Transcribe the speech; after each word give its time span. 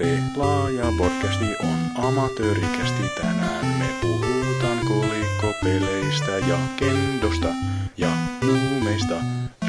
Pelaaja 0.00 0.84
podcasti 0.98 1.44
on 1.44 2.06
amatöörikästi 2.06 3.02
tänään. 3.16 3.66
Me 3.66 3.86
puhutaan 4.00 4.78
kolikkopeleistä 4.88 6.30
ja 6.30 6.58
kendosta 6.76 7.48
ja 7.96 8.08
nuumeista. 8.42 9.14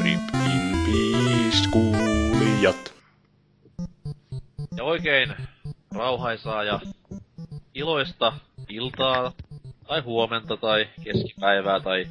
Rip 0.02 0.20
in 0.34 0.84
peace, 0.84 1.68
kuulijat. 1.70 2.94
Ja 4.76 4.84
oikein 4.84 5.34
rauhaisaa 5.94 6.64
ja 6.64 6.80
iloista 7.74 8.32
iltaa 8.68 9.32
tai 9.86 10.00
huomenta 10.00 10.56
tai 10.56 10.88
keskipäivää 11.04 11.80
tai 11.80 12.06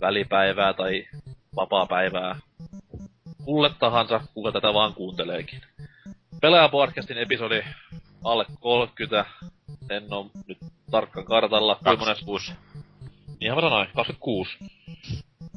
välipäivää 0.00 0.74
tai 0.74 1.06
vapaapäivää. 1.56 2.36
Kulle 3.44 3.70
tahansa, 3.78 4.20
kuka 4.34 4.52
tätä 4.52 4.74
vaan 4.74 4.94
kuunteleekin. 4.94 5.67
Pelaaja-podcastin 6.40 7.18
episodi 7.18 7.62
alle 8.24 8.46
30. 8.60 9.24
En 9.90 10.04
on 10.10 10.30
nyt 10.46 10.58
tarkkaan 10.90 11.26
kartalla. 11.26 11.78
26. 11.84 12.52
Niinhän 13.40 13.56
mä 13.56 13.60
sanoin, 13.60 13.88
26. 13.94 14.58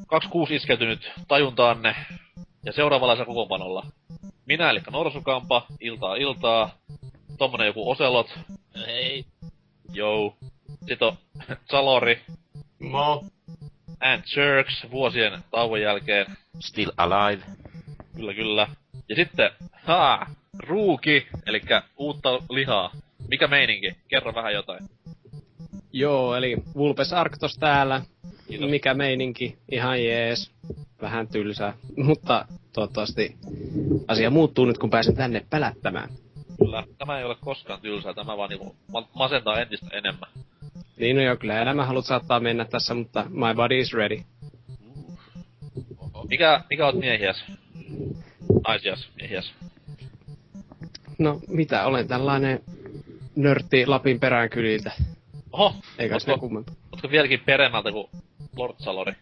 26 0.08 0.56
iskeytynyt 0.56 1.12
tajuntaanne. 1.28 1.96
Ja 2.66 2.74
seuraavalla 2.74 3.26
kokoonpanolla. 3.26 3.86
Minä 4.46 4.70
eli 4.70 4.82
Norsukampa, 4.92 5.66
iltaa 5.80 6.16
iltaa. 6.16 6.70
Tommonen 7.38 7.68
joku 7.68 7.92
Oselot. 7.92 8.40
Hei. 8.88 9.26
Jou. 9.94 10.36
Sitten 10.88 11.08
on 11.08 11.18
Salori. 11.72 12.22
Mo. 12.80 13.24
And 14.00 14.24
Jerks 14.36 14.86
vuosien 14.92 15.44
tauon 15.52 15.82
jälkeen. 15.82 16.26
Still 16.60 16.92
alive. 16.98 17.44
Kyllä, 18.16 18.34
kyllä. 18.34 18.68
Ja 19.10 19.16
sitten, 19.16 19.52
haa, 19.84 20.28
ruuki, 20.60 21.28
eli 21.46 21.62
uutta 21.98 22.30
lihaa. 22.50 22.92
Mikä 23.30 23.48
meininki? 23.48 23.96
Kerro 24.08 24.36
vähän 24.36 24.54
jotain. 24.54 24.90
Joo, 25.94 26.36
eli 26.36 26.58
Vulpes 26.76 27.14
Arctos 27.14 27.58
täällä. 27.58 28.02
Kiitos. 28.48 28.70
Mikä 28.70 28.94
meininki? 28.94 29.58
Ihan 29.72 30.04
jees. 30.04 30.52
Vähän 31.02 31.28
tylsää. 31.28 31.74
Mutta 32.08 32.46
toivottavasti 32.74 33.36
asia 34.08 34.30
muuttuu 34.30 34.66
nyt, 34.66 34.78
kun 34.78 34.90
pääsen 34.90 35.16
tänne 35.16 35.46
pälättämään. 35.50 36.10
Kyllä, 36.58 36.84
tämä 36.98 37.20
ei 37.20 37.24
ole 37.24 37.36
koskaan 37.40 37.82
tylsää, 37.82 38.14
tämä 38.14 38.38
vaan 38.38 38.50
niinku 38.50 38.76
ma- 38.88 39.10
masentaa 39.16 39.60
entistä 39.60 39.88
enemmän. 39.92 40.30
Niin 40.98 41.16
no 41.16 41.22
joo, 41.22 41.36
kyllä 41.36 41.62
elämä 41.62 41.86
haluat 41.86 42.06
saattaa 42.06 42.40
mennä 42.40 42.66
tässä, 42.66 42.94
mutta 42.94 43.26
my 43.30 43.56
body 43.56 43.80
is 43.80 43.94
ready. 43.94 44.22
Mikä, 46.30 46.62
mikä 46.70 46.86
oot 46.86 46.96
miehiäs? 46.96 47.44
Naisias, 48.68 49.10
miehiäs. 49.16 49.54
No, 51.22 51.40
mitä, 51.48 51.86
olen 51.86 52.08
tällainen 52.08 52.60
nörtti 53.36 53.86
Lapin 53.86 54.20
peräänkyliltä. 54.20 54.92
Oho, 55.52 55.76
Eikä 55.98 56.20
se 56.20 56.32
ootko, 56.32 56.48
kummempaa. 56.48 56.76
ootko 56.92 57.10
vieläkin 57.12 57.40
peremmältä 57.46 57.92
kuin 57.92 58.08
Lord 58.56 58.74
Salori? 58.78 59.14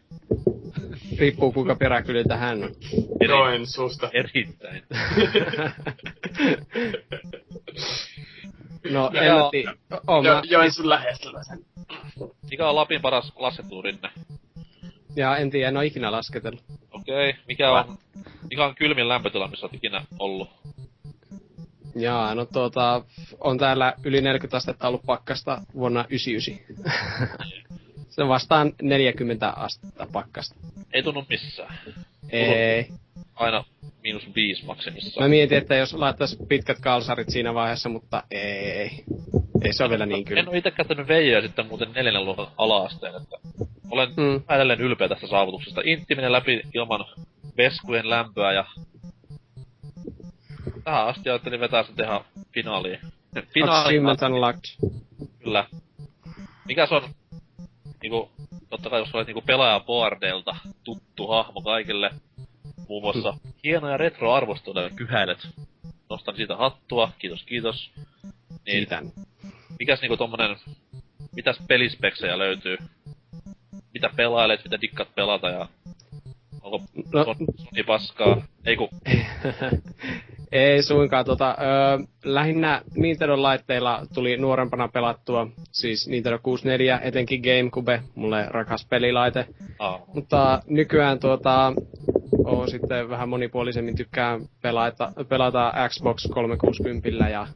Riippuu 1.18 1.52
kuinka 1.52 1.76
peräkyliltä 1.76 2.38
hän 2.38 2.64
on. 2.64 2.72
Eri, 3.22 3.34
Joensuusta. 3.34 4.10
erittäin. 4.14 4.84
No, 8.92 9.12
en 9.14 9.34
mä 9.34 9.50
tiedä. 9.52 9.74
Jo, 9.92 10.22
mä, 10.24 10.42
Joensuun 10.50 10.90
lähestyllä 10.90 11.44
sen. 11.44 11.60
Mikä 12.52 12.70
on 12.70 12.76
Lapin 12.76 13.02
paras 13.02 13.34
laskettu 13.36 13.82
rinne? 13.82 14.10
ja 15.16 15.38
en 15.38 15.50
tiedä, 15.50 15.68
en 15.68 15.78
oo 15.78 15.84
ikinä 15.84 16.12
lasketellut. 16.12 16.64
Okei, 16.92 17.34
mikä 17.48 17.72
on, 17.72 17.98
mikä 18.50 18.66
on 18.66 18.76
kylmin 18.76 19.10
lämpötila, 19.10 19.48
missä 19.48 19.66
oot 19.66 19.74
ikinä 19.74 20.06
ollut? 20.20 20.50
Jaa, 22.02 22.36
no 22.36 22.46
tuota, 22.46 23.02
on 23.40 23.58
täällä 23.58 23.94
yli 24.04 24.22
40 24.22 24.58
astetta 24.58 24.88
ollut 24.88 25.06
pakkasta 25.06 25.62
vuonna 25.74 26.06
99. 26.10 26.58
Se 28.10 28.28
vastaan 28.28 28.74
40 28.82 29.50
astetta 29.50 30.08
pakkasta. 30.14 30.56
Ei 30.94 31.04
tunnu 31.04 31.26
missään. 31.30 31.80
Ei. 32.30 32.88
Aina 33.36 33.64
miinus 34.04 34.36
viisi 34.36 34.66
maksimissaan. 34.66 35.24
Mä 35.26 35.30
mietin, 35.30 35.58
että 35.58 35.76
jos 35.76 35.94
laittaisi 35.94 36.38
pitkät 36.48 36.80
kalsarit 36.80 37.30
siinä 37.30 37.54
vaiheessa, 37.54 37.90
mutta 37.90 38.24
ei. 38.32 39.04
Ei 39.62 39.74
se 39.74 39.84
ole 39.84 39.90
vielä 39.90 40.06
niin 40.06 40.18
En 40.18 40.26
kyllä. 40.26 40.44
ole 40.48 40.58
itse 40.58 40.72
käyttänyt 40.72 41.08
veijää 41.08 41.42
sitten 41.42 41.68
muuten 41.68 41.92
neljännen 41.96 42.26
luokan 42.26 42.48
ala-asteen, 42.58 43.16
että 43.16 43.36
olen 43.92 44.10
Mm. 44.18 44.24
mm. 44.24 44.42
edelleen 44.56 44.82
ylpeä 44.82 45.08
tästä 45.08 45.28
saavutuksesta. 45.28 45.82
Intti 45.84 46.16
läpi 46.32 46.62
ilman 46.74 47.06
veskujen 47.58 48.10
lämpöä 48.10 48.54
ja 48.54 48.66
tähän 50.90 51.08
asti 51.08 51.30
ajattelin 51.30 51.60
vetää 51.60 51.84
sitä 51.84 52.04
ihan 52.04 52.22
finaaliin. 52.52 53.00
Unlocked. 54.26 54.90
kyllä. 55.40 55.66
Mikäs 56.66 56.92
on 56.92 57.02
niinku, 58.02 58.32
totta 58.70 58.90
kai 58.90 59.00
jos 59.00 59.16
olet 59.16 59.28
niinku 59.28 59.42
pelaajaboardeilta 59.42 60.56
tuttu 60.84 61.28
hahmo 61.28 61.62
kaikille, 61.62 62.12
muun 62.88 63.04
muassa 63.04 63.34
hienoja 63.64 63.98
retroarvosteluja 63.98 64.90
kyhäilet. 64.90 65.48
Nostan 66.10 66.36
siitä 66.36 66.56
hattua, 66.58 67.12
kiitos 67.20 67.44
kiitos. 67.44 67.92
Niin, 67.96 68.62
Kiitän. 68.66 69.12
mikäs 69.80 70.02
niinku 70.02 70.18
tommonen, 70.18 70.58
mitäs 71.36 71.60
pelispeksejä 71.68 72.38
löytyy? 72.38 72.78
Mitä 73.94 74.10
pelailet, 74.16 74.64
mitä 74.64 74.82
dikkat 74.82 75.16
pelata 75.16 75.50
ja 75.50 75.68
onko 76.62 76.82
No- 77.14 77.24
no. 77.24 77.24
Sony 77.24 77.84
paskaa? 77.88 78.42
Ei 78.66 78.76
ku, 78.76 78.90
Ei 80.52 80.84
suinkaan. 80.84 81.26
Tota, 81.26 81.56
öö, 81.62 82.06
lähinnä 82.26 82.82
Nintendo-laitteilla 82.96 84.06
tuli 84.14 84.38
nuorempana 84.38 84.88
pelattua, 84.88 85.48
siis 85.72 86.08
Nintendo 86.08 86.40
64, 86.44 87.00
etenkin 87.04 87.42
GameCube, 87.42 88.02
mulle 88.16 88.46
rakas 88.50 88.88
pelilaite. 88.90 89.46
aa, 89.80 90.00
Mutta 90.14 90.62
nykyään 90.68 91.20
tuota, 91.20 91.74
on 92.46 92.70
sitten 92.70 93.10
vähän 93.10 93.30
monipuolisemmin 93.30 93.96
tykkään 93.96 94.42
pelata, 94.62 95.12
pelata 95.30 95.74
Xbox 95.90 96.28
360 96.32 97.30
ja 97.30 97.48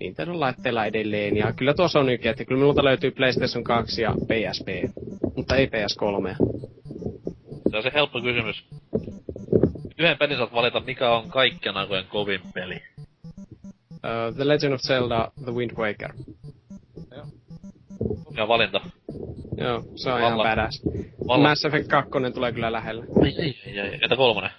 Nintendo-laitteilla 0.00 0.86
edelleen. 0.86 1.36
Ja 1.36 1.52
kyllä 1.52 1.74
tuossa 1.74 2.00
on 2.00 2.06
nykyään, 2.06 2.32
että 2.32 2.44
kyllä 2.44 2.58
minulta 2.58 2.84
löytyy 2.84 3.10
PlayStation 3.10 3.64
2 3.64 4.02
ja 4.02 4.14
PSP, 4.14 4.68
mutta 5.36 5.56
ei 5.56 5.66
PS3. 5.66 6.36
se 7.70 7.76
on 7.76 7.82
se 7.82 7.90
helppo 7.94 8.20
kysymys. 8.20 8.64
Yhden 10.02 10.18
pelin 10.18 10.36
saat 10.36 10.52
valita, 10.52 10.80
mikä 10.80 11.10
on 11.10 11.28
kaikkien 11.30 11.76
aikojen 11.76 12.06
kovin 12.06 12.40
peli. 12.54 12.82
Uh, 13.90 14.34
The 14.36 14.48
Legend 14.48 14.72
of 14.74 14.80
Zelda 14.80 15.32
The 15.44 15.52
Wind 15.52 15.70
Waker. 15.76 16.12
Ja 18.36 18.48
valinta. 18.48 18.80
Joo, 19.56 19.84
se 19.96 20.12
on 20.12 20.20
Valla- 20.20 20.26
ihan 20.26 20.38
badass. 20.38 20.82
Valla- 21.28 21.48
Mass 21.48 21.64
Effect 21.64 21.88
2 21.88 22.10
tulee 22.34 22.52
kyllä 22.52 22.72
lähellä. 22.72 23.04
Ei, 23.24 23.34
ei, 23.38 23.58
ei, 23.66 23.78
ei. 23.80 23.98
Entä 24.02 24.16
kolmonen? 24.16 24.50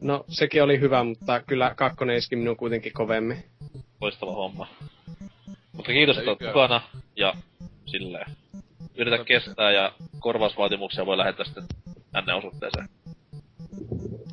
No, 0.00 0.24
sekin 0.28 0.62
oli 0.62 0.80
hyvä, 0.80 1.04
mutta 1.04 1.40
kyllä 1.40 1.74
kakkonen 1.76 2.16
iski 2.16 2.36
minun 2.36 2.56
kuitenkin 2.56 2.92
kovemmin. 2.92 3.44
Loistava 4.00 4.32
homma. 4.32 4.68
Mutta 5.72 5.92
kiitos, 5.92 6.18
että 6.18 6.30
olet 6.30 6.40
mukana 6.40 6.80
ja 7.16 7.34
silleen. 7.86 8.30
Yritä 8.96 9.24
kestää 9.24 9.70
ja 9.72 9.92
korvausvaatimuksia 10.18 11.06
voi 11.06 11.16
lähettää 11.18 11.44
sitten 11.44 11.64
tänne 12.12 12.34
osoitteeseen. 12.34 12.88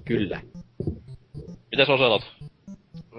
Kyllä. 0.06 0.42
Mites 1.72 1.90
Oselot? 1.90 2.22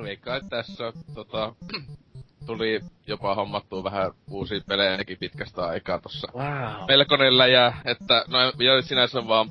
Ei 0.08 0.16
kai 0.16 0.40
tässä 0.50 0.92
tota, 1.14 1.54
tuli 2.46 2.80
jopa 3.06 3.34
hommattua 3.34 3.84
vähän 3.84 4.12
uusia 4.30 4.60
pelejäkin 4.68 5.18
pitkästä 5.18 5.66
aikaa 5.66 6.00
tossa. 6.00 6.28
Wow. 6.34 6.86
Melkoinen 6.88 7.38
läjä, 7.38 7.72
että 7.84 8.24
no 8.28 8.38
ja 8.38 8.82
sinänsä 8.82 9.28
vaan 9.28 9.48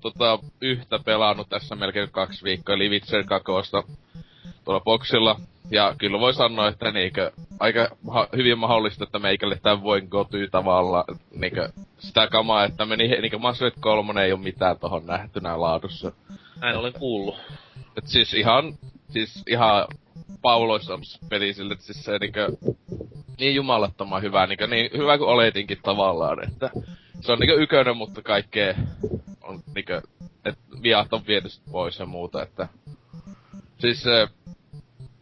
tota, 0.00 0.38
yhtä 0.60 0.98
pelannut 1.04 1.48
tässä 1.48 1.76
melkein 1.76 2.10
kaksi 2.10 2.44
viikkoa, 2.44 2.74
eli 2.74 2.90
Witcher 2.90 3.24
2 3.24 3.46
tuolla 4.64 4.80
boksilla. 4.80 5.40
Ja 5.70 5.94
kyllä 5.98 6.20
voi 6.20 6.34
sanoa, 6.34 6.68
että 6.68 6.90
niinkö, 6.90 7.32
aika 7.60 7.88
maha- 8.02 8.28
hyvin 8.36 8.58
mahdollista, 8.58 9.04
että 9.04 9.18
meikälle 9.18 9.58
tämän 9.62 9.82
voin 9.82 10.08
gotyy 10.10 10.48
tavallaan 10.48 11.04
niinkö, 11.34 11.68
sitä 11.98 12.26
kamaa, 12.26 12.64
että 12.64 12.86
meni, 12.86 13.08
niinkö 13.08 13.38
Mass 13.38 13.62
Effect 13.62 13.80
3 13.80 14.24
ei 14.24 14.32
ole 14.32 14.40
mitään 14.40 14.78
tohon 14.78 15.06
nähtynä 15.06 15.60
laadussa. 15.60 16.12
Näin 16.60 16.76
olen 16.76 16.92
kuullut. 16.92 17.36
Et 17.96 18.06
siis 18.06 18.34
ihan, 18.34 18.78
siis 19.10 19.42
ihan 19.46 19.86
pauloissa 20.42 20.98
peli 21.28 21.54
sille, 21.54 21.72
että 21.72 21.84
siis 21.84 22.04
se 22.04 22.18
niinkö, 22.18 22.48
niin 23.38 23.54
jumalattoman 23.54 24.22
hyvä, 24.22 24.46
niinkö, 24.46 24.66
niin 24.66 24.90
hyvä 24.96 25.18
kuin 25.18 25.30
oletinkin 25.30 25.78
tavallaan, 25.82 26.48
että 26.48 26.70
se 27.20 27.32
on 27.32 27.38
niinkö 27.38 27.62
ykönen, 27.62 27.96
mutta 27.96 28.22
kaikkea 28.22 28.74
on 29.42 29.62
niinkö, 29.74 30.02
että 30.44 30.60
viat 30.82 31.12
on 31.12 31.26
viety 31.26 31.48
pois 31.72 31.98
ja 31.98 32.06
muuta, 32.06 32.42
että 32.42 32.68
siis 33.78 34.02
se 34.02 34.28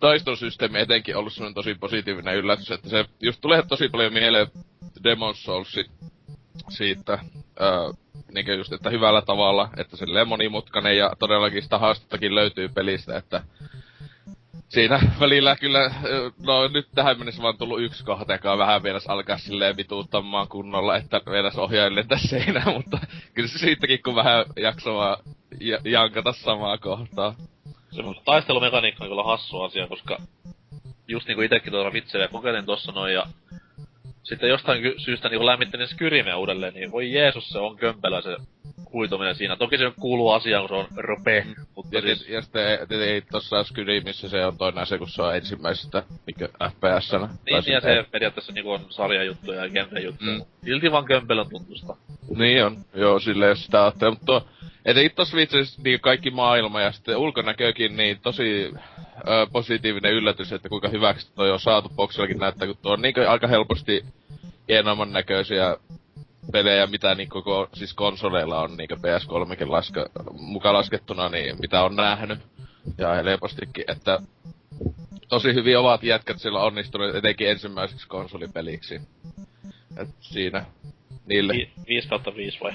taistosysteemi 0.00 0.80
etenkin 0.80 1.16
ollut 1.16 1.32
semmonen 1.32 1.54
tosi 1.54 1.74
positiivinen 1.74 2.36
yllätys, 2.36 2.70
että 2.70 2.88
se 2.88 3.04
just 3.20 3.40
tulee 3.40 3.62
tosi 3.68 3.88
paljon 3.88 4.12
mieleen 4.12 4.46
Demon's 4.98 5.36
Souls 5.36 5.76
siitä, 6.68 7.18
öö, 7.60 7.92
niinkö 8.34 8.54
just, 8.54 8.72
että 8.72 8.90
hyvällä 8.90 9.22
tavalla, 9.22 9.68
että 9.76 9.96
se 9.96 10.06
monimutkainen 10.26 10.98
ja 10.98 11.12
todellakin 11.18 11.62
sitä 11.62 11.78
haastettakin 11.78 12.34
löytyy 12.34 12.68
pelistä, 12.68 13.16
että 13.16 13.42
siinä 14.68 15.00
välillä 15.20 15.56
kyllä, 15.56 15.94
no 16.46 16.68
nyt 16.68 16.88
tähän 16.94 17.18
mennessä 17.18 17.42
vaan 17.42 17.58
tullut 17.58 17.80
yksi 17.80 18.04
kohta, 18.04 18.32
joka 18.32 18.52
on 18.52 18.58
vähän 18.58 18.82
vielä 18.82 19.00
alkaa 19.08 19.38
silleen 19.38 19.76
vituuttamaan 19.76 20.48
kunnolla, 20.48 20.96
että 20.96 21.20
vielä 21.30 21.50
ohjaille 21.56 22.04
tässä 22.04 22.28
seinään, 22.28 22.74
mutta 22.76 22.98
kyllä 23.34 23.48
se 23.48 23.58
siitäkin 23.58 24.02
kun 24.02 24.14
vähän 24.14 24.44
jaksaa 24.56 25.16
ja- 25.60 25.80
jankata 25.84 26.32
samaa 26.32 26.78
kohtaa. 26.78 27.34
Se 27.90 28.02
taistelumekaniikka 28.24 29.04
on 29.04 29.10
kyllä 29.10 29.24
hassu 29.24 29.62
asia, 29.62 29.86
koska 29.86 30.18
just 31.08 31.26
niinku 31.26 31.42
itekin 31.42 31.72
tuota 31.72 31.92
vitsejä 31.92 32.28
kokeilin 32.28 32.66
tossa 32.66 32.92
noin 32.92 33.14
ja 33.14 33.26
sitten 34.28 34.48
jostain 34.48 34.82
ky- 34.82 34.94
syystä 34.98 35.28
niinku 35.28 35.46
lämmittelin 35.46 35.88
Skyrimeä 35.88 36.36
uudelleen, 36.36 36.74
niin 36.74 36.92
voi 36.92 37.12
Jeesus 37.12 37.48
se 37.48 37.58
on 37.58 37.76
kömpelö 37.76 38.22
se 38.22 38.36
huitominen 38.92 39.34
siinä. 39.34 39.56
Toki 39.56 39.78
se 39.78 39.92
kuuluu 40.00 40.30
asiaan, 40.30 40.68
kun 40.68 40.68
se 40.68 40.74
on 40.74 40.86
rope, 40.96 41.46
mutta 41.76 41.96
Ja, 41.96 42.02
siis... 42.02 42.28
ja 42.28 42.42
sitten 42.42 43.02
ei 43.02 43.20
tossa 43.20 43.64
Skyrimissä 43.64 44.28
se 44.28 44.46
on 44.46 44.58
toinen 44.58 44.82
asia, 44.82 44.98
kun 44.98 45.08
se 45.08 45.22
on 45.22 45.36
ensimmäisestä 45.36 46.02
niinkö 46.26 46.48
FPS-nä. 46.48 47.28
Niin, 47.46 47.64
niin 47.64 47.72
ja 47.72 47.80
se 47.80 48.04
periaatteessa 48.10 48.52
niinku 48.52 48.70
on 48.70 48.86
sarjajuttuja 48.88 49.64
ja 49.64 49.70
genre-juttuja. 49.70 50.30
Mm. 50.32 50.38
Mm. 50.38 50.44
Silti 50.64 50.92
vaan 50.92 51.04
kömpelön 51.04 51.50
tuntusta. 51.50 51.96
Niin 52.36 52.64
on, 52.64 52.76
joo, 52.94 53.18
silleen 53.18 53.48
jos 53.48 53.64
sitä 53.64 53.82
ajattelee, 53.82 54.10
mutta 54.10 54.26
tuo, 54.26 54.48
etenkin 54.84 55.16
tossa 55.16 55.36
viitsessä 55.36 55.82
niin 55.82 56.00
kaikki 56.00 56.30
maailma 56.30 56.80
ja 56.80 56.92
sitten 56.92 57.16
ulkonäkökin, 57.16 57.96
niin 57.96 58.18
tosi 58.22 58.72
ö, 59.18 59.46
positiivinen 59.52 60.12
yllätys, 60.12 60.52
että 60.52 60.68
kuinka 60.68 60.88
hyväksi 60.88 61.32
toi 61.34 61.50
on 61.50 61.60
saatu 61.60 61.88
boksillakin 61.88 62.38
näyttää, 62.38 62.66
kun 62.66 62.76
tuo 62.82 62.92
on 62.92 63.02
niin 63.02 63.28
aika 63.28 63.46
helposti 63.46 64.04
hienomman 64.68 65.12
näköisiä 65.12 65.76
pelejä, 66.52 66.86
mitä 66.86 67.14
niin 67.14 67.28
koko, 67.28 67.68
siis 67.74 67.94
konsoleilla 67.94 68.60
on 68.60 68.76
niin 68.76 68.90
PS3kin 68.90 69.70
laske, 69.70 70.06
mukaan 70.32 70.74
laskettuna, 70.74 71.28
niin 71.28 71.56
mitä 71.60 71.82
on 71.82 71.96
nähnyt. 71.96 72.38
Ja 72.98 73.14
helpostikin, 73.14 73.84
että 73.88 74.20
tosi 75.28 75.54
hyvin 75.54 75.78
ovat 75.78 76.02
jätkät 76.02 76.38
sillä 76.38 76.60
onnistuneet 76.60 77.14
etenkin 77.14 77.50
ensimmäiseksi 77.50 78.08
konsolipeliksi. 78.08 79.00
Et 79.96 80.08
siinä 80.20 80.64
niille. 81.26 81.52
Vi- 81.52 81.72
5 81.88 82.08
kautta 82.08 82.34
5 82.34 82.58
vai? 82.60 82.72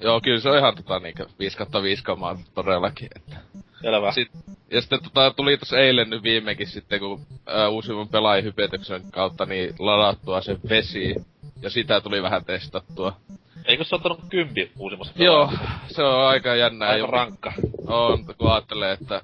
Joo, 0.00 0.20
kyllä 0.20 0.40
se 0.40 0.48
on 0.48 0.58
ihan 0.58 0.76
tota 0.76 0.98
niinkö 0.98 1.26
5 1.38 1.56
kautta 1.56 1.82
5 1.82 2.04
kamaa 2.04 2.38
todellakin, 2.54 3.08
että. 3.16 3.36
Selvä. 3.84 4.12
Sit, 4.12 4.28
ja 4.70 4.80
sitten 4.80 5.02
tota, 5.02 5.30
tuli 5.30 5.56
tossa 5.56 5.78
eilen 5.78 6.10
nyt 6.10 6.22
viimekin 6.22 6.66
sitten, 6.66 7.00
kun 7.00 7.20
ää, 7.46 7.68
uusimman 7.68 8.08
pelaajahypetyksen 8.08 9.02
kautta 9.10 9.46
niin 9.46 9.74
ladattua 9.78 10.40
se 10.40 10.56
vesi. 10.68 11.14
Ja 11.62 11.70
sitä 11.70 12.00
tuli 12.00 12.22
vähän 12.22 12.44
testattua. 12.44 13.16
Eikö 13.64 13.84
se 13.84 13.94
ottanut 13.94 14.20
kympi 14.30 14.70
uusimmassa 14.78 15.12
Joo, 15.16 15.52
se 15.86 16.02
on 16.02 16.26
aika 16.26 16.54
jännää. 16.54 16.88
Aika 16.88 17.06
rankka. 17.06 17.52
On, 17.86 18.24
kun 18.38 18.52
ajattelee, 18.52 18.92
että... 18.92 19.22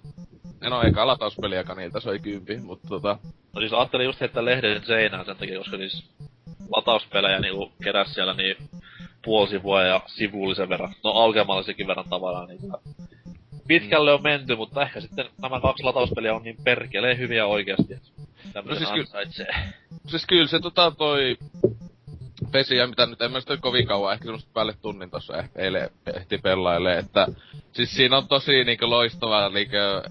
No 0.60 0.82
eikä 0.82 1.06
latauspeliäkään 1.06 1.78
niiltä 1.78 2.00
soi 2.00 2.18
kympi, 2.18 2.56
mutta 2.56 2.88
tota... 2.88 3.18
No 3.54 3.60
siis 3.60 3.72
ajattelin 3.72 4.06
just 4.06 4.20
heittää 4.20 4.44
lehden 4.44 4.86
seinään 4.86 5.24
sen 5.24 5.36
takia, 5.36 5.58
koska 5.58 5.76
siis 5.76 6.10
latauspelejä 6.76 7.40
niinku 7.40 7.72
keräs 7.84 8.14
siellä 8.14 8.34
niin 8.34 8.56
puoli 9.24 9.48
sivua 9.48 9.82
ja 9.82 10.00
sivullisen 10.06 10.68
verran. 10.68 10.94
No 11.04 11.10
aukeamallisenkin 11.10 11.86
verran 11.86 12.08
tavaraa, 12.10 12.46
niin 12.46 12.60
pitkälle 13.70 14.12
on 14.12 14.22
menty, 14.22 14.56
mutta 14.56 14.82
ehkä 14.82 15.00
sitten 15.00 15.24
nämä 15.42 15.60
kaksi 15.60 15.82
latauspeliä 15.82 16.34
on 16.34 16.42
niin 16.42 16.56
perkeleen 16.64 17.18
hyviä 17.18 17.46
oikeasti. 17.46 17.98
No 18.54 18.74
siis 18.74 18.90
ky-. 18.90 19.44
Siis 20.06 20.26
kyllä 20.26 20.46
se 20.46 20.60
tota 20.60 20.90
toi... 20.98 21.36
Pesiä, 22.52 22.86
mitä 22.86 23.06
nyt 23.06 23.22
en 23.22 23.32
mä 23.32 23.40
sitä 23.40 23.56
kovin 23.56 23.86
kauan, 23.86 24.12
ehkä 24.12 24.24
semmoista 24.24 24.50
päälle 24.54 24.74
tunnin 24.82 25.10
tossa 25.10 25.36
ehkä 25.36 25.62
eilen 25.62 25.90
ehti 26.16 26.38
pelailee, 26.38 26.98
että... 26.98 27.26
Siis 27.72 27.90
siinä 27.90 28.16
on 28.16 28.28
tosi 28.28 28.64
niinkö 28.64 28.86
loistava 28.86 29.48
niinkö 29.48 30.02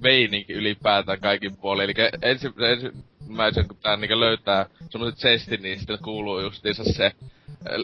meininki 0.00 0.52
ylipäätään 0.52 1.20
kaikin 1.20 1.56
puolin. 1.56 1.84
Eli 1.84 1.94
ensi, 2.22 2.48
ensimmäisen, 2.58 3.68
kun 3.68 3.76
tää 3.82 3.96
niinkö 3.96 4.20
löytää 4.20 4.66
semmoset 4.90 5.18
chestin, 5.18 5.62
niin 5.62 5.78
sitten 5.78 5.98
kuuluu 6.04 6.40
justiinsa 6.40 6.84
se 6.84 7.12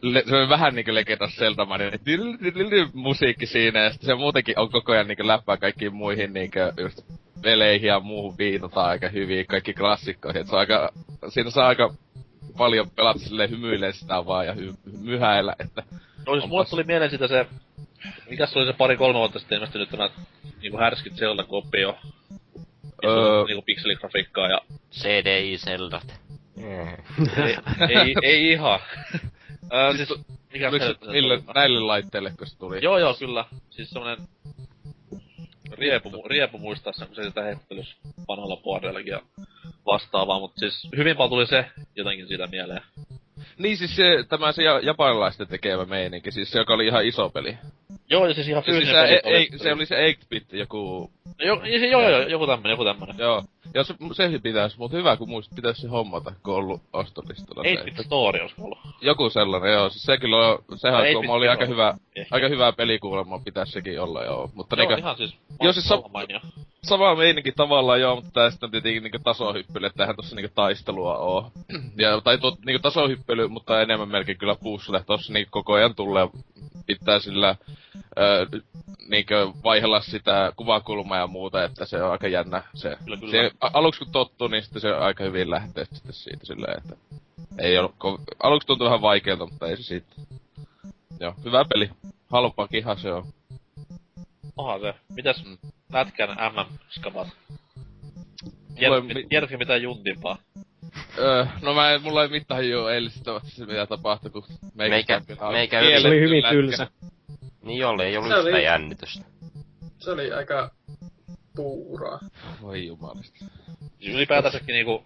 le, 0.02 0.22
se 0.28 0.36
on 0.36 0.48
vähän 0.48 0.74
niinku 0.74 0.94
Legend 0.94 1.20
of 1.20 1.30
Zelda-mainen 1.30 2.00
musiikki 2.94 3.46
siinä, 3.46 3.80
ja 3.80 3.90
sitten 3.90 4.06
se 4.06 4.14
muutenkin 4.14 4.58
on 4.58 4.70
koko 4.70 4.92
ajan 4.92 5.08
niinku 5.08 5.26
läppää 5.26 5.56
kaikkiin 5.56 5.94
muihin 5.94 6.32
niinku 6.32 6.58
just 6.80 7.00
peleihin 7.42 7.88
ja 7.88 8.00
muuhun 8.00 8.38
viitataan 8.38 8.88
aika 8.88 9.08
hyvin, 9.08 9.46
kaikki 9.46 9.74
klassikkoihin. 9.74 10.40
Et 10.40 10.46
se 10.46 10.52
on 10.52 10.60
aika, 10.60 10.90
siinä 11.28 11.50
saa 11.50 11.68
aika 11.68 11.94
paljon 12.58 12.90
pelata 12.90 13.18
silleen 13.18 13.50
hymyilee 13.50 13.92
sitä 13.92 14.26
vaan 14.26 14.46
ja 14.46 14.52
hy, 14.52 14.74
myhäillä, 15.00 15.54
että 15.58 15.82
No 16.28 16.34
siis 16.34 16.50
mulle 16.50 16.64
tuli 16.64 16.84
mieleen 16.84 17.10
sitä 17.10 17.28
se... 17.28 17.46
Mikäs 18.30 18.52
se 18.52 18.58
oli 18.58 18.66
se 18.66 18.72
pari-kolme 18.72 19.18
vuotta 19.18 19.38
sitten 19.38 19.56
ilmestynyt 19.56 19.90
tämä 19.90 20.10
niinku 20.62 20.78
härskit 20.78 21.16
Zelda-kopio. 21.16 21.98
Öö. 23.04 23.12
Öö... 23.12 23.44
Niinku 23.44 23.62
pikseligrafiikkaa 23.62 24.48
ja... 24.48 24.60
CDI 24.92 25.58
Zeldat. 25.58 26.20
ei, 27.46 27.56
ei, 27.88 28.14
ei 28.22 28.52
ihan. 28.52 28.80
Öö, 29.72 29.96
siis... 29.96 30.14
Mikä 30.52 30.68
Oliko 30.68 30.84
se, 30.84 30.94
mille, 31.12 31.42
näille 31.54 31.80
laitteille, 31.80 32.32
kun 32.38 32.46
se 32.46 32.58
tuli? 32.58 32.78
Joo, 32.82 32.98
joo, 32.98 33.14
kyllä. 33.14 33.44
Siis 33.70 33.90
semmonen 33.90 34.18
riepu, 35.72 36.22
riepu 36.26 36.58
muistaa 36.58 36.92
sen, 36.92 37.06
kun 37.06 37.16
se 37.16 37.24
sitä 37.24 37.42
heittelys 37.42 37.96
vanhalla 38.28 38.56
boardillakin 38.56 39.10
ja 39.10 39.20
vastaavaa, 39.86 40.40
mutta 40.40 40.58
siis 40.58 40.88
hyvin 40.96 41.16
paljon 41.16 41.30
tuli 41.30 41.46
se 41.46 41.64
jotenkin 41.96 42.28
siitä 42.28 42.46
mieleen. 42.46 42.82
Niin 43.58 43.76
siis 43.76 43.96
se, 43.96 44.24
tämä 44.28 44.52
se 44.52 44.62
ja- 44.62 44.80
japanilaisten 44.80 45.48
tekemä 45.48 45.84
meininki, 45.84 46.32
siis 46.32 46.50
se 46.50 46.58
joka 46.58 46.74
oli 46.74 46.86
ihan 46.86 47.06
iso 47.06 47.30
peli. 47.30 47.58
Joo, 48.10 48.26
ja 48.26 48.34
siis 48.34 48.49
ihan 48.49 48.62
Ja 48.66 48.72
siis 48.72 48.76
fyysinen 48.76 49.08
se, 49.08 49.20
ei, 49.25 49.49
se 49.56 49.72
oli 49.72 49.87
se 49.87 50.12
8-bit 50.12 50.52
joku 50.52 51.10
Jo, 51.38 51.60
se, 51.64 51.87
joo, 51.87 52.02
joo, 52.02 52.10
joo, 52.10 52.28
joku 52.28 52.46
tämmönen, 52.46 52.70
joku 52.70 52.84
tämmönen. 52.84 53.16
Joo. 53.19 53.44
Ja 53.75 53.84
se, 53.84 53.94
se 54.12 54.38
pitäis, 54.43 54.78
mut 54.78 54.93
hyvä 54.93 55.16
kun 55.16 55.28
muist, 55.28 55.55
pitäis 55.55 55.76
se 55.76 55.88
hommata, 55.88 56.32
kun 56.43 56.55
on 56.55 56.58
ollut 56.58 56.82
ostolistalla. 56.93 57.62
se, 57.62 57.75
8-bit 57.75 58.05
story 58.05 58.40
olisiko 58.40 58.62
ollut. 58.62 58.78
Joku 59.00 59.31
sellainen, 59.31 59.72
joo. 59.72 59.90
Siis 59.90 60.02
se 60.02 60.19
kyllä 60.19 60.37
on, 60.37 60.58
sehän 60.76 61.05
8-bit 61.05 61.32
oli 61.32 61.49
aika 61.49 61.66
hyvä, 61.66 61.94
Ehkä. 62.16 62.34
aika 62.34 62.49
hyvä 62.49 62.72
peli 62.72 62.99
kuulemma, 62.99 63.38
pitäis 63.38 63.72
sekin 63.72 64.00
olla, 64.00 64.25
joo. 64.25 64.50
Mutta 64.54 64.76
Joo, 64.76 64.88
niinkö, 64.88 65.00
ihan 65.00 65.16
siis... 65.16 65.37
Joo, 65.61 65.72
siis 65.72 65.88
mainio. 66.12 66.40
Sama 66.88 67.14
meininki 67.14 67.52
tavallaan 67.52 68.00
joo, 68.00 68.17
mutta 68.17 68.50
sitten 68.50 68.67
on 68.67 68.70
tietenkin 68.70 69.02
niinku 69.02 69.19
tasohyppely, 69.19 69.87
että 69.87 70.02
eihän 70.02 70.17
tossa 70.17 70.37
niinku 70.37 70.52
taistelua 70.55 71.19
oo. 71.19 71.52
ja, 72.02 72.20
tai 72.20 72.38
tuo 72.38 72.56
niinku 72.67 72.82
tasohyppely, 72.82 73.49
mutta 73.49 73.82
enemmän 73.82 74.08
melkein 74.08 74.38
kyllä 74.38 74.55
puussille, 74.55 75.05
tossa 75.06 75.32
niinku 75.32 75.50
koko 75.50 75.73
ajan 75.73 75.94
tulee 75.94 76.29
pitää 76.87 77.19
sillä 77.19 77.56
öö, 78.19 78.46
niinkö 79.08 79.49
vaihella 79.64 80.00
sitä 80.00 80.52
kuvakulmaa 80.56 81.19
ja 81.19 81.26
muuta, 81.26 81.64
että 81.64 81.85
se 81.85 82.02
on 82.02 82.11
aika 82.11 82.29
jännä 82.29 82.62
se. 82.75 82.96
Kyllä, 83.05 83.17
kyllä. 83.17 83.31
se 83.31 83.50
a- 83.61 83.70
aluksi 83.73 83.99
kun 84.05 84.12
tottuu, 84.12 84.49
niin 84.49 84.62
sitten 84.62 84.82
se 84.82 84.94
aika 84.94 85.25
hyvin 85.25 85.50
lähtee 85.50 85.85
sitten 85.85 86.12
siitä 86.12 86.47
silleen, 86.47 86.78
että 86.78 86.97
ei 87.59 87.78
ollut 87.78 87.95
aluksi 88.42 88.66
tuntui 88.66 88.85
vähän 88.85 89.02
vaikealta, 89.02 89.47
mutta 89.47 89.66
ei 89.66 89.76
se 89.76 89.83
siitä. 89.83 90.14
Joo, 91.21 91.35
hyvä 91.45 91.64
peli. 91.64 91.90
Halpaakinhan 92.30 92.99
se 92.99 93.12
on. 93.12 93.26
Onhan 94.58 94.80
se. 94.80 94.94
Mitäs 95.14 95.44
lätkän 95.92 96.30
ei 96.30 96.36
Tiedätkö, 98.78 99.14
mi- 99.14 99.26
tiedätkö 99.28 99.58
mitään 99.58 99.82
juntimpaa? 99.82 100.38
Öö, 101.18 101.46
no 101.62 101.74
mä 101.74 101.90
en, 101.90 102.02
mulla 102.02 102.22
ei 102.22 102.28
mitään 102.28 102.58
hajua 102.58 102.92
eilisestä 102.92 103.40
se 103.44 103.66
mitä 103.66 103.86
tapahtui, 103.86 104.30
kun 104.30 104.44
Meikä- 104.74 105.20
meikä 105.52 105.80
kielletty 105.80 106.02
Se 106.02 106.08
oli 106.08 106.20
hyvin 106.20 106.42
lätkä. 106.42 106.54
tylsä. 106.54 106.86
Niin 107.62 107.86
oli, 107.86 108.04
ei 108.04 108.16
ollut 108.16 108.30
Se 108.30 108.36
oli- 108.38 108.44
sitä 108.50 108.58
jännitystä. 108.58 109.24
Se 109.98 110.10
oli 110.10 110.32
aika 110.32 110.70
puuraa. 111.56 112.18
Voi 112.62 112.86
jumalista. 112.86 113.44
Siis 114.00 114.14
ylipäätänsäkin 114.14 114.72
niinku 114.72 115.04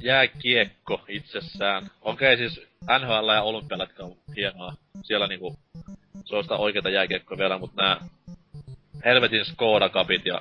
jääkiekko 0.00 1.00
itsessään. 1.08 1.90
Okei 2.02 2.36
siis 2.36 2.60
NHL 3.00 3.28
ja 3.34 3.42
olympialätkä 3.42 4.02
on 4.04 4.16
hienoa. 4.36 4.74
Siellä 5.02 5.26
niinku 5.26 5.58
se 6.24 6.36
on 6.36 6.42
sitä 6.42 6.56
oikeeta 6.56 6.90
jääkiekkoa 6.90 7.38
vielä, 7.38 7.58
mut 7.58 7.74
nää 7.74 7.96
helvetin 9.04 9.44
Skoda 9.44 9.88
Cupit 9.88 10.26
ja 10.26 10.40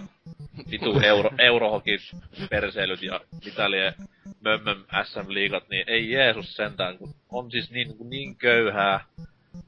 vitu 0.71 0.99
euro, 0.99 1.29
eurohokit, 1.37 2.01
perseilyt 2.49 3.01
ja 3.01 3.19
mitä 3.45 3.71
lie 3.71 3.93
mömmöm 4.41 4.83
SM-liigat, 5.03 5.69
niin 5.69 5.83
ei 5.87 6.11
Jeesus 6.11 6.55
sentään, 6.55 6.97
kun 6.97 7.13
on 7.29 7.51
siis 7.51 7.71
niin, 7.71 7.87
niin, 7.87 8.09
niin 8.09 8.35
köyhää 8.35 9.05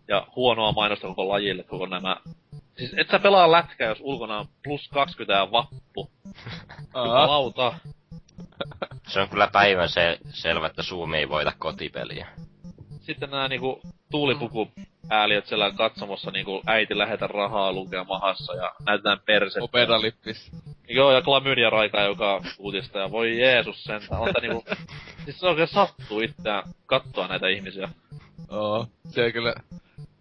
ja 0.07 0.27
huonoa 0.35 0.71
mainosta 0.71 1.07
koko 1.07 1.29
lajille, 1.29 1.63
koko 1.63 1.85
nämä. 1.85 2.17
Siis 2.77 2.93
et 2.97 3.09
sä 3.09 3.19
pelaa 3.19 3.51
lätkää, 3.51 3.89
jos 3.89 4.01
ulkona 4.01 4.39
on 4.39 4.47
plus 4.63 4.89
20 4.89 5.33
ja 5.33 5.51
vappu. 5.51 6.11
Jumalauta. 6.95 7.73
Se 9.07 9.19
on 9.19 9.29
kyllä 9.29 9.49
päivän 9.53 9.89
se, 9.89 10.19
selvä, 10.29 10.67
että 10.67 10.83
Suomi 10.83 11.17
ei 11.17 11.29
voita 11.29 11.53
kotipeliä. 11.59 12.27
Sitten 13.03 13.29
nää 13.29 13.47
niinku 13.47 13.81
tuulipuku 14.11 14.71
ääliöt 15.09 15.45
siellä 15.45 15.71
katsomossa 15.71 16.31
niinku 16.31 16.61
äiti 16.65 16.97
lähetä 16.97 17.27
rahaa 17.27 17.73
lukea 17.73 18.03
mahassa 18.03 18.55
ja 18.55 18.71
näytetään 18.85 19.19
persettä. 19.25 19.63
Opera 19.63 20.01
lippis. 20.01 20.51
Joo, 20.89 21.11
ja 21.11 21.21
klamydia 21.21 21.69
raika, 21.69 22.01
joka 22.01 22.41
uutista 22.59 22.99
ja 22.99 23.11
voi 23.11 23.39
Jeesus 23.39 23.83
sentään. 23.83 24.21
On 24.21 24.33
tää 24.33 24.41
niinku... 24.41 24.63
Siis 25.25 25.39
se 25.39 25.47
oikein 25.47 25.67
sattuu 25.67 26.19
itseään 26.19 26.63
katsoa 26.85 27.27
näitä 27.27 27.47
ihmisiä. 27.47 27.89
Oo. 28.49 28.87
Se 29.09 29.31
kyllä... 29.31 29.53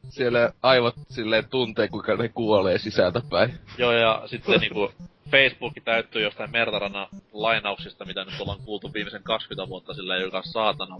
Siellä 0.08 0.52
aivot 0.62 0.94
silleen 1.08 1.48
tuntee, 1.48 1.88
kuinka 1.88 2.16
ne 2.16 2.28
kuolee 2.28 2.78
sisältä 2.78 3.20
päin. 3.30 3.58
Joo, 3.78 3.92
ja 3.92 4.22
sitten 4.26 4.60
niinku 4.60 4.92
Facebook 5.32 5.72
täyttyy 5.84 6.22
jostain 6.22 6.50
Mertarannan 6.50 7.06
lainauksista, 7.32 8.04
mitä 8.04 8.24
nyt 8.24 8.40
ollaan 8.40 8.58
kuultu 8.64 8.92
viimeisen 8.94 9.22
20 9.22 9.68
vuotta 9.68 9.94
sillä 9.94 10.16
joka 10.16 10.42
saatana 10.42 10.96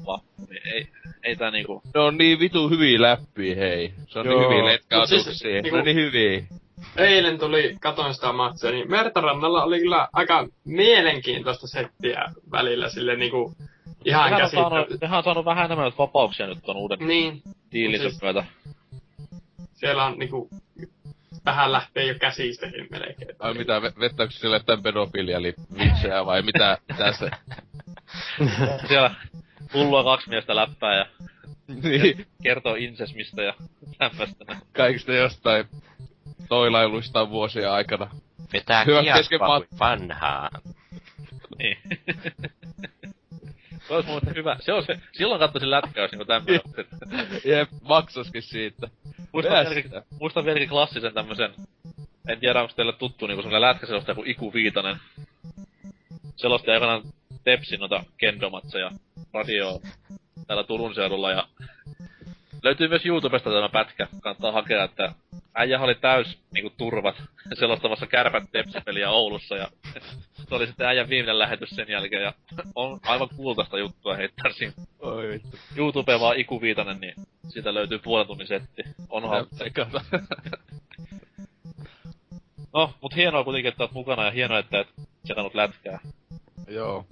niin 0.51 0.69
ei, 0.75 0.87
ei 1.23 1.37
tää 1.37 1.51
niinku... 1.51 1.83
Ne 1.95 2.01
on 2.01 2.19
niin 2.19 2.39
vitu 2.39 2.69
hyviä 2.69 3.03
läppiä, 3.03 3.57
hei. 3.57 3.93
Se 4.07 4.19
on 4.19 4.27
Joo. 4.27 4.41
niin 4.41 4.51
hyviä 4.51 4.65
letkautuksia. 4.73 5.23
siis, 5.23 5.45
ne 5.45 5.51
niinku- 5.63 5.77
on 5.77 5.85
niin 5.85 5.97
hyviä. 5.97 6.43
Eilen 6.97 7.39
tuli, 7.39 7.77
katoin 7.81 8.15
sitä 8.15 8.33
matsia, 8.33 8.71
niin 8.71 8.91
Mertarannalla 8.91 9.65
oli 9.65 9.81
kyllä 9.81 10.09
aika 10.13 10.49
mielenkiintoista 10.65 11.67
settiä 11.67 12.25
välillä 12.51 12.89
sille 12.89 13.17
niinku 13.17 13.55
ihan 14.05 14.31
Nehän 14.31 14.45
on, 14.45 14.51
saanut, 14.51 14.73
käsittämättä. 14.73 15.07
nehän 15.07 15.19
on 15.19 15.25
saanut 15.25 15.45
vähän 15.45 15.65
enemmän 15.65 15.93
vapauksia 15.99 16.47
nyt 16.47 16.59
ton 16.67 16.77
uuden 16.77 16.99
Niin, 16.99 17.43
diilin 17.73 18.01
siis- 18.01 18.23
myötä. 18.23 18.45
siellä 19.75 20.05
on 20.05 20.19
niinku 20.19 20.49
vähän 21.45 21.73
lähtee 21.73 22.07
jo 22.07 22.15
käsistäkin 22.15 22.89
melkein. 22.91 23.37
Ai 23.39 23.55
mitä, 23.55 23.79
ve- 23.79 24.01
vettääkö 24.01 24.33
sille 24.33 24.57
jotain 24.57 24.83
pedofilia 24.83 25.43
li- 25.43 25.55
vitsejä 25.79 26.27
vai 26.27 26.43
mitä, 26.43 26.79
mitä 26.89 27.13
se? 27.13 27.31
Siellä 28.89 29.15
hullua 29.75 30.05
kaksi 30.05 30.29
miestä 30.29 30.57
läppää 30.57 30.97
ja 30.97 31.07
niin, 31.83 32.27
kertoo 32.43 32.75
insesmistä 32.75 33.43
ja 33.43 33.55
tämmöstä. 33.99 34.45
kaikista 34.73 35.13
jostain 35.13 35.65
toilailuista 36.49 37.31
vuosien 37.31 37.71
aikana. 37.71 38.11
Vetää 38.53 38.85
mat- 38.85 39.69
kuin 39.69 39.79
vanhaa. 39.79 40.51
Niin. 41.59 41.79
se 43.89 43.95
olisi 43.95 44.35
hyvä. 44.37 44.57
Se 44.61 44.73
on 44.73 44.85
se, 44.85 45.01
silloin 45.13 45.39
katsoisin 45.41 45.71
lätkäys 45.71 46.11
niinku 46.11 46.25
tämmönen. 46.25 46.61
Jep, 47.45 47.69
maksaskin 47.83 48.43
siitä. 48.43 48.89
Muistan 49.33 49.67
vieläkin, 49.67 49.93
muistan 50.21 50.45
vieläkin 50.45 50.69
klassisen 50.69 51.15
tämmösen, 51.15 51.55
en 52.29 52.41
tiedä 52.41 52.61
onko 52.63 52.75
teille 52.77 52.93
tuttu 52.93 53.27
niinku 53.27 53.43
semmonen 53.43 53.61
lätkäselosta 53.61 54.11
joku 54.11 54.23
Iku 54.27 54.53
Viitanen. 54.55 54.97
Selosti 56.37 56.71
aikanaan 56.71 57.03
Tepsin 57.45 57.81
noita 57.81 58.05
kendomatseja. 58.19 58.91
Radio 59.33 59.81
täällä 60.47 60.65
Turun 60.65 60.95
seudulla 60.95 61.31
ja 61.31 61.49
löytyy 62.63 62.89
myös 62.89 63.07
YouTubesta 63.07 63.51
tämä 63.51 63.69
pätkä, 63.69 64.09
kannattaa 64.21 64.53
hakea, 64.53 64.85
että 64.85 65.13
äijä 65.55 65.81
oli 65.81 65.95
täys 65.95 66.39
niinku 66.53 66.71
turvat 66.77 67.23
selostamassa 67.55 68.07
kärpät 68.07 68.45
Tepsi-peliä 68.53 69.11
Oulussa 69.11 69.57
ja 69.57 69.69
se 70.49 70.55
oli 70.55 70.67
sitten 70.67 70.87
äijän 70.87 71.09
viimeinen 71.09 71.39
lähetys 71.39 71.71
sen 71.71 71.89
jälkeen 71.89 72.23
ja 72.23 72.33
on 72.75 73.01
aivan 73.03 73.29
kultaista 73.37 73.79
juttua 73.79 74.17
heittää 74.17 74.53
siinä 74.53 74.73
Oi 75.01 75.29
vittu. 75.29 75.59
YouTubeen 75.77 76.21
vaan 76.21 76.37
Iku 76.37 76.61
Viitanen, 76.61 77.01
niin 77.01 77.15
siitä 77.49 77.75
löytyy 77.75 77.99
puolen 77.99 78.27
tunnin 78.27 78.47
setti. 78.47 78.83
Onhan 79.09 79.47
Tsekata. 79.55 80.01
No, 82.75 82.95
mut 83.01 83.17
hienoa 83.17 83.45
kuitenkin, 83.45 83.69
että 83.69 83.83
oot 83.83 83.93
mukana 83.93 84.25
ja 84.25 84.31
hienoa, 84.31 84.59
että 84.59 84.81
et 84.81 84.89
sekannut 85.25 85.55
lätkää. 85.55 85.99
Joo. 86.69 87.07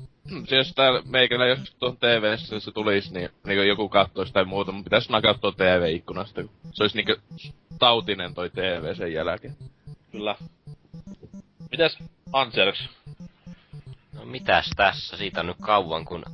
Se 0.48 0.56
jos 0.56 0.72
täällä 0.74 1.02
meikällä 1.04 1.46
jos 1.46 1.76
tuon 1.78 1.96
TV-ssä 1.96 2.60
se 2.60 2.72
tulisi, 2.72 3.14
niin, 3.14 3.30
niin 3.46 3.68
joku 3.68 3.88
kattois 3.88 4.32
tai 4.32 4.44
muuta, 4.44 4.72
mun 4.72 4.84
pitäis 4.84 5.08
mä 5.08 5.22
katsoa 5.22 5.52
TV-ikkunasta. 5.52 6.42
kun 6.42 6.50
Se 6.72 6.82
olisi 6.82 6.96
niinku 6.96 7.22
tautinen 7.78 8.34
toi 8.34 8.50
TV 8.50 8.94
sen 8.94 9.12
jälkeen. 9.12 9.56
Kyllä. 10.12 10.36
Mitäs 11.70 11.98
Anserks? 12.32 12.88
No 14.12 14.24
mitäs 14.24 14.70
tässä? 14.76 15.16
Siitä 15.16 15.40
on 15.40 15.46
nyt 15.46 15.56
kauan, 15.60 16.04
kun 16.04 16.24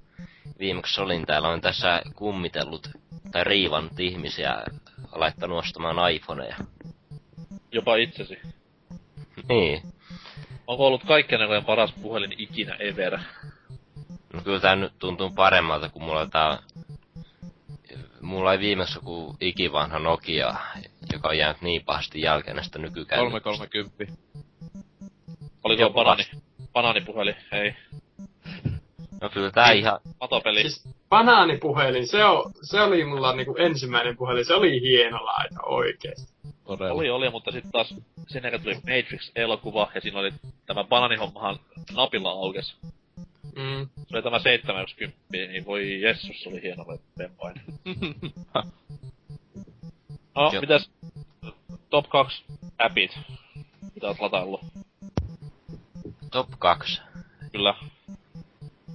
viimeksi 0.59 1.01
olin 1.01 1.27
täällä. 1.27 1.49
Olen 1.49 1.61
tässä 1.61 2.03
kummitellut 2.15 2.91
tai 3.33 3.45
riivannut 3.45 4.01
ihmisiä, 4.01 4.63
laittanut 5.13 5.59
ostamaan 5.59 6.13
iPhoneja. 6.13 6.57
Jopa 7.73 7.97
itsesi. 7.97 8.39
Niin. 9.49 9.83
Onko 10.67 10.87
ollut 10.87 11.05
kaikkien 11.05 11.65
paras 11.67 11.93
puhelin 12.03 12.35
ikinä 12.39 12.75
ever? 12.75 13.19
No 14.37 14.43
kyllä 14.43 14.61
tää 14.61 14.77
nyt 14.77 14.93
tuntuu 14.99 15.31
paremmalta, 15.31 15.89
kun 15.89 16.03
mulla 16.03 16.27
tää... 16.27 16.59
Mulla 18.21 18.53
ei 18.53 18.59
viimeksi 18.59 18.99
joku 18.99 19.37
ikivanha 19.41 19.99
Nokia, 19.99 20.55
joka 21.13 21.29
on 21.29 21.39
jäänyt 21.39 21.63
niin 21.63 21.85
pahasti 21.85 22.21
jälkeen 22.21 22.57
näistä 22.57 22.79
nykykäynnistä. 22.79 23.41
330. 23.41 24.13
Oli 25.65 25.77
tuo 25.77 25.85
Joku 25.87 25.95
banani, 25.95 26.25
banaanipuhelin, 26.73 27.37
hei. 27.53 27.75
No 29.21 29.29
kyllä 29.29 29.51
tää 29.51 29.73
ihan... 29.73 30.01
Matopeli. 30.21 30.61
Siis 30.61 30.89
banaanipuhelin, 31.09 32.07
se, 32.07 32.25
on, 32.25 32.53
se 32.63 32.81
oli 32.81 33.05
mulla 33.05 33.33
niinku 33.33 33.57
ensimmäinen 33.59 34.17
puhelin, 34.17 34.45
se 34.45 34.55
oli 34.55 34.81
hieno 34.81 35.25
laita 35.25 35.63
oikeesti. 35.63 36.33
Todella. 36.65 36.93
Oli, 36.93 37.11
oli, 37.11 37.31
mutta 37.31 37.53
sitten 37.53 37.73
taas 37.73 37.95
sen 38.29 38.43
jälkeen 38.43 38.63
tuli 38.63 38.75
Matrix-elokuva 38.75 39.91
ja 39.95 40.01
siinä 40.01 40.19
oli 40.19 40.33
tämä 40.67 40.85
bananihommahan 40.85 41.59
napilla 41.95 42.31
aukes. 42.31 42.77
Mm. 43.57 43.89
Se 44.09 44.17
oli 44.17 44.23
tämä 44.23 44.39
70, 44.39 45.19
niin 45.31 45.67
voi 45.67 46.01
jessus, 46.01 46.43
se 46.43 46.49
oli 46.49 46.63
hieno 46.63 46.85
vempain. 47.19 47.63
No, 50.35 50.53
mitäs 50.61 50.91
top 51.91 52.09
2 52.09 52.45
appit, 52.79 53.19
mitä 53.95 54.07
oot 54.07 54.21
lataillut? 54.21 54.61
Top 56.31 56.49
2. 56.59 57.01
Kyllä. 57.53 57.75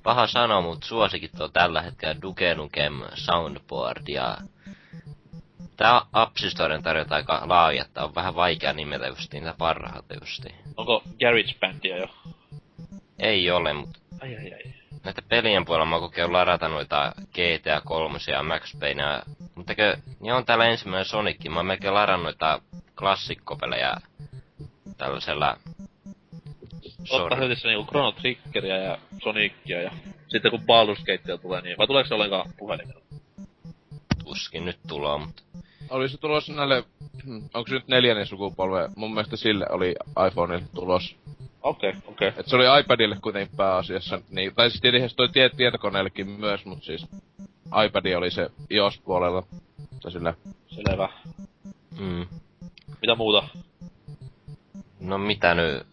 Paha 0.03 0.27
sanoa, 0.27 0.61
mutta 0.61 0.87
suosikit 0.87 1.41
on 1.41 1.53
tällä 1.53 1.81
hetkellä 1.81 2.21
Duke 2.21 2.55
Nukem 2.55 2.93
Soundboard 3.13 4.07
ja... 4.07 4.37
Tää 5.77 6.01
App 6.13 6.37
Storen 6.37 6.83
tarjota 6.83 7.15
aika 7.15 7.41
laaja, 7.45 7.81
että 7.85 8.03
on 8.03 8.15
vähän 8.15 8.35
vaikea 8.35 8.73
nimetä 8.73 9.07
just 9.07 9.33
niitä 9.33 9.55
parhaita 9.57 10.13
justiin. 10.21 10.55
Onko 10.77 11.03
Garage 11.19 11.55
Bandia 11.59 11.97
jo? 11.97 12.07
Ei 13.21 13.51
ole, 13.51 13.73
mutta 13.73 13.99
Ai 14.21 14.35
ai 14.35 14.53
ai. 14.53 14.73
näitä 15.03 15.21
pelien 15.21 15.65
puolella 15.65 15.85
mä 15.85 15.95
oon 15.95 16.03
kokeillut 16.03 16.31
ladata 16.31 16.67
noita 16.67 17.11
GTA 17.31 17.81
3 17.85 18.17
ja 18.31 18.43
Max 18.43 18.79
Payne 18.79 19.03
ja... 19.03 19.23
Mutta 19.55 19.75
kö, 19.75 19.97
niin 20.19 20.33
on 20.33 20.45
täällä 20.45 20.65
ensimmäinen 20.65 21.05
Sonic, 21.05 21.49
mä 21.49 21.55
oon 21.55 21.65
melkein 21.65 21.93
ladannut 21.93 22.23
noita 22.23 22.61
klassikkopelejä 22.99 23.93
tällaisella... 24.97 25.57
Heti 27.39 27.55
se 27.55 27.67
niinku 27.67 27.85
Chrono 27.85 28.11
Triggeria 28.11 28.77
ja 28.77 28.97
Sonicia 29.23 29.81
ja 29.81 29.91
sitten 30.27 30.51
kun 30.51 30.59
Baldur's 30.59 31.05
Gatea 31.05 31.37
tulee 31.37 31.61
niin, 31.61 31.77
vai 31.77 31.87
tuleeko 31.87 32.07
se 32.07 32.13
ollenkaan 32.13 32.49
puhelimella? 32.57 33.01
Tuskin 34.23 34.65
nyt 34.65 34.79
tuloa, 34.87 35.17
mutta... 35.17 35.43
Oli 35.89 36.09
se 36.09 36.17
tulossa 36.17 36.53
näille, 36.53 36.83
onko 37.53 37.67
se 37.67 37.73
nyt 37.73 37.87
neljännen 37.87 38.25
sukupolve? 38.25 38.89
Mun 38.95 39.13
mielestä 39.13 39.37
sille 39.37 39.65
oli 39.69 39.95
iPhoneille 40.27 40.67
tulos. 40.75 41.15
Okei, 41.61 41.89
okay, 41.89 42.01
okei. 42.05 42.27
Okay. 42.27 42.39
Et 42.39 42.47
se 42.47 42.55
oli 42.55 42.79
iPadille 42.79 43.17
kuitenkin 43.21 43.57
pääasiassa. 43.57 44.21
Niin, 44.29 44.55
tai 44.55 44.71
siis 44.71 45.11
se 45.11 45.15
toi 45.15 45.29
tie- 45.29 45.49
tietokoneellekin 45.49 46.27
myös, 46.27 46.65
mutta 46.65 46.85
siis 46.85 47.07
iPad 47.85 48.13
oli 48.17 48.31
se 48.31 48.49
iOS-puolella. 48.69 49.43
Tai 50.01 50.11
sillä 50.11 50.33
Selvä. 50.67 51.09
Mm. 51.99 52.27
Mitä 53.01 53.15
muuta? 53.15 53.47
No 54.99 55.17
mitä 55.17 55.55
nyt? 55.55 55.87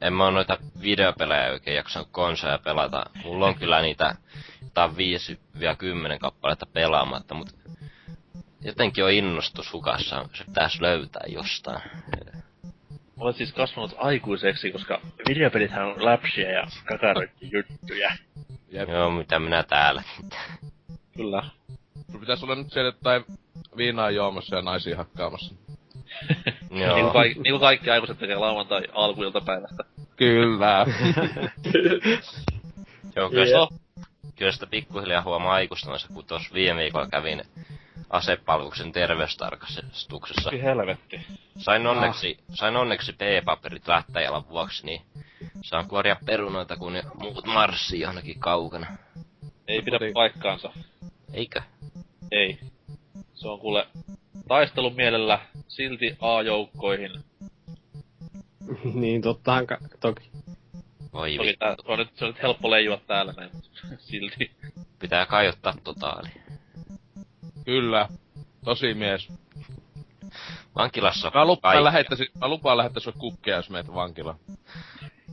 En 0.00 0.12
mä 0.12 0.24
oo 0.24 0.30
noita 0.30 0.58
videopelejä 0.82 1.52
oikein 1.52 1.76
jaksanut 1.76 2.08
konsoja 2.12 2.58
pelata. 2.58 3.06
Mulla 3.24 3.46
on 3.46 3.54
kyllä 3.54 3.82
niitä 3.82 4.14
jotain 4.62 4.90
5-10 4.90 4.94
kappaletta 6.20 6.66
pelaamatta, 6.66 7.34
mut 7.34 7.48
jotenkin 8.60 9.04
on 9.04 9.12
innostus 9.12 9.72
hukassa. 9.72 10.28
Se 10.34 10.44
pitäis 10.44 10.80
löytää 10.80 11.22
jostain. 11.28 11.82
Olet 13.20 13.36
siis 13.36 13.52
kasvanut 13.52 13.94
aikuiseksi, 13.98 14.72
koska 14.72 15.00
videopelithän 15.28 15.86
on 15.86 16.04
läpsiä 16.04 16.50
ja 16.50 16.66
kakaroitti 16.84 17.48
juttuja. 17.52 18.10
Jep. 18.70 18.88
Joo, 18.88 19.10
mitä 19.10 19.38
minä 19.38 19.62
täällä. 19.62 20.02
Kyllä. 21.16 21.42
Sulla 22.06 22.20
pitäis 22.20 22.42
olla 22.42 22.54
nyt 22.54 22.72
siellä 22.72 22.88
jotain 22.88 23.24
viinaa 23.76 24.10
juomassa 24.10 24.56
ja 24.56 24.62
naisia 24.62 24.96
hakkaamassa. 24.96 25.54
niin, 26.70 26.82
Joo. 26.82 27.00
kuin 27.00 27.12
kaikki, 27.12 27.40
niin 27.40 27.52
kuin 27.52 27.60
kaikki 27.60 27.90
aikuiset 27.90 28.18
tekee 28.18 28.36
lauantai 28.36 28.82
alkuiltapäivästä. 28.92 29.84
Kyllä. 30.16 30.86
Joo, 33.16 33.30
kyllä, 33.30 33.68
kyllä 34.36 34.52
sitä 34.52 34.66
pikkuhiljaa 34.66 35.22
huomaa 35.22 35.54
aikuistumassa, 35.54 36.08
kun 36.14 36.24
tuossa 36.24 36.54
viime 36.54 36.80
viikolla 36.82 37.06
kävin 37.08 37.42
asepalveluksen 38.10 38.92
terveystarkastuksessa. 38.92 40.50
Kyllä 40.50 40.62
helvetti. 40.62 41.20
Sain 41.58 41.86
onneksi, 41.86 42.38
sain 42.54 42.76
onneksi 42.76 43.12
P-paperit 43.12 43.88
lättäjällä 43.88 44.42
vuoksi, 44.48 44.86
niin 44.86 45.02
saan 45.62 45.88
kuoria 45.88 46.16
perunoita, 46.26 46.76
kun 46.76 46.92
ne 46.92 47.02
muut 47.20 47.46
marssii 47.46 48.00
johonkin 48.00 48.40
kaukana. 48.40 48.86
Ei 49.68 49.82
pidä 49.82 49.98
paikkaansa. 50.14 50.72
Eikö? 51.32 51.62
Ei. 52.32 52.58
Se 53.34 53.48
on 53.48 53.58
kuule 53.60 53.86
taistelun 54.48 54.94
mielellä 54.96 55.38
silti 55.68 56.16
A-joukkoihin. 56.20 57.10
niin 58.94 59.22
tottahan 59.22 59.66
ka- 59.66 59.78
toki. 60.00 60.30
Voi 61.16 61.38
vittu. 61.38 61.58
tää, 61.58 61.74
se, 61.74 61.92
on 61.92 61.98
nyt, 61.98 62.08
se 62.14 62.24
on 62.24 62.30
nyt 62.30 62.42
helppo 62.42 62.70
leijua 62.70 63.00
täällä 63.06 63.34
näin, 63.36 63.50
silti. 63.98 64.50
Pitää 64.98 65.26
kaiuttaa 65.26 65.74
totaali. 65.84 66.28
Kyllä. 67.64 68.08
Tosi 68.64 68.94
mies. 68.94 69.28
Vankilassa 70.76 71.30
Mä 71.34 71.44
lupaan 71.44 71.84
lähettäisin, 71.84 72.26
mä 72.40 72.48
lupaan 72.48 72.76
lähettää 72.76 73.00
sulle 73.00 73.16
kukkia, 73.18 73.56
jos 73.56 73.70
meet 73.70 73.94
vankilaan. 73.94 74.38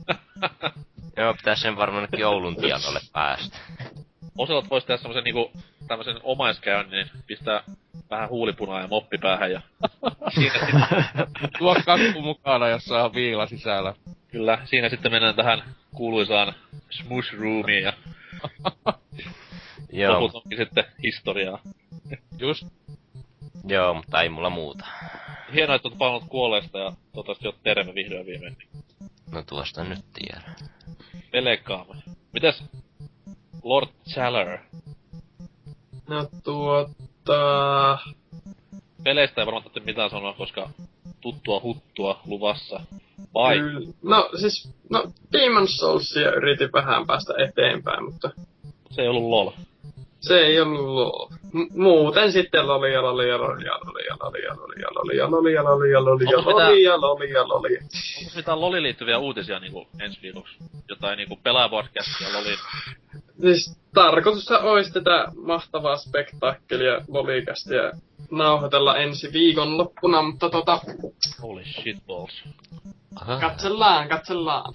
Joo, 1.16 1.34
pitää 1.34 1.56
sen 1.56 1.76
varmaan 1.76 2.04
ainakin 2.04 2.26
Oulun 2.26 2.56
tienoille 2.56 3.00
päästä. 3.12 3.58
Oselot 4.38 4.70
vois 4.70 4.84
tehdä 4.84 5.02
semmosen 5.02 5.24
niinku, 5.24 5.52
tämmösen 5.88 6.16
omaiskäynnin, 6.22 7.10
pistää 7.26 7.62
vähän 8.10 8.28
huulipunaa 8.28 8.80
ja 8.80 8.88
moppi 8.88 9.18
päähän 9.18 9.52
ja 9.52 9.60
Tuo 11.58 11.76
kakku 11.84 12.22
mukana, 12.22 12.68
jossa 12.68 13.04
on 13.04 13.14
viila 13.14 13.46
sisällä. 13.46 13.94
Kyllä, 14.34 14.58
siinä 14.64 14.88
sitten 14.88 15.12
mennään 15.12 15.34
tähän 15.34 15.62
kuuluisaan 15.94 16.54
smush 16.90 17.34
roomiin 17.34 17.82
ja 17.82 17.92
Joo, 19.92 20.20
loput 20.20 20.34
onkin 20.34 20.58
sitten 20.58 20.84
historiaa. 21.02 21.58
Just 22.38 22.66
joo, 23.64 23.94
mutta 23.94 24.22
ei 24.22 24.28
mulla 24.28 24.50
muuta. 24.50 24.84
Hienoa, 25.54 25.76
että 25.76 25.88
oot 25.88 25.98
palannut 25.98 26.28
kuolleesta 26.28 26.78
ja 26.78 26.92
toivottavasti 27.12 27.46
oot 27.46 27.62
terve 27.62 27.94
vihdoin 27.94 28.26
viimein. 28.26 28.56
No 29.32 29.42
tuosta 29.42 29.84
nyt 29.84 30.04
tiedän. 30.12 30.56
Pelekaamme. 31.30 31.94
Mitäs 32.32 32.64
Lord 33.62 33.88
Challer? 34.08 34.58
No 36.08 36.28
tuota... 36.44 37.98
Peleistä 39.04 39.40
ei 39.40 39.46
varmaan 39.46 39.70
mitään 39.84 40.10
sanoa, 40.10 40.32
koska 40.32 40.70
tuttua 41.20 41.60
huttua 41.60 42.20
luvassa. 42.26 42.80
Vai? 43.34 43.58
Kyllä. 43.58 43.80
No 44.02 44.30
siis, 44.40 44.68
no 44.90 45.04
Demon 45.32 45.68
Soulsia 45.68 46.32
yritin 46.34 46.72
vähän 46.72 47.06
päästä 47.06 47.34
eteenpäin, 47.48 48.04
mutta 48.04 48.30
Se 48.90 49.02
ei 49.02 49.08
ollut 49.08 49.30
LOL. 49.30 49.50
se 50.20 50.38
ei 50.40 50.60
ollut 50.60 50.86
lol. 50.86 51.26
M- 51.52 51.82
muuten 51.82 52.32
sitten 52.32 52.66
loli 52.68 52.92
ja 52.92 53.02
loli 53.02 53.28
ja 53.28 53.38
loli 53.38 53.64
ja 53.64 53.78
loli 53.84 54.04
ja 54.06 54.16
loli 54.20 54.42
ja 54.42 54.54
loli 54.56 54.80
ja 54.80 54.88
loli 54.94 55.16
ja 55.16 55.30
loli 55.30 55.52
ja 55.52 55.64
loli 55.64 55.90
ja 55.90 56.04
loli 56.04 56.24
ja 56.30 56.38
Onko 56.38 56.50
loli 56.50 56.82
ja 56.82 57.00
loli 57.00 57.30
ja 57.30 57.48
loli. 57.48 57.78
Onko 58.18 58.30
mitään 58.36 58.60
LOLiin 58.60 58.82
liittyviä 58.82 59.18
uutisia 59.18 59.58
niinku 59.60 59.86
ensi 60.00 60.18
viikoksi? 60.22 60.56
Jotain 60.88 61.16
niinku 61.16 61.36
pelaajapodcastia 61.42 62.28
LOLin? 62.32 62.58
Siis 63.40 63.76
tarkoitus 63.94 64.50
olisi 64.50 64.92
tätä 64.92 65.28
mahtavaa 65.36 65.96
spektaakkelia 65.96 67.00
lolikästiä 67.08 67.92
nauhoitella 68.30 68.96
ensi 68.96 69.32
viikon 69.32 69.78
loppuna, 69.78 70.22
mutta 70.22 70.50
tota, 70.50 70.80
Holy 71.42 71.64
shitballs. 71.64 72.42
Aha. 73.16 73.40
katsellaan, 73.40 74.08
katsellaan. 74.08 74.74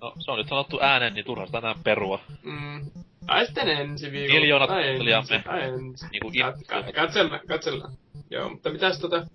No, 0.00 0.12
se 0.18 0.30
on 0.30 0.38
nyt 0.38 0.48
sanottu 0.48 0.78
ääneen, 0.82 1.14
niin 1.14 1.24
turha 1.24 1.46
sitä 1.46 1.58
enää 1.58 1.74
perua. 1.84 2.20
Mm. 2.42 2.90
Tai 3.26 3.46
sitten 3.46 3.68
ensi 3.68 4.12
viikolla. 4.12 4.40
Miljoonat 4.40 4.68
tai 4.68 4.80
ensi, 4.82 4.90
kuuntelijamme. 4.90 5.36
Kat- 5.38 6.08
infoa. 6.12 6.52
ka- 6.66 6.92
katsellaan, 6.92 7.40
katsellaan. 7.48 7.92
Joo, 8.30 8.48
mutta 8.48 8.70
mitäs 8.70 8.98
tota... 8.98 9.26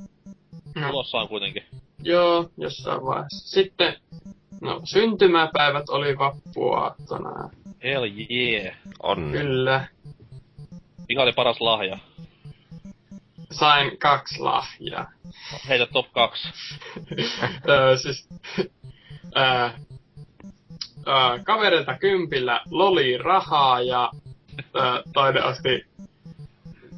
No, 0.76 0.88
Tulossa 0.88 1.18
on 1.18 1.28
kuitenkin. 1.28 1.64
joo, 2.04 2.50
jossain 2.58 3.06
vaiheessa. 3.06 3.50
Sitten, 3.50 3.96
no, 4.62 4.82
syntymäpäivät 4.84 5.90
oli 5.90 6.18
vappuaattona. 6.18 7.50
Hell 7.84 8.04
yeah. 8.32 8.76
Onni. 9.04 9.38
Kyllä. 9.38 9.88
Mikä 11.10 11.22
oli 11.22 11.32
paras 11.34 11.62
lahja? 11.62 11.98
Sain 13.54 13.98
kaksi 13.98 14.40
lahjaa. 14.40 15.12
Heitä 15.68 15.86
top 15.86 16.14
2. 16.14 16.50
öö, 17.70 17.98
siis, 17.98 18.30
öö, 19.38 19.70
öö, 21.08 21.44
kaverilta 21.44 21.98
kympillä 21.98 22.62
loli 22.70 23.18
rahaa 23.18 23.82
ja 23.82 24.12
öö, 24.76 25.02
toinen 25.14 25.44
osti 25.44 25.86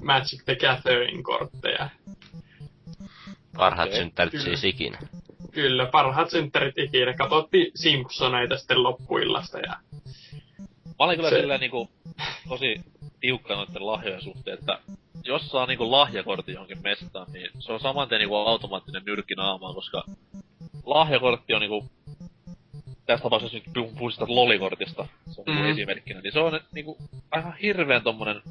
Magic 0.03 0.43
the 0.45 0.55
Gathering 0.55 1.23
kortteja. 1.23 1.89
Parhaat 3.57 3.87
Okei, 3.87 3.99
synttärit 3.99 4.31
kyllä. 4.31 4.43
siis 4.43 4.63
ikinä. 4.63 4.97
Kyllä, 5.51 5.85
parhaat 5.85 6.29
synttärit 6.29 6.77
ikinä. 6.77 7.13
Katsottiin 7.13 7.71
Simpsoneita 7.75 8.57
sitten 8.57 8.83
loppuillasta 8.83 9.59
ja 9.59 9.73
Mä 10.99 11.05
olin 11.05 11.15
kyllä 11.15 11.29
Se- 11.29 11.39
silleen 11.39 11.59
niinku 11.59 11.89
tosi 12.49 12.81
tiukka 13.19 13.55
noiden 13.55 13.85
lahjojen 13.85 14.21
suhteen, 14.21 14.57
että 14.59 14.79
jos 15.23 15.47
saa 15.47 15.65
niinku 15.65 15.91
lahjakortin 15.91 16.53
johonkin 16.53 16.81
mestaan, 16.83 17.27
niin 17.33 17.49
se 17.59 17.71
on 17.73 17.79
saman 17.79 18.07
tien 18.09 18.19
niinku 18.19 18.35
automaattinen 18.35 19.03
nyrkki 19.05 19.35
naamaan, 19.35 19.75
koska 19.75 20.03
lahjakortti 20.85 21.53
on 21.53 21.61
niinku 21.61 21.85
tässä 23.05 23.23
tapauksessa 23.23 23.57
nyt 23.57 23.89
puhun 23.97 24.11
sitä 24.11 24.25
lolikortista, 24.27 25.07
se 25.31 25.41
on 25.47 25.55
mm. 25.55 25.65
Esimerkkinä, 25.65 26.21
niin 26.21 26.33
se 26.33 26.39
on 26.39 26.59
niinku 26.71 26.97
aivan 27.31 27.57
hirveän 27.61 28.01
tommonen 28.03 28.41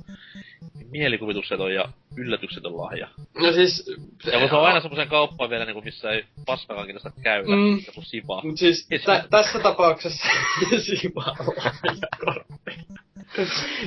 mielikuvitukseton 0.90 1.74
ja 1.74 1.84
yllätyksetön 2.16 2.76
lahja. 2.76 3.08
No 3.38 3.52
siis... 3.52 3.90
Ja 4.32 4.38
kun 4.38 4.48
se 4.48 4.54
on 4.54 4.66
aina 4.66 4.80
semmoisen 4.80 5.08
kauppaan 5.08 5.50
vielä 5.50 5.64
niinku, 5.64 5.82
missä 5.82 6.10
ei 6.10 6.24
paskakaankin 6.46 6.94
tästä 6.94 7.10
käydä, 7.22 7.46
Mm. 7.48 7.78
joku 7.86 8.02
sipa. 8.02 8.42
Mut 8.44 8.58
siis 8.58 8.88
tä- 9.06 9.24
tässä 9.30 9.58
tapauksessa 9.58 10.26
Sivalla 11.00 11.36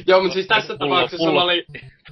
Joo, 0.08 0.22
mutta 0.22 0.34
siis 0.34 0.48
tässä 0.48 0.78
tapauksessa 0.78 1.26
pullo- 1.26 1.40
mä 1.40 1.44
olin, 1.44 1.64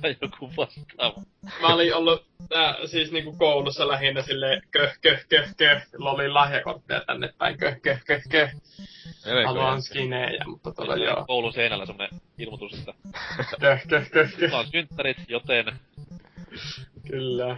tai 0.01 0.15
joku 0.21 0.51
vastaava. 0.57 1.21
mä 1.61 1.67
olin 1.67 1.95
ollut 1.95 2.25
tää, 2.49 2.75
siis 2.85 3.11
niinku 3.11 3.35
koulussa 3.37 3.87
lähinnä 3.87 4.21
silleen 4.21 4.61
köh, 4.71 4.99
köh, 5.01 5.25
köh, 5.29 5.55
köh, 5.57 5.87
lolin 5.97 6.33
lahjakortteja 6.33 7.01
tänne 7.07 7.33
päin, 7.37 7.57
köh, 7.57 7.81
köh, 7.81 8.03
köh, 8.05 8.21
köh. 8.29 8.51
Haluan 9.45 9.81
skinejä, 9.81 10.43
mutta 10.45 10.71
tota 10.71 10.95
joo. 10.95 11.25
Koulun 11.27 11.53
seinällä 11.53 11.85
semmonen 11.85 12.09
ilmoitus, 12.37 12.73
että 12.73 12.93
Köh, 13.61 13.81
köh, 13.87 14.09
köh, 14.11 14.33
köh. 14.37 14.49
Mulla 14.49 14.59
on 14.59 14.67
synttärit, 14.71 15.17
joten... 15.27 15.65
Kyllä. 17.07 17.57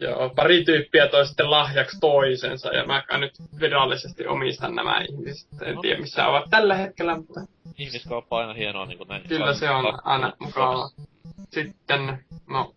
Joo, 0.00 0.30
pari 0.36 0.64
tyyppiä 0.64 1.08
toi 1.08 1.26
sitten 1.26 1.50
lahjaksi 1.50 2.00
toisensa, 2.00 2.68
ja 2.74 2.86
mä 2.86 3.02
kai 3.02 3.20
nyt 3.20 3.32
virallisesti 3.60 4.26
omistan 4.26 4.74
nämä 4.74 5.00
ihmiset. 5.00 5.48
En 5.62 5.74
No. 5.74 5.80
tiedä 5.82 6.00
missä 6.00 6.26
ovat 6.26 6.50
tällä 6.50 6.74
hetkellä, 6.74 7.16
mutta 7.16 7.40
Ihmiskauppa 7.78 8.36
on 8.36 8.42
aina 8.42 8.54
hienoa 8.54 8.86
niinku 8.86 9.04
näin. 9.04 9.22
kyllä 9.28 9.54
se 9.54 9.70
on 9.70 9.84
aina 10.06 10.32
mukava. 10.38 10.90
Sitten, 11.50 12.24
no, 12.50 12.74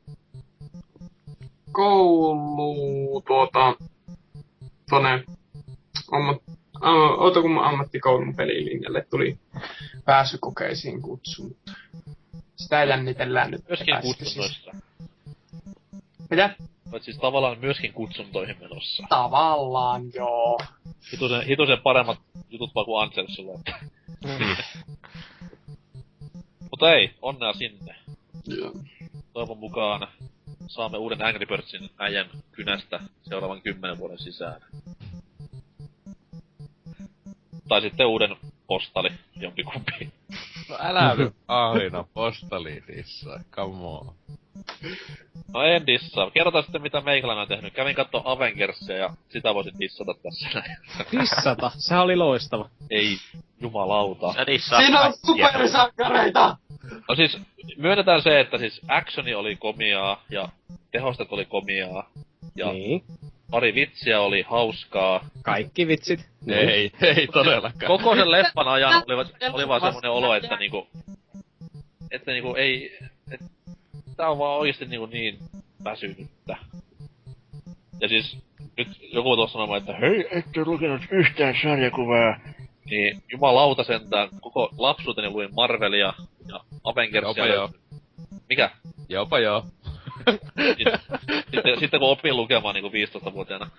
koulu, 1.71 3.21
tuota, 3.27 3.75
tonne, 4.89 5.23
ammat, 6.11 6.37
a- 6.81 6.91
Outokumman 7.23 7.63
ammattikoulun 7.63 8.35
pelilinjalle 8.35 9.05
tuli 9.09 9.37
pääsykokeisiin 10.05 11.01
kutsu, 11.01 11.43
mutta 11.43 11.71
sitä 12.55 12.83
jännitellään 12.83 13.51
nyt. 13.51 13.61
Myöskin 13.67 13.93
pääsikö 13.95 14.25
siis- 14.25 14.35
kutsuntoissa. 14.35 14.71
Mitä? 16.29 16.55
Olet 16.91 17.03
siis 17.03 17.17
tavallaan 17.17 17.59
myöskin 17.59 17.93
kutsuntoihin 17.93 18.57
menossa. 18.59 19.03
Tavallaan 19.09 20.01
joo. 20.13 20.59
Hitusen, 21.13 21.45
hitusen 21.45 21.81
paremmat 21.81 22.19
jutut 22.49 22.75
vaan 22.75 22.85
kuin 22.85 23.03
Anselsilla. 23.03 23.59
että- 23.59 23.79
Mutta 26.71 26.93
ei, 26.93 27.13
onnea 27.21 27.53
sinne. 27.53 27.95
joo. 28.47 28.71
Toivon 29.33 29.57
mukaan 29.57 30.07
saamme 30.67 30.97
uuden 30.97 31.25
Angry 31.25 31.45
Birdsin 31.45 31.89
äijän 31.97 32.29
kynästä 32.51 32.99
seuraavan 33.29 33.61
kymmenen 33.61 33.97
vuoden 33.97 34.19
sisään. 34.19 34.61
Tai 37.67 37.81
sitten 37.81 38.07
uuden 38.07 38.35
postali, 38.67 39.09
jompikumpi. 39.35 40.11
No 40.69 40.77
älä 40.79 41.15
nyt 41.15 41.33
aina 41.47 42.03
postaliin 42.13 42.83
dissai, 42.87 43.39
come 43.51 43.85
on. 43.87 44.13
No 45.53 45.63
en 45.63 45.87
dissaa. 45.87 46.31
Kerrotaan 46.31 46.63
sitten 46.63 46.81
mitä 46.81 47.01
meikäläinen 47.01 47.41
on 47.41 47.47
tehnyt. 47.47 47.73
Kävin 47.73 47.95
katsoa 47.95 48.21
Avengersia 48.25 48.95
ja 48.95 49.09
sitä 49.29 49.53
voisin 49.53 49.79
dissata 49.79 50.13
tässä 50.13 50.49
näin. 50.53 50.77
Dissata. 51.11 51.71
Sehän 51.77 52.03
oli 52.03 52.15
loistava. 52.15 52.69
Ei, 52.89 53.17
jumalauta. 53.61 54.33
Sä 54.33 54.45
dissaat 54.45 54.83
Siinä 54.83 55.01
on 55.01 55.13
supersankareita! 55.25 56.57
No 57.09 57.15
siis, 57.15 57.37
myönnetään 57.77 58.21
se, 58.21 58.39
että 58.39 58.57
siis 58.57 58.81
actioni 58.87 59.33
oli 59.33 59.55
komiaa 59.55 60.23
ja 60.29 60.49
tehostet 60.91 61.27
oli 61.31 61.45
komiaa. 61.45 62.09
Ja 62.55 62.71
Niin. 62.73 63.03
pari 63.51 63.75
vitsiä 63.75 64.21
oli 64.21 64.45
hauskaa. 64.47 65.25
Kaikki 65.41 65.87
vitsit. 65.87 66.29
Ei, 66.47 66.91
ei 67.01 67.27
todellakaan. 67.27 67.87
Koko 67.87 68.15
sen 68.15 68.31
leffan 68.31 68.67
ajan 68.67 69.03
oli, 69.07 69.25
oli 69.53 69.67
vaan 69.67 69.81
semmonen 69.81 70.11
olo, 70.11 70.35
että 70.35 70.55
niinku... 70.57 70.87
Että 72.11 72.31
niinku 72.31 72.55
ei... 72.55 72.97
Et, 73.31 73.39
tää 74.21 74.29
on 74.29 74.37
vaan 74.37 74.59
oikeesti 74.59 74.85
niinku 74.85 75.05
niin 75.05 75.39
väsynyttä. 75.83 76.57
Ja 78.01 78.07
siis, 78.07 78.37
nyt 78.77 78.87
joku 79.13 79.35
tuossa 79.35 79.53
sanomaan, 79.53 79.79
että 79.79 79.93
hei, 79.97 80.27
ette 80.31 80.65
lukenut 80.65 81.01
yhtään 81.11 81.55
sarjakuvaa. 81.61 82.39
Niin, 82.85 83.23
jumalauta 83.31 83.83
sentään, 83.83 84.29
koko 84.41 84.69
lapsuuteni 84.77 85.29
luin 85.29 85.49
Marvelia 85.55 86.13
ja 86.47 86.59
Avengersia. 86.83 87.45
Jopa 87.45 87.53
joo. 87.53 87.69
Mikä? 88.49 88.71
Jopa 89.09 89.39
joo. 89.39 89.65
Sitten, 91.51 91.79
sitten, 91.79 91.99
kun 91.99 92.09
opin 92.09 92.37
lukemaan 92.37 92.75
niinku 92.75 93.19
15-vuotiaana. 93.29 93.69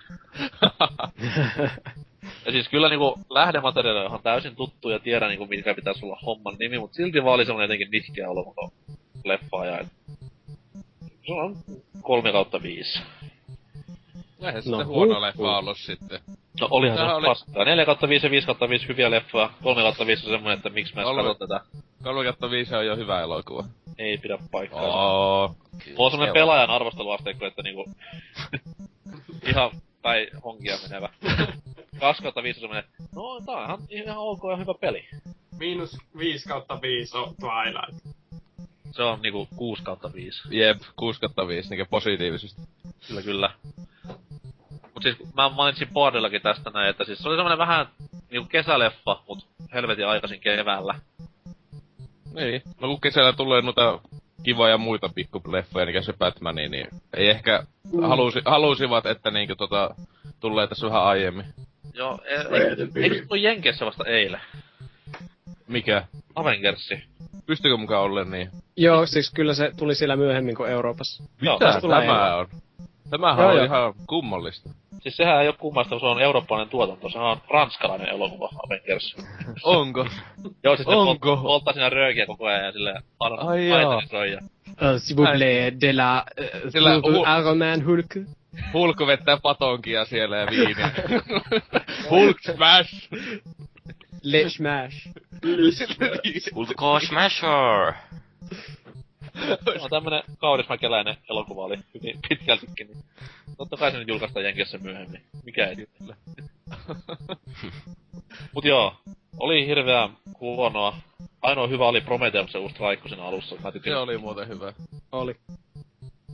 Ja 2.46 2.52
siis 2.52 2.68
kyllä 2.68 2.88
niinku 2.88 3.18
lähdemateriaali 3.31 4.00
on 4.00 4.07
ihan 4.07 4.22
täysin 4.22 4.57
tuttu 4.57 4.90
ja 4.90 4.98
tiedän 4.98 5.28
niinku 5.28 5.46
mikä 5.46 5.74
pitäisi 5.74 6.05
olla 6.05 6.18
homman 6.26 6.57
nimi, 6.59 6.78
mutta 6.78 6.94
silti 6.94 7.24
vaan 7.24 7.35
oli 7.35 7.44
semmonen 7.44 7.64
jotenkin 7.64 7.90
nihkeä 7.90 8.31
olo 8.31 8.44
koko 8.44 8.72
leffaa 9.24 9.66
ja 9.66 9.85
et... 11.22 11.26
Se 11.26 11.32
on 11.32 11.56
kolme 12.02 12.32
kautta 12.32 12.62
viisi. 12.62 12.98
Eihän 14.40 14.54
No, 14.54 14.61
sitten 14.62 14.87
huono 14.87 15.20
leffa 15.20 15.58
ollut 15.58 15.78
sitten. 15.78 16.20
No 16.61 16.68
olihan 16.70 16.98
se 16.98 17.04
oli- 17.14 17.26
paskaa. 17.26 17.64
4 17.64 17.85
kautta 17.85 18.08
5 18.08 18.26
ja 18.26 18.30
5 18.30 18.46
kautta 18.46 18.68
5 18.68 18.88
hyviä 18.88 19.11
leffoja. 19.11 19.50
3 19.62 19.82
kautta 19.82 20.06
5 20.06 20.26
on 20.26 20.32
semmonen, 20.32 20.56
että 20.56 20.70
miksi 20.70 20.94
mä 20.94 21.02
Kolme- 21.02 21.35
tätä. 21.38 21.61
3 22.02 22.35
on 22.78 22.87
jo 22.87 22.96
hyvä 22.96 23.20
elokuva. 23.20 23.64
Ei 23.98 24.18
pidä 24.18 24.38
paikkaa. 24.50 24.82
Oo. 24.82 25.48
Mulla 25.48 26.04
on 26.04 26.11
se 26.11 26.12
semmonen 26.12 26.35
pelaajan 26.35 26.70
arvosteluasteikko, 26.70 27.46
että 27.46 27.62
niinku... 27.62 27.90
ihan 29.50 29.70
päin 30.02 30.28
honkia 30.44 30.76
menevä. 30.88 31.08
2 32.00 32.22
kautta 32.22 32.42
5 32.42 32.58
on 32.58 32.61
semmonen, 32.61 32.85
no 33.14 33.40
tää 33.46 33.54
on 33.56 33.64
ihan, 33.64 33.78
ihan 33.90 34.16
ok 34.18 34.40
ja 34.50 34.56
hyvä 34.56 34.74
peli. 34.80 35.08
Miinus 35.58 35.96
5 36.18 36.48
kautta 36.48 36.80
5 36.82 37.16
on 37.16 37.35
Twilight. 37.40 38.16
Se 38.92 39.02
on 39.02 39.22
niinku 39.22 39.48
6 39.57 39.83
kautta 39.83 40.12
5. 40.12 40.42
Jep, 40.50 40.78
6 40.96 41.20
5, 41.48 41.70
niinku 41.70 41.87
positiivisesti. 41.90 42.62
Kyllä, 43.09 43.22
kyllä. 43.22 43.50
Mut 44.94 45.02
siis 45.02 45.16
mä 45.35 45.48
mainitsin 45.48 45.88
Boardillakin 45.92 46.42
tästä 46.42 46.70
näin, 46.70 46.90
että 46.90 47.05
siis 47.05 47.18
se 47.18 47.28
oli 47.28 47.37
semmonen 47.37 47.59
vähän 47.59 47.87
niinku 48.31 48.48
kesäleffa, 48.48 49.22
mut 49.28 49.46
helvetin 49.74 50.07
aikaisin 50.07 50.40
keväällä. 50.40 50.94
Niin. 52.35 52.62
No 52.81 52.88
kun 52.88 53.00
kesällä 53.00 53.33
tulee 53.33 53.62
noita 53.62 54.00
kivoja 54.42 54.78
muita 54.78 55.09
pikkuleffoja, 55.14 55.87
niin 55.87 56.05
se 56.05 56.12
Batman, 56.12 56.55
niin 56.55 56.88
ei 57.16 57.28
ehkä 57.28 57.64
halusi, 58.02 58.40
halusivat, 58.44 59.07
että 59.07 59.31
niinku 59.31 59.57
tota, 59.57 59.94
tulee 60.40 60.66
tässä 60.66 60.87
vähän 60.87 61.05
aiemmin. 61.05 61.46
Joo, 61.94 62.18
e- 62.24 62.35
e- 62.35 63.02
eikö 63.02 63.16
se 63.16 63.20
tullut 63.20 63.42
Jenkeissä 63.44 63.87
vasta 63.87 64.05
eilen? 64.05 64.40
Mikä? 65.68 66.05
Avengersi. 66.35 67.05
Pystykö 67.52 67.76
mukaan 67.76 68.02
ollen 68.02 68.30
niin? 68.30 68.50
Joo, 68.76 69.06
siis 69.06 69.30
kyllä 69.30 69.54
se 69.54 69.72
tuli 69.76 69.94
siellä 69.94 70.16
myöhemmin 70.16 70.54
kuin 70.54 70.70
Euroopassa. 70.70 71.24
Joo, 71.42 71.58
Mitä 71.58 71.72
se 71.72 71.80
tulee 71.80 72.06
tämä 72.06 72.36
on? 72.36 72.46
Tämähän 73.10 73.42
Joo, 73.42 73.50
on 73.50 73.56
joo. 73.56 73.64
ihan 73.64 73.94
kummallista. 74.06 74.70
Siis 75.00 75.16
sehän 75.16 75.42
ei 75.42 75.48
oo 75.48 75.54
kummasta, 75.58 75.90
kun 75.90 76.00
se 76.00 76.06
on 76.06 76.20
eurooppalainen 76.22 76.70
tuotanto. 76.70 77.08
Sehän 77.10 77.26
on 77.26 77.36
ranskalainen 77.50 78.08
elokuva, 78.08 78.48
Avengers. 78.66 79.16
Onko? 79.62 80.06
Joo, 80.64 80.76
siis 80.76 80.88
ne 80.88 80.94
Onko? 80.96 81.34
polt- 81.36 81.42
polttaa 81.42 81.72
siinä 81.72 81.88
röökiä 81.90 82.26
koko 82.26 82.46
ajan 82.46 82.64
ja 82.64 82.72
silleen 82.72 83.02
Ai 83.20 83.72
Ai 83.72 83.80
joo. 83.80 84.24
ja 84.24 84.38
Uh, 84.72 84.98
s'il 84.98 85.16
vous 85.16 85.28
plaît, 85.36 85.80
de 85.80 85.92
la... 85.92 86.24
Uh, 86.40 86.70
Sillä 86.70 86.90
hu- 86.90 87.40
Iron 87.40 87.58
Man 87.58 87.86
Hulk. 87.86 88.06
Hulk 88.72 88.96
vettää 89.06 89.36
patonkia 89.42 90.04
siellä 90.04 90.36
ja 90.36 90.46
viiniä. 90.50 90.90
Hulk 92.10 92.36
smash! 92.42 93.08
Le 94.22 94.50
Smash. 94.50 95.08
Ulko 96.54 97.00
Smasher! 97.00 97.92
No 99.80 99.88
tämmönen 99.90 100.22
kaurismäkeläinen 100.38 101.16
elokuva 101.30 101.64
oli 101.64 101.78
hyvin 101.94 102.18
pitkältikin, 102.28 102.87
niin 102.87 103.04
totta 103.56 103.76
kai 103.76 103.92
se 103.92 103.98
nyt 103.98 104.08
julkaistaan 104.08 104.44
Jenkeissä 104.44 104.78
myöhemmin. 104.78 105.22
Mikä 105.44 105.66
ei 105.66 105.76
kyllä. 105.98 106.16
Mut 108.54 108.64
joo, 108.64 108.94
oli 109.38 109.66
hirveän 109.66 110.16
huonoa. 110.40 110.96
Ainoa 111.42 111.66
hyvä 111.66 111.87
oli 111.88 112.00
Prometheuksen 112.00 112.61
uusi 112.61 112.74
traikku 112.74 113.08
siinä 113.08 113.24
alussa. 113.24 113.56
Mä 113.56 113.72
Se 113.85 113.96
oli 113.96 114.18
muuten 114.18 114.48
hyvä. 114.48 114.72
Oli. 115.12 115.37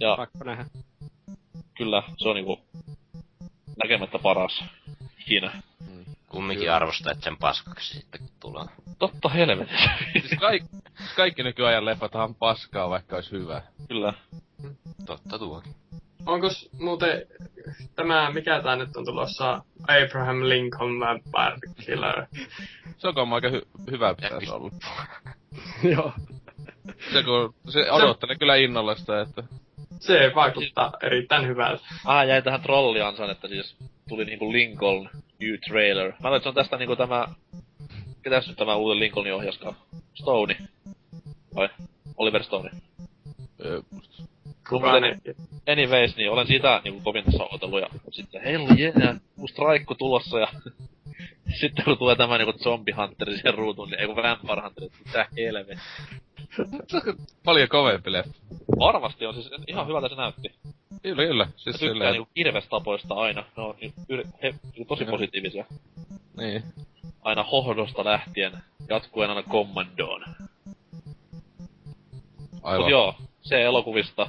Ja 0.00 0.16
Pakko 0.16 0.44
nähdä. 0.44 0.64
kyllä, 1.76 2.02
se 2.16 2.28
on 2.28 2.36
niinku 2.36 2.60
näkemättä 3.84 4.18
paras 4.18 4.64
ikinä. 5.20 5.62
Kumminkin 6.28 6.72
arvostaa, 6.72 7.12
että 7.12 7.24
sen 7.24 7.36
paskaksi 7.36 7.94
sitten 7.94 8.20
kun 8.20 8.30
tulee. 8.40 8.64
Totta 8.98 9.28
helvetissä. 9.28 9.90
Siis 10.12 10.40
kaik, 10.40 10.62
kaikki 11.16 11.42
nykyajan 11.42 11.84
leffathan 11.84 12.24
on 12.24 12.34
paskaa, 12.34 12.90
vaikka 12.90 13.16
olisi 13.16 13.30
hyvä. 13.30 13.62
kyllä. 13.88 14.14
Totta 15.06 15.38
tuokin. 15.38 15.74
Onkos 16.26 16.68
muuten 16.80 17.26
tämä, 17.96 18.30
mikä 18.30 18.62
tää 18.62 18.76
nyt 18.76 18.96
on 18.96 19.04
tulossa, 19.04 19.62
Abraham 19.82 20.48
Lincoln 20.48 21.00
Vampire 21.00 21.84
Killer? 21.86 22.26
Se 22.98 23.08
on 23.08 23.32
aika 23.32 23.48
hy- 23.48 23.90
hyvä 23.90 24.14
pitäisi 24.14 24.50
olla. 24.50 24.70
Joo. 25.94 26.12
Se, 27.12 27.22
kun, 27.22 27.54
se 27.68 27.92
odottelen 27.92 28.38
kyllä 28.38 28.56
innolla 28.56 28.94
sitä, 28.94 29.20
että... 29.20 29.42
Se 30.00 30.32
vaikuttaa 30.34 30.92
erittäin 31.02 31.46
hyvältä. 31.46 31.84
Ah, 32.04 32.26
jäi 32.26 32.42
tähän 32.42 32.62
trolliansaan, 32.62 33.30
että 33.30 33.48
siis 33.48 33.76
tuli 34.08 34.24
niinku 34.24 34.52
Lincoln 34.52 35.10
New 35.40 35.54
Trailer. 35.68 36.12
Mä 36.22 36.36
että 36.36 36.42
se 36.42 36.48
on 36.48 36.54
tästä 36.54 36.76
niinku 36.76 36.96
tämä... 36.96 37.28
Ketäs 38.22 38.48
nyt 38.48 38.56
tämä 38.56 38.76
uuden 38.76 39.00
Lincolnin 39.00 39.34
ohjaskaa? 39.34 39.74
Stone. 40.14 40.56
Vai? 41.54 41.68
Oliver 42.16 42.42
Stone. 42.44 42.70
Ö, 43.64 43.82
Kuka 44.68 44.90
Muuten- 44.90 45.20
Anyways, 45.72 46.16
niin 46.16 46.30
olen 46.30 46.46
sitä 46.46 46.80
niinku 46.84 47.00
kovin 47.00 47.24
tässä 47.24 47.44
odotellut 47.44 47.80
ja 47.80 47.88
sitten 48.10 48.42
hell 48.42 48.66
yeah, 48.78 49.16
uusi 49.38 49.54
traikku 49.54 49.94
tulossa 49.94 50.38
ja 50.38 50.48
sitten 51.60 51.84
kun 51.84 51.98
tulee 51.98 52.16
tämä 52.16 52.38
niinku 52.38 52.58
Zombie 52.58 52.94
Hunteri 52.94 53.32
siihen 53.32 53.54
ruutuun, 53.54 53.90
niin 53.90 54.00
ei 54.00 54.06
kun 54.06 54.16
Vampire 54.16 54.60
Hunteri, 54.62 54.88
mitä 55.06 55.26
helvetti. 55.36 55.84
Paljon 57.44 57.68
kovempi 57.68 58.12
leffa. 58.12 58.32
Varmasti 58.78 59.26
on 59.26 59.34
siis 59.34 59.50
ihan 59.66 59.86
hyvältä 59.86 60.08
se 60.08 60.14
näytti. 60.14 60.54
Kyllä, 61.02 61.22
kyllä. 61.26 61.44
Mä 61.44 61.50
Siis 61.56 61.76
tykkään 61.76 61.92
silleen, 61.92 62.12
niinku 62.12 62.30
kirvestapoista 62.34 63.14
aina. 63.14 63.44
Ne 63.56 63.62
on 63.62 63.74
yr- 64.12 64.28
he, 64.42 64.54
niinku 64.62 64.84
tosi 64.88 65.04
Joo. 65.04 65.10
positiivisia. 65.10 65.64
niin. 66.36 66.62
Aina 67.22 67.42
hohdosta 67.42 68.04
lähtien, 68.04 68.52
jatkuen 68.88 69.30
aina 69.30 69.42
kommandoon. 69.42 70.24
Mut 72.52 72.60
Aivan. 72.62 72.90
joo, 72.90 73.14
se 73.42 73.62
elokuvista. 73.64 74.28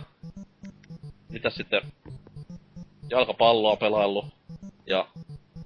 Mitä 1.29 1.49
sitten 1.49 1.81
jalkapalloa 3.09 3.75
pelaillut 3.75 4.25
ja 4.85 5.07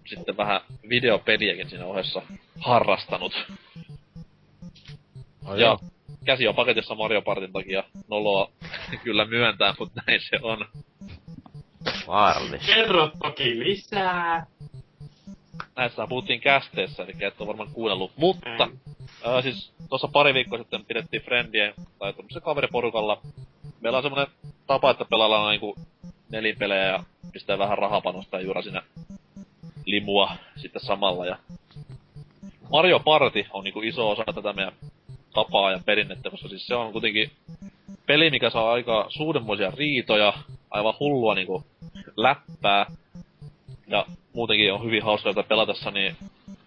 sitten 0.05 0.37
vähän 0.37 0.61
videopeliäkin 0.89 1.69
siinä 1.69 1.85
ohessa 1.85 2.21
harrastanut. 2.59 3.33
Ai 5.45 5.59
ja 5.59 5.65
joo. 5.65 5.79
Käsi 6.25 6.47
on 6.47 6.55
paketissa 6.55 6.95
Mario 6.95 7.21
Partin 7.21 7.53
takia. 7.53 7.83
Noloa 8.09 8.51
kyllä 9.03 9.25
myöntää, 9.25 9.75
mutta 9.79 10.01
näin 10.07 10.21
se 10.29 10.39
on. 10.41 10.65
Vaarallista. 12.07 12.65
Kerro 12.65 13.11
toki 13.23 13.59
lisää. 13.59 14.45
Näistä 15.75 16.07
puhuttiin 16.07 16.41
kästeessä, 16.41 17.03
eli 17.03 17.13
et 17.19 17.41
ole 17.41 17.47
varmaan 17.47 17.69
kuunnellut. 17.73 18.11
Mutta, 18.15 18.69
ää, 19.25 19.41
siis 19.41 19.73
tuossa 19.89 20.07
pari 20.07 20.33
viikkoa 20.33 20.59
sitten 20.59 20.85
pidettiin 20.85 21.23
Friendien, 21.23 21.73
tai 21.99 22.13
tämmöisen 22.13 22.41
kaveriporukalla. 22.41 23.21
Meillä 23.81 23.97
on 23.97 24.03
semmonen 24.03 24.27
tapa, 24.67 24.91
että 24.91 25.05
pelaillaan 25.05 25.51
niinku 25.51 25.75
nelinpelejä 26.29 26.85
ja 26.85 27.03
pistää 27.33 27.57
vähän 27.57 27.77
rahapanosta 27.77 28.37
ja 28.37 28.43
juura 28.43 28.61
siinä 28.61 28.81
limua 29.85 30.31
sitten 30.55 30.81
samalla. 30.81 31.25
Ja 31.25 31.37
Mario 32.71 32.99
Party 32.99 33.45
on 33.51 33.63
niinku 33.63 33.81
iso 33.81 34.09
osa 34.09 34.23
tätä 34.35 34.53
meidän 34.53 34.73
tapaa 35.33 35.71
ja 35.71 35.79
perinnettä, 35.85 36.29
koska 36.29 36.47
siis 36.47 36.67
se 36.67 36.75
on 36.75 36.91
kuitenkin 36.91 37.31
peli, 38.05 38.29
mikä 38.29 38.49
saa 38.49 38.71
aika 38.71 39.05
suuremmoisia 39.09 39.71
riitoja, 39.71 40.33
aivan 40.71 40.93
hullua 40.99 41.35
niinku 41.35 41.63
läppää. 42.17 42.85
Ja 43.87 44.05
muutenkin 44.33 44.73
on 44.73 44.83
hyvin 44.83 45.03
hauska 45.03 45.33
tätä 45.33 45.47
pelatessa, 45.47 45.91
niin 45.91 46.15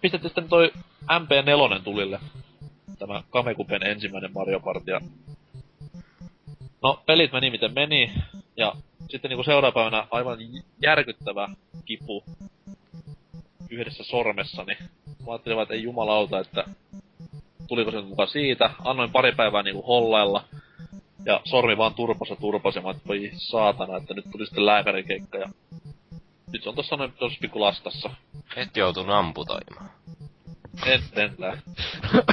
pistettiin 0.01 0.29
sitten 0.29 0.49
toi 0.49 0.71
MP4 1.03 1.81
tulille. 1.83 2.19
Tämä 2.99 3.23
Kamekupen 3.29 3.83
ensimmäinen 3.83 4.33
Mario 4.33 4.59
Party. 4.59 4.91
ja 4.91 5.01
No, 6.83 7.03
pelit 7.05 7.31
meni 7.31 7.49
miten 7.49 7.73
meni, 7.73 8.13
ja 8.57 8.75
sitten 9.09 9.29
niinku 9.29 9.43
seuraavana 9.43 10.07
aivan 10.11 10.37
järkyttävä 10.81 11.49
kipu 11.85 12.23
yhdessä 13.69 14.03
sormessani. 14.03 14.77
Mä 15.25 15.31
ajattelin 15.31 15.59
että 15.59 15.73
ei 15.73 15.83
jumalauta, 15.83 16.39
että 16.39 16.65
tuliko 17.67 17.91
se 17.91 18.01
mukaan 18.01 18.29
siitä. 18.29 18.69
Annoin 18.83 19.11
pari 19.11 19.31
päivää 19.31 19.63
niinku 19.63 19.81
hollailla, 19.81 20.43
ja 21.25 21.41
sormi 21.43 21.77
vaan 21.77 21.93
turposi 21.93 22.33
ja 22.33 22.35
turposi, 22.35 22.77
ja 22.77 22.81
mä 22.81 22.87
ajattelin, 22.87 23.21
voi 23.21 23.31
saatana, 23.37 23.97
että 23.97 24.13
nyt 24.13 24.25
tuli 24.31 24.45
sitten 24.45 24.65
lääkärikeikka, 24.65 25.37
ja 25.37 25.49
nyt 26.53 26.63
se 26.63 26.69
on 26.69 26.75
tossa 26.75 26.95
noin 26.95 27.11
tossa 27.11 27.37
pikku 27.41 27.61
lastassa. 27.61 28.09
Et 28.55 28.77
joutunut 28.77 29.15
amputoimaan. 29.15 29.89
En 30.85 31.01
sentään. 31.15 31.61
Mun 32.13 32.23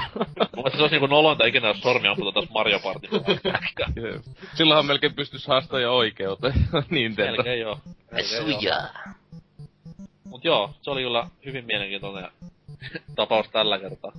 mielestä 0.55 0.77
se 0.77 0.83
olisi 0.83 0.94
niinku 0.94 1.07
nolointa 1.07 1.47
ikinä, 1.47 1.68
jos 1.68 1.81
sormi 1.81 2.09
amputa 2.09 2.33
taas 2.33 2.51
Mario 2.51 2.81
Party. 2.81 3.09
Jep. 4.03 4.23
Silloinhan 4.55 4.87
melkein 4.87 5.14
pystyis 5.14 5.47
haastaa 5.47 5.81
jo 5.81 5.97
oikeuteen. 5.97 6.55
Melkein 7.16 7.61
joo. 7.61 7.79
Melkein 8.12 8.37
joo. 8.37 8.59
Suja! 8.61 8.77
Mut 10.25 10.44
joo, 10.44 10.75
se 10.83 10.90
oli 10.90 11.03
kyllä 11.03 11.27
hyvin 11.44 11.64
mielenkiintoinen 11.64 12.29
tapaus 13.16 13.49
tällä 13.49 13.79
kertaa. 13.79 14.12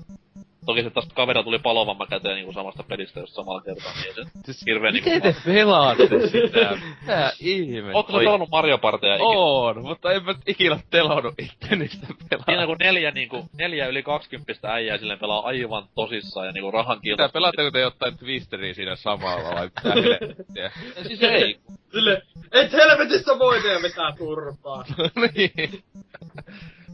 Toki 0.66 0.84
se 0.84 0.90
taas 0.90 1.08
kaverilla 1.14 1.44
tuli 1.44 1.60
palovamma 1.60 2.08
käteen 2.08 2.36
niinku 2.36 2.54
samasta 2.54 2.84
pelistä 2.84 3.20
just 3.20 3.34
samalla 3.34 3.62
kertaa, 3.62 3.92
niin 3.94 4.16
se 4.16 4.32
Siis, 4.46 4.66
hirveen 4.66 4.94
miten 4.94 5.12
niinku... 5.22 5.42
te 5.44 5.52
pelaatte 5.54 6.28
sitä? 6.28 6.78
Mitä 7.02 7.34
ihme? 7.40 7.92
Ootko 7.94 8.12
sä 8.12 8.18
pelannut 8.18 8.50
Mario 8.50 8.78
Partia 8.78 9.16
ikinä? 9.16 9.30
On, 9.30 9.82
mutta 9.82 10.12
en 10.12 10.26
mä 10.26 10.36
ikinä 10.48 10.80
telannut 10.90 11.34
itteni 11.40 11.88
sitä 11.88 12.08
pelaa. 12.30 12.46
Siinä 12.46 12.66
kun 12.66 12.78
neljä 12.80 13.12
niinku, 13.12 13.46
neljä 13.58 13.88
yli 13.88 14.04
20 14.04 14.74
äijää 14.74 14.98
silleen 14.98 15.20
pelaa 15.20 15.46
aivan 15.46 15.84
tosissaan 15.96 16.46
ja 16.46 16.52
niinku 16.52 16.72
rahan 16.72 16.98
Mitä 16.98 17.02
kilta. 17.04 17.30
pelaatteko 17.30 17.72
te 17.72 17.80
jotain 17.80 18.18
twisteriä 18.18 18.74
siinä 18.74 18.96
samalla 18.96 19.56
vai 19.56 19.66
mitä 19.66 19.82
helvettiä? 19.94 20.72
Siis 21.08 21.24
ei. 21.24 21.58
Sille, 21.92 22.22
et 22.52 22.72
helvetissä 22.74 23.40
voi 23.40 23.62
tehdä 23.62 23.80
mitään 23.80 24.18
turpaa. 24.18 24.84
niin. 25.36 25.84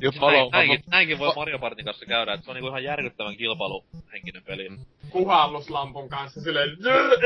Jo 0.02 0.12
siis 0.12 0.22
näin, 0.22 0.50
näinkin, 0.52 0.84
näinkin, 0.92 1.20
voi 1.20 1.34
Mario 1.36 1.60
Partin 1.60 1.86
kanssa 1.86 2.06
käydä, 2.06 2.34
että 2.34 2.46
se 2.46 2.52
on 2.52 2.56
niinku 2.56 2.68
ihan 2.68 2.84
järkyttävän 2.84 3.38
kilpailuhenkinen 3.38 4.44
peli. 4.44 4.72
Puhalluslampun 5.12 6.10
kanssa 6.10 6.42
silleen, 6.42 6.70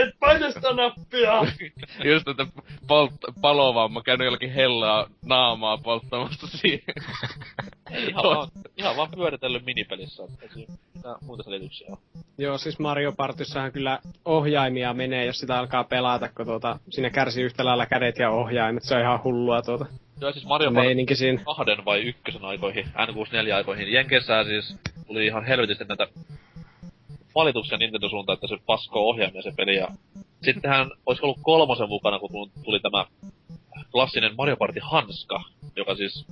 et 0.07 0.19
paina 0.19 0.51
sitä 0.51 0.73
nappia! 0.73 1.33
Just, 2.11 2.27
että 2.27 2.47
polt- 2.88 3.33
palovamma 3.41 4.01
käynyt 4.01 4.25
jollakin 4.25 4.53
hellaa 4.53 5.07
naamaa 5.25 5.77
polttamassa 5.77 6.47
siihen. 6.47 6.95
Ei, 7.91 8.09
ihan, 8.09 8.23
vaan, 8.23 8.47
ihan 8.77 8.97
vaan 8.97 9.11
pyöritellyt 9.15 9.65
minipelissä, 9.65 10.23
että 10.23 11.15
muuta 11.21 11.43
selityksiä 11.43 11.88
on. 11.91 11.97
Joo, 12.38 12.57
siis 12.57 12.79
Mario 12.79 13.11
Partyssahan 13.11 13.71
kyllä 13.71 13.99
ohjaimia 14.25 14.93
menee, 14.93 15.25
jos 15.25 15.39
sitä 15.39 15.59
alkaa 15.59 15.83
pelata, 15.83 16.29
kun 16.29 16.45
tuota, 16.45 16.79
siinä 16.89 17.09
kärsii 17.09 17.43
yhtä 17.43 17.65
lailla 17.65 17.85
kädet 17.85 18.19
ja 18.19 18.29
ohjaimet, 18.29 18.83
se 18.83 18.95
on 18.95 19.01
ihan 19.01 19.23
hullua 19.23 19.61
tuota. 19.61 19.85
Joo, 20.21 20.32
siis 20.32 20.45
Mario 20.45 20.71
Party 20.71 21.15
siinä. 21.15 21.41
kahden 21.43 21.86
vai 21.86 22.01
ykkösen 22.01 22.45
aikoihin, 22.45 22.86
N64-aikoihin. 22.86 23.93
Jenkeissä 23.93 24.43
siis 24.43 24.75
tuli 25.08 25.25
ihan 25.25 25.45
helvetisti 25.45 25.84
näitä 25.84 26.08
valituksia 27.36 27.78
Nintendo 27.78 28.10
suuntaan, 28.10 28.34
että 28.34 28.47
se 28.47 28.58
pasko 28.65 29.10
ohjaamia 29.10 29.41
se 29.41 29.51
peli. 29.58 29.75
Ja 29.75 29.88
sittenhän 30.43 30.91
olisi 31.06 31.21
ollut 31.23 31.39
kolmosen 31.41 31.89
mukana, 31.89 32.19
kun 32.19 32.51
tuli 32.63 32.80
tämä 32.80 33.06
klassinen 33.91 34.36
Mario 34.38 34.58
Party 34.58 34.80
Hanska, 34.84 35.43
joka 35.75 35.95
siis 35.95 36.25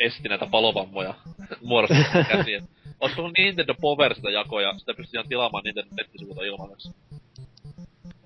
esti 0.00 0.28
näitä 0.28 0.46
palovammoja 0.46 1.14
muodostaa 1.62 2.24
käsiä. 2.28 2.62
Olisi 3.00 3.16
tullut 3.16 3.38
Nintendo 3.38 3.74
Power 3.80 4.14
sitä 4.14 4.30
jakoja, 4.30 4.78
sitä 4.78 4.94
pystyy 4.94 5.18
ihan 5.18 5.28
tilaamaan 5.28 5.64
Nintendo 5.64 5.94
nettisivuilta 5.96 6.44
ilmaiseksi. 6.44 6.88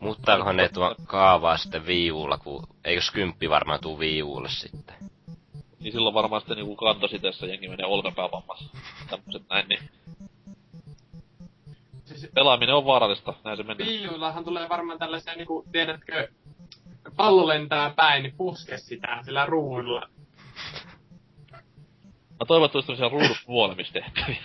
Muuttaakohan 0.01 0.57
ne 0.57 0.69
tuo 0.69 0.95
kaavaa 1.07 1.57
sitten 1.57 1.87
viivulla, 1.87 2.39
kun 2.39 2.67
eikös 2.85 3.11
kymppi 3.11 3.51
varmaan 3.51 3.81
tuu 3.81 3.99
viivulle 3.99 4.49
sitten? 4.49 4.95
Niin 5.81 5.93
silloin 5.93 6.15
varmaan 6.15 6.41
sitten 6.41 6.57
niinku 6.57 6.77
kantositessa 6.77 7.47
jengi 7.47 7.69
menee 7.69 7.87
olkapäävammassa. 7.87 8.77
Tämmöset 9.11 9.43
näin, 9.51 9.69
niin... 9.69 9.91
Siis 12.05 12.31
Pelaaminen 12.35 12.75
on 12.75 12.85
vaarallista, 12.85 13.35
näin 13.45 13.57
se 13.57 13.63
menee. 13.63 13.87
Viivuillahan 13.87 14.45
tulee 14.45 14.69
varmaan 14.69 14.99
tällaisia 14.99 15.35
niinku, 15.35 15.65
tiedätkö, 15.73 16.29
pallo 17.17 17.47
lentää 17.49 17.91
päin, 17.97 18.23
niin 18.23 18.35
puske 18.37 18.79
sitä 18.79 19.19
sillä 19.25 19.47
ruudulla. 19.47 20.09
Mä 22.41 22.47
toivottavasti 22.47 22.93
on 22.93 22.97
siellä 22.97 23.13
ruudut 23.13 23.37
nuolemistehtäviä. 23.49 24.37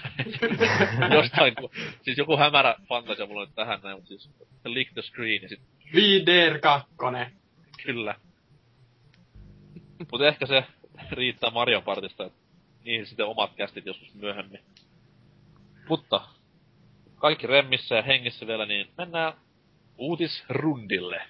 Jostain, 1.18 1.56
ku, 1.56 1.72
siis 2.02 2.18
joku 2.18 2.38
hämärä 2.38 2.76
fantasia 2.90 3.26
mulla 3.26 3.46
nyt 3.46 3.56
tähän 3.56 3.80
näin, 3.84 3.98
mutta 3.98 4.08
siis 4.08 4.30
lick 4.66 4.94
the 4.94 5.02
screen 5.02 5.42
ja 5.42 5.50
sit... 5.50 5.62
Vider 5.96 6.60
2. 6.60 6.90
Kyllä. 7.84 8.16
Mutta 10.12 10.28
ehkä 10.28 10.46
se 10.46 10.64
riittää 11.12 11.50
Mario 11.50 11.82
Partista, 11.82 12.26
että 12.26 12.40
niihin 12.86 13.06
sitten 13.06 13.26
omat 13.26 13.52
kästit 13.56 13.86
joskus 13.86 14.14
myöhemmin. 14.14 14.60
Mutta 15.90 16.22
kaikki 17.16 17.48
remmissä 17.48 17.96
ja 17.96 18.02
hengissä 18.02 18.48
vielä, 18.48 18.66
niin 18.66 18.88
mennään 18.98 19.34
uutisrundille. 19.98 21.22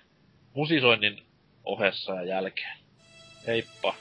Musisoinnin 0.54 1.24
ohessa 1.64 2.14
ja 2.14 2.24
jälkeen. 2.24 2.78
Heippa! 3.48 3.96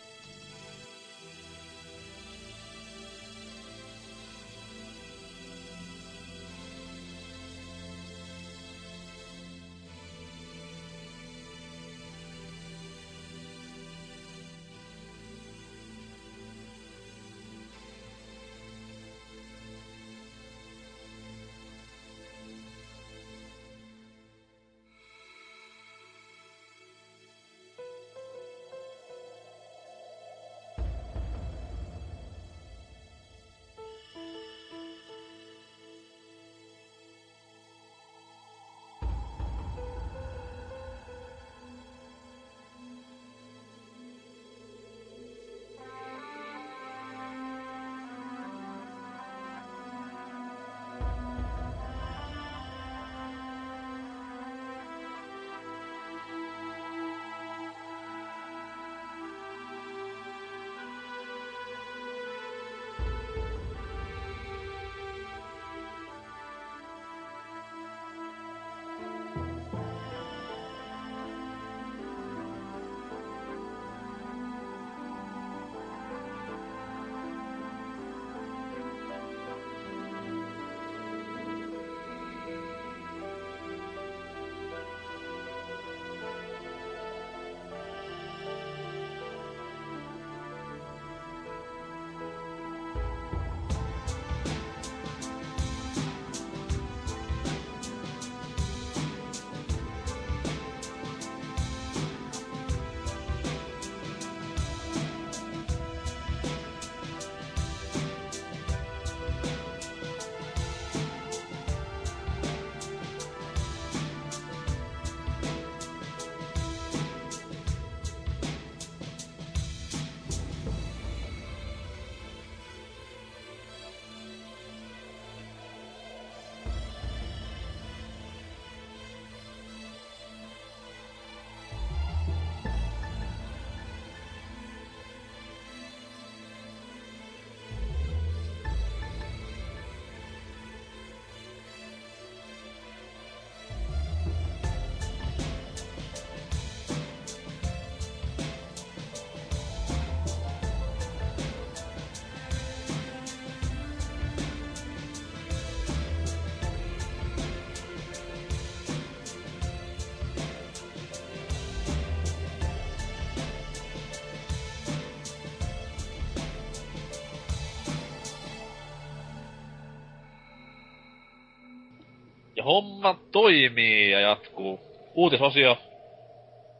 Toimii 173.32 174.10
ja 174.10 174.20
jatkuu. 174.20 174.80
Uutisosio. 175.14 175.78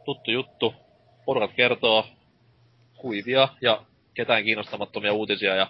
Tuttu 0.04 0.30
juttu. 0.30 0.74
Porukat 1.24 1.52
kertoo 1.56 2.06
kuivia 2.96 3.48
ja 3.60 3.82
ketään 4.14 4.44
kiinnostamattomia 4.44 5.12
uutisia 5.12 5.54
ja 5.54 5.66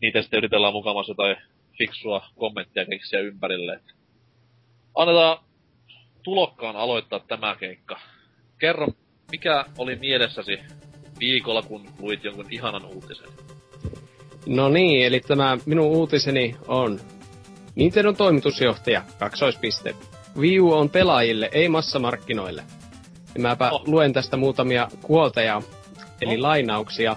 niitä 0.00 0.22
sitten 0.22 0.38
yritellään 0.38 0.72
mukavasti 0.72 1.10
jotain 1.10 1.36
fiksua 1.78 2.26
kommenttia 2.38 2.86
keksiä 2.86 3.20
ympärille. 3.20 3.80
Annetaan 4.94 5.38
tulokkaan 6.22 6.76
aloittaa 6.76 7.20
tämä 7.20 7.56
keikka. 7.56 8.00
Kerro, 8.58 8.86
mikä 9.30 9.64
oli 9.78 9.96
mielessäsi 9.96 10.58
viikolla, 11.20 11.62
kun 11.62 11.86
luit 11.98 12.24
jonkun 12.24 12.46
ihanan 12.50 12.84
uutisen? 12.84 13.28
No 14.46 14.68
niin, 14.68 15.06
eli 15.06 15.20
tämä 15.20 15.58
minun 15.66 15.86
uutiseni 15.86 16.56
on 16.68 17.00
Nintendon 17.74 18.16
toimitusjohtaja, 18.16 19.02
kaksoispiste. 19.18 19.94
Wii 20.38 20.60
U 20.60 20.72
on 20.72 20.90
pelaajille, 20.90 21.50
ei 21.52 21.68
massamarkkinoille. 21.68 22.62
Ja 23.34 23.40
mäpä 23.40 23.70
oh. 23.70 23.88
luen 23.88 24.12
tästä 24.12 24.36
muutamia 24.36 24.88
kuolteja, 25.02 25.62
eli 26.20 26.34
oh. 26.34 26.40
lainauksia. 26.40 27.16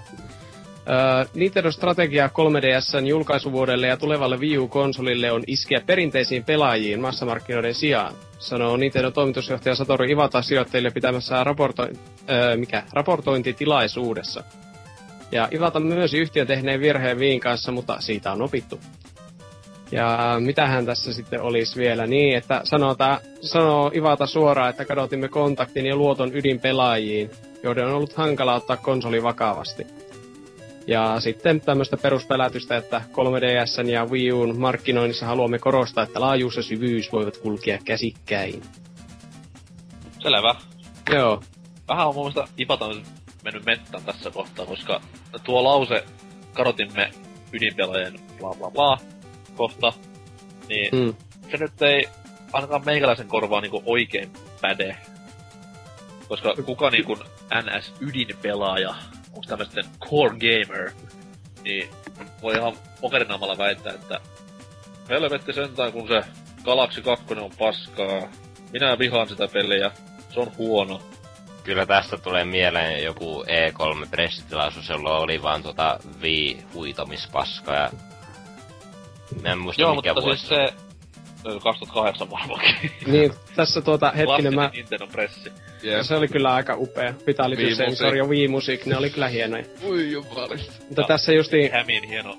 Öö, 0.89 1.25
Nintendo 1.33 1.71
strategia 1.71 2.27
3DSn 2.27 3.05
julkaisuvuodelle 3.05 3.87
ja 3.87 3.97
tulevalle 3.97 4.37
Wii 4.37 4.57
U-konsolille 4.57 5.31
on 5.31 5.43
iskeä 5.47 5.81
perinteisiin 5.85 6.43
pelaajiin 6.43 7.01
massamarkkinoiden 7.01 7.73
sijaan, 7.73 8.13
sanoo 8.39 8.77
Nintendo 8.77 9.11
toimitusjohtaja 9.11 9.75
Satoru 9.75 10.03
Iwata 10.03 10.41
sijoittajille 10.41 10.91
pitämässä 10.91 11.43
raporto- 11.43 11.97
öö, 12.29 12.57
mikä? 12.57 12.83
raportointitilaisuudessa. 12.93 14.43
Ja 15.31 15.47
Iwata 15.51 15.79
myös 15.79 16.13
yhtiön 16.13 16.47
tehneen 16.47 16.79
virheen 16.79 17.19
Viin 17.19 17.39
kanssa, 17.39 17.71
mutta 17.71 18.01
siitä 18.01 18.31
on 18.31 18.41
opittu. 18.41 18.79
Ja 19.91 20.35
mitähän 20.39 20.85
tässä 20.85 21.13
sitten 21.13 21.41
olisi 21.41 21.79
vielä 21.79 22.07
niin, 22.07 22.37
että 22.37 22.61
sanoo, 22.63 22.95
tää, 22.95 23.19
sanoo 23.41 23.91
Ivata 23.95 24.25
suoraan, 24.25 24.69
että 24.69 24.85
kadotimme 24.85 25.27
kontaktin 25.27 25.85
ja 25.85 25.95
luoton 25.95 26.35
ydinpelaajiin, 26.35 27.31
joiden 27.63 27.85
on 27.85 27.93
ollut 27.93 28.13
hankala 28.13 28.53
ottaa 28.53 28.77
konsoli 28.77 29.23
vakavasti. 29.23 29.87
Ja 30.87 31.19
sitten 31.19 31.61
tämmöistä 31.61 31.97
peruspelätystä, 31.97 32.77
että 32.77 33.01
3DS 33.11 33.89
ja 33.89 34.05
Wii 34.05 34.31
Un 34.31 34.59
markkinoinnissa 34.59 35.25
haluamme 35.25 35.59
korostaa, 35.59 36.03
että 36.03 36.21
laajuus 36.21 36.55
ja 36.55 36.63
syvyys 36.63 37.11
voivat 37.11 37.37
kulkea 37.37 37.77
käsikkäin. 37.85 38.61
Selvä. 40.19 40.55
Joo. 41.13 41.41
Vähän 41.87 42.07
on 42.07 42.15
mun 42.15 42.23
mielestä 42.23 42.53
Ipata 42.57 42.89
mennyt 43.43 43.65
mettään 43.65 44.03
tässä 44.03 44.31
kohtaa, 44.31 44.65
koska 44.65 45.01
tuo 45.43 45.63
lause 45.63 46.03
karotimme 46.53 47.11
ydinpelaajien 47.53 48.19
bla 48.39 48.55
bla 48.59 48.71
bla 48.71 48.97
kohta, 49.57 49.93
niin 50.69 50.95
mm. 50.95 51.15
se 51.51 51.57
nyt 51.57 51.81
ei 51.81 52.09
ainakaan 52.53 52.85
meikäläisen 52.85 53.27
korvaa 53.27 53.61
niinku 53.61 53.83
oikein 53.85 54.31
päde. 54.61 54.97
Koska 56.27 56.53
kuka 56.65 56.89
niinku 56.89 57.17
NS-ydinpelaaja, 57.53 58.95
onko 59.27 59.43
tämmöisten 59.47 59.85
core 59.99 60.29
gamer, 60.37 60.91
niin 61.63 61.89
voi 62.41 62.55
ihan 62.55 62.73
pokerinaamalla 63.01 63.57
väittää, 63.57 63.93
että 63.93 64.19
helvetti 65.09 65.53
sentään 65.53 65.91
kun 65.91 66.07
se 66.07 66.21
Galaxy 66.63 67.01
2 67.01 67.25
on 67.33 67.51
paskaa. 67.59 68.27
Minä 68.73 68.99
vihaan 68.99 69.29
sitä 69.29 69.47
peliä. 69.47 69.91
Se 70.33 70.39
on 70.39 70.51
huono. 70.57 71.01
Kyllä 71.63 71.85
tästä 71.85 72.17
tulee 72.17 72.45
mieleen 72.45 73.03
joku 73.03 73.43
E3-pressitilaisuus, 73.43 74.89
jolla 74.89 75.17
oli 75.17 75.43
vaan 75.43 75.63
tota 75.63 75.99
Wii-huitomispaskaa 76.21 77.75
ja 77.75 77.91
Mä 79.41 79.51
en 79.51 79.59
muista 79.59 79.81
Joo, 79.81 79.95
mikä 79.95 80.13
mutta 80.13 80.25
vuosi. 80.27 80.47
siis 80.47 80.49
se 80.49 80.73
2008 81.63 82.31
varmaankin. 82.31 82.91
niin, 83.11 83.33
tässä 83.55 83.81
tuota 83.81 84.11
hetkinen 84.11 84.55
mä... 84.55 84.69
Nintendo 84.73 85.07
pressi. 85.07 85.51
Yeah. 85.83 86.05
Se 86.05 86.15
oli 86.15 86.27
kyllä 86.27 86.53
aika 86.53 86.75
upea. 86.77 87.13
Vitality 87.27 87.75
Sensor 87.75 88.15
ja 88.15 88.25
Wii 88.25 88.47
Music, 88.47 88.85
ne 88.85 88.97
oli 88.97 89.09
kyllä 89.09 89.27
hienoja. 89.27 89.63
Ui 89.83 90.11
jumalista. 90.11 90.73
Mutta 90.87 91.01
no, 91.01 91.07
tässä 91.07 91.33
justi... 91.33 91.69
Hämiin 91.69 92.03
hieno 92.03 92.37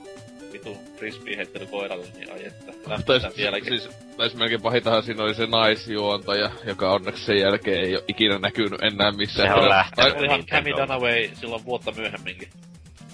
vitu 0.53 0.77
frisbee 0.96 1.37
heittely 1.37 1.66
koiralle, 1.66 2.07
niin 2.16 2.33
ai 2.33 2.46
että. 2.46 2.72
Tais, 3.07 3.22
siis, 3.68 3.88
tais 4.16 4.35
melkein 4.35 4.62
pahitahan 4.62 5.03
siinä 5.03 5.22
oli 5.22 5.35
se 5.35 5.46
naisjuontaja, 5.46 6.51
joka 6.64 6.92
onneksi 6.92 7.24
sen 7.24 7.38
jälkeen 7.38 7.85
ei 7.85 7.96
ole 7.96 8.05
ikinä 8.09 8.38
näkynyt 8.38 8.83
enää 8.83 9.12
missään. 9.12 9.48
Se 9.48 9.55
on 9.55 9.68
lähtenyt. 9.68 10.16
Olihan 10.16 10.46
Cami 10.46 10.70
Dunaway 10.70 11.31
silloin 11.35 11.64
vuotta 11.64 11.92
myöhemminkin. 11.92 12.48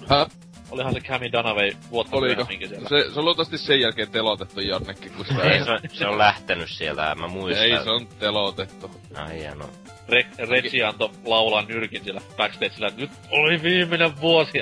Häh? 0.08 0.26
Olihan 0.74 0.94
se 0.94 1.00
Cami 1.00 1.32
Dunaway 1.32 1.70
vuotta 1.90 2.16
Oliko? 2.16 2.44
siellä. 2.44 2.88
Se, 2.88 3.10
se 3.12 3.18
on 3.18 3.24
luultavasti 3.24 3.58
sen 3.58 3.80
jälkeen 3.80 4.10
telotettu 4.10 4.60
jonnekin, 4.60 5.12
kun 5.12 5.26
sitä 5.26 5.42
ei. 5.42 5.64
se, 5.64 5.88
se 5.98 6.06
on 6.06 6.18
lähtenyt 6.18 6.68
sieltä, 6.70 7.14
mä 7.14 7.28
muistan. 7.28 7.64
Ei, 7.64 7.84
se 7.84 7.90
on 7.90 8.06
telotettu. 8.18 8.90
Ai 9.14 9.38
hieno. 9.38 9.68
Re- 10.08 10.48
Reggie 10.50 10.84
antoi 10.84 11.10
laulaa 11.24 11.62
nyrkin 11.62 12.04
siellä 12.04 12.20
backstageillä, 12.37 12.90
nyt 12.96 13.10
oli 13.30 13.62
viimeinen 13.62 14.20
vuosi. 14.20 14.58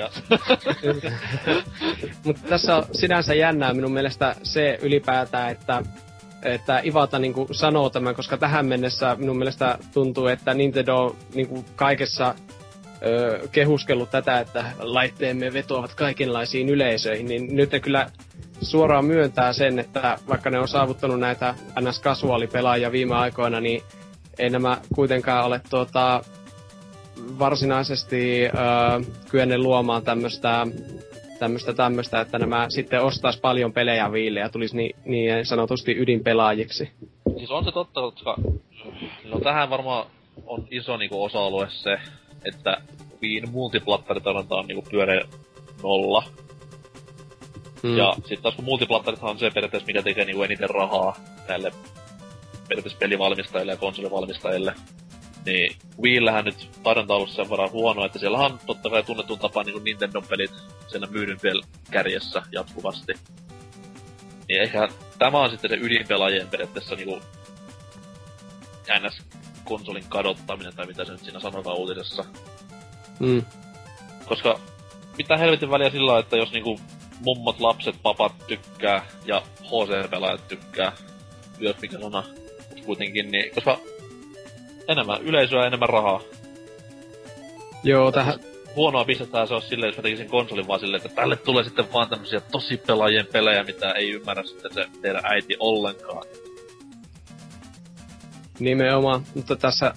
Mutta 2.25 2.41
tässä 2.49 2.75
on 2.75 2.85
sinänsä 2.91 3.33
jännää 3.33 3.73
minun 3.73 3.91
mielestä 3.91 4.35
se 4.43 4.79
ylipäätään, 4.81 5.51
että 5.51 5.83
että 6.43 6.81
Ivata 6.85 7.19
niin 7.19 7.33
sanoo 7.51 7.89
tämän, 7.89 8.15
koska 8.15 8.37
tähän 8.37 8.65
mennessä 8.65 9.15
minun 9.19 9.37
mielestä 9.37 9.77
tuntuu, 9.93 10.27
että 10.27 10.53
Nintendo 10.53 11.15
niin 11.33 11.65
kaikessa 11.75 12.35
ö, 13.05 13.47
kehuskellut 13.51 14.11
tätä, 14.11 14.39
että 14.39 14.65
laitteemme 14.79 15.53
vetoavat 15.53 15.93
kaikenlaisiin 15.93 16.69
yleisöihin, 16.69 17.25
niin 17.25 17.55
nyt 17.55 17.71
ne 17.71 17.79
kyllä 17.79 18.09
suoraan 18.61 19.05
myöntää 19.05 19.53
sen, 19.53 19.79
että 19.79 20.17
vaikka 20.29 20.49
ne 20.49 20.59
on 20.59 20.67
saavuttanut 20.67 21.19
näitä 21.19 21.55
NS-kasuaalipelaajia 21.79 22.91
viime 22.91 23.15
aikoina, 23.15 23.59
niin 23.59 23.81
ei 24.39 24.49
nämä 24.49 24.77
kuitenkaan 24.95 25.45
ole 25.45 25.61
tuota, 25.69 26.21
varsinaisesti 27.39 28.45
ö, 28.45 28.49
kyenneet 29.31 29.61
luomaan 29.61 30.03
tämmöistä 30.03 30.67
tämmöistä 31.39 31.73
tämmöistä, 31.73 32.21
että 32.21 32.39
nämä 32.39 32.65
sitten 32.69 33.01
ostais 33.01 33.37
paljon 33.37 33.73
pelejä 33.73 34.11
viille 34.11 34.39
ja 34.39 34.49
tulisi 34.49 34.77
niin, 34.77 34.95
niin 35.05 35.45
sanotusti 35.45 35.95
ydinpelaajiksi. 35.99 36.91
Siis 37.37 37.51
on 37.51 37.65
se 37.65 37.71
totta, 37.71 38.01
koska 38.01 38.35
no 39.25 39.39
tähän 39.39 39.69
varmaan 39.69 40.07
on 40.45 40.67
iso 40.71 40.97
niinku 40.97 41.23
osa-alue 41.23 41.67
se, 41.69 41.97
että 42.45 42.77
Wiin 43.21 43.49
multiplattaritarjonta 43.49 44.55
on 44.55 44.67
niinku 44.67 44.89
pyöreä 44.89 45.21
nolla. 45.83 46.23
Hmm. 47.83 47.97
Ja 47.97 48.13
sitten 48.13 48.41
taas 48.41 48.55
kun 48.55 48.65
multiplattarithan 48.65 49.29
on 49.29 49.39
se 49.39 49.51
periaatteessa, 49.51 49.87
mikä 49.87 50.01
tekee 50.01 50.25
niinku 50.25 50.43
eniten 50.43 50.69
rahaa 50.69 51.17
näille 51.47 51.71
periaatteessa 52.67 52.99
pelivalmistajille 52.99 53.71
ja 53.71 53.77
konsolivalmistajille. 53.77 54.75
Niin 55.45 55.75
Wiillähän 56.01 56.45
nyt 56.45 56.69
tarjonta 56.83 57.13
on 57.13 57.17
ollut 57.17 57.29
sen 57.29 57.49
verran 57.49 57.71
huono, 57.71 58.05
että 58.05 58.19
siellä 58.19 58.37
on 58.37 58.59
totta 58.65 58.89
kai 58.89 59.03
tunnetun 59.03 59.39
tapaan 59.39 59.65
niin 59.65 59.83
Nintendo-pelit 59.83 60.51
siellä 60.87 61.07
myydyn 61.07 61.37
kärjessä 61.91 62.41
jatkuvasti. 62.51 63.13
Niin 64.47 64.61
ehkä 64.61 64.89
tämä 65.19 65.39
on 65.39 65.49
sitten 65.49 65.69
se 65.69 65.77
ydinpelaajien 65.81 66.47
periaatteessa 66.47 66.95
niinku 66.95 67.19
ns 68.99 69.21
konsolin 69.63 70.05
kadottaminen, 70.09 70.75
tai 70.75 70.85
mitä 70.85 71.05
se 71.05 71.11
nyt 71.11 71.23
siinä 71.23 71.39
sanotaan 71.39 71.77
uutisessa. 71.77 72.25
Mm. 73.19 73.45
Koska 74.25 74.59
mitä 75.17 75.37
helvetin 75.37 75.71
väliä 75.71 75.89
sillä 75.89 76.19
että 76.19 76.37
jos 76.37 76.51
niinku 76.51 76.79
mummot, 77.25 77.59
lapset, 77.59 77.95
papat 78.03 78.33
tykkää 78.47 79.05
ja 79.25 79.41
HC-pelaajat 79.61 80.47
tykkää, 80.47 80.91
jos 81.59 81.81
mikä 81.81 81.99
sana 81.99 82.23
kuitenkin, 82.85 83.31
niin 83.31 83.55
koska 83.55 83.79
enemmän 84.87 85.21
yleisöä, 85.21 85.67
enemmän 85.67 85.89
rahaa. 85.89 86.21
Joo, 87.83 88.11
tähän... 88.11 88.39
Huonoa 88.75 89.05
pistetään 89.05 89.47
se 89.47 89.53
on 89.53 89.61
silleen, 89.61 89.87
jos 89.87 89.97
mä 89.97 90.03
tekisin 90.03 90.29
konsolin 90.29 90.67
vaan 90.67 90.79
silleen, 90.79 91.05
että 91.05 91.15
tälle 91.15 91.35
tulee 91.35 91.63
sitten 91.63 91.93
vaan 91.93 92.09
tämmösiä 92.09 92.39
tosi 92.51 92.77
pelaajien 92.77 93.27
pelejä, 93.31 93.63
mitä 93.63 93.91
ei 93.91 94.11
ymmärrä 94.11 94.43
sitten 94.43 94.73
se 94.73 94.85
teidän 95.01 95.25
äiti 95.25 95.55
ollenkaan. 95.59 96.23
Nimenomaan, 98.59 99.23
mutta 99.35 99.55
tässä 99.55 99.93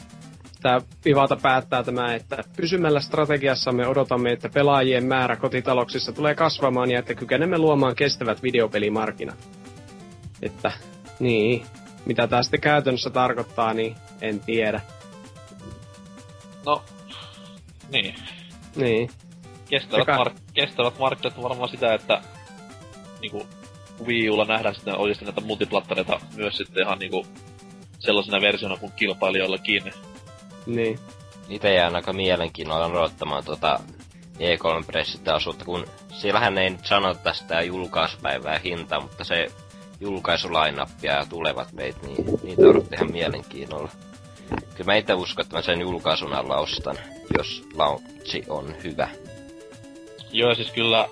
tämä 0.62 0.80
Ivata 1.06 1.36
päättää 1.42 1.82
tämä, 1.82 2.14
että 2.14 2.44
pysymällä 2.56 3.00
strategiassamme 3.00 3.86
odotamme, 3.86 4.32
että 4.32 4.48
pelaajien 4.48 5.04
määrä 5.04 5.36
kotitalouksissa 5.36 6.12
tulee 6.12 6.34
kasvamaan 6.34 6.90
ja 6.90 6.98
että 6.98 7.14
kykenemme 7.14 7.58
luomaan 7.58 7.96
kestävät 7.96 8.42
videopelimarkkinat. 8.42 9.48
Että, 10.42 10.72
niin, 11.20 11.66
mitä 12.06 12.26
tämä 12.26 12.42
sitten 12.42 12.60
käytännössä 12.60 13.10
tarkoittaa, 13.10 13.74
niin 13.74 13.96
en 14.20 14.40
tiedä. 14.40 14.80
No, 16.66 16.82
niin. 17.92 18.14
Niin. 18.76 19.10
Kestävät, 19.68 20.02
Eka... 20.02 20.16
mark- 20.16 20.40
kestävät 20.54 20.98
markkinat 20.98 21.38
on 21.38 21.44
varmaan 21.44 21.68
sitä, 21.68 21.94
että 21.94 22.22
niinku 23.20 23.46
Wii 24.06 24.30
Ulla 24.30 24.44
nähdään 24.44 24.74
sitten 24.74 24.96
oikeasti 24.96 25.24
näitä 25.24 25.40
multiplattareita 25.40 26.20
myös 26.36 26.56
sitten 26.56 26.82
ihan 26.84 26.98
niinku 26.98 27.26
sellaisena 27.98 28.40
versiona 28.40 28.76
kuin 28.76 28.92
kilpailijoillakin. 28.96 29.92
Niin. 30.66 30.98
Itse 31.48 31.74
jään 31.74 31.96
aika 31.96 32.12
mielenkiinnolla 32.12 32.86
odottamaan 32.86 33.44
tuota 33.44 33.80
E3-pressiteosuutta, 34.38 35.64
kun 35.64 35.86
siellähän 36.12 36.58
ei 36.58 36.70
nyt 36.70 36.86
sano 36.86 37.14
tästä 37.14 37.62
julkaisupäivää 37.62 38.58
hintaa, 38.58 39.00
mutta 39.00 39.24
se 39.24 39.46
julkaisulainappia 40.00 41.12
ja 41.12 41.26
tulevat 41.26 41.72
meit, 41.72 42.02
niin 42.02 42.24
niitä 42.42 42.62
odotti 42.62 42.94
ihan 42.94 43.12
mielenkiinnolla. 43.12 43.88
Kyllä 44.48 44.92
mä 44.92 44.96
itse 44.96 45.14
uskon, 45.14 45.42
että 45.42 45.56
mä 45.56 45.62
sen 45.62 45.80
julkaisun 45.80 46.34
alla 46.34 46.56
ostan, 46.56 46.96
jos 47.38 47.64
launchi 47.74 48.44
on 48.48 48.74
hyvä. 48.84 49.08
Joo, 50.32 50.54
siis 50.54 50.70
kyllä, 50.70 51.08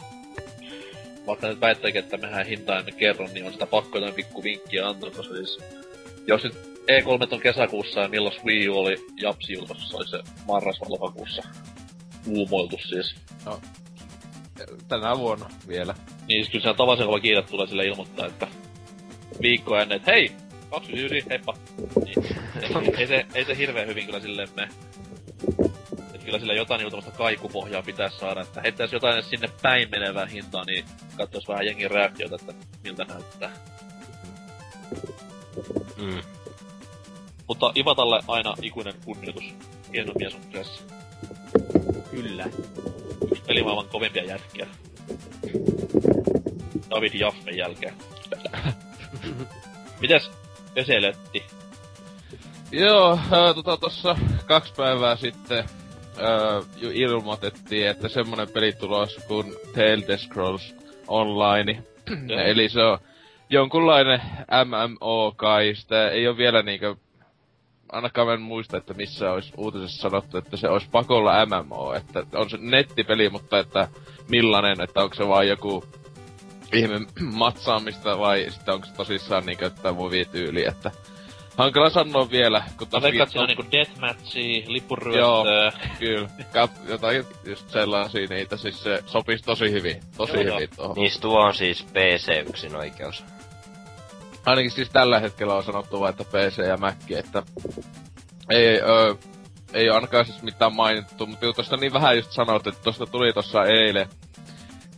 vaikka 1.27 1.47
nyt 1.47 1.61
väittäikin, 1.61 2.05
että 2.05 2.17
mehän 2.17 2.47
hintaa 2.47 2.79
emme 2.79 2.93
kerro, 2.93 3.27
niin 3.33 3.47
on 3.47 3.53
sitä 3.53 3.67
pakko 3.67 3.99
jotain 3.99 4.15
pikku 4.15 4.43
vinkkiä 4.43 4.89
antaa, 4.89 5.11
koska 5.11 5.35
siis, 5.35 5.59
jos 6.27 6.45
nyt 6.45 6.74
E3 6.85 7.35
on 7.35 7.41
kesäkuussa 7.41 8.01
ja 8.01 8.09
milloin 8.09 8.45
Wii 8.45 8.69
U 8.69 8.79
oli 8.79 9.07
Japsi 9.17 9.53
julkaisussa, 9.53 9.97
oli 9.97 10.09
se 10.09 10.19
marras 10.47 10.81
vai 10.81 10.89
lokakuussa 10.91 11.43
uumoiltu 12.27 12.79
siis. 12.89 13.15
No, 13.47 13.61
tänä 14.89 15.19
vuonna 15.19 15.51
vielä. 15.69 15.95
Niin, 16.29 16.45
siis 16.45 16.49
kyllä 16.49 16.63
siellä 16.63 16.77
tavallisen 16.77 17.07
kova 17.07 17.21
kiire 17.21 17.43
tulee 17.43 17.67
sille 17.67 17.85
ilmoittaa, 17.85 18.27
että 18.27 18.49
viikko 19.43 19.79
ennen, 19.79 19.97
että 19.97 20.13
hei, 20.13 20.33
29, 20.71 21.31
heippa. 21.31 21.55
Niin, 22.05 22.25
ei, 22.63 22.95
ei, 22.99 23.07
se, 23.07 23.27
ei 23.35 23.45
se 23.45 23.57
hirveän 23.57 23.89
hyvin 23.89 24.07
kyllä 24.07 24.21
silleen 24.21 24.49
me. 24.57 24.69
Et 26.15 26.25
kyllä 26.25 26.39
sillä 26.39 26.55
jotain 26.55 26.79
niinku 26.79 27.13
kaikupohjaa 27.17 27.83
pitäisi 27.83 28.19
saada, 28.19 28.41
että 28.41 28.61
heittäis 28.61 28.93
jotain 28.93 29.23
sinne 29.23 29.49
päin 29.63 29.91
menevää 29.91 30.27
hintaa, 30.27 30.65
niin 30.65 30.85
katsois 31.17 31.49
vähän 31.49 31.67
jengin 31.67 31.91
reaktiota, 31.91 32.37
että 32.41 32.55
miltä 32.85 33.05
näyttää. 33.05 33.51
Mm. 35.97 36.44
Mutta 37.49 37.73
Ivatalle 37.77 38.21
aina 38.29 38.55
ikuinen 38.63 38.95
kunnioitus. 39.05 39.55
Hieno 39.93 40.13
mies 40.19 40.35
on 40.35 40.41
kyseessä. 40.41 40.83
Kyllä. 42.11 42.45
Yksi 43.31 43.43
pelimaailman 43.47 43.89
kovimpia 43.89 44.25
jätkiä. 44.25 44.67
David 46.91 47.15
Jaffen 47.15 47.57
jälkeen. 47.57 47.95
Mitäs 50.01 50.31
Peseletti? 50.75 51.43
Joo, 52.73 53.13
äh, 53.13 53.55
tota 53.55 53.77
tossa 53.77 54.17
kaksi 54.47 54.73
päivää 54.77 55.17
sitten 55.17 55.59
äh, 55.59 56.67
ilmoitettiin, 56.81 57.89
että 57.89 58.09
semmonen 58.09 58.49
peli 58.49 58.73
tulos 58.73 59.21
kuin 59.29 59.55
Tale 59.75 60.19
Scrolls 60.19 60.75
Online. 61.09 61.83
Eli 62.47 62.69
se 62.69 62.83
on 62.83 62.99
jonkunlainen 63.51 64.21
MMO 64.65 65.33
kai, 65.37 65.75
sitä 65.75 66.11
ei 66.11 66.29
ole 66.29 66.37
vielä 66.37 66.63
niinkö 66.63 66.97
ainakaan 67.95 68.35
en 68.35 68.41
muista, 68.41 68.77
että 68.77 68.95
missä 68.95 69.33
olisi 69.33 69.53
uutisessa 69.57 70.03
sanottu, 70.03 70.39
että 70.39 70.57
se 70.57 70.69
olisi 70.69 70.89
pakolla 70.93 71.47
MMO, 71.47 71.95
että 71.95 72.27
on 72.35 72.51
se 72.51 72.59
nettipeli, 72.61 73.29
mutta 73.29 73.59
että 73.59 73.89
millainen, 74.29 74.81
että 74.81 75.03
onko 75.03 75.15
se 75.15 75.29
vain 75.29 75.49
joku 75.49 75.85
ihme 76.73 77.01
matsaamista 77.33 78.19
vai 78.19 78.47
sitten 78.49 78.75
onko 78.75 78.87
se 78.87 78.95
tosissaan 78.95 79.47
niinkö, 79.47 79.67
että 79.67 79.97
voi 79.97 80.25
tyyli, 80.33 80.65
että 80.67 80.91
hankala 81.57 81.91
sanoa 81.91 82.31
vielä, 82.31 82.65
kun 82.79 82.89
taas... 82.89 83.03
Veikkaat 83.03 83.37
on 83.37 83.47
niinku 83.47 83.65
deathmatchia, 83.73 84.63
lippuryöstöä. 84.67 85.23
Joo, 85.23 85.73
kyllä. 85.99 86.29
Kat, 86.53 86.71
jotain 86.89 87.25
just 87.45 87.71
sellaisia 87.71 88.27
niitä, 88.31 88.57
siis 88.57 88.83
se 88.83 89.03
sopisi 89.07 89.45
tosi 89.45 89.71
hyvin, 89.71 90.01
tosi 90.17 90.33
joo, 90.33 90.57
hyvin 90.57 90.69
tuohon. 90.77 90.97
Niistä 90.97 91.21
tuo 91.21 91.41
on 91.41 91.55
siis 91.55 91.85
PC 91.85 92.49
yksin 92.49 92.77
oikeus. 92.77 93.25
Ainakin 94.47 94.71
siis 94.71 94.91
tällä 94.91 95.21
hetkellä 95.21 95.55
on 95.55 95.65
sanottu 95.65 96.01
vain, 96.01 96.11
että 96.11 96.25
PC 96.25 96.59
ja 96.69 96.77
Mac, 96.77 96.95
että 97.11 97.43
ei, 98.51 98.81
ö, 98.81 99.17
ei 99.73 99.91
ainakaan 99.91 100.25
siis 100.25 100.43
mitään 100.43 100.77
mainittu, 100.77 101.27
mutta 101.27 101.53
tuosta 101.53 101.77
niin 101.77 101.93
vähän 101.93 102.17
just 102.17 102.33
sanoit, 102.33 102.67
että 102.67 102.83
tuosta 102.83 103.07
tuli 103.07 103.33
tuossa 103.33 103.65
eilen 103.65 104.09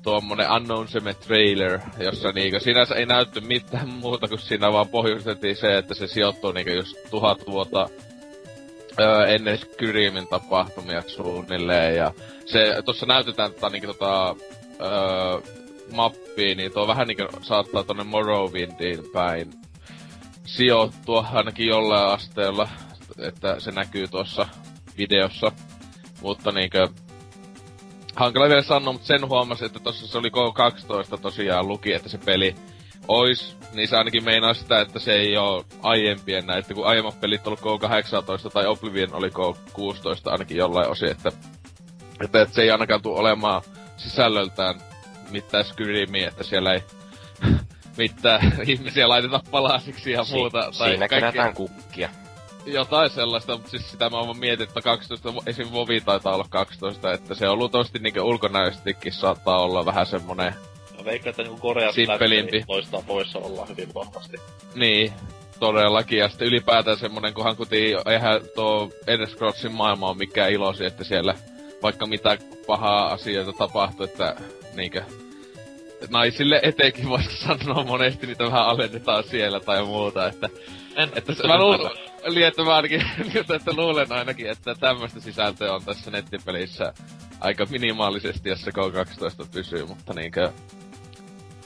tuommoinen 0.03 0.51
announcement 0.51 1.21
trailer, 1.21 1.81
jossa 1.99 2.33
niinku 2.33 2.61
sinänsä 2.61 2.95
ei 2.95 3.07
näytty 3.07 3.41
mitään 3.41 3.89
muuta 3.89 4.29
kuin 4.29 4.39
siinä 4.39 4.73
vaan 4.73 4.89
pohjustettiin 4.89 5.57
se, 5.57 5.79
että 5.79 5.95
se 5.95 6.07
sijoittuu 6.07 6.53
niinku 6.53 6.73
just 6.73 6.97
tuhat 7.11 7.47
vuotta 7.47 7.89
öö, 9.01 9.27
ennen 9.27 9.59
Skyrimin 9.59 10.29
tapahtumia 10.29 11.03
suunnilleen. 11.07 11.97
Ja 11.97 12.13
se 12.45 12.83
tuossa 12.85 13.07
näytetään 13.07 13.53
tota 13.53 13.69
niinku 13.69 13.87
tota 13.87 14.37
öö, 14.81 15.41
mappia, 15.93 16.55
niin 16.55 16.73
tuo 16.73 16.87
vähän 16.87 17.07
niinku 17.07 17.27
saattaa 17.43 17.85
tonne 17.85 18.05
Morrowindiin 18.05 19.05
päin 19.13 19.51
sijoittua 20.45 21.27
ainakin 21.33 21.67
jollain 21.67 22.15
asteella, 22.15 22.69
että 23.19 23.61
se 23.61 23.71
näkyy 23.71 24.09
tuossa 24.09 24.49
videossa. 24.99 25.53
Mutta 26.23 26.53
niinkö 26.53 26.89
hankala 28.17 28.49
vielä 28.49 28.63
sanoa, 28.63 28.93
mutta 28.93 29.07
sen 29.07 29.29
huomasi, 29.29 29.65
että 29.65 29.81
tossa 29.81 30.07
se 30.07 30.19
oli 30.19 30.29
K12 30.29 31.19
tosiaan 31.21 31.69
luki, 31.69 31.93
että 31.93 32.09
se 32.09 32.19
peli 32.19 32.55
ois, 33.09 33.57
niin 33.73 33.89
se 33.89 33.97
ainakin 33.97 34.25
meinaa 34.25 34.55
sitä, 34.55 34.81
että 34.81 34.99
se 34.99 35.13
ei 35.13 35.37
oo 35.37 35.65
aiempien 35.83 36.47
näitä, 36.47 36.75
kun 36.75 36.87
aiemmat 36.87 37.21
pelit 37.21 37.47
ollut 37.47 37.61
K18 37.61 38.51
tai 38.53 38.67
Oblivion 38.67 39.15
oli 39.15 39.29
K16 39.29 40.21
ainakin 40.25 40.57
jollain 40.57 40.91
osin, 40.91 41.11
että, 41.11 41.33
että, 42.25 42.43
että 42.43 42.55
se 42.55 42.63
ei 42.63 42.71
ainakaan 42.71 43.03
tule 43.03 43.19
olemaan 43.19 43.63
sisällöltään 43.97 44.81
mitään 45.37 45.65
Skyrimiä, 45.65 46.29
että 46.29 46.45
siellä 46.45 46.73
ei 46.73 46.83
mitään 47.99 48.53
ihmisiä 48.67 49.09
laiteta 49.09 49.41
palasiksi 49.51 50.13
ja 50.13 50.25
muuta. 50.33 50.73
Si- 50.73 50.79
tai 50.79 50.89
siinä 50.89 51.09
kaikki... 51.09 51.55
kukkia 51.55 52.11
jotain 52.67 53.11
sellaista, 53.11 53.53
mutta 53.53 53.71
siis 53.71 53.91
sitä 53.91 54.11
mä 54.11 54.17
oon 54.17 54.39
mietin, 54.39 54.69
että 54.69 54.81
12, 54.81 55.33
esim. 55.47 55.73
Vovi 55.73 56.01
taitaa 56.01 56.35
olla 56.35 56.47
12, 56.49 57.13
että 57.13 57.35
se 57.35 57.49
on 57.49 57.59
luultavasti 57.59 57.99
niinku 57.99 58.21
ulkonäöstikin 58.21 59.13
saattaa 59.13 59.63
olla 59.63 59.85
vähän 59.85 60.07
semmonen... 60.07 60.55
Mä 60.99 61.05
veikkaan, 61.05 61.31
että 61.31 61.43
niinku 61.43 61.59
Koreassa 61.59 61.95
Simppelimpi. 61.95 62.65
loistaa 62.69 63.03
poissa 63.07 63.39
olla 63.39 63.67
hyvin 63.67 63.95
vahvasti. 63.95 64.37
Niin, 64.75 65.13
todellakin. 65.61 66.19
Ja 66.19 66.29
sitten 66.29 66.49
ylipäätään 66.49 66.99
semmonen, 66.99 67.35
kun 67.35 67.45
hankutiin, 67.45 67.99
eihän 68.07 68.41
tuo 68.55 68.91
Elder 69.07 69.29
Scrollsin 69.29 69.73
maailma 69.73 70.11
on 70.11 70.19
mikään 70.19 70.53
ilosi, 70.53 70.85
että 70.85 71.05
siellä 71.05 71.35
vaikka 71.83 72.07
mitä 72.07 72.39
pahaa 72.67 73.13
asioita 73.13 73.53
tapahtuu, 73.53 74.05
että 74.05 74.37
niinkö 74.75 75.03
naisille 76.11 76.61
etenkin 76.63 77.09
voisi 77.09 77.37
sanoa 77.47 77.85
monesti 77.85 78.27
niitä 78.27 78.45
vähän 78.45 78.67
alennetaan 78.67 79.25
siellä 79.25 79.61
tai 79.61 79.85
muuta, 79.85 80.27
että 80.27 80.49
en, 80.97 81.09
että 81.15 81.35
se, 81.35 81.47
mä 81.47 81.59
luulen, 81.59 81.91
että 82.49 82.63
mä 82.63 82.77
ainakin, 82.77 83.03
että 83.57 83.73
luulen 83.77 84.13
ainakin, 84.13 84.51
että 84.51 84.75
tämmöistä 84.75 85.21
sisältöä 85.21 85.75
on 85.75 85.85
tässä 85.85 86.11
nettipelissä 86.11 86.93
aika 87.41 87.67
minimaalisesti, 87.71 88.49
jos 88.49 88.61
se 88.61 88.71
K12 88.71 89.47
pysyy, 89.53 89.87
mutta 89.87 90.13
niinkö... 90.13 90.53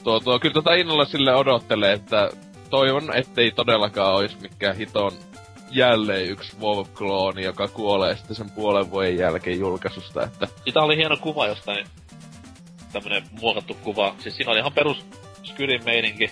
Tuo, 0.03 0.19
tuo, 0.19 0.39
kyllä 0.39 0.53
tota 0.53 0.73
innolla 0.73 1.05
sille 1.05 1.35
odottelee, 1.35 1.93
että 1.93 2.29
toivon, 2.69 3.15
ettei 3.15 3.51
todellakaan 3.51 4.13
olisi 4.15 4.37
mikään 4.41 4.75
hiton 4.75 5.11
jälleen 5.71 6.29
yksi 6.29 6.57
WoW-klooni, 6.57 7.41
joka 7.41 7.67
kuolee 7.67 8.15
sitten 8.15 8.35
sen 8.35 8.49
puolen 8.49 8.91
vuoden 8.91 9.17
jälkeen 9.17 9.59
julkaisusta, 9.59 10.23
että... 10.23 10.47
Sitä 10.65 10.79
oli 10.79 10.97
hieno 10.97 11.17
kuva 11.17 11.47
jostain, 11.47 11.85
tämmönen 12.91 13.23
muokattu 13.41 13.73
kuva. 13.73 14.15
Siis 14.19 14.35
siinä 14.35 14.51
oli 14.51 14.59
ihan 14.59 14.73
perus 14.73 15.05
Skyrin 15.43 15.85
meininki, 15.85 16.31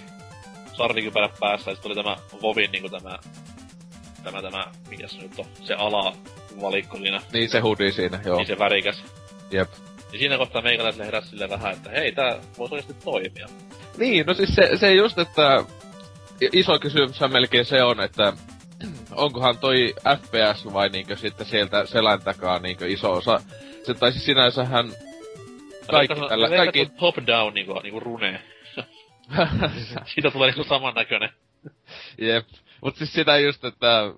sarvikypärä 0.73 1.29
päässä, 1.39 1.71
ja 1.71 1.75
sitten 1.75 1.91
oli 1.91 2.03
tämä 2.03 2.15
Vovin 2.41 2.71
niinku 2.71 2.89
tämä, 2.89 3.17
tämä, 4.23 4.41
tämä, 4.41 4.65
mikä 4.89 5.07
se 5.07 5.17
nyt 5.17 5.39
on, 5.39 5.45
se 5.63 5.73
ala 5.73 6.15
valikko 6.61 6.97
siinä. 6.97 7.21
Niin 7.33 7.49
se 7.49 7.59
hudi 7.59 7.91
siinä, 7.91 8.19
joo. 8.25 8.37
Niin 8.37 8.47
se 8.47 8.59
värikäs. 8.59 9.03
Jep. 9.51 9.69
Ja 10.13 10.19
siinä 10.19 10.37
kohtaa 10.37 10.61
meikäläiselle 10.61 11.05
heräsi 11.05 11.29
sille 11.29 11.49
vähän, 11.49 11.73
että 11.73 11.89
hei, 11.89 12.11
tää 12.11 12.37
voisi 12.57 12.75
oikeasti 12.75 13.03
toimia. 13.03 13.47
Niin, 13.97 14.25
no 14.25 14.33
siis 14.33 14.55
se, 14.55 14.77
se 14.77 14.93
just, 14.93 15.19
että 15.19 15.65
iso 16.51 16.79
kysymys 16.79 17.19
melkein 17.31 17.65
se 17.65 17.83
on, 17.83 18.01
että 18.01 18.33
onkohan 19.15 19.57
toi 19.57 19.93
FPS 20.19 20.73
vai 20.73 20.89
niinkö 20.89 21.15
sitten 21.17 21.47
sieltä 21.47 21.85
selän 21.85 22.21
takaa 22.21 22.59
niinkö 22.59 22.87
iso 22.87 23.11
osa. 23.11 23.41
Se 23.83 23.93
taisi 23.93 24.19
sinänsähän 24.19 24.91
kaikki 25.91 26.19
tällä... 26.29 26.49
Kaikki... 26.49 26.85
top-down 26.85 27.53
niinku, 27.53 27.79
niinku 27.79 27.99
rune. 27.99 28.41
Siitä 30.13 30.31
tulee 30.31 30.47
niinku 30.47 30.63
samannäköinen. 30.63 31.29
Jep. 32.17 32.47
Mut 32.81 32.95
siis 32.95 33.13
sitä 33.13 33.37
just, 33.37 33.65
että 33.65 34.13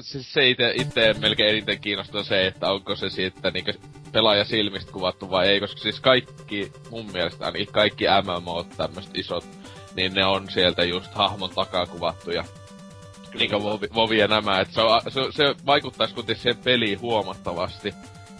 siis 0.00 0.32
se 0.32 0.50
ite, 0.50 0.72
ite 0.76 1.14
melkein 1.14 1.50
eniten 1.50 1.80
kiinnostaa 1.80 2.22
se, 2.22 2.46
että 2.46 2.72
onko 2.72 2.96
se 2.96 3.10
sitten 3.10 3.52
niinku 3.52 3.72
pelaaja 4.12 4.44
silmistä 4.44 4.92
kuvattu 4.92 5.30
vai 5.30 5.48
ei, 5.48 5.60
koska 5.60 5.80
siis 5.80 6.00
kaikki, 6.00 6.72
mun 6.90 7.12
mielestä 7.12 7.44
ainakin 7.44 7.72
kaikki 7.72 8.04
MMO 8.22 8.66
tämmöiset 8.76 9.18
isot, 9.18 9.44
niin 9.96 10.14
ne 10.14 10.26
on 10.26 10.50
sieltä 10.50 10.84
just 10.84 11.14
hahmon 11.14 11.50
takaa 11.50 11.86
kuvattuja. 11.86 12.44
Niinku 13.34 13.62
Vovi, 13.62 13.88
Vovi 13.94 14.18
ja 14.18 14.28
nämä, 14.28 14.60
että 14.60 14.74
se, 14.74 14.80
on, 14.80 15.00
se, 15.08 15.20
se 15.30 15.54
vaikuttaisi 15.66 16.14
kuitenkin 16.14 16.42
siihen 16.42 16.64
peliin 16.64 17.00
huomattavasti, 17.00 17.94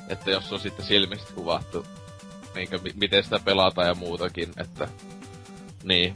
että 0.09 0.31
jos 0.31 0.53
on 0.53 0.61
sitten 0.61 0.85
silmistä 0.85 1.35
kuvattu, 1.35 1.87
niinkö, 2.55 2.79
miten 2.95 3.25
sitä 3.25 3.41
pelataan 3.45 3.89
ja 3.89 3.95
muutakin, 3.95 4.49
että 4.57 4.89
niin. 5.85 6.15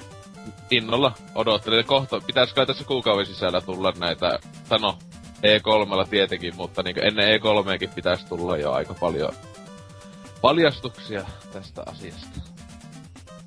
Innolla 0.70 1.12
odottelen. 1.34 1.84
Kohta 1.84 2.20
pitäis 2.26 2.52
kai 2.52 2.66
tässä 2.66 2.84
kuukauden 2.84 3.26
sisällä 3.26 3.60
tulla 3.60 3.92
näitä, 3.98 4.38
tai 4.68 4.78
no, 4.78 4.98
E3 5.36 6.08
tietenkin, 6.10 6.56
mutta 6.56 6.82
niin 6.82 7.06
ennen 7.06 7.40
E3kin 7.40 7.94
pitäisi 7.94 8.26
tulla 8.26 8.56
jo 8.56 8.72
aika 8.72 8.94
paljon 8.94 9.32
paljastuksia 10.40 11.26
tästä 11.52 11.82
asiasta. 11.86 12.40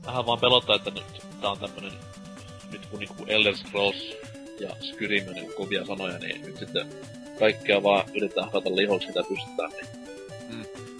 Vähän 0.06 0.26
vaan 0.26 0.40
pelottaa, 0.40 0.76
että 0.76 0.92
nyt 0.92 1.26
tää 1.42 1.50
on 1.50 1.60
tämmönen, 1.60 1.92
nyt 2.72 2.86
kun 2.86 3.00
niinku 3.00 3.26
Elder 3.28 3.58
Scrolls 3.58 4.16
ja 4.60 4.70
Skyrim 4.82 5.28
on 5.28 5.34
niin 5.34 5.54
kovia 5.58 5.86
sanoja, 5.86 6.18
niin 6.18 6.42
nyt 6.42 6.58
sitten 6.58 6.90
kaikkea 7.40 7.84
vaan 7.84 8.10
yritetään 8.16 8.46
hakata 8.46 8.76
lihoksi 8.76 9.08
mitä 9.08 9.24
pystytään, 9.30 9.72
niin 9.72 10.00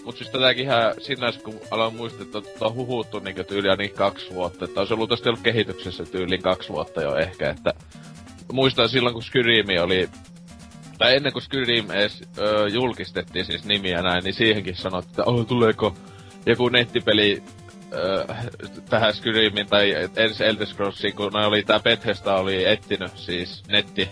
Mut 0.04 0.16
siis 0.16 0.30
tätäkinhän 0.30 0.94
sinänsä, 0.98 1.40
kun 1.40 1.60
aloin 1.70 1.94
muistaa, 1.94 2.22
että 2.22 2.40
tota 2.40 2.66
on 2.66 2.74
huhuttu 2.74 3.18
niinku 3.18 3.44
tyyliä 3.44 3.76
niin 3.76 3.94
kaksi 3.94 4.34
vuotta, 4.34 4.64
että 4.64 4.80
olisi 4.80 4.94
ollut 4.94 5.26
ollut 5.26 5.40
kehityksessä 5.42 6.04
tyyliin 6.04 6.42
kaksi 6.42 6.68
vuotta 6.68 7.02
jo 7.02 7.16
ehkä, 7.16 7.50
että 7.50 7.74
muistan 8.52 8.88
silloin, 8.88 9.12
kun 9.12 9.22
Skyrimi 9.22 9.78
oli 9.78 10.08
tai 11.00 11.16
ennen 11.16 11.32
kuin 11.32 11.42
Skyrim 11.42 11.90
edes 11.90 12.22
ö, 12.38 12.68
julkistettiin 12.68 13.44
siis 13.44 13.64
nimiä 13.64 14.02
näin, 14.02 14.24
niin 14.24 14.34
siihenkin 14.34 14.76
sanottiin, 14.76 15.10
että 15.10 15.24
oh, 15.24 15.46
tuleeko 15.46 15.94
joku 16.46 16.68
nettipeli 16.68 17.42
äh, 18.28 18.46
tähän 18.90 19.14
Skyrimin 19.14 19.66
tai 19.66 19.94
ensi 20.16 20.44
Elder 20.44 20.66
Scrollsiin, 20.66 21.16
kun 21.16 21.32
ne 21.32 21.46
oli 21.46 21.62
tää 21.62 21.80
Bethesda 21.80 22.34
oli 22.34 22.64
etsinyt 22.64 23.16
siis 23.16 23.62
netti 23.68 24.08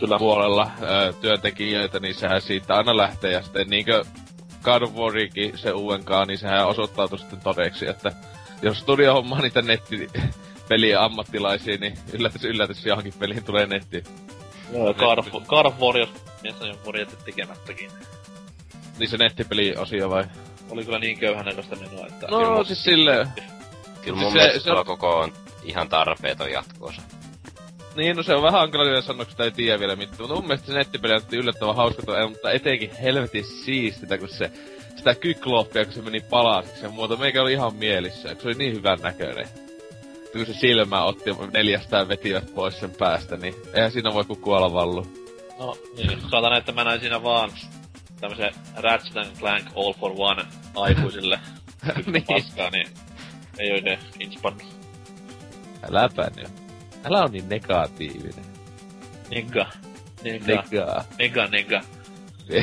Kyllä. 0.00 0.18
puolella 0.18 0.70
työntekijöitä, 1.20 2.00
niin 2.00 2.14
sehän 2.14 2.40
siitä 2.40 2.74
aina 2.74 2.96
lähtee. 2.96 3.32
Ja 3.32 3.42
sitten 3.42 3.66
niinkö 3.70 4.04
God 4.62 4.82
of 4.82 4.94
Warikin, 4.94 5.58
se 5.58 5.72
UNK, 5.72 6.10
niin 6.26 6.38
sehän 6.38 6.66
osoittautui 6.66 7.18
sitten 7.18 7.40
todeksi, 7.40 7.88
että 7.88 8.12
jos 8.62 8.78
studio 8.78 9.14
hommaa 9.14 9.40
niitä 9.40 9.62
netti 9.62 10.10
pelien 10.68 11.00
ammattilaisia, 11.00 11.76
niin 11.76 11.98
yllätys 12.12 12.44
yllätys 12.44 12.86
johonkin 12.86 13.14
peliin 13.18 13.44
tulee 13.44 13.66
netti. 13.66 14.04
Joo, 14.72 14.94
God 14.94 15.18
of, 15.18 15.28
God 15.46 15.66
of 15.66 15.80
War, 15.80 15.98
jos 15.98 16.08
mies 16.42 16.54
on 16.60 16.68
jonkun 16.68 16.94
tekemättäkin. 17.24 17.90
Niin 18.98 19.08
se 19.08 19.16
nettipeli-osio 19.16 20.10
vai? 20.10 20.24
Oli 20.70 20.84
kyllä 20.84 20.98
niin 20.98 21.18
köyhän 21.18 21.46
näköistä 21.46 21.76
menoa, 21.76 22.06
että... 22.06 22.26
No, 22.30 22.38
kyllä 22.38 22.64
siis 22.64 22.84
silleen... 22.84 23.28
Kyllä 24.02 24.16
mun 24.16 24.32
siis 24.32 24.34
mielestä 24.34 24.58
se, 24.58 24.64
se 24.64 24.72
on... 24.72 24.86
koko 24.86 25.18
on 25.18 25.32
ihan 25.62 25.88
tarpeeton 25.88 26.50
jatkoosa. 26.50 27.02
Niin, 27.98 28.16
no 28.16 28.22
se 28.22 28.34
on 28.34 28.42
vähän 28.42 28.60
hankala 28.60 28.84
vielä 28.84 29.00
sanoa, 29.00 29.24
kun 29.24 29.30
sitä 29.30 29.44
ei 29.44 29.50
tiedä 29.50 29.80
vielä 29.80 29.96
mitään. 29.96 30.16
Mutta 30.20 30.34
mun 30.34 30.46
mielestä 30.46 30.66
se 30.66 30.72
nettipeli 30.72 31.14
on 31.14 31.22
yllättävän 31.32 31.76
hauska, 31.76 32.02
mutta 32.28 32.50
etenkin 32.50 32.90
helvetin 33.02 33.44
siistitä, 33.44 34.18
kun 34.18 34.28
se 34.28 34.50
sitä 34.96 35.14
kykloppia, 35.14 35.84
kun 35.84 35.94
se 35.94 36.02
meni 36.02 36.20
palasiksi 36.20 36.84
ja 36.84 36.90
muuta. 36.90 37.16
Meikä 37.16 37.42
oli 37.42 37.52
ihan 37.52 37.74
mielissä, 37.74 38.28
kun 38.28 38.42
se 38.42 38.48
oli 38.48 38.54
niin 38.54 38.74
hyvän 38.74 38.98
näköinen. 39.02 39.48
Kun 40.32 40.46
se 40.46 40.52
silmä 40.54 41.04
otti 41.04 41.30
neljästään 41.52 42.08
vetivät 42.08 42.54
pois 42.54 42.80
sen 42.80 42.90
päästä, 42.90 43.36
niin 43.36 43.54
eihän 43.74 43.92
siinä 43.92 44.14
voi 44.14 44.24
kuin 44.24 44.40
kuolla 44.40 44.72
vallu. 44.72 45.06
No, 45.58 45.78
niin. 45.96 46.20
Saatan, 46.30 46.58
että 46.58 46.72
mä 46.72 46.84
näin 46.84 47.00
siinä 47.00 47.22
vaan 47.22 47.50
tämmösen 48.20 48.52
Ratchet 48.76 49.38
Clank 49.38 49.66
All 49.76 49.92
for 49.92 50.12
One 50.16 50.42
aikuisille 50.76 51.40
niin. 52.06 52.24
paskaa, 52.24 52.70
niin 52.70 52.88
ei 53.58 53.72
oo 53.72 53.80
ne 53.82 53.98
inspannut. 54.20 54.66
Äläpä 55.90 56.30
nyt. 56.36 56.67
Älä 57.04 57.22
on 57.22 57.32
niin 57.32 57.48
negatiivinen. 57.48 58.44
Nega. 59.30 59.66
Nega. 60.22 60.46
Nega. 60.46 61.04
Nega, 61.18 61.46
nega. 61.46 61.80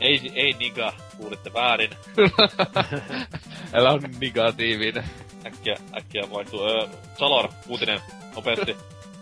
ei, 0.00 0.32
ei 0.34 0.52
niga, 0.52 0.92
kuulitte 1.16 1.52
väärin. 1.54 1.90
Älä 3.74 3.90
on 3.90 4.00
niin 4.00 4.20
negatiivinen. 4.20 5.04
Äkkiä, 5.46 5.76
äkkiä 5.96 6.22
vaihtuu. 6.30 6.64
Öö, 6.64 6.86
Salor, 7.18 7.48
uutinen, 7.68 8.00
nopeasti. 8.36 8.76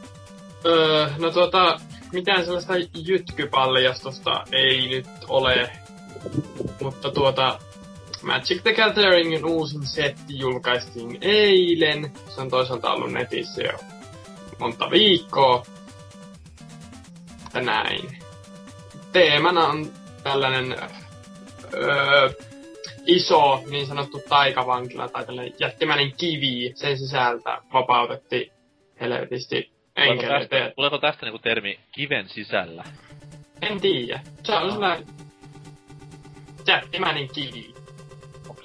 öö, 0.66 1.10
no 1.18 1.30
tuota, 1.30 1.80
mitään 2.12 2.44
sellaista 2.44 2.72
jytkypaljastusta 3.06 4.44
ei 4.52 4.88
nyt 4.88 5.06
ole. 5.28 5.70
Mutta 6.82 7.10
tuota, 7.10 7.58
Magic 8.22 8.62
the 8.62 8.74
Gatheringin 8.74 9.44
uusin 9.44 9.86
setti 9.86 10.38
julkaistiin 10.38 11.18
eilen. 11.20 12.12
Se 12.28 12.40
on 12.40 12.50
toisaalta 12.50 12.92
ollut 12.92 13.12
netissä 13.12 13.62
jo 13.62 13.78
monta 14.58 14.90
viikkoa. 14.90 15.62
Ja 17.54 17.60
näin. 17.60 18.18
Teemana 19.12 19.66
on 19.66 19.86
tällainen 20.22 20.76
öö, 21.74 22.30
iso 23.06 23.62
niin 23.70 23.86
sanottu 23.86 24.22
taikavankila 24.28 25.08
tai 25.08 25.26
tällainen 25.26 25.54
jättimäinen 25.60 26.12
kivi. 26.16 26.72
Sen 26.74 26.98
sisältä 26.98 27.62
vapautettiin 27.72 28.52
helvetisti 29.00 29.72
Tuleeko 29.94 30.22
tästä, 30.22 30.72
tuleeko 30.76 30.98
tästä 30.98 31.26
niinku 31.26 31.38
termi 31.38 31.80
kiven 31.92 32.28
sisällä? 32.28 32.84
En 33.62 33.80
tiedä. 33.80 34.20
Se 34.44 34.52
on 34.52 34.72
sellainen 34.72 35.06
jättimäinen 36.66 37.28
kivi. 37.28 37.74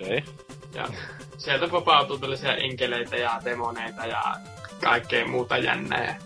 Okei. 0.02 0.18
Okay. 0.18 0.34
Ja 0.74 0.88
sieltä 1.38 1.72
vapautuu 1.72 2.18
tällaisia 2.18 2.56
enkeleitä 2.56 3.16
ja 3.16 3.42
demoneita 3.46 4.06
ja 4.06 4.36
kaikkea 4.84 5.28
muuta 5.28 5.58
jännää. 5.58 6.20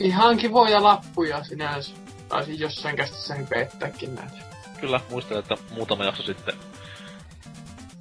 Ihan 0.00 0.36
kivoja 0.36 0.82
lappuja 0.82 1.44
sinänsä. 1.44 1.94
Taisin 2.28 2.58
jossain 2.58 2.96
kästissä 2.96 3.34
hypeettääkin 3.34 4.14
näitä. 4.14 4.36
Kyllä, 4.80 5.00
muistan, 5.10 5.38
että 5.38 5.54
muutama 5.70 6.04
jakso 6.04 6.22
sitten 6.22 6.54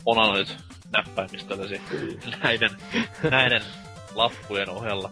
onanoit 0.06 0.58
näppäimistöllesi 0.98 1.82
näiden, 2.44 2.70
näiden 3.32 3.62
lappujen 4.16 4.70
ohella. 4.70 5.12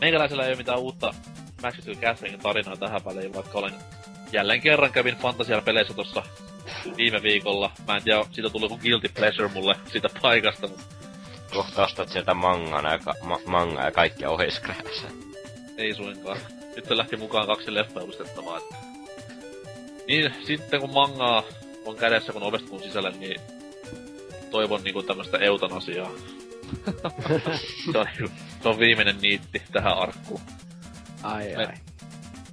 Meikäläisellä 0.00 0.44
ei 0.44 0.50
ole 0.50 0.56
mitään 0.56 0.78
uutta 0.78 1.14
the 1.84 1.94
Gathering 1.94 2.42
tarinaa 2.42 2.76
tähän 2.76 3.04
väliin, 3.04 3.34
vaikka 3.34 3.58
olen 3.58 3.74
jälleen 4.32 4.60
kerran 4.60 4.92
kävin 4.92 5.16
fantasiapeleissä 5.16 5.94
tuossa 5.94 6.22
viime 6.96 7.22
viikolla. 7.22 7.70
Mä 7.86 7.96
en 7.96 8.02
tiedä, 8.02 8.24
siitä 8.32 8.50
tuli 8.50 8.64
joku 8.64 8.78
guilty 8.78 9.08
pleasure 9.08 9.48
mulle 9.48 9.76
siitä 9.86 10.08
paikasta, 10.22 10.68
mutta... 10.68 10.84
Kohta 11.54 11.84
ostat 11.84 12.08
sieltä 12.08 12.34
mangana 12.34 12.92
ja, 12.92 12.98
ka- 12.98 13.14
ma- 13.22 13.40
manga 13.46 13.84
ja 13.84 13.90
kaikkia 13.90 14.30
ohiskräässä. 14.30 15.08
Ei 15.76 15.94
suinkaan. 15.94 16.38
Nyt 16.76 16.84
se 16.84 16.96
lähti 16.96 17.16
mukaan 17.16 17.46
kaksi 17.46 17.74
leffa 17.74 18.00
että... 18.00 18.76
Niin, 20.08 20.34
sitten 20.46 20.80
kun 20.80 20.92
mangaa 20.92 21.42
on 21.84 21.96
kädessä, 21.96 22.32
kun 22.32 22.42
ovesta 22.42 22.68
kun 22.68 22.82
sisälle, 22.82 23.10
niin 23.10 23.40
toivon 24.50 24.84
niinku 24.84 25.02
tämmöstä 25.02 25.38
eutanasiaa. 25.38 26.10
se, 27.92 27.98
on, 27.98 28.06
se 28.62 28.68
on 28.68 28.78
viimeinen 28.78 29.16
niitti 29.22 29.62
tähän 29.72 29.98
arkkuun. 29.98 30.40
Ai 31.22 31.54
ai. 31.54 31.66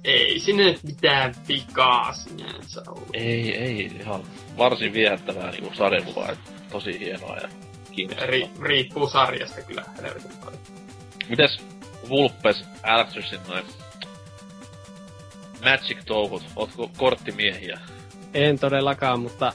Ei 0.06 0.38
sinne 0.40 0.64
nyt 0.64 0.82
mitään 0.82 1.34
vikaa 1.48 2.12
sinänsä 2.12 2.82
ollut. 2.88 3.08
Ei, 3.12 3.56
ei. 3.56 3.90
Ihan 4.00 4.22
varsin 4.58 4.92
viehättävää 4.92 5.50
niinku 5.50 5.74
sarjakuvaa. 5.74 6.28
Tosi 6.70 6.98
hienoa 7.00 7.36
ja 7.36 7.48
kiinnostavaa. 7.92 8.30
Ri- 8.30 8.62
riippuu 8.62 9.08
sarjasta 9.08 9.62
kyllä 9.62 9.84
helvetin 10.02 10.36
paljon. 10.44 10.60
Mites 11.28 11.58
Vulpes 12.08 12.64
Alexersin 12.82 13.40
noin 13.48 13.64
Magic-touhut? 15.64 16.42
Ootko 16.56 16.90
korttimiehiä? 16.96 17.80
En 18.34 18.58
todellakaan, 18.58 19.20
mutta 19.20 19.52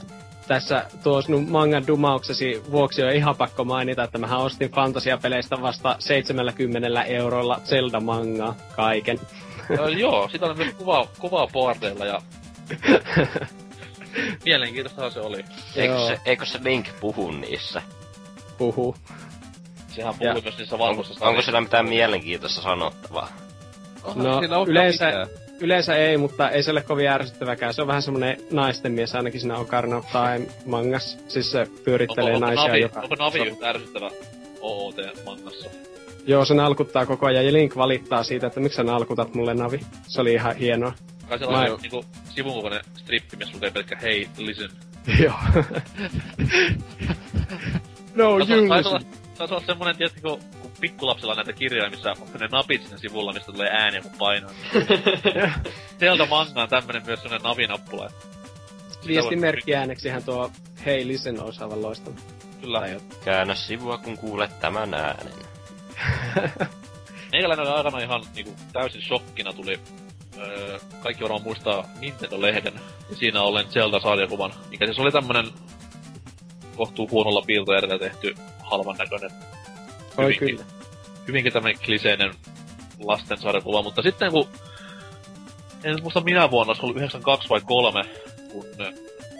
tässä 0.48 0.84
tuo 1.02 1.22
sinun 1.22 1.50
mangan 1.50 1.86
dumauksesi 1.86 2.62
vuoksi 2.70 3.02
on 3.02 3.12
ihan 3.12 3.36
pakko 3.36 3.64
mainita, 3.64 4.04
että 4.04 4.18
mä 4.18 4.36
ostin 4.38 4.70
fantasiapeleistä 4.70 5.62
vasta 5.62 5.96
70 5.98 7.02
eurolla 7.02 7.60
Zelda-mangaa 7.64 8.54
kaiken. 8.76 9.20
no, 9.78 9.88
joo, 9.88 10.28
sitä 10.28 10.46
on 10.46 10.56
myös 10.56 10.74
kuvaa, 10.74 11.06
kuvaa 11.18 11.46
boardeilla 11.46 12.06
ja... 12.06 12.22
Mielenkiintoista 14.44 15.10
se 15.10 15.20
oli. 15.20 15.44
Eikö 15.76 16.06
se, 16.06 16.20
eikö 16.24 16.46
se 16.46 16.58
Link 16.62 16.86
puhu 17.00 17.30
niissä? 17.30 17.82
Puhu. 18.58 18.96
Sehän 19.88 20.14
puhui 20.14 20.36
ja. 20.36 20.42
myös 20.42 20.58
niissä 20.58 20.78
valkoisissa. 20.78 21.26
Onko 21.26 21.42
sillä 21.42 21.60
mitään 21.60 21.88
mielenkiintoista 21.88 22.62
sanottavaa? 22.62 23.28
no, 24.14 24.64
yleensä, 24.66 25.26
yleensä 25.60 25.96
ei, 25.96 26.16
mutta 26.16 26.50
ei 26.50 26.62
se 26.62 26.70
ole 26.70 26.82
kovin 26.82 27.08
ärsyttäväkään. 27.08 27.74
Se 27.74 27.82
on 27.82 27.88
vähän 27.88 28.02
semmonen 28.02 28.36
naisten 28.50 28.92
mies 28.92 29.14
ainakin 29.14 29.40
siinä 29.40 29.58
Ocarina 29.58 29.96
of 29.96 30.06
Time 30.06 30.46
mangas. 30.66 31.18
Siis 31.28 31.50
se 31.50 31.66
pyörittelee 31.84 32.34
onko, 32.34 32.46
naisia 32.46 32.64
onko 32.64 32.76
joka... 32.76 33.00
Onko 33.00 33.14
Navi 33.14 33.38
yhtä 33.38 33.68
ärsyttävä 33.68 34.10
OOT-mangassa? 34.60 35.70
Joo, 36.26 36.44
se 36.44 36.54
nalkuttaa 36.54 37.06
koko 37.06 37.26
ajan 37.26 37.46
ja 37.46 37.52
Link 37.52 37.76
valittaa 37.76 38.22
siitä, 38.22 38.46
että 38.46 38.60
miksi 38.60 38.76
sä 38.76 38.82
nalkutat 38.82 39.34
mulle 39.34 39.54
Navi. 39.54 39.80
Se 40.08 40.20
oli 40.20 40.32
ihan 40.32 40.56
hienoa. 40.56 40.92
Kai 41.28 41.38
se 41.38 41.46
on 41.46 41.78
niinku 41.82 42.04
sivun 42.34 42.54
kokoinen 42.54 42.80
strippi, 42.96 43.36
missä 43.36 43.54
lukee 43.54 43.70
pelkkä 43.70 43.98
hei, 44.02 44.28
listen. 44.38 44.70
Joo. 45.22 45.34
no, 48.14 48.30
you 48.30 48.38
listen. 48.38 49.22
Se 49.34 49.54
on 49.54 49.62
semmonen, 49.66 49.96
tietysti, 49.96 50.20
kun 50.20 50.40
pikkulapsella 50.80 51.34
näitä 51.34 51.52
kirjoja, 51.52 51.90
missä 51.90 52.10
on 52.10 52.40
ne 52.40 52.48
napit 52.52 52.82
siinä 52.82 52.98
sivulla, 52.98 53.32
mistä 53.32 53.52
tulee 53.52 53.68
ääni, 53.70 54.00
kun 54.00 54.10
painaa. 54.18 54.50
Sieltä 55.98 56.26
manga 56.26 56.62
on 56.62 56.68
tämmönen 56.68 57.02
myös 57.06 57.22
semmonen 57.22 57.42
navinappula. 57.42 58.10
Viestimerkki 59.06 59.74
ääneksihän 59.74 60.24
tuo 60.24 60.50
Hei 60.86 61.06
Listen 61.06 61.42
olisi 61.42 61.62
aivan 61.62 61.82
loistava. 61.82 62.16
Kyllä. 62.60 62.82
Käännä 63.24 63.54
sivua, 63.54 63.98
kun 63.98 64.18
kuulet 64.18 64.60
tämän 64.60 64.94
äänen. 64.94 65.51
Meikäläinen 67.32 67.66
oli 67.66 67.76
aikana 67.76 67.98
ihan 67.98 68.24
niinku, 68.34 68.54
täysin 68.72 69.02
shokkina 69.02 69.52
tuli 69.52 69.80
öö, 70.38 70.78
kaikki 71.02 71.22
varmaan 71.22 71.42
muistaa 71.42 71.88
Nintendo-lehden. 72.00 72.80
Ja 73.10 73.16
siinä 73.16 73.42
ollen 73.42 73.66
Zelda-sarjakuvan, 73.66 74.52
mikä 74.70 74.86
siis 74.86 74.98
oli 74.98 75.12
tämmönen 75.12 75.46
kohtuu 76.76 77.08
huonolla 77.10 77.42
piirtojärjellä 77.46 77.98
tehty 77.98 78.34
halvan 78.58 78.96
näköinen 78.96 79.30
Oi 80.16 80.24
hyvinkin, 80.24 80.48
kyllä. 80.48 80.64
Hyvinkin 81.28 81.52
tämmönen 81.52 81.78
kliseinen 81.84 82.34
lastensarjakuva, 82.98 83.82
mutta 83.82 84.02
sitten 84.02 84.30
kun... 84.30 84.48
En 85.84 86.02
muista 86.02 86.20
minä 86.20 86.50
vuonna, 86.50 86.70
olisiko 86.70 86.86
ollut 86.86 86.96
92 86.96 87.48
vai 87.48 87.60
3, 87.60 88.04
kun 88.52 88.64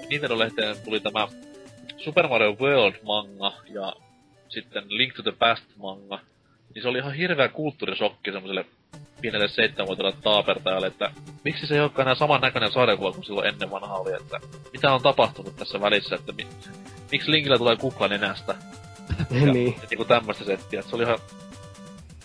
Nintendo-lehteen 0.08 0.76
tuli 0.84 1.00
tämä 1.00 1.28
Super 1.96 2.28
Mario 2.28 2.56
World 2.60 2.94
manga 3.02 3.52
ja 3.68 3.92
sitten 4.48 4.84
Link 4.88 5.14
to 5.14 5.22
the 5.22 5.32
Past 5.32 5.64
manga, 5.76 6.18
niin 6.74 6.82
se 6.82 6.88
oli 6.88 6.98
ihan 6.98 7.14
hirveä 7.14 7.48
kulttuurisokki 7.48 8.32
semmoiselle 8.32 8.66
pienelle 9.20 9.48
seitsemänvuotiaalle 9.48 10.16
taapertajalle, 10.22 10.86
että 10.86 11.10
miksi 11.44 11.66
se 11.66 11.74
ei 11.74 11.80
olekaan 11.80 12.06
enää 12.06 12.14
samannäköinen 12.14 12.72
sarjakuva 12.72 13.12
kuin 13.12 13.24
silloin 13.24 13.48
ennen 13.48 13.70
vanha 13.70 13.94
oli, 13.94 14.12
että 14.12 14.40
mitä 14.72 14.94
on 14.94 15.02
tapahtunut 15.02 15.56
tässä 15.56 15.80
välissä, 15.80 16.14
että 16.16 16.32
mi, 16.32 16.46
miksi 17.12 17.30
Linkillä 17.30 17.58
tulee 17.58 17.76
kukla 17.76 18.08
nenästä. 18.08 18.54
Ja, 19.30 19.52
niin. 19.52 19.74
et 19.82 19.90
niinku 19.90 20.04
tämmöstä 20.04 20.44
settiä, 20.44 20.80
että 20.80 20.90
se 20.90 20.96
oli 20.96 21.04
ihan 21.04 21.18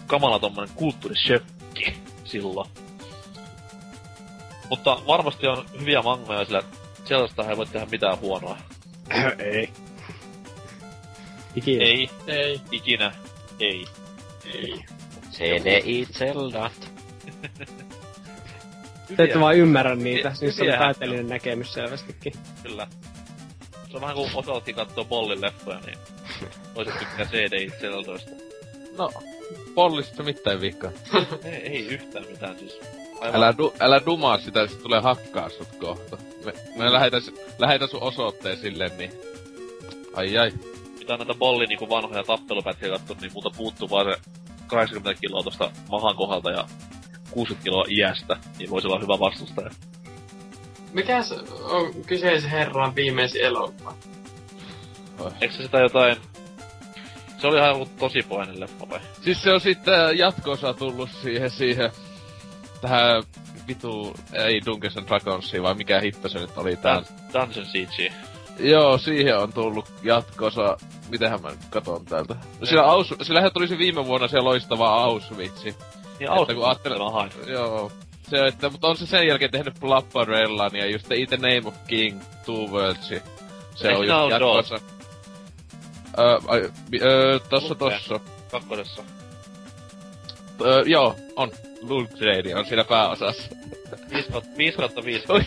kamala 0.07 0.39
tommonen 0.39 0.75
kulttuurishökki 0.75 1.93
silloin. 2.23 2.69
Mutta 4.69 4.97
varmasti 5.07 5.47
on 5.47 5.65
hyviä 5.79 6.01
mangoja, 6.01 6.45
sillä 6.45 6.63
sellaista 7.05 7.49
ei 7.49 7.57
voi 7.57 7.65
tehdä 7.65 7.87
mitään 7.91 8.19
huonoa. 8.19 8.57
ei. 9.39 9.69
Ikinä. 11.55 11.83
Ei, 11.83 12.09
Ei, 12.27 12.61
ikinä, 12.71 13.11
ei. 13.59 13.85
Ei. 14.53 14.85
CDI 15.31 16.07
Zeldat. 16.13 16.91
Te 19.17 19.23
ette 19.23 19.39
vaan 19.39 19.55
ymmärrä 19.55 19.95
niitä, 19.95 20.29
Hyviä- 20.29 20.41
niissä 20.41 20.63
on 20.63 20.79
päätellinen 20.79 21.27
näkemys 21.29 21.73
selvästikin. 21.73 22.33
Kyllä. 22.63 22.87
Se 23.91 23.97
on 23.97 24.01
vähän 24.01 24.15
kuin 24.15 24.31
Osalti 24.33 24.73
kattoo 24.73 25.05
Bollin 25.05 25.41
leffoja, 25.41 25.79
niin 25.85 25.97
voisit 26.75 26.99
tykkää 26.99 27.25
CDI 27.25 27.71
Zeldoista. 27.81 28.31
No, 28.97 29.11
pollista 29.75 30.23
mitään 30.23 30.61
vikaa. 30.61 30.91
ei, 31.43 31.53
ei 31.53 31.87
yhtään 31.87 32.25
mitään 32.31 32.59
siis. 32.59 32.79
Aivan 33.21 33.35
Älä, 33.35 33.53
du, 33.57 33.73
älä 33.79 34.01
dumaa 34.05 34.37
sitä, 34.37 34.67
sit 34.67 34.83
tulee 34.83 34.99
hakkaa 34.99 35.49
sut 35.49 35.75
kohta. 35.79 36.17
Me, 36.45 36.53
me 36.75 36.93
lähetäs, 36.93 37.31
lähetä 37.59 37.87
sun 37.87 38.01
osoitteen 38.01 38.57
sille, 38.57 38.91
niin... 38.97 39.11
Ai 40.13 40.37
ai. 40.37 40.51
Mitä 41.07 41.17
näitä 41.17 41.39
Bollin 41.39 41.69
niinku 41.69 41.89
vanhoja 41.89 42.23
tappelupätkiä 42.23 42.89
kattonut, 42.89 43.21
niin 43.21 43.33
multa 43.33 43.49
puuttuu 43.57 43.89
vaan 43.89 44.05
se 44.05 44.21
80 44.67 45.21
kiloa 45.21 45.43
tosta 45.43 45.71
mahan 45.89 46.15
kohdalta 46.15 46.51
ja 46.51 46.67
60 47.31 47.63
kiloa 47.63 47.85
iästä, 47.89 48.37
niin 48.59 48.69
voisi 48.69 48.87
olla 48.87 48.99
hyvä 48.99 49.19
vastustaja. 49.19 49.69
Mikäs 50.93 51.31
on 51.61 51.93
kyseisen 52.05 52.49
herran 52.49 52.95
viimeisin 52.95 53.41
elokuva? 53.41 53.93
Eikö 55.41 55.53
se 55.53 55.63
sitä 55.63 55.77
jotain... 55.77 56.17
Se 57.37 57.47
oli 57.47 57.57
ihan 57.57 57.69
joku 57.69 57.91
tosi 57.99 58.23
poinen 58.29 58.59
leffa 58.59 58.89
vai? 58.89 58.99
Siis 59.21 59.43
se 59.43 59.53
on 59.53 59.61
sitten 59.61 60.17
jatkoosa 60.17 60.73
tullut 60.73 61.09
siihen, 61.21 61.49
siihen... 61.49 61.91
Tähän 62.81 63.23
vitu, 63.67 64.15
ei 64.33 64.61
Dungeons 64.65 64.97
and 64.97 65.07
Dragonsiin, 65.07 65.63
vai 65.63 65.73
mikä 65.73 65.99
hitto 65.99 66.29
se 66.29 66.39
nyt 66.39 66.57
oli 66.57 66.75
tää. 66.75 66.99
Dun- 66.99 67.33
Dungeon 67.33 67.65
Siege. 67.65 68.13
Joo, 68.59 68.97
siihen 68.97 69.37
on 69.37 69.53
tullut 69.53 69.91
jatkoosa. 70.03 70.77
Mitenhän 71.09 71.41
mä 71.41 71.49
nyt 71.49 71.59
katon 71.69 72.05
täältä. 72.05 72.35
No 72.59 72.65
sillä, 72.65 72.83
Aus, 72.83 73.13
sillähän 73.21 73.51
tuli 73.53 73.67
se 73.67 73.77
viime 73.77 74.05
vuonna 74.05 74.27
se 74.27 74.39
loistava 74.39 75.03
Auschwitz. 75.03 75.63
Niin 75.63 76.29
Auschwitz 76.29 76.81
kun 76.83 76.97
mä 76.97 77.11
hain. 77.11 77.31
Joo. 77.47 77.91
Se, 78.29 78.45
että, 78.45 78.69
mutta 78.69 78.87
on 78.87 78.97
se 78.97 79.05
sen 79.05 79.27
jälkeen 79.27 79.51
tehnyt 79.51 79.79
Blapparellan 79.79 80.75
ja 80.75 80.85
just 80.85 81.07
The 81.07 81.15
The 81.29 81.37
Name 81.37 81.61
of 81.65 81.75
King, 81.87 82.21
Two 82.45 82.67
Worlds. 82.67 83.07
Se 83.07 83.87
Eikö 83.87 83.97
on 83.97 84.07
just 84.07 84.19
ole 84.19 84.31
jatkoosa. 84.31 84.79
Öö, 86.19 86.37
ai, 86.47 86.71
öö, 87.01 87.39
tossa 87.39 87.75
tossa. 87.75 88.19
Kakkosessa. 88.51 89.03
Öö, 90.65 90.83
joo, 90.85 91.15
on. 91.35 91.51
Lundgren 91.81 92.57
on 92.57 92.65
siinä 92.65 92.83
pääosassa. 92.83 93.49
5 94.09 94.31
kautta 94.31 94.49
5. 94.57 94.77
kautta 94.77 95.03
5. 95.05 95.25
Oi. 95.29 95.41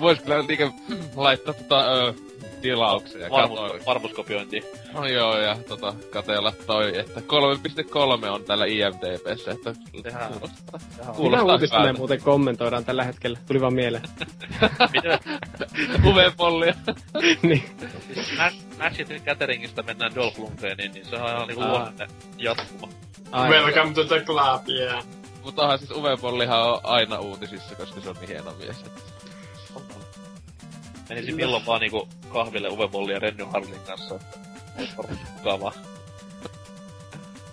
Vois 0.00 0.20
kyllä 0.20 0.42
niinkö 0.42 0.70
laittaa 1.16 1.54
tota, 1.54 1.92
öö, 1.94 2.12
tilauksia 2.70 3.20
ja 3.20 3.30
Varmus, 3.30 3.86
varmuskopiointi. 3.86 4.64
No 4.92 5.06
joo, 5.06 5.38
ja 5.38 5.56
tota, 5.68 5.94
katella 6.10 6.52
toi, 6.66 6.98
että 6.98 7.20
3.3 7.20 8.28
on 8.28 8.44
täällä 8.44 8.66
IMDBssä, 8.66 9.50
että 9.50 9.74
Tehdään. 10.02 10.32
kuulostaa. 10.32 10.80
Mitä 10.98 11.12
Kuulostaa 11.16 11.52
uutista 11.52 11.76
me 11.76 11.82
hyvältä. 11.82 11.98
muuten 12.00 12.22
kommentoidaan 12.22 12.84
tällä 12.84 13.04
hetkellä? 13.04 13.38
Tuli 13.46 13.60
vaan 13.60 13.74
mieleen. 13.74 14.02
Miten 14.92 15.18
Uvepollia. 16.06 16.74
niin. 17.42 17.64
siis 18.14 18.38
Nash, 18.38 18.56
Nashit 18.78 19.08
Cateringista 19.24 19.82
mennään 19.82 20.14
Dolph 20.14 20.38
Lundgreniin, 20.38 20.92
niin 20.92 21.06
se 21.06 21.16
on 21.16 21.28
ihan 21.30 21.46
niinku 21.48 21.62
luonne 21.62 22.06
jatkuma. 22.38 22.88
Ai. 23.32 23.50
Welcome 23.50 23.94
to 23.94 24.04
the 24.04 24.20
club, 24.20 24.68
yeah. 24.68 25.04
Mutta 25.44 25.62
onhan 25.62 25.78
siis 25.78 25.90
Uvepollihan 25.90 26.62
on 26.62 26.80
aina 26.82 27.18
uutisissa, 27.18 27.74
koska 27.74 28.00
se 28.00 28.08
on 28.08 28.16
niin 28.20 28.28
hieno 28.28 28.52
mies. 28.58 28.76
että- 28.80 29.15
Menisin 31.08 31.36
milloin 31.36 31.66
vaan 31.66 31.80
niinku 31.80 32.08
kahville 32.28 32.68
Uwe 32.68 33.12
ja 33.12 33.18
Renny 33.18 33.44
Harlin 33.44 33.80
kanssa, 33.86 34.18
mukavaa. 35.36 35.72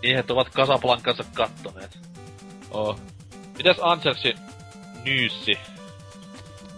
Miehet 0.01 0.32
ovat 0.32 0.49
Casablancansa 0.49 1.24
kattoneet. 1.34 1.99
Oo. 2.72 2.99
Mitäs 3.58 3.78
Anselsi 3.82 4.34
nyyssi? 5.04 5.58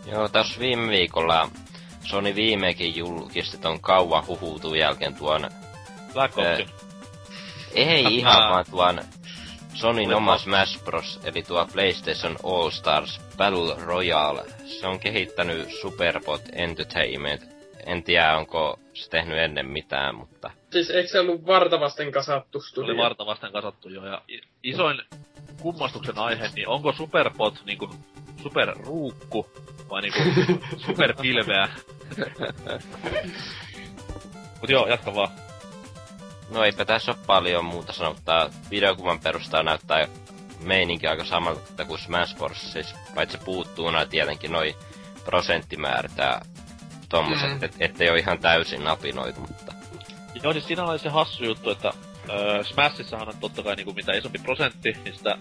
Joo, 0.05 0.29
tässä 0.29 0.59
viime 0.59 0.87
viikolla 0.87 1.49
Sony 2.03 2.35
viimeinkin 2.35 2.95
julkisti 2.95 3.57
ton 3.57 3.81
kauan 3.81 4.27
huhutun 4.27 4.77
jälkeen 4.77 5.15
tuon, 5.15 5.49
Black 6.13 6.37
Opsin. 6.37 6.69
ei 7.73 8.17
ihan 8.17 8.51
vaan 8.51 8.65
tuon 8.71 9.01
Sonin 9.75 10.13
oma 10.13 10.37
Smash 10.37 10.83
Bros. 10.83 11.19
eli 11.23 11.43
tuo 11.43 11.67
PlayStation 11.73 12.37
All 12.43 12.69
Stars 12.69 13.21
Battle 13.37 13.75
Royale. 13.85 14.43
Se 14.65 14.87
on 14.87 14.99
kehittänyt 14.99 15.69
Superbot 15.81 16.41
Entertainment. 16.53 17.41
En 17.85 18.03
tiedä, 18.03 18.37
onko 18.37 18.79
se 18.93 19.09
tehnyt 19.09 19.37
ennen 19.37 19.65
mitään, 19.69 20.15
mutta 20.15 20.51
Siis 20.71 20.89
eikö 20.89 21.09
se 21.09 21.19
ollut 21.19 21.45
vartavasten 21.45 22.11
kasattu 22.11 22.61
studio? 22.61 22.91
oli 22.93 22.97
varta 23.01 23.25
vasten 23.25 23.51
kasattu 23.51 23.89
jo, 23.89 24.05
ja 24.05 24.21
isoin 24.63 25.01
kummastuksen 25.61 26.17
aihe, 26.17 26.49
niin 26.55 26.67
onko 26.67 26.93
Superbot 26.93 27.61
niinku 27.65 27.89
superruukku 28.43 29.49
vai 29.89 30.01
niinku 30.01 30.19
superpilveä? 30.85 31.67
Mut 34.61 34.69
joo, 34.69 34.87
jatka 34.87 35.15
vaan. 35.15 35.29
No 36.49 36.63
eipä 36.63 36.85
tässä 36.85 37.11
ole 37.11 37.19
paljon 37.27 37.65
muuta 37.65 37.93
sanottavaa. 37.93 38.49
Videokuvan 38.71 39.19
perusteella 39.19 39.63
näyttää 39.63 40.07
meininki 40.59 41.07
aika 41.07 41.25
samalta 41.25 41.85
kuin 41.85 41.99
Smash 41.99 42.37
Bros. 42.37 42.71
Siis, 42.73 42.95
paitsi 43.15 43.37
puuttuu 43.37 43.91
noin 43.91 44.09
tietenkin 44.09 44.51
noin 44.51 44.75
prosenttimäärät 45.25 46.17
ja 46.17 46.41
tommoset, 47.09 47.49
Mm. 47.49 47.57
mm. 47.57 47.63
et, 47.63 47.75
ettei 47.79 48.09
ole 48.09 48.19
ihan 48.19 48.39
täysin 48.39 48.83
napinoitu, 48.83 49.39
mutta 49.41 49.73
Joo, 50.43 50.53
siis 50.53 50.67
siinä 50.67 50.83
oli 50.83 50.99
se 50.99 51.09
hassu 51.09 51.43
juttu, 51.45 51.69
että 51.69 51.93
öö, 52.29 52.63
Smashissahan 52.63 53.27
on 53.27 53.37
totta 53.41 53.63
kai 53.63 53.75
niinku 53.75 53.93
mitä 53.93 54.13
isompi 54.13 54.39
prosentti, 54.39 54.97
niin 55.03 55.15
sitä 55.15 55.37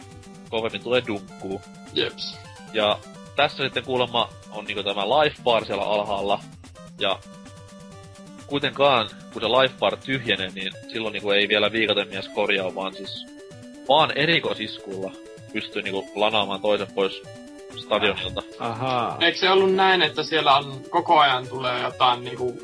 kovemmin 0.50 0.82
tulee 0.82 1.02
dunkkuu. 1.06 1.62
Jeps. 1.92 2.38
Ja 2.72 2.98
tässä 3.36 3.64
sitten 3.64 3.84
kuulemma 3.84 4.28
on 4.50 4.64
niinku 4.64 4.82
tämä 4.82 5.08
life 5.08 5.36
bar 5.42 5.64
siellä 5.64 5.84
alhaalla. 5.84 6.40
Ja 6.98 7.18
kuitenkaan, 8.54 9.08
kun 9.32 9.42
se 9.42 9.48
life 9.48 9.74
bar 9.78 9.96
tyhjenee, 9.96 10.50
niin 10.54 10.72
silloin 10.92 11.12
niinku 11.12 11.30
ei 11.30 11.48
vielä 11.48 11.72
viikatemies 11.72 12.28
korjaa, 12.28 12.74
vaan 12.74 12.94
siis 12.94 13.26
vaan 13.88 14.12
erikoisiskulla 14.16 15.12
pystyy 15.52 15.82
niinku 15.82 16.10
lanaamaan 16.14 16.60
toisen 16.60 16.86
pois 16.94 17.22
stadionilta. 17.84 18.42
Ahaa. 18.58 19.16
Eikö 19.20 19.38
se 19.38 19.50
ollut 19.50 19.74
näin, 19.74 20.02
että 20.02 20.22
siellä 20.22 20.56
on 20.56 20.80
koko 20.90 21.18
ajan 21.20 21.48
tulee 21.48 21.82
jotain 21.82 22.24
niinku 22.24 22.58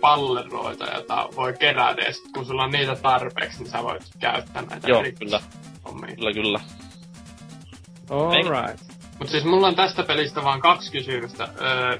palleroita, 0.00 0.94
jota 0.94 1.28
voi 1.36 1.52
kerätä, 1.58 2.02
ja 2.02 2.12
sit 2.12 2.32
kun 2.34 2.46
sulla 2.46 2.64
on 2.64 2.70
niitä 2.70 2.96
tarpeeksi, 2.96 3.58
niin 3.62 3.70
sä 3.70 3.82
voit 3.82 4.02
käyttää 4.18 4.62
näitä 4.62 4.88
Joo, 4.88 5.00
eri 5.00 5.12
kyllä, 5.12 5.40
hommia. 5.84 6.16
kyllä, 6.16 6.32
kyllä. 6.32 6.60
Alright. 8.10 8.90
Mut 9.18 9.28
siis 9.28 9.44
mulla 9.44 9.66
on 9.66 9.74
tästä 9.76 10.02
pelistä 10.02 10.44
vaan 10.44 10.60
kaksi 10.60 10.92
kysymystä. 10.92 11.48
Öö, 11.60 11.98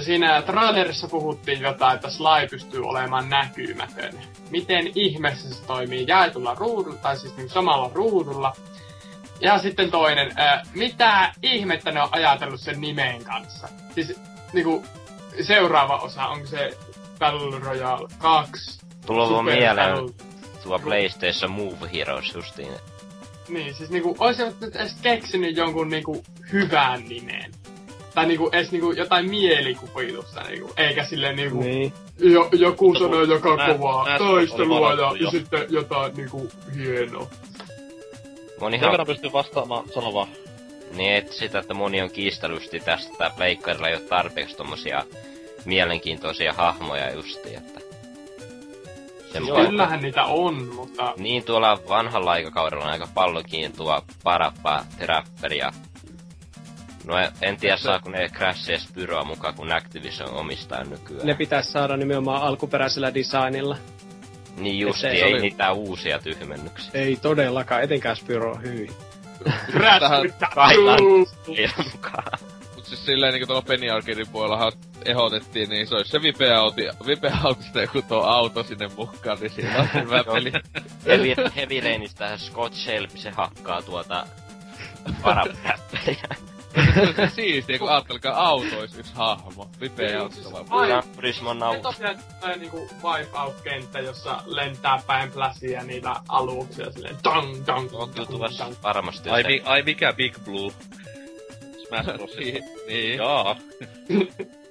siinä 0.00 0.42
trailerissa 0.42 1.08
puhuttiin 1.08 1.60
jotain, 1.60 1.94
että 1.94 2.10
Sly 2.10 2.48
pystyy 2.50 2.82
olemaan 2.84 3.28
näkymätön. 3.28 4.12
Miten 4.50 4.90
ihmeessä 4.94 5.54
se 5.54 5.66
toimii 5.66 6.04
jaetulla 6.08 6.54
ruudulla, 6.54 6.96
tai 6.96 7.16
siis 7.16 7.36
niin 7.36 7.48
samalla 7.50 7.90
ruudulla? 7.94 8.52
Ja 9.40 9.58
sitten 9.58 9.90
toinen, 9.90 10.32
öö, 10.38 10.58
mitä 10.74 11.32
ihmettä 11.42 11.90
ne 11.92 12.02
on 12.02 12.08
ajatellut 12.12 12.60
sen 12.60 12.80
nimen 12.80 13.24
kanssa? 13.24 13.68
Siis 13.94 14.20
niinku, 14.52 14.84
seuraava 15.42 15.96
osa, 15.96 16.26
onko 16.26 16.46
se 16.46 16.78
Battle 17.18 17.58
Royale 17.58 18.08
2? 18.18 18.80
Tulee 19.06 19.28
vaan 19.28 19.38
Super 19.38 19.56
mieleen 19.56 19.96
Battle- 19.96 20.32
tuo 20.62 20.78
PlayStation 20.78 21.50
Move 21.50 21.92
Heroes 21.92 22.34
justiin. 22.34 22.72
Niin, 23.48 23.74
siis 23.74 23.90
niinku, 23.90 24.16
olisivat 24.18 24.60
nyt 24.60 24.76
edes 24.76 24.94
keksinyt 25.02 25.56
jonkun 25.56 25.88
niinku 25.88 26.24
hyvän 26.52 27.04
nimen. 27.08 27.52
Tai 28.14 28.26
niinku, 28.26 28.48
edes 28.52 28.72
niinku 28.72 28.92
jotain 28.92 29.30
mielikuvitusta, 29.30 30.40
niinku, 30.42 30.70
eikä 30.76 31.04
silleen 31.04 31.36
niinku, 31.36 31.60
Niin. 31.60 31.92
jo, 32.18 32.48
joku 32.52 32.84
Mutta 32.88 33.00
sanoo 33.04 33.20
kun 33.20 33.28
joka 33.28 33.56
nää- 33.56 33.74
kovaa 33.74 34.08
nää 34.08 34.18
taistelua 34.18 34.90
ja, 34.92 34.96
ja 34.96 35.12
jo. 35.20 35.30
sitten 35.30 35.66
jotain 35.68 36.14
niinku 36.16 36.50
hienoa. 36.76 37.26
Moni 38.60 38.80
verran 38.80 39.06
pystyy 39.06 39.32
vastaamaan, 39.32 39.84
sano 39.94 40.14
vaan. 40.14 40.28
Niin, 40.96 41.12
et 41.12 41.32
sitä, 41.32 41.58
että 41.58 41.74
moni 41.74 42.02
on 42.02 42.10
kiistellysti 42.10 42.80
tästä, 42.80 43.12
että 43.26 43.36
pleikkarilla 43.36 43.88
ei 43.88 43.94
ole 43.94 44.02
tarpeeksi 44.02 44.56
tommosia 44.56 45.04
mielenkiintoisia 45.64 46.52
hahmoja 46.52 47.12
justi, 47.14 47.54
että... 47.54 47.80
Semmoinen. 49.32 49.66
Kyllähän 49.66 50.02
niitä 50.02 50.24
on, 50.24 50.66
mutta 50.74 51.14
Niin 51.16 51.44
tuolla 51.44 51.78
vanhalla 51.88 52.30
aikakaudella 52.30 52.84
on 52.84 52.90
aika 52.90 53.08
paljonkin 53.14 53.72
tuo 53.76 54.02
Parappa, 54.22 54.84
Trapper 54.98 55.52
ja... 55.54 55.72
No 57.06 57.18
en- 57.18 57.32
en 57.42 57.56
tiedä 57.56 57.76
saako 57.76 58.10
ne 58.10 58.28
Crash 58.28 58.70
Spyroa 58.78 59.24
mukaan, 59.24 59.54
kun 59.54 59.72
Activision 59.72 60.30
omistaa 60.34 60.84
nykyään. 60.84 61.26
Ne 61.26 61.34
pitäisi 61.34 61.72
saada 61.72 61.96
nimenomaan 61.96 62.42
alkuperäisellä 62.42 63.14
designilla. 63.14 63.76
Niin 64.56 64.78
justi, 64.78 65.00
Se 65.00 65.08
ei 65.08 65.22
oli- 65.34 65.40
mitään 65.40 65.74
uusia 65.74 66.18
tyhmennyksiä. 66.18 66.90
Ei 66.94 67.16
todellakaan, 67.16 67.82
etenkään 67.82 68.16
Spyro, 68.16 68.56
hyi. 68.58 68.88
Tähän- 70.00 70.34
Kaitan 70.54 70.98
ei 71.56 71.68
mukaan. 71.92 72.38
Mut 72.74 72.84
siis 72.86 73.06
silleen 73.06 73.32
niinku 73.32 73.46
tuolla 73.46 73.62
Penny 73.62 73.90
Arcadein 73.90 74.28
puolellahan 74.28 74.72
ehdotettiin, 75.04 75.70
niin 75.70 75.86
se 75.86 75.94
olisi 75.94 76.10
se 76.10 76.22
vipeauti, 76.22 76.82
vipeautista 77.06 77.80
joku 77.80 78.02
tuo 78.02 78.22
auto 78.22 78.62
sinne 78.62 78.88
mukaan, 78.96 79.38
niin 79.40 79.50
siinä 79.50 79.78
on 79.80 79.88
hyvä 80.04 80.24
peli. 80.34 80.52
Heavy, 81.06 81.34
Heavy 81.56 81.80
Rainista 81.80 82.38
Scott 82.38 82.74
Shelby, 82.74 83.18
se 83.18 83.30
hakkaa 83.30 83.82
tuota 83.82 84.26
Parapäppäriä. 85.22 86.28
Se 87.16 87.28
siistiä, 87.34 87.78
kun 87.78 87.90
ajattelkaa 87.90 88.48
auto 88.48 88.78
olisi 88.80 89.00
yksi 89.00 89.12
hahmo. 89.14 89.68
Vaan. 90.52 90.66
Ai. 90.70 90.88
Gran 90.88 91.02
Turismo 91.14 91.52
se 91.52 91.58
nauti. 91.58 91.80
tosiaan 91.80 92.18
tulee 92.40 92.56
niinku 92.56 92.88
Wipeout-kenttä, 93.04 93.98
jossa 93.98 94.42
lentää 94.46 95.02
päin 95.06 95.32
pläsiä 95.32 95.82
niitä 95.82 96.14
aluksia 96.28 96.92
silleen 96.92 97.16
tang 97.22 97.64
tang 97.64 97.88
On 97.92 98.10
tang. 98.58 98.74
varmasti 98.82 99.30
Ai, 99.30 99.42
mi, 99.42 99.62
ai 99.64 99.82
mikä 99.82 100.12
Big 100.12 100.38
Blue? 100.44 100.72
Smash 101.86 102.12
Bros. 102.16 102.36
Niin, 102.36 102.64
niin. 102.88 103.16
Jaa. 103.18 103.56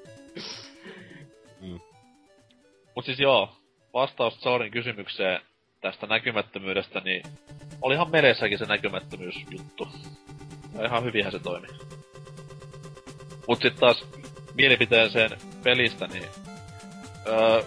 Mm. 1.61 1.79
Mut 2.95 3.05
siis 3.05 3.19
joo, 3.19 3.55
vastaus 3.93 4.39
Zorin 4.39 4.71
kysymykseen 4.71 5.41
tästä 5.81 6.07
näkymättömyydestä, 6.07 6.99
niin 6.99 7.23
olihan 7.81 8.11
mereessäkin 8.11 8.57
se 8.57 8.65
näkymättömyysjuttu. 8.65 9.87
Ja 10.73 10.85
ihan 10.85 11.03
hyvinhän 11.03 11.31
se 11.31 11.39
toimi. 11.39 11.67
Mut 13.47 13.61
sit 13.61 13.75
taas 13.75 14.05
mielipiteeseen 14.53 15.29
pelistä, 15.63 16.07
niin... 16.07 16.25
Öö, 17.27 17.63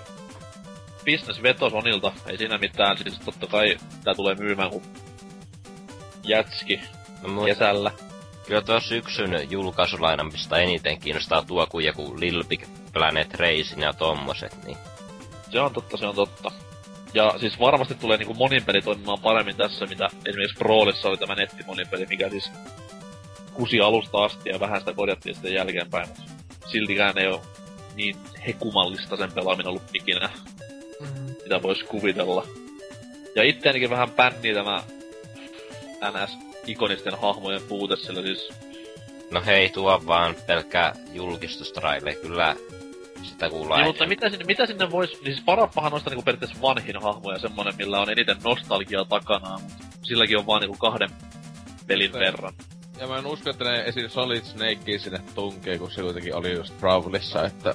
business 1.05 1.43
veto 1.43 1.71
Sonilta, 1.71 2.13
ei 2.27 2.39
siinä 2.39 2.59
mitään, 2.59 2.99
siis 2.99 3.19
totta 3.25 3.47
kai 3.47 3.77
tää 4.05 4.15
tulee 4.15 4.35
myymään 4.35 4.71
kuin 4.71 4.85
jätski 6.23 6.81
No, 7.23 7.45
kesällä. 7.45 7.91
kyllä 8.47 8.63
tuo 8.63 8.81
syksyn 8.81 9.51
julkaisulainan, 9.51 10.27
mistä 10.33 10.57
eniten 10.57 11.01
kiinnostaa 11.01 11.43
tuo 11.43 11.67
kuin 11.67 11.85
joku 11.87 12.21
Little 12.21 12.45
Big 12.45 12.63
Planet 12.93 13.35
Racing 13.35 13.83
ja 13.83 13.93
tommoset, 13.93 14.65
niin 14.65 14.77
Se 15.51 15.61
on 15.61 15.73
totta, 15.73 15.97
se 15.97 16.07
on 16.07 16.15
totta. 16.15 16.51
Ja 17.15 17.35
siis 17.41 17.61
varmasti 17.61 17.95
tulee 17.95 18.17
niinku 18.17 18.35
monin 18.35 18.65
peli 18.65 18.83
toimimaan 18.83 19.21
paremmin 19.21 19.57
tässä, 19.57 19.87
mitä 19.87 20.09
esimerkiksi 20.27 20.59
Brawlissa 20.59 21.09
oli 21.09 21.17
tämä 21.17 21.35
nettimonipeli, 21.35 22.07
mikä 22.07 22.31
siis 22.31 22.51
kusi 23.53 23.81
alusta 23.81 24.25
asti 24.25 24.51
ja 24.51 24.61
vähän 24.61 24.81
sitä 24.81 24.93
korjattiin 24.93 25.35
sitten 25.35 25.55
jälkeenpäin. 25.55 26.09
Siltikään 26.67 27.19
ei 27.19 27.27
ole 27.27 27.41
niin 27.95 28.17
hekumallista 28.47 29.17
sen 29.17 29.33
pelaaminen 29.33 29.69
ollut 29.69 29.83
ikinä, 29.95 30.31
Mm. 31.01 31.35
mitä 31.43 31.63
voisi 31.63 31.85
kuvitella. 31.85 32.47
Ja 33.37 33.43
itteenikin 33.43 33.91
vähän 33.91 34.11
pännii 34.11 34.55
tämä 34.55 34.83
NS-ikonisten 36.11 37.21
hahmojen 37.21 37.63
puute, 37.69 37.97
sillä 37.97 38.23
siis 38.23 38.49
No 39.31 39.43
hei, 39.47 39.69
tuo 39.69 40.03
vaan 40.07 40.37
pelkkää 40.47 40.93
julkistustraile, 41.13 42.15
kyllä 42.15 42.57
sitä 43.25 43.51
kuullaan. 43.51 43.81
Niin, 43.81 43.87
mutta 43.89 44.07
mitä 44.07 44.29
sinne, 44.29 44.45
mitä 44.45 44.67
sinne 44.67 44.91
vois... 44.91 45.13
Niin 45.13 45.35
siis 45.35 45.45
Parappahan 45.45 45.91
noista 45.91 46.11
niinku 46.11 46.23
periaatteessa 46.23 46.63
vanhin 46.63 47.03
hahmo 47.03 47.33
ja 47.33 47.39
semmonen, 47.39 47.75
millä 47.79 48.01
on 48.01 48.11
eniten 48.11 48.37
nostalgiaa 48.45 49.05
takana, 49.05 49.59
mutta 49.59 49.85
silläkin 50.03 50.39
on 50.39 50.47
vaan 50.47 50.61
niinku 50.61 50.77
kahden 50.77 51.11
pelin 51.87 52.13
Se- 52.13 52.19
verran. 52.19 52.53
Ja 52.99 53.07
mä 53.07 53.19
en 53.19 53.27
usko, 53.27 53.51
että 53.51 53.65
ne 53.65 53.83
esim. 53.87 54.09
Solid 54.09 54.43
Snakea 54.45 54.99
sinne 54.99 55.21
tunkee, 55.35 55.79
kun 55.79 55.91
se 55.91 56.03
kuitenkin 56.03 56.35
oli 56.35 56.53
just 56.53 56.81
Brawlissa, 56.81 57.45
että... 57.45 57.75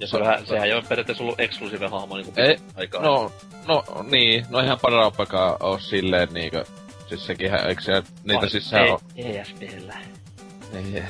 Ja 0.00 0.06
se 0.06 0.20
vähän, 0.20 0.46
sehän 0.46 0.66
ei 0.66 0.72
ole 0.72 0.82
periaatteessa 0.88 1.24
ollut 1.24 1.40
eksklusiive 1.40 1.88
hahmo 1.88 2.16
niinku 2.16 2.32
Ei, 2.36 2.56
aikaa. 2.76 3.02
No, 3.02 3.32
no 3.66 3.84
niin, 4.10 4.46
no 4.50 4.60
ihan 4.60 4.78
Parappakaan 4.82 5.56
oo 5.60 5.78
silleen 5.78 6.28
niinkö... 6.32 6.64
Siis 7.08 7.26
sekin, 7.26 7.54
eikö 7.54 7.82
se, 7.82 8.02
niitä 8.24 8.48
siis 8.48 8.70
sehän 8.70 8.92
on... 8.92 8.98
ESPllä. 9.16 9.96
Niin, 10.72 11.04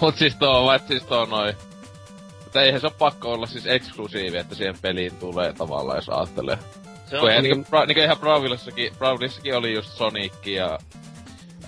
Mut 0.00 0.16
siis 0.16 0.36
tuo, 0.36 0.64
vai 0.66 0.78
siis 0.78 1.02
tuo 1.02 1.24
noin... 1.24 1.54
Mutta 2.52 2.62
eihän 2.62 2.80
se 2.80 2.86
ole 2.86 2.94
pakko 2.98 3.32
olla 3.32 3.46
siis 3.46 3.66
eksklusiivi, 3.66 4.36
että 4.36 4.54
siihen 4.54 4.74
peliin 4.82 5.16
tulee 5.16 5.52
tavallaan, 5.52 5.96
jos 5.98 6.08
ajattelee. 6.08 6.58
Se 7.06 7.18
on, 7.18 7.42
niin- 7.42 7.64
pra, 7.64 7.86
niinku 7.86 8.00
ihan 8.00 8.18
Brawlissakin, 8.18 8.92
Brawlissakin 8.98 9.56
oli 9.56 9.72
just 9.74 9.90
Sonic 9.92 10.46
ja 10.46 10.78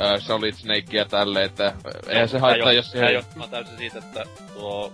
äh, 0.01 0.21
Solid 0.21 0.53
Snake 0.55 0.97
ja 0.97 1.05
tälle, 1.05 1.45
että 1.45 1.73
eihän 2.09 2.29
se 2.29 2.39
haittaa, 2.39 2.73
jo- 2.73 2.77
jos 2.77 2.85
tää 2.87 2.93
siihen... 2.93 3.15
johtuu 3.15 3.47
täysin 3.47 3.79
siitä, 3.79 3.99
että 3.99 4.25
tuo... 4.55 4.93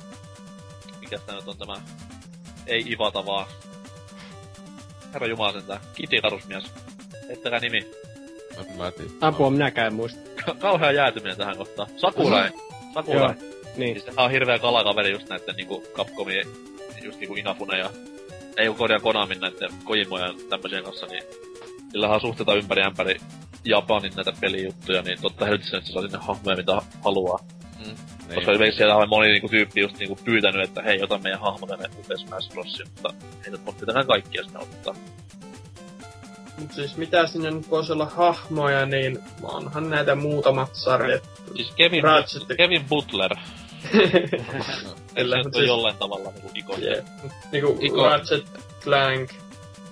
Mikäs 1.01 1.21
tää 1.23 1.35
nyt 1.35 1.49
on 1.49 1.59
tämä... 1.59 1.75
Ei 2.67 2.85
Ivata 2.93 3.27
vaan... 3.27 3.47
Herra 5.13 5.27
Jumala 5.27 5.53
sentään. 5.53 5.81
Kitikarusmies. 5.95 6.65
Ettäkää 7.29 7.59
nimi. 7.61 7.91
En 8.59 8.77
mä 8.77 8.91
tiedä. 8.91 9.11
Apua, 9.21 9.51
minäkään 9.51 9.87
en 9.87 9.95
muista. 9.95 10.21
Ka- 10.47 10.55
kauhea 10.55 10.93
jäätyminen 10.93 11.37
tähän 11.37 11.57
kohtaan. 11.57 11.89
Sakurai. 11.97 12.51
Sakurai. 12.95 13.35
Niin. 13.77 13.95
Siis 13.95 14.05
sehän 14.05 14.25
on 14.25 14.31
hirveä 14.31 14.59
kalakaveri 14.59 15.11
just 15.11 15.29
näitten 15.29 15.55
niinku 15.57 15.85
Capcomien, 15.95 16.47
just 17.03 17.19
niinku 17.19 17.35
Inafune 17.35 17.79
ja... 17.79 17.91
Ei 18.57 18.67
kun 18.69 18.77
korjaa 18.77 19.01
Konamin 19.01 19.41
näitten 19.41 19.69
Kojimoja 19.85 20.27
ja 20.27 20.35
tämmöisien 20.49 20.85
kanssa, 20.85 21.07
niin... 21.07 21.23
Sillähän 21.91 22.15
on 22.15 22.21
suhteita 22.21 22.55
ympäri 22.55 22.83
ämpäri 22.83 23.17
Japanin 23.65 24.13
näitä 24.17 24.33
pelijuttuja, 24.41 25.03
niin 25.03 25.23
totta 25.23 25.45
helvetissä 25.45 25.77
että 25.77 25.87
se 25.87 25.93
saa 25.93 26.03
sinne 26.03 26.19
hahmoja 26.19 26.57
mitä 26.57 26.83
haluaa. 27.05 27.39
Mm, 27.87 27.97
Koska 28.35 28.51
esimerkiksi 28.53 28.77
siellä 28.77 28.97
on 28.97 29.09
moni 29.09 29.29
niinku 29.29 29.49
tyyppi 29.49 29.81
just 29.81 29.99
niinku 29.99 30.19
pyytänyt, 30.25 30.65
että 30.65 30.83
hei, 30.83 31.03
ota 31.03 31.19
meidän 31.19 31.41
hahmo 31.41 31.67
tänne 31.67 31.89
uuteen 31.97 32.19
Smash 32.19 32.53
Brosiin, 32.53 32.89
mutta 32.95 33.15
ei 33.45 33.51
nyt 33.51 33.61
pitäkään 33.81 34.07
kaikkia 34.07 34.45
sitä 34.45 34.59
ottaa. 34.59 34.95
Mut 36.59 36.73
siis 36.73 36.97
mitä 36.97 37.27
sinne 37.27 37.51
nyt 37.51 37.71
voisi 37.71 37.93
olla 37.93 38.07
hahmoja, 38.07 38.87
niin 38.87 39.19
onhan 39.43 39.91
näitä 39.91 40.15
muutamat 40.15 40.71
sarjat. 40.73 41.23
Siis 41.57 41.71
Kevin, 41.71 42.05
Ratchet- 42.05 42.57
Kevin 42.57 42.85
Butler, 42.89 43.31
Kyllä, 45.15 45.37
se 45.37 45.43
mut 45.43 45.47
on 45.47 45.53
siis- 45.55 45.67
jollain 45.67 45.97
tavalla 45.97 46.31
niinku 46.31 46.51
ikoni. 46.55 46.85
Yeah. 46.87 47.05
Niinku 47.53 47.79
Iko- 47.81 48.05
Ratchet, 48.11 48.45
Clank, 48.83 49.31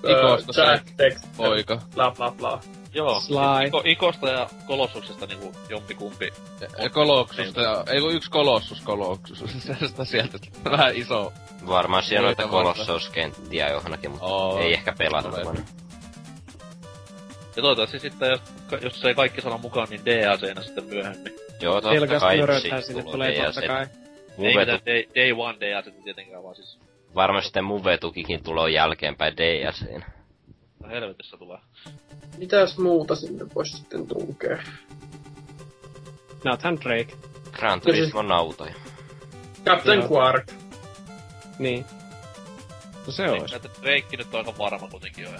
Ikosta 0.09 0.53
se 0.53 0.63
Jack, 0.63 0.87
Dexter, 0.99 1.31
Poika. 1.37 1.81
bla 1.95 2.11
bla 2.11 2.31
bla. 2.31 2.61
Joo, 2.95 3.21
Sly. 3.21 3.67
Iko, 3.67 3.83
Ikosta 3.85 4.29
ja 4.29 4.49
Kolossuksesta 4.67 5.27
niinku 5.27 5.53
jompikumpi. 5.69 6.33
Ja, 6.61 6.69
ja 6.83 6.91
Koloksusta, 6.91 7.61
ja, 7.61 7.85
ei 7.87 8.01
kun 8.01 8.13
yksi 8.15 8.31
Kolossus 8.31 8.81
Koloksus. 8.81 9.39
Sitä 9.87 10.05
sieltä 10.05 10.39
vähän 10.65 10.97
iso. 10.97 11.33
Varmaan 11.67 12.03
siellä 12.03 12.27
noita 12.27 12.43
Voita 12.43 12.57
varten. 12.69 12.87
kolossoskenttiä 12.87 13.69
johonkin, 13.69 14.11
mutta 14.11 14.27
Oo. 14.27 14.59
ei 14.59 14.73
ehkä 14.75 14.93
pelata. 14.99 15.31
Ja 17.59 17.63
toivottavasti 17.63 17.99
sitten, 17.99 18.31
jos, 18.31 18.41
jos 18.83 19.05
ei 19.05 19.15
kaikki 19.15 19.41
saada 19.41 19.59
mukaan, 19.59 19.89
niin 19.91 20.05
DLCnä 20.05 20.63
sitten 20.63 20.85
myöhemmin. 20.85 21.35
Joo, 21.61 21.81
totta 21.81 22.21
kai 22.21 22.39
sinne 22.83 23.03
tulee 23.03 23.13
tulee 23.13 23.31
DLC. 23.31 23.45
totta 23.45 23.67
kai. 23.67 23.87
Ei 24.39 24.57
mitään 24.57 24.81
day, 24.87 25.05
day 25.15 25.33
one 25.37 25.61
DLC 25.61 26.05
tietenkään, 26.05 26.43
vaan 26.43 26.55
siis 26.55 26.79
varmaan 27.15 27.43
sitten 27.45 27.65
Muvetukikin 27.65 28.43
tulee 28.43 28.71
jälkeenpäin 28.71 29.37
DLCn. 29.37 30.03
no 30.83 30.89
helvetissä 30.89 31.37
tulee. 31.37 31.59
Mitäs 32.37 32.79
muuta 32.79 33.17
sinne 33.17 33.47
voisi 33.55 33.77
sitten 33.77 34.07
tunkea? 34.07 34.59
Nathan 36.45 36.79
Drake. 36.81 37.15
Gran 37.53 37.81
Turismo 37.81 38.35
autoja. 38.35 38.75
Captain 39.65 40.01
Joo. 40.01 40.09
Quark. 40.11 40.53
Niin. 41.59 41.85
No 43.07 43.13
se. 43.13 43.27
Näitä 43.27 43.69
Drake 43.83 44.17
nyt 44.17 44.35
on 44.35 44.39
aika 44.39 44.59
varma 44.59 44.89
kuitenkin 44.89 45.25
jo. 45.25 45.31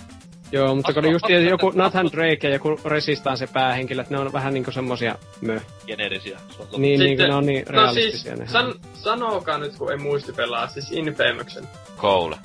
Joo, 0.53 0.75
mutta 0.75 0.93
kun 0.93 1.05
oli 1.05 1.13
just 1.13 1.25
joku 1.51 1.73
Nathan 1.75 2.11
Drake 2.13 2.39
ja 2.49 2.51
joku 2.51 2.81
Resistaan 2.85 3.37
se 3.37 3.47
päähenkilö, 3.47 4.05
ne 4.11 4.19
on 4.19 4.33
vähän 4.33 4.55
niinku 4.55 4.71
semmosia 4.73 5.15
mö. 5.41 5.61
Totta. 6.59 6.79
Niin, 6.79 7.01
niin 7.01 7.11
Sitten- 7.11 7.29
ne 7.29 7.35
on 7.35 7.47
niin 7.47 7.65
No 7.69 7.93
siis, 7.93 7.97
realistisia 8.05 8.37
ne. 8.37 8.49
san, 8.49 8.75
sanookaa 8.95 9.59
nyt 9.59 9.77
kun 9.77 9.91
ei 9.93 9.99
muisti 9.99 10.33
pelaa, 10.33 10.69
siis 10.69 10.93
Infamousen. 10.93 11.69
Cole. 11.99 12.37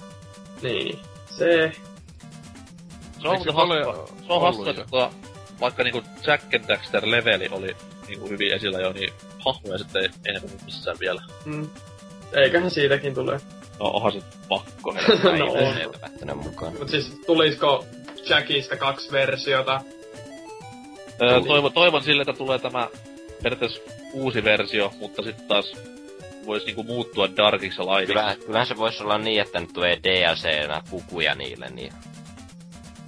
Niin. 0.61 0.99
Se, 1.25 1.71
Se 3.21 3.27
on 3.27 3.43
se 3.43 3.51
hassua. 3.51 4.07
Se 4.27 4.33
on 4.33 4.41
hassua, 4.41 4.63
ollut 4.63 4.67
että 4.67 4.89
tuo, 4.89 5.11
vaikka 5.59 5.83
niinku 5.83 6.01
Jack 6.27 6.53
and 6.55 6.63
Daxter 6.67 7.01
leveli 7.05 7.47
oli 7.51 7.75
niinku 8.07 8.29
hyvin 8.29 8.53
esillä 8.53 8.79
jo, 8.79 8.93
niin 8.93 9.13
hahmoja 9.45 9.77
sitten 9.77 10.01
ei 10.03 10.09
enemmän 10.25 10.51
missään 10.65 10.97
vielä. 10.99 11.21
mm, 11.45 11.69
eiköhän 12.33 12.71
siitäkin 12.71 13.13
tule. 13.15 13.39
No 13.79 13.85
onhan 13.85 14.11
se 14.11 14.19
pakko. 14.49 14.93
No 15.39 16.31
on. 16.31 16.43
Mukaan. 16.43 16.73
Mut 16.79 16.89
siis 16.89 17.21
tulisiko 17.25 17.85
Jackista 18.29 18.77
kaksi 18.77 19.11
versiota? 19.11 19.81
Öö, 21.21 21.41
toivon, 21.41 21.73
toivon 21.73 22.03
sille, 22.03 22.21
että 22.21 22.33
tulee 22.33 22.59
tämä 22.59 22.87
periaatteessa 23.43 23.81
uusi 24.13 24.43
versio, 24.43 24.93
mutta 24.99 25.23
sitten 25.23 25.47
taas 25.47 25.73
voisi 26.45 26.65
niinku 26.65 26.83
muuttua 26.83 27.29
Darkiksi 27.37 27.81
ja 27.81 27.85
Lightiksi. 27.85 28.13
Kyllä, 28.13 28.35
kyllähän 28.45 28.67
se 28.67 28.77
voisi 28.77 29.03
olla 29.03 29.17
niin, 29.17 29.41
että 29.41 29.59
nyt 29.59 29.73
tulee 29.73 29.99
DLC-nä 30.03 30.81
pukuja 30.89 31.35
niille, 31.35 31.69
niin 31.69 31.93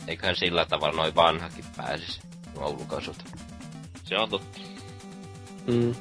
eiköhän 0.08 0.36
sillä 0.36 0.66
tavalla 0.66 0.96
noin 0.96 1.16
vanhakin 1.16 1.66
pääsisi 1.78 2.22
nuo 2.56 2.70
ulkoisut. 2.70 3.16
Se 4.04 4.18
on 4.18 4.30
totta. 4.30 4.60
Mm. 5.68 5.96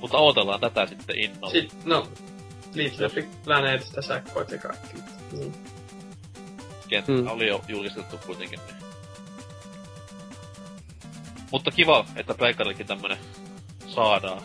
Mutta 0.00 0.18
odotellaan 0.18 0.60
tätä 0.60 0.86
sitten 0.86 1.18
innolla. 1.18 1.50
Sitten, 1.50 1.78
no, 1.84 2.06
Little 2.74 3.08
Big 3.08 3.26
Planetista 3.44 4.02
säkkoit 4.02 4.50
ja 4.50 4.58
kaikki. 4.58 4.96
Niin. 5.32 5.54
Kenttä 6.88 7.12
Mm. 7.12 7.26
oli 7.26 7.48
jo 7.48 7.64
julkistettu 7.68 8.18
kuitenkin. 8.26 8.60
Niin. 8.66 8.76
Mutta 11.52 11.70
kiva, 11.70 12.04
että 12.16 12.34
Pleikkarillekin 12.34 12.86
tämmönen 12.86 13.18
saadaan. 13.86 14.42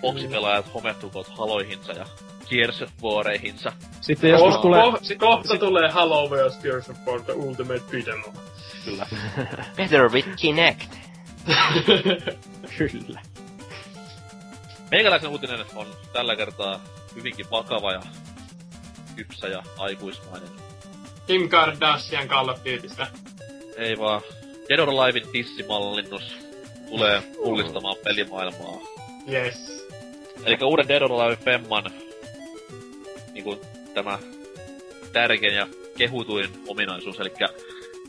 Boksipelaajat 0.00 0.74
homettukot 0.74 1.28
haloihinsa 1.28 1.92
ja 1.92 2.06
Gears 2.48 2.82
of 2.82 2.90
Wareihinsa. 3.02 3.72
Sitten 4.00 4.30
joskus 4.30 4.54
Ko- 4.54 4.62
tulee... 4.62 4.82
ko- 4.82 5.16
kohta 5.18 5.58
tulee 5.58 5.90
Halo 5.90 6.30
vs. 6.30 6.58
Gears 6.62 6.90
of 6.90 6.96
War 7.06 7.20
The 7.22 7.32
Ultimate 7.32 7.80
Beat'em 7.90 8.28
Up. 8.28 8.34
Kyllä. 8.84 9.06
Better 9.76 10.08
with 10.12 10.28
Kinect. 10.36 10.90
Kyllä. 12.78 13.20
Meikäläisen 14.90 15.30
uutinen 15.30 15.64
on 15.74 15.86
tällä 16.12 16.36
kertaa 16.36 16.80
hyvinkin 17.14 17.46
vakava 17.50 17.92
ja 17.92 18.02
kypsä 19.16 19.48
ja 19.48 19.62
aikuismainen. 19.78 20.48
Kim 21.26 21.48
Kardashian 21.48 22.28
Call 22.28 22.48
of 22.48 22.58
Dutystä. 22.64 23.06
Ei 23.76 23.98
vaan. 23.98 24.22
Dead 24.68 24.78
or 24.78 24.88
Alivein 24.88 25.32
dissimallinnus 25.32 26.36
tulee 26.88 27.22
pullistamaan 27.36 27.96
pelimaailmaa. 28.04 28.78
Yes. 29.32 29.86
Eli 30.44 30.58
uuden 30.62 30.88
Dead 30.88 31.02
or 31.02 31.12
Alive 31.12 31.36
Femman 31.36 31.84
niinku 33.32 33.60
tämä 33.94 34.18
tärkein 35.12 35.54
ja 35.54 35.66
kehutuin 35.98 36.64
ominaisuus, 36.68 37.20
eli 37.20 37.32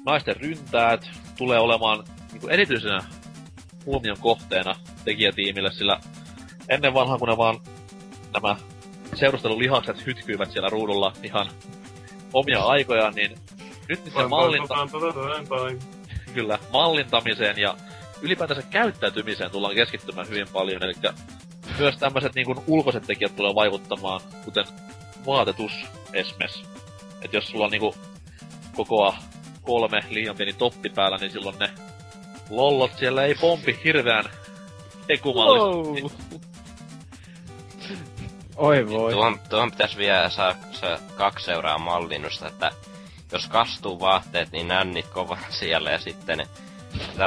naisten 0.05 0.35
ryntäät 0.35 1.09
tulee 1.37 1.59
olemaan 1.59 2.03
niinku 2.31 2.47
erityisenä 2.47 2.99
huomion 3.85 4.17
kohteena 4.19 4.75
tekijätiimille, 5.05 5.71
sillä 5.71 5.99
ennen 6.69 6.93
vanhaa 6.93 7.17
kun 7.17 7.29
ne 7.29 7.37
vaan 7.37 7.59
nämä 8.33 8.55
seurustelulihakset 9.17 10.05
hytkyivät 10.05 10.51
siellä 10.51 10.69
ruudulla 10.69 11.13
ihan 11.23 11.49
omia 12.33 12.59
aikojaan, 12.59 13.13
niin 13.13 13.35
nyt 13.89 14.05
niiden 14.05 14.29
mallinta, 14.29 14.75
kyllä, 16.33 16.59
mallintamiseen 16.73 17.57
ja 17.57 17.75
ylipäätänsä 18.21 18.63
käyttäytymiseen 18.69 19.51
tullaan 19.51 19.75
keskittymään 19.75 20.29
hyvin 20.29 20.47
paljon, 20.53 20.83
eli 20.83 20.93
myös 21.79 21.97
tämmöiset 21.97 22.35
niin 22.35 22.47
ulkoiset 22.67 23.03
tekijät 23.07 23.35
tulee 23.35 23.55
vaikuttamaan, 23.55 24.21
kuten 24.45 24.65
vaatetus 25.25 25.71
esimerkiksi. 26.13 26.65
Et 27.21 27.33
jos 27.33 27.47
sulla 27.47 27.65
on 27.65 27.71
niinku 27.71 27.95
kokoa 28.75 29.15
kolme 29.61 29.99
liian 30.09 30.35
pieni 30.35 30.53
toppi 30.53 30.89
päällä, 30.89 31.17
niin 31.17 31.31
silloin 31.31 31.59
ne 31.59 31.69
lollot 32.49 32.91
siellä 32.97 33.23
ei 33.23 33.35
pompi 33.35 33.79
hirveän 33.83 34.25
ekumallisesti. 35.09 36.22
Oi 38.55 38.89
voi. 38.89 39.11
Tuohon, 39.11 39.39
tuohon 39.49 39.71
pitäisi 39.71 39.97
vielä 39.97 40.29
saa 40.29 40.55
se 40.71 40.97
kaksi 41.17 41.45
seuraa 41.45 41.77
mallinnusta, 41.77 42.47
että 42.47 42.71
jos 43.31 43.47
kastuu 43.47 43.99
vaatteet, 43.99 44.51
niin 44.51 44.67
nännit 44.67 45.07
kova 45.07 45.37
siellä 45.59 45.91
ja 45.91 45.99
sitten 45.99 46.37
ne 46.37 46.47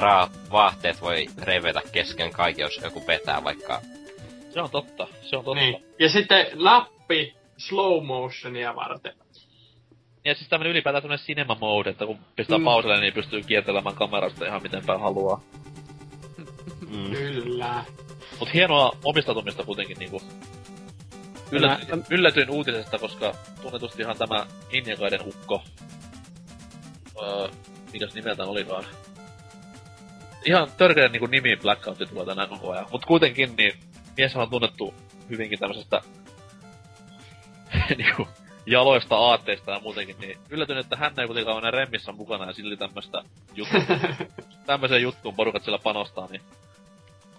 raa 0.00 0.30
vaatteet 0.50 1.00
voi 1.00 1.26
revetä 1.42 1.80
kesken 1.92 2.30
kaiken, 2.30 2.62
jos 2.62 2.80
joku 2.82 3.00
petää 3.00 3.44
vaikka. 3.44 3.80
Se 4.50 4.60
on 4.60 4.70
totta, 4.70 5.06
se 5.22 5.36
on 5.36 5.44
totta. 5.44 5.60
Niin. 5.60 5.84
Ja 5.98 6.08
sitten 6.08 6.46
lappi 6.54 7.34
slow 7.56 8.04
motionia 8.04 8.76
varten. 8.76 9.14
Ja 10.24 10.34
siis 10.34 10.48
tämmönen 10.48 10.70
ylipäätään 10.70 11.02
tämmönen 11.02 11.24
cinema 11.26 11.56
mode, 11.60 11.90
että 11.90 12.06
kun 12.06 12.18
pistää 12.36 12.58
mm. 12.58 12.64
pauselle, 12.64 13.00
niin 13.00 13.14
pystyy 13.14 13.42
kiertelemään 13.42 13.94
kamerasta 13.94 14.46
ihan 14.46 14.62
miten 14.62 14.86
päin 14.86 15.00
haluaa. 15.00 15.40
Mm. 16.90 17.10
Kyllä. 17.10 17.84
Mut 18.40 18.54
hienoa 18.54 18.92
omistautumista 19.04 19.64
kuitenkin 19.64 19.98
niinku 19.98 20.22
yllätyin, 21.50 21.88
Tämä- 21.88 22.02
yllätyin 22.10 22.50
uutisesta, 22.50 22.98
koska 22.98 23.34
tunnetustihan 23.62 24.18
tämä 24.18 24.46
Injakaiden 24.70 25.20
ukko, 25.26 25.62
öö, 27.22 27.48
mikäs 27.92 28.14
nimeltään 28.14 28.48
olikaan, 28.48 28.84
ihan 30.44 30.68
törkeä 30.76 31.08
niinku 31.08 31.26
nimi 31.26 31.56
Blackoutti 31.56 32.06
tulee 32.06 32.26
tänään 32.26 32.48
koko 32.48 32.72
ajan. 32.72 32.86
Mut 32.90 33.06
kuitenkin 33.06 33.56
niin 33.56 33.72
mies 34.16 34.36
on 34.36 34.50
tunnettu 34.50 34.94
hyvinkin 35.30 35.58
tämmöisestä 35.58 36.00
niinku 37.98 38.28
jaloista 38.66 39.16
aatteista 39.16 39.70
ja 39.70 39.80
muutenkin, 39.80 40.16
niin 40.18 40.38
yllätyin, 40.50 40.78
että 40.78 40.96
hän 40.96 41.20
ei 41.20 41.26
kuitenkaan 41.26 41.56
ole 41.56 41.70
remmissä 41.70 42.12
mukana 42.12 42.46
ja 42.46 42.52
silti 42.52 42.76
tämmöstä 42.76 43.22
juttu, 43.54 43.76
tämmöiseen 44.66 45.02
juttuun 45.02 45.36
porukat 45.36 45.62
siellä 45.64 45.78
panostaa, 45.78 46.26
niin 46.30 46.42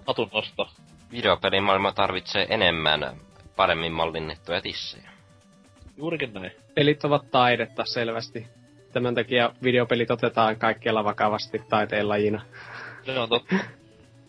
hatun 0.07 0.29
nosto. 0.33 0.69
Videopelimaailma 1.11 1.91
tarvitsee 1.91 2.47
enemmän 2.49 3.17
paremmin 3.57 3.91
mallinnettuja 3.91 4.61
tissejä. 4.61 5.09
Juurikin 5.97 6.33
näin. 6.33 6.51
Pelit 6.75 7.05
ovat 7.05 7.31
taidetta 7.31 7.85
selvästi. 7.85 8.47
Tämän 8.93 9.15
takia 9.15 9.53
videopelit 9.63 10.11
otetaan 10.11 10.55
kaikkialla 10.55 11.03
vakavasti 11.03 11.61
taiteen 11.69 12.09
lajina. 12.09 12.41
Se 13.05 13.19
on 13.19 13.29
totta. 13.29 13.55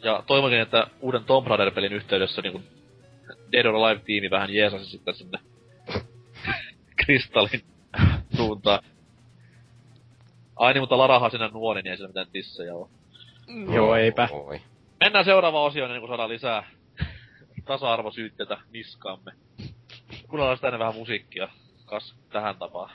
Ja 0.03 0.23
toivonkin, 0.27 0.61
että 0.61 0.87
uuden 1.01 1.25
Tomb 1.25 1.47
Raider-pelin 1.47 1.93
yhteydessä 1.93 2.43
niin 2.43 2.65
Dead 3.53 3.67
or 3.67 3.75
Alive-tiimi 3.75 4.31
vähän 4.31 4.55
jeesasi 4.55 4.85
sitten 4.85 5.15
sinne 5.15 5.39
kristallin 7.05 7.63
suuntaan. 8.37 8.81
Ai 10.57 10.73
niin, 10.73 10.83
mutta 10.83 10.99
Larahan 10.99 11.31
sinä 11.31 11.49
nuori, 11.49 11.83
niin 11.83 11.91
ei 11.91 11.97
sillä 11.97 12.09
mitään 12.09 12.27
tissejä 12.33 12.75
ole. 12.75 12.89
Joo, 13.75 13.97
eipä. 13.97 14.29
Oi. 14.33 14.61
Mennään 15.01 15.25
seuraavaan 15.25 15.67
osioon, 15.67 15.91
niin 15.91 16.01
kun 16.01 16.09
saadaan 16.09 16.29
lisää 16.29 16.65
tasa-arvosyytteitä 17.69 18.59
niskaamme. 18.71 19.33
Kuunnellaan 20.29 20.57
sitä 20.57 20.79
vähän 20.79 20.95
musiikkia. 20.95 21.49
Kas 21.87 22.15
tähän 22.33 22.57
tapaan. 22.57 22.91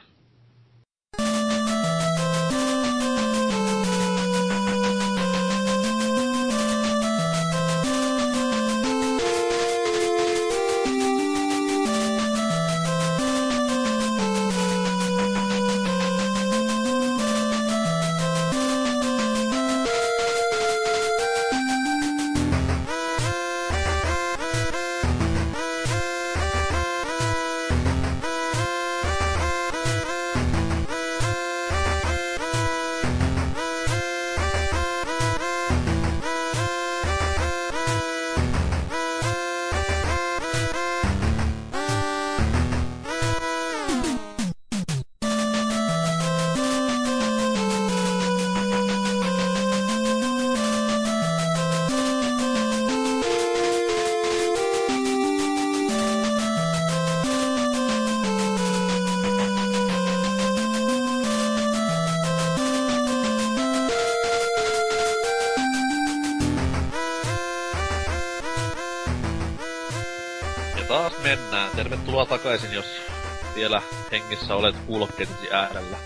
Hengissä 74.14 74.56
olet 74.56 74.76
kuulokkeitesi 74.88 75.54
äärellä. 75.54 75.98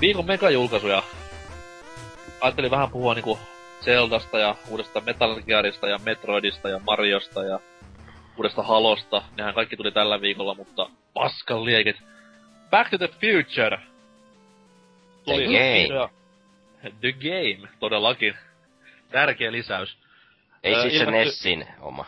Viikon 0.00 0.26
megajulkaisuja. 0.26 1.02
Ajattelin 2.40 2.70
vähän 2.70 2.90
puhua 2.90 3.14
niinku 3.14 3.38
Zeldasta 3.84 4.38
ja 4.38 4.54
uudesta 4.68 5.00
Metal 5.00 5.40
Gearista 5.42 5.88
ja 5.88 5.98
Metroidista 6.04 6.68
ja 6.68 6.78
Mariosta 6.86 7.44
ja 7.44 7.60
uudesta 8.36 8.62
Halosta. 8.62 9.22
Nehän 9.36 9.54
kaikki 9.54 9.76
tuli 9.76 9.92
tällä 9.92 10.20
viikolla, 10.20 10.54
mutta 10.54 10.90
paskan 11.14 11.64
liekit. 11.64 11.96
Back 12.70 12.90
to 12.90 12.98
the 12.98 13.08
Future! 13.08 13.78
The 15.24 15.34
game. 15.44 15.86
vihdoin- 15.88 16.10
The 17.00 17.12
Game, 17.12 17.68
todellakin. 17.80 18.34
Tärkeä 19.10 19.52
lisäys. 19.52 19.96
Ei 20.62 20.74
Ää, 20.74 20.82
siis 20.82 20.94
se 20.98 21.04
ilmestyi- 21.04 21.24
Nessin 21.24 21.66
oma. 21.80 22.04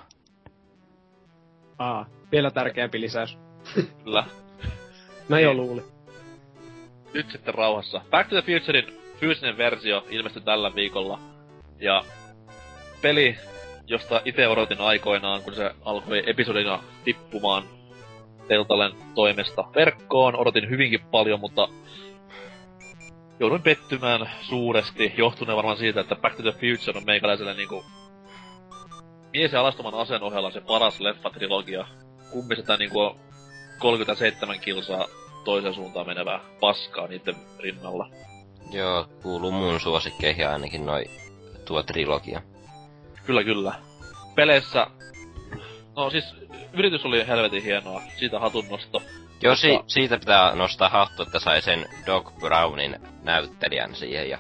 Aa, 1.79 2.07
vielä 2.33 2.51
tärkeämpi 2.51 3.01
lisäys. 3.01 3.39
Kyllä. 4.05 4.25
Mä 5.29 5.41
jo 5.41 5.55
luulin. 5.55 5.85
nyt 7.15 7.31
sitten 7.31 7.55
rauhassa. 7.55 8.01
Back 8.11 8.31
to 8.31 8.43
the 8.43 8.53
Futurein 8.53 8.99
fyysinen 9.21 9.59
versio 9.59 10.05
ilmestyi 10.11 10.43
tällä 10.43 10.75
viikolla. 10.75 11.21
Ja 11.81 12.05
peli, 13.03 13.37
josta 13.87 14.21
itse 14.25 14.49
odotin 14.49 14.81
aikoinaan, 14.81 15.43
kun 15.43 15.55
se 15.55 15.75
alkoi 15.85 16.23
episodina 16.27 16.83
tippumaan 17.05 17.63
Teltalen 18.49 18.93
toimesta 19.15 19.65
verkkoon. 19.75 20.37
Odotin 20.37 20.71
hyvinkin 20.71 21.01
paljon, 21.01 21.41
mutta 21.41 21.69
jouduin 23.41 23.63
pettymään 23.63 24.31
suuresti, 24.43 25.15
johtuneen 25.17 25.57
varmaan 25.57 25.77
siitä, 25.77 26.01
että 26.01 26.17
Back 26.17 26.37
to 26.37 26.43
the 26.43 26.53
Future 26.53 26.99
on 26.99 27.05
meikäläiselle 27.07 27.55
niinku 27.55 27.85
mies 29.33 29.53
ja 29.53 29.61
alastoman 29.61 29.95
aseen 29.95 30.23
ohella 30.23 30.51
se 30.51 30.61
paras 30.61 31.01
leffa-trilogia. 31.01 31.87
Kumpi 32.31 32.57
sitä 32.57 32.77
niinku 32.77 33.17
37 33.79 34.61
kilsaa 34.61 35.07
toiseen 35.45 35.75
suuntaan 35.75 36.07
menevää 36.07 36.41
paskaa 36.61 37.07
niiden 37.07 37.37
rinnalla. 37.59 38.11
Joo, 38.71 39.07
kuuluu 39.23 39.51
mun 39.51 39.81
suosikkeihin 39.81 40.49
ainakin 40.49 40.87
noi 40.87 41.05
tuo 41.65 41.83
trilogia. 41.83 42.43
Kyllä, 43.27 43.45
kyllä. 43.45 43.75
Peleissä... 44.35 44.87
No 45.97 46.11
siis, 46.11 46.25
yritys 46.73 47.05
oli 47.05 47.27
helvetin 47.27 47.63
hienoa. 47.63 48.03
Siitä 48.17 48.39
hatunnosto. 48.39 49.03
Joo, 49.43 49.57
si- 49.57 49.81
siitä 49.87 50.19
pitää 50.19 50.55
nostaa 50.55 50.89
hattu, 50.89 51.23
että 51.23 51.39
sai 51.39 51.63
sen 51.63 51.87
Doc 52.07 52.33
Brownin 52.41 52.97
näyttelijän 53.23 53.95
siihen 53.95 54.31
ja... 54.31 54.39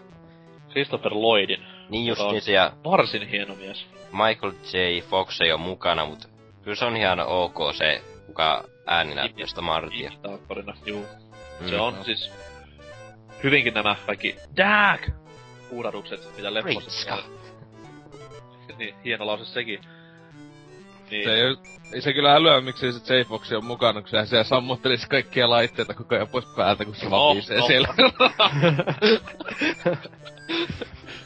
Christopher 0.71 1.15
Lloydin. 1.15 1.65
Niin 1.89 2.07
just 2.07 2.23
niin 2.31 2.43
se 2.43 2.53
ja 2.53 2.73
Varsin 2.85 3.29
hieno 3.29 3.55
mies. 3.55 3.87
Michael 4.13 4.53
J. 4.53 5.03
Fox 5.03 5.41
ei 5.41 5.53
ole 5.53 5.61
mukana, 5.61 6.07
mut 6.07 6.29
kyllä 6.63 6.77
se 6.77 6.85
on 6.85 6.97
ihan 6.97 7.21
ok 7.21 7.59
se, 7.75 8.03
kuka 8.27 8.65
ääni 8.89 9.15
näyttää 9.15 9.47
sitä 9.47 9.61
Martia. 9.61 10.11
Imitaattorina, 10.11 10.75
juu. 10.87 11.07
Mm. 11.61 11.69
Se 11.69 11.77
on 11.81 12.05
siis... 12.05 12.31
Hyvinkin 13.43 13.75
nämä 13.75 13.97
kaikki 14.07 14.37
Dag! 14.57 15.01
Huudadukset, 15.71 16.37
mitä 16.37 16.55
leffossa. 16.55 17.19
Niin, 18.79 18.95
hieno 19.05 19.27
lause 19.27 19.45
sekin. 19.45 19.81
Niin, 21.11 21.25
Se 21.25 21.35
ei, 21.35 21.57
ei 21.93 22.01
se 22.01 22.13
kyllä 22.13 22.35
älyä, 22.35 22.61
miksi 22.61 22.93
se 22.93 23.19
J. 23.19 23.23
Fox 23.23 23.53
on 23.53 23.65
mukana, 23.65 24.01
kun 24.01 24.11
sehän 24.11 24.27
siellä 24.27 24.45
sammuttelisi 24.45 25.09
kaikkia 25.09 25.51
laitteita 25.51 25.95
koko 25.95 26.15
ajan 26.15 26.29
pois 26.29 26.45
päältä, 26.57 26.85
kun 26.85 26.95
se 26.95 27.09
No, 27.09 27.29
vapisee 27.29 27.59
no. 27.59 27.67
siellä. 27.67 27.89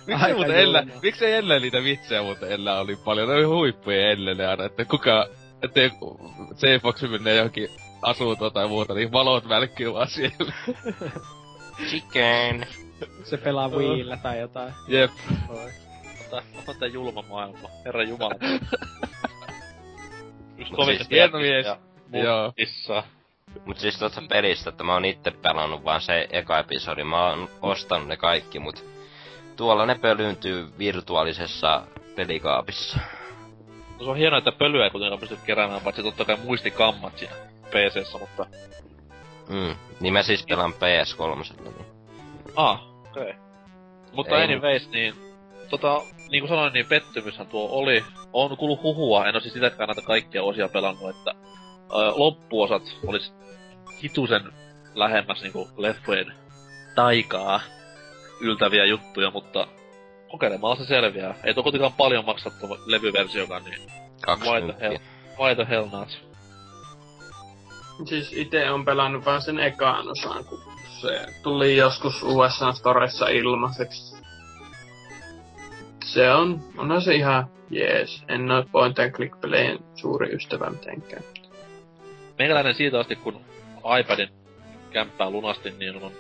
miksi 0.06 0.24
Aika 0.24 0.36
muuten 0.36 0.56
Ellä, 0.56 0.78
julma. 0.78 1.00
miksi 1.02 1.24
ei 1.26 1.32
Ellä 1.34 1.58
niitä 1.58 1.82
vitsejä 1.84 2.22
muuten 2.22 2.52
Ellä 2.52 2.80
oli 2.80 2.96
paljon, 2.96 3.28
ne 3.28 3.34
oli 3.34 3.44
huippuja 3.44 4.10
Ellelle 4.10 4.46
aina, 4.46 4.64
että 4.64 4.84
kuka, 4.84 5.26
että 5.62 5.80
J. 5.80 6.76
Fox 6.82 7.02
menee 7.02 7.36
johonkin 7.36 7.68
asuntoon 8.02 8.52
tai 8.52 8.68
muuta, 8.68 8.94
niin 8.94 9.12
valot 9.12 9.48
välkkyy 9.48 9.92
vaan 9.92 10.08
siellä. 10.08 10.52
Chicken! 11.88 12.66
Se 13.24 13.36
pelaa 13.36 13.68
Wiillä 13.68 14.16
tai 14.16 14.40
jotain. 14.40 14.74
Jep. 14.88 15.10
On 16.68 16.76
tää 16.78 16.88
julma 16.88 17.22
maailma. 17.22 17.68
Herra 17.84 18.02
Jumala. 18.02 18.34
Mut 20.58 20.76
kovin 20.76 20.96
siis 20.96 21.10
hieno 21.10 21.38
mies. 21.38 21.66
Joo. 22.12 22.52
Mut 23.66 23.78
siis 23.78 23.98
tuosta 23.98 24.22
pelistä, 24.28 24.70
että 24.70 24.84
mä 24.84 24.92
oon 24.92 25.04
itse 25.04 25.30
pelannut 25.30 25.84
vaan 25.84 26.00
se 26.00 26.28
eka 26.30 26.58
episodi, 26.58 27.04
mä 27.04 27.28
oon 27.28 27.48
ostanut 27.62 28.08
ne 28.08 28.16
kaikki, 28.16 28.58
mut 28.58 28.84
tuolla 29.56 29.86
ne 29.86 29.94
pölyyntyy 29.94 30.68
virtuaalisessa 30.78 31.82
pelikaapissa. 32.16 32.98
Se 34.04 34.10
on 34.10 34.16
hienoa, 34.16 34.38
että 34.38 34.52
pölyä 34.52 34.84
ei 34.84 34.90
kuitenkaan 34.90 35.20
pysty 35.20 35.38
keräämään, 35.46 35.80
paitsi 35.80 36.02
totta 36.02 36.24
kai 36.24 36.36
muistikammat 36.44 37.18
siinä 37.18 37.34
PCssä, 37.70 38.18
mutta... 38.18 38.46
Mm. 39.48 39.76
Niin 40.00 40.12
mä 40.12 40.22
siis 40.22 40.44
pelaan 40.48 40.72
PS3. 40.72 41.62
Niin. 41.62 41.86
Ah, 42.56 42.80
okei. 43.10 43.22
Okay. 43.22 43.34
Mutta 44.12 44.36
Ei, 44.36 44.44
anyways, 44.44 44.90
niin... 44.90 45.14
Tota, 45.70 46.02
niin 46.30 46.40
kuin 46.40 46.48
sanoin, 46.48 46.72
niin 46.72 46.86
pettymyshän 46.86 47.46
tuo 47.46 47.68
oli. 47.70 48.04
On 48.32 48.56
kuullut 48.56 48.82
huhua, 48.82 49.26
en 49.26 49.34
oo 49.34 49.40
siis 49.40 49.54
sitäkään 49.54 49.88
näitä 49.88 50.02
kaikkia 50.02 50.42
osia 50.42 50.68
pelannut, 50.68 51.16
että 51.16 51.30
ö, 51.30 52.12
loppuosat 52.16 52.82
olis 53.06 53.32
hitusen 54.02 54.52
lähemmäs 54.94 55.42
niinku 55.42 55.68
leffojen 55.76 56.32
taikaa 56.94 57.60
yltäviä 58.40 58.84
juttuja, 58.84 59.30
mutta 59.30 59.66
kokeilemalla 60.32 60.76
se 60.76 60.86
selviää. 60.86 61.34
Ei 61.44 61.54
tuo 61.54 61.62
kuitenkaan 61.62 61.92
paljon 61.92 62.24
maksa 62.24 62.50
tuo 62.50 62.78
levyversiokaan, 62.86 63.64
niin 63.64 63.80
why 64.26 64.72
the 64.72 64.74
hell, 64.80 64.96
20. 64.98 65.00
why 65.38 65.54
the 65.54 65.66
hell 65.68 65.88
not? 65.92 66.08
Siis 68.08 68.32
itse 68.32 68.70
on 68.70 68.84
pelannut 68.84 69.24
vaan 69.24 69.42
sen 69.42 69.60
ekaan 69.60 70.08
osan, 70.08 70.44
kun 70.44 70.62
se 71.00 71.26
tuli 71.42 71.76
joskus 71.76 72.22
USA 72.22 72.72
Storessa 72.72 73.28
ilmaiseksi. 73.28 74.16
Se 76.04 76.32
on, 76.32 76.60
onhan 76.76 77.02
se 77.02 77.14
ihan 77.14 77.46
jees. 77.70 78.22
En 78.28 78.50
oo 78.50 78.64
point 78.72 78.98
and 78.98 79.10
click 79.10 79.40
pelien 79.40 79.78
suuri 79.94 80.34
ystävä 80.34 80.70
mitenkään. 80.70 81.22
Meikäläinen 82.38 82.74
siitä 82.74 83.00
asti, 83.00 83.16
kun 83.16 83.40
iPadin 84.00 84.28
kämppää 84.90 85.30
lunastin, 85.30 85.78
niin 85.78 86.02
on 86.02 86.12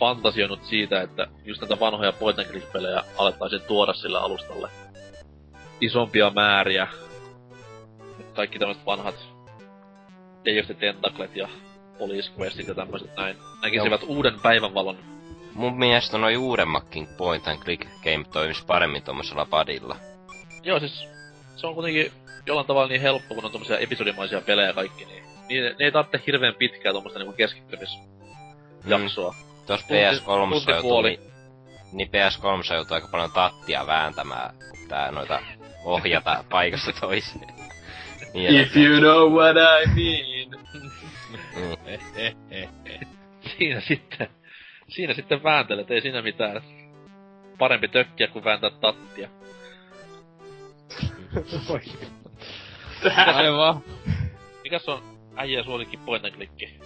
fantasioinut 0.00 0.64
siitä, 0.64 1.02
että 1.02 1.26
just 1.44 1.60
näitä 1.60 1.80
vanhoja 1.80 2.12
point 2.12 2.38
and 2.38 2.48
click 2.48 2.72
pelejä 2.72 3.02
alettaisiin 3.16 3.62
tuoda 3.62 3.92
sillä 3.92 4.20
alustalle 4.20 4.68
isompia 5.80 6.30
määriä. 6.30 6.88
Kaikki 8.34 8.58
tämmöiset 8.58 8.86
vanhat 8.86 9.14
Day 10.44 10.60
of 10.60 10.66
the 10.66 10.74
Tentaclet 10.74 11.36
ja 11.36 11.48
Police 11.98 12.30
Questit 12.38 12.68
ja 12.68 12.74
tämmöiset 12.74 13.16
näin 13.16 13.36
näkisivät 13.62 14.00
uuden 14.06 14.40
päivänvalon. 14.42 14.98
Mun 15.54 15.78
mielestä 15.78 16.18
noi 16.18 16.36
uudemmatkin 16.36 17.08
point 17.16 17.48
and 17.48 17.58
click 17.58 17.88
game 18.04 18.24
toimis 18.32 18.64
paremmin 18.66 19.02
tuommoisella 19.02 19.46
padilla. 19.50 19.96
Joo, 20.62 20.78
siis 20.80 21.04
se 21.56 21.66
on 21.66 21.74
kuitenkin 21.74 22.12
jollain 22.46 22.66
tavalla 22.66 22.88
niin 22.88 23.00
helppo, 23.00 23.34
kun 23.34 23.44
on 23.44 23.50
tommosia 23.50 23.78
episodimaisia 23.78 24.40
pelejä 24.40 24.72
kaikki, 24.72 25.04
niin, 25.04 25.24
niin 25.48 25.64
ne 25.64 25.74
ei 25.78 25.92
tarvitse 25.92 26.22
hirveän 26.26 26.54
pitkää 26.54 26.92
tommoista 26.92 27.18
niinku 27.18 27.34
keskittymisjaksoa. 27.36 29.34
Tuossa 29.66 29.86
Tunti- 29.86 30.02
PS3 30.18 30.50
tunti 30.50 30.70
joutui, 30.70 30.80
puoli. 30.82 31.20
niin 31.92 32.08
PS3 32.08 32.74
joutuu 32.74 32.94
aika 32.94 33.08
paljon 33.10 33.32
tattia 33.32 33.86
vääntämään, 33.86 34.54
kun 34.70 34.78
pitää 34.82 35.10
noita 35.10 35.40
ohjata 35.84 36.44
paikasta 36.50 36.92
toiseen. 37.00 37.46
Niin 38.34 38.60
If 38.60 38.76
you 38.76 39.00
know 39.00 39.32
what 39.32 39.56
I 39.56 39.86
mean. 39.86 40.60
Mm. 41.56 41.72
Eh, 41.86 42.00
eh, 42.16 42.36
eh, 42.50 42.68
siinä 43.58 43.80
sitten, 43.80 44.28
siinä 44.88 45.14
sitten 45.14 45.42
vääntelet, 45.42 45.90
ei 45.90 46.00
siinä 46.00 46.22
mitään. 46.22 46.62
Parempi 47.58 47.88
tökkiä 47.88 48.26
kuin 48.28 48.44
vääntää 48.44 48.70
tattia. 48.80 49.28
Aivan. 53.34 53.80
Mikäs 54.64 54.88
on 54.88 55.02
äijä 55.36 55.62
suosikki 55.62 55.96
point 55.96 56.24
and 56.24 56.34
clicki? 56.34 56.80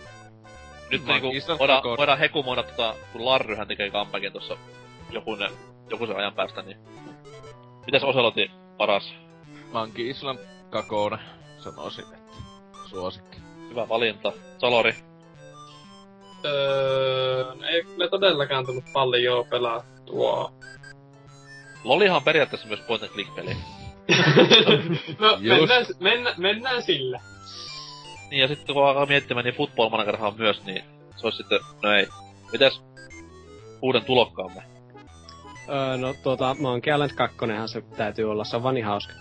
Nyt 0.90 1.06
niinku 1.06 1.28
voidaan, 1.58 1.82
voidaan 1.82 2.18
hekumoida 2.18 2.62
tota, 2.62 2.94
kun 3.12 3.24
Larryhän 3.24 3.68
tekee 3.68 3.90
comebackin 3.90 4.32
tossa 4.32 4.56
joku, 5.10 5.34
ne, 5.34 5.50
joku 5.90 6.06
sen 6.06 6.16
ajan 6.16 6.34
päästä, 6.34 6.62
niin... 6.62 6.76
Mitäs 7.86 8.04
Oselotin 8.04 8.50
paras? 8.76 9.14
Monkey 9.72 10.10
Island 10.10 10.38
kakone, 10.70 11.18
sanoisin, 11.58 12.04
että 12.04 12.36
suosikki. 12.86 13.38
Hyvä 13.70 13.88
valinta. 13.88 14.32
Salori. 14.58 14.94
Öö, 16.44 17.52
ei 17.68 17.84
kyllä 17.84 18.08
todellakaan 18.08 18.66
tullut 18.66 18.84
paljon 18.92 19.46
pelattua. 19.46 20.52
Lolihan 21.84 22.16
on 22.16 22.24
periaatteessa 22.24 22.68
myös 22.68 22.80
point 22.80 23.02
and 23.02 23.12
click 23.12 23.34
peli. 23.34 23.50
no, 25.18 25.38
Just. 25.40 25.40
mennään, 25.40 25.86
mennään, 26.00 26.34
mennään 26.40 26.82
sillä. 26.82 27.20
Niin 28.34 28.42
ja 28.42 28.48
sitten 28.48 28.74
kun 28.74 28.86
alkaa 28.86 29.06
miettimään, 29.06 29.44
niin 29.44 29.54
Football 29.54 29.88
Managerhan 29.90 30.28
on 30.28 30.38
myös, 30.38 30.64
niin 30.64 30.84
se 31.16 31.26
olisi 31.26 31.36
sitten, 31.36 31.60
no 31.82 31.92
ei. 31.92 32.08
Mitäs 32.52 32.82
uuden 33.82 34.04
tulokkaamme? 34.04 34.62
Öö, 35.68 35.96
no 35.96 36.14
tuota, 36.22 36.56
Monkey 36.60 36.94
Island 36.94 37.10
2 37.14 37.36
se 37.66 37.82
täytyy 37.96 38.30
olla, 38.30 38.44
se 38.44 38.56
on 38.56 38.62
vaan 38.62 38.74
niin 38.74 38.84
hauska. 38.84 39.12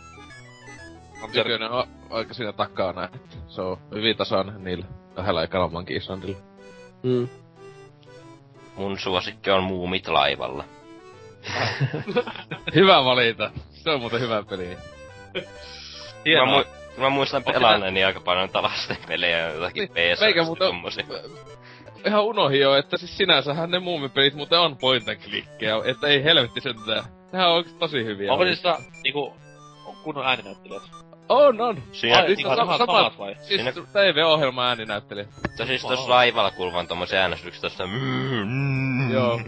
Nykyinen 1.33 1.71
on 1.71 1.87
aika 2.09 2.33
siinä 2.33 2.53
takana, 2.53 3.03
että 3.05 3.37
se 3.47 3.61
on 3.61 3.77
hyvin 3.91 4.17
tasainen 4.17 4.63
niillä 4.63 4.85
kahdella 5.15 5.43
ekalla 5.43 5.67
Monkey 5.67 5.97
Islandilla. 5.97 6.37
Mm. 7.03 7.27
Mun 8.75 8.99
suosikki 8.99 9.51
on 9.51 9.63
Muumit 9.63 10.07
laivalla. 10.07 10.63
Hyvä 12.75 13.03
valinta. 13.05 13.51
Se 13.71 13.89
on 13.89 13.99
muuten 13.99 14.21
hyvä 14.21 14.43
peli. 14.43 14.77
Mä, 14.77 15.41
hienoa. 16.25 16.61
mu- 16.61 16.82
mä 16.97 17.09
muistan 17.09 17.43
pelanneeni 17.43 18.03
aika 18.03 18.19
paljon 18.19 18.39
noita 18.45 18.63
lasten 18.63 18.97
pelejä, 19.07 19.49
jotakin 19.49 19.89
Niin, 19.95 20.15
PS. 20.15 20.21
meikä 20.21 20.43
muuten- 20.43 20.67
tommosia. 20.67 21.05
Ihan 22.07 22.23
unohin 22.23 22.59
jo, 22.59 22.75
että 22.75 22.97
siis 22.97 23.17
sinänsähän 23.17 23.71
ne 23.71 23.79
muumipelit 23.79 24.33
muuten 24.33 24.59
on 24.59 24.77
point 24.77 25.07
and 25.09 25.17
clickkejä, 25.17 25.75
että 25.85 26.07
ei 26.07 26.23
helvetti 26.23 26.61
sentään. 26.61 27.03
Nehän 27.31 27.49
on 27.49 27.55
oikeesti 27.55 27.79
tosi 27.79 28.03
hyviä. 28.05 28.31
Onko 28.31 28.43
niissä 28.43 28.77
niinku, 29.03 29.33
on 29.85 29.95
kunnon 30.03 30.25
ääninäyttelijät? 30.27 30.83
On, 31.29 31.61
on. 31.61 31.83
Siinä, 31.91 32.17
Ai, 32.17 32.27
Siis 32.27 32.39
ihan 32.39 32.55
sama- 32.57 32.77
samat, 32.77 32.77
sama- 32.87 32.97
samat 32.99 33.17
vai? 33.19 33.35
Siis 33.35 33.47
Siinä- 33.47 33.71
TV-ohjelma 33.71 34.67
ääninäyttelijä. 34.67 35.25
mutta 35.47 35.65
siis 35.65 35.81
tossa 35.81 36.09
laivalla 36.09 36.51
kuuluvan 36.51 36.87
tommosia 36.87 37.19
äänestyksiä 37.21 37.61
tosta 37.61 37.87
mm, 37.87 39.11
Joo. 39.13 39.41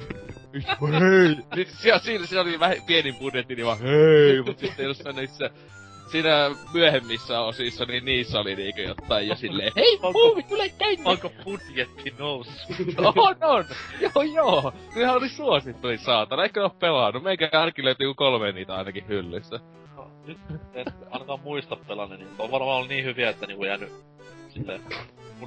hei! 1.00 1.36
Niin, 1.56 1.68
siinä, 1.68 2.00
siinä, 2.00 2.26
siinä 2.26 2.42
oli 2.42 2.60
vähän 2.60 2.78
pieni 2.88 3.12
budjetti, 3.14 3.56
niin 3.56 3.66
vaan 3.66 3.80
hei! 3.80 4.42
Mut 4.46 4.60
sitten 4.60 4.86
jossain 4.86 5.16
niissä 5.16 5.50
siinä 6.08 6.52
myöhemmissä 6.74 7.42
osissa, 7.42 7.86
niin 7.86 8.06
niissä 8.06 8.40
oli 8.40 8.56
niinkö 8.56 8.82
jotain 8.82 9.28
ja 9.28 9.36
silleen 9.36 9.72
Hei, 9.78 10.00
puuvi, 10.14 10.44
tule 10.44 10.70
tänne! 10.70 11.04
Onko 11.06 11.32
budjetti 11.44 12.14
noussut? 12.20 12.76
On, 13.16 13.36
on! 13.42 13.66
Joo, 14.00 14.24
joo! 14.34 14.74
Nehän 14.96 15.16
oli 15.16 15.30
suosittu, 15.30 15.88
saatana. 15.98 16.44
Eikö 16.44 16.60
ne 16.60 16.64
oo 16.64 16.70
pelannut? 16.70 17.24
Meikä 17.24 17.50
ainakin 17.52 17.86
löytyy 17.86 18.14
kolme 18.14 18.52
niitä 18.52 18.76
ainakin 18.76 19.08
hyllystä. 19.08 19.60
No, 19.96 20.12
nyt 20.26 20.38
en 20.74 20.86
ainakaan 21.12 21.40
muista 21.40 21.76
pelanne, 21.88 22.18
niin 22.18 22.30
on 22.40 22.52
varmaan 22.52 22.78
ollut 22.78 22.90
niin 22.90 23.06
hyviä, 23.06 23.30
että 23.30 23.48
niinku 23.48 23.66
jäänyt 23.66 23.92
silleen... 24.50 24.82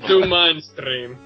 To 0.09 0.27
mainstream. 0.27 1.17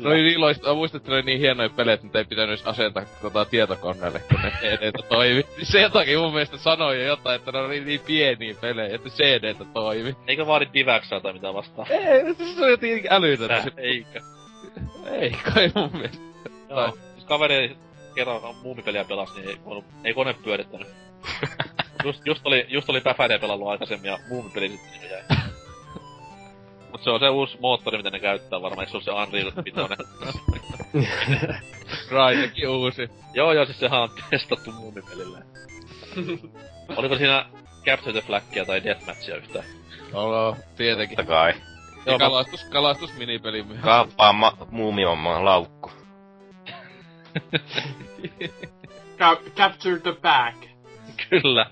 No 0.00 0.10
niin 0.10 0.26
iloista, 0.26 0.74
muistat, 0.74 1.00
että 1.00 1.10
ne 1.10 1.14
oli 1.14 1.22
niin 1.22 1.38
hienoja 1.38 1.70
pelejä, 1.70 1.94
että 1.94 2.06
niitä 2.06 2.18
ei 2.18 2.24
pitänyt 2.24 2.48
edes 2.48 2.66
asentaa 2.66 3.02
tota, 3.22 3.44
tietokoneelle, 3.44 4.18
kun 4.18 4.40
ne 4.42 4.52
CD-tä 4.60 5.02
toimi. 5.08 5.44
Se 5.62 5.80
jotakin 5.80 6.18
mun 6.18 6.32
mielestä 6.32 6.56
sanoi 6.56 6.98
jo 7.00 7.06
jotain, 7.06 7.36
että 7.36 7.52
ne 7.52 7.58
oli 7.58 7.80
niin 7.80 8.00
pieniä 8.06 8.54
pelejä, 8.60 8.94
että 8.94 9.08
CD-tä 9.08 9.64
toimi. 9.74 10.16
Eikö 10.26 10.46
vaadi 10.46 10.66
Divaxaa 10.74 11.20
tai 11.20 11.32
mitä 11.32 11.54
vastaan? 11.54 11.92
Ei, 11.92 12.34
se 12.34 12.64
on 12.64 12.70
jotenkin 12.70 13.12
älytöntä. 13.12 13.54
Tää, 13.54 13.62
Se, 13.62 13.70
eikö? 13.76 14.20
ei 15.10 15.30
kai 15.30 15.72
mun 15.74 15.90
mielestä. 15.92 16.18
Joo. 16.70 16.98
Siis 17.12 17.24
kaveri 17.24 17.76
kerran 18.14 18.40
muumipeliä 18.62 19.04
pelasi, 19.04 19.32
niin 19.34 19.48
ei, 19.48 19.56
voinut, 19.64 19.84
ei 20.04 20.14
kone 20.14 20.34
pyörittänyt. 20.44 20.88
just, 22.04 22.26
just 22.26 22.40
oli, 22.44 22.66
just 22.68 22.90
oli 22.90 23.00
pelannut 23.40 23.68
aikaisemmin 23.68 24.10
ja 24.10 24.18
muumipeli 24.28 24.68
sitten 24.68 25.00
niin 25.00 25.10
jäi. 25.10 25.22
Mut 26.92 27.02
se 27.02 27.10
on 27.10 27.20
se 27.20 27.28
uusi 27.28 27.58
moottori, 27.60 27.96
mitä 27.96 28.10
ne 28.10 28.20
käyttää 28.20 28.62
varmaan, 28.62 28.80
eikö 28.88 29.00
se 29.00 29.10
ole 29.10 29.26
se 29.26 29.28
Unreal 29.36 29.52
5? 29.64 29.80
Crytekkin 32.08 32.68
uusi. 32.78 33.08
joo 33.34 33.52
joo, 33.52 33.64
siis 33.64 33.78
sehän 33.80 34.00
on 34.00 34.08
testattu 34.30 34.72
muumipelille. 34.72 35.38
Oliko 36.96 37.16
siinä 37.16 37.46
Capture 37.84 38.12
the 38.12 38.20
Flagia 38.26 38.64
tai 38.64 38.84
Deathmatchia 38.84 39.36
yhtään? 39.36 39.64
Olo, 40.12 40.56
tietenkin. 40.76 41.16
totta 41.16 41.32
kai. 41.32 41.50
Ja 41.50 42.12
Joo, 42.12 42.18
mä- 42.18 42.24
kalastus, 42.24 42.64
kalastusminipeli 42.64 43.62
myös. 43.62 43.80
Kaappaa 43.80 44.32
ma- 44.32 44.56
muumimamman 44.70 45.44
laukku. 45.44 45.90
Ca- 49.18 49.42
capture 49.56 49.98
the 50.00 50.12
bag. 50.22 50.54
Kyllä. 51.30 51.66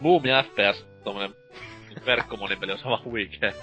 Muumi 0.00 0.28
FPS, 0.44 0.86
tommonen 1.04 1.34
verkkomonipeli 2.06 2.72
on 2.72 2.78
sama 2.78 3.00
huikee. 3.04 3.54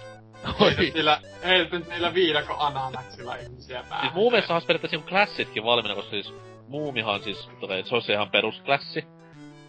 Oi. 0.60 0.76
Niillä, 0.93 1.22
heiltä 1.43 1.80
niillä 1.80 2.14
viidakon 2.14 2.56
ananaksilla 2.60 3.36
ihmisiä 3.36 3.84
päähän. 3.89 4.02
Siis 4.02 4.14
Muumiessahan 4.14 4.56
olisi 4.56 4.68
periaatteessa 4.68 4.98
niinku 4.98 5.10
klassitkin 5.10 5.64
valmiina, 5.64 5.96
koska 5.96 6.12
siis 6.12 6.34
Muumihan 6.68 7.24
siis, 7.24 7.50
tota, 7.60 7.74
se 7.84 7.96
olisi 7.96 8.12
ihan 8.12 8.32
perusklassi. 8.32 9.06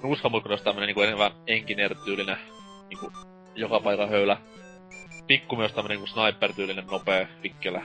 Nuuskamulkku 0.03 0.49
olisi 0.49 0.64
tämmönen 0.64 0.87
niinku 0.87 1.03
enemmän 1.03 1.31
engineer-tyylinen, 1.47 2.39
niinku 2.89 3.12
joka 3.55 3.81
paikan 3.81 4.09
höylä. 4.09 4.37
Pikku 5.27 5.57
myös 5.57 5.72
tämmönen 5.72 5.99
niinku 5.99 6.12
sniper-tyylinen 6.20 6.87
nopea 6.91 7.27
pikkelä. 7.43 7.83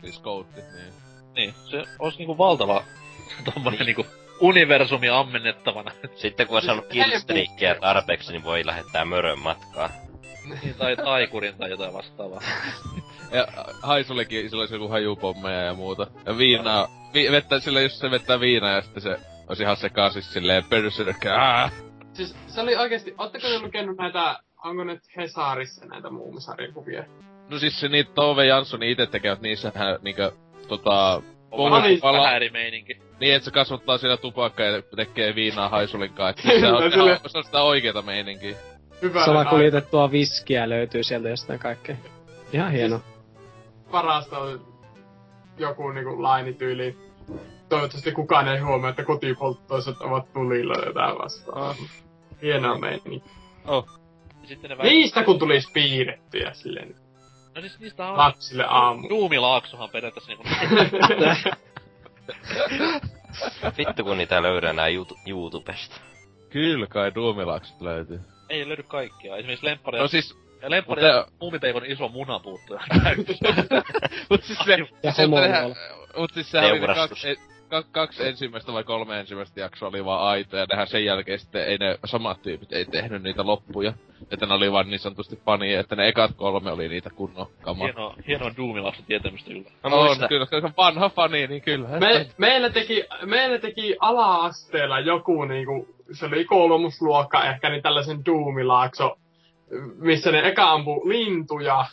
Siis 0.00 0.18
koutti, 0.18 0.60
niin. 0.60 0.94
Niin, 1.34 1.54
se 1.70 1.84
olisi 1.98 2.18
niinku 2.18 2.38
valtava 2.38 2.84
tommonen 3.54 3.86
niinku 3.86 4.06
universumi 4.40 5.08
ammennettavana. 5.08 5.92
Sitten 6.16 6.46
kun 6.46 6.56
on 6.56 6.62
saanut 6.62 6.86
killstreakia 6.86 7.74
tarpeeksi, 7.74 8.32
niin 8.32 8.44
voi 8.44 8.66
lähettää 8.66 9.04
mörön 9.04 9.38
matkaa. 9.38 9.90
Niin, 10.48 10.74
tai 10.74 10.96
taikurin 10.96 11.54
tai 11.58 11.70
jotain 11.70 11.92
vastaavaa. 11.92 12.40
Ja 13.32 13.46
Haisullekin 13.82 14.50
sillä 14.50 14.60
olisi 14.60 14.74
joku 14.74 14.88
hajupommeja 14.88 15.60
ja 15.60 15.74
muuta. 15.74 16.06
Ja 16.26 16.38
viinaa, 16.38 16.88
vi, 17.14 17.30
vettä, 17.32 17.60
sillä 17.60 17.80
jos 17.80 17.98
se 17.98 18.10
vettää 18.10 18.40
viinaa 18.40 18.70
ja 18.70 18.82
sitten 18.82 19.02
se 19.02 19.16
olisi 19.48 19.62
ihan 19.62 19.76
sekaisin 19.76 20.22
silleen 20.22 20.64
pörsyrkää. 20.64 21.70
Siis 22.12 22.36
se 22.46 22.60
oli 22.60 22.76
oikeesti, 22.76 23.14
ootteko 23.18 23.48
te 23.48 23.60
lukenut 23.60 23.96
näitä, 23.96 24.38
onko 24.64 24.84
nyt 24.84 25.00
Hesarissa 25.16 25.86
näitä 25.86 26.10
muumisarjakuvia? 26.10 27.04
No 27.50 27.58
siis 27.58 27.80
se 27.80 27.88
niitä 27.88 28.10
Tove 28.14 28.46
Janssonin 28.46 28.90
itse 28.90 29.06
tekevät 29.06 29.40
niissähän 29.40 29.98
niinkö 30.02 30.32
tota... 30.68 31.22
On 31.50 31.72
Oli 31.72 31.82
vähän, 31.82 31.98
pala- 32.00 32.52
meininki. 32.52 33.00
Niin, 33.20 33.34
että 33.34 33.44
se 33.44 33.50
kasvattaa 33.50 33.98
siellä 33.98 34.16
tupakkaa 34.16 34.66
ja 34.66 34.82
tekee 34.96 35.34
viinaa 35.34 35.68
haisulin 35.68 36.12
kanssa. 36.12 36.52
Et 36.52 36.60
se, 36.60 36.66
on, 36.72 36.92
se 37.26 37.38
on 37.38 37.44
sitä 37.44 37.62
oikeeta 37.62 38.02
meininkiä. 38.02 38.56
Hyvä. 39.02 39.24
Salakuljetettua 39.24 40.10
viskiä 40.10 40.68
löytyy 40.68 41.02
sieltä 41.02 41.28
jostain 41.28 41.58
kaikkea. 41.58 41.96
Ihan 42.52 42.72
hieno. 42.72 43.00
Parasta 43.90 44.38
on 44.38 44.66
joku 45.58 45.90
niinku 45.90 46.22
lainityyli. 46.22 46.96
Toivottavasti 47.68 48.12
kukaan 48.12 48.48
ei 48.48 48.58
huomaa, 48.58 48.90
että 48.90 49.04
kotipolttoiset 49.04 50.00
ovat 50.00 50.32
tulilla 50.32 50.74
ja 50.74 50.86
jotain 50.86 51.18
vastaan. 51.18 51.74
Hienoa 52.42 52.78
meininki. 52.78 53.22
Ja 53.66 54.48
sitten 54.48 54.70
ne. 54.70 54.84
Niistä 54.84 55.24
kun 55.24 55.38
tulisi 55.38 55.72
piirrettyjä 55.72 56.54
silleen 56.54 56.94
No 57.54 57.60
siis 57.60 57.80
niistä 57.80 58.06
on... 58.06 58.18
lapsille 58.18 58.64
aamu. 58.68 59.08
Duumilaaksohan 59.08 59.88
periaatteessa 59.90 60.32
niinku... 60.32 60.44
Vittu 63.78 64.04
kun 64.04 64.18
niitä 64.18 64.42
löydän 64.42 64.76
nää 64.76 64.88
YouTube- 64.88 65.20
YouTubesta. 65.26 66.00
Kyllä 66.50 66.86
kai 66.86 67.14
Duumilaakset 67.14 67.80
löytyy. 67.80 68.20
Ei 68.48 68.68
löydy 68.68 68.82
kaikkia. 68.82 69.36
Esimerkiksi 69.36 69.66
lemppari... 69.66 69.98
No 69.98 70.08
siis, 70.08 70.36
lemppari 70.66 71.02
mutta- 71.02 71.16
ja 71.16 71.26
muumipeikon 71.40 71.86
iso 71.86 72.08
muna 72.08 72.38
puuttuu 72.38 72.78
mut 74.30 74.44
siis 74.44 74.58
se, 74.64 74.76
Ja 75.02 75.12
se 75.12 75.22
homo 75.22 75.40
tehdään- 75.40 75.74
mut 76.16 76.30
siis 76.34 76.50
sehän 76.50 76.70
oli 76.70 76.80
ne 76.80 76.86
Teurastus. 76.86 77.08
kaksi, 77.22 77.55
ka- 77.68 77.84
kaksi 77.92 78.26
ensimmäistä 78.26 78.72
vai 78.72 78.84
kolme 78.84 79.20
ensimmäistä 79.20 79.60
jaksoa 79.60 79.88
oli 79.88 80.04
vaan 80.04 80.22
aitoja, 80.28 80.62
ja 80.62 80.66
nehän 80.70 80.86
sen 80.86 81.04
jälkeen 81.04 81.38
sitten 81.38 81.66
ei 81.66 81.78
ne 81.78 81.98
samat 82.04 82.42
tyypit 82.42 82.72
ei 82.72 82.84
tehnyt 82.84 83.22
niitä 83.22 83.46
loppuja. 83.46 83.92
Että 84.30 84.46
ne 84.46 84.54
oli 84.54 84.72
vaan 84.72 84.90
niin 84.90 84.98
sanotusti 84.98 85.40
fania, 85.44 85.80
että 85.80 85.96
ne 85.96 86.08
ekat 86.08 86.30
kolme 86.36 86.72
oli 86.72 86.88
niitä 86.88 87.10
kunnon 87.10 87.46
kamaa. 87.62 87.86
hieno, 87.86 88.14
hieno 88.26 88.50
Doomilaakso 88.56 89.02
tietämystä 89.06 89.50
kyllä. 89.50 89.70
Mä 89.82 89.96
on, 89.96 90.16
kyllä, 90.28 90.46
koska 90.46 90.72
vanha 90.76 91.08
fani, 91.08 91.46
niin 91.46 91.62
kyllä. 91.62 91.88
Me, 91.88 92.26
meillä, 92.38 92.70
teki, 92.70 93.04
meillä 93.24 93.58
teki 93.58 93.96
ala-asteella 94.00 95.00
joku 95.00 95.44
niinku, 95.44 95.88
se 96.12 96.26
oli 96.26 96.44
kolmusluokka 96.44 97.44
ehkä, 97.44 97.70
niin 97.70 97.82
tällaisen 97.82 98.26
duumilaakso, 98.26 99.18
missä 99.98 100.32
ne 100.32 100.48
eka 100.48 100.70
ampu 100.70 101.08
lintuja, 101.08 101.84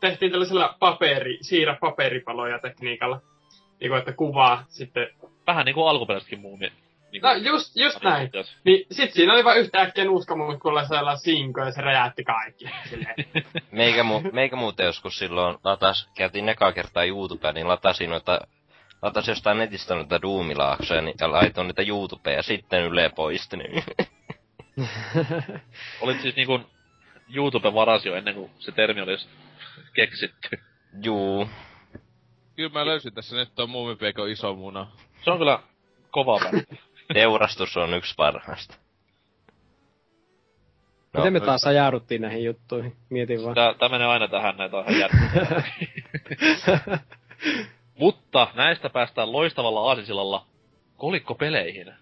tehtiin 0.00 0.30
tällaisella 0.30 0.76
paperi, 0.78 1.38
siirrä 1.40 1.76
paperipaloja 1.80 2.58
tekniikalla. 2.58 3.20
Niinku, 3.80 3.94
että 3.96 4.12
kuvaa 4.12 4.64
sitten. 4.68 5.08
Vähän 5.46 5.64
niinku 5.64 5.86
alkuperäisetkin 5.86 6.40
muumi. 6.40 6.72
Niinku, 7.12 7.26
No 7.28 7.34
just, 7.34 7.76
just 7.76 8.02
näin. 8.02 8.30
Jos- 8.32 8.56
Niin 8.64 8.86
sit 8.90 9.12
siinä 9.12 9.32
oli 9.32 9.44
vaan 9.44 9.58
yhtäkkiä 9.58 10.04
nuuskamuikkuilla 10.04 10.84
sellainen 10.84 11.18
sinko 11.20 11.60
ja 11.60 11.70
se 11.72 11.80
räjäytti 11.80 12.24
kaikki. 12.24 12.64
Meikä, 13.72 14.02
mu- 14.02 14.32
meikä 14.32 14.56
muuten 14.56 14.86
joskus 14.86 15.18
silloin 15.18 15.56
latas, 15.64 16.08
käytiin 16.16 16.48
ekaa 16.48 16.72
kertaa 16.72 17.04
YouTubea, 17.04 17.52
niin 17.52 17.68
latasin 17.68 18.10
noita 18.10 18.40
latasin 19.02 19.32
jostain 19.32 19.58
netistä 19.58 19.94
noita 19.94 20.22
duumilaaksoja 20.22 21.00
niin, 21.02 21.14
ja 21.20 21.32
laitoin 21.32 21.66
niitä 21.66 21.82
YouTubeen 21.82 22.36
ja 22.36 22.42
sitten 22.42 22.82
Yle 22.82 23.08
poisti. 23.16 23.56
Niin. 23.56 23.84
Olit 26.00 26.20
siis 26.20 26.36
niinku 26.36 26.60
YouTube 27.34 27.74
varasi 27.74 28.08
jo 28.08 28.14
ennen 28.14 28.34
kuin 28.34 28.50
se 28.58 28.72
termi 28.72 29.00
olisi 29.00 29.28
keksitty. 29.94 30.58
Juu. 31.02 31.48
Kyllä 32.56 32.70
mä 32.72 32.86
löysin 32.86 33.14
tässä 33.14 33.36
nyt 33.36 33.54
tuon 33.54 33.70
muumipeikon 33.70 34.30
iso 34.30 34.54
muna. 34.54 34.86
Se 35.24 35.30
on 35.30 35.38
kyllä 35.38 35.58
kova 36.10 36.38
bändi. 36.38 36.64
Teurastus 37.14 37.76
on 37.76 37.94
yksi 37.94 38.14
parhaista. 38.16 38.74
No, 41.12 41.20
Miten 41.20 41.32
me 41.32 41.40
taas 41.40 41.66
ajauduttiin 41.66 42.22
näihin 42.22 42.44
juttuihin? 42.44 42.96
Mietin 43.10 43.42
vaan. 43.42 43.54
Tää, 43.54 43.74
tää 43.74 43.88
menee 43.88 44.06
aina 44.06 44.28
tähän 44.28 44.56
näitä 44.56 44.76
on. 44.76 44.84
Mutta 47.98 48.48
näistä 48.54 48.90
päästään 48.90 49.32
loistavalla 49.32 49.88
aasinsillalla 49.88 50.46
kolikkopeleihin. 50.96 51.94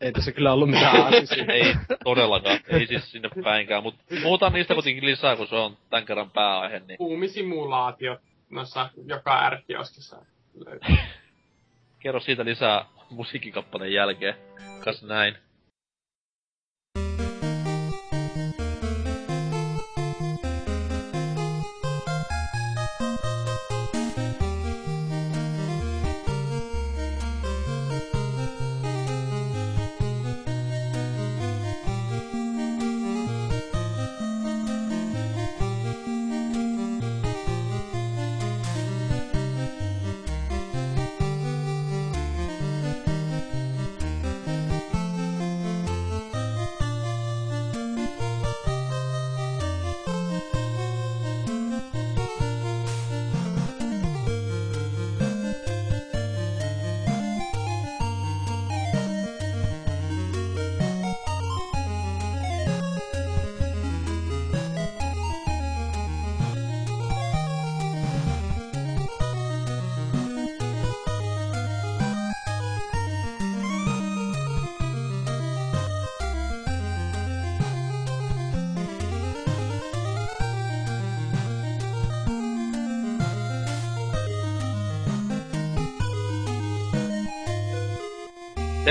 Ei 0.00 0.12
tässä 0.12 0.32
kyllä 0.32 0.52
ollut 0.52 0.70
mitään 0.70 1.02
aasisia. 1.02 1.44
Ei 1.44 1.74
todellakaan, 2.04 2.58
ei 2.68 2.86
siis 2.86 3.10
sinne 3.10 3.28
päinkään, 3.44 3.82
mutta 3.82 4.02
puhutaan 4.22 4.52
niistä 4.52 4.74
kuitenkin 4.74 5.06
lisää, 5.06 5.36
kun 5.36 5.46
se 5.46 5.56
on 5.56 5.76
tämän 5.90 6.06
kerran 6.06 6.30
pääaihe, 6.30 6.78
niin 6.78 6.98
Puumisimulaatio 6.98 8.18
noissa 8.50 8.90
joka 9.06 9.44
ärkioskissa 9.46 10.16
löytyy. 10.66 10.96
kerro 11.98 12.20
siitä 12.20 12.44
lisää 12.44 12.84
musiikkikappaleen 13.10 13.92
jälkeen. 13.92 14.34
Kas 14.84 15.02
näin. 15.02 15.36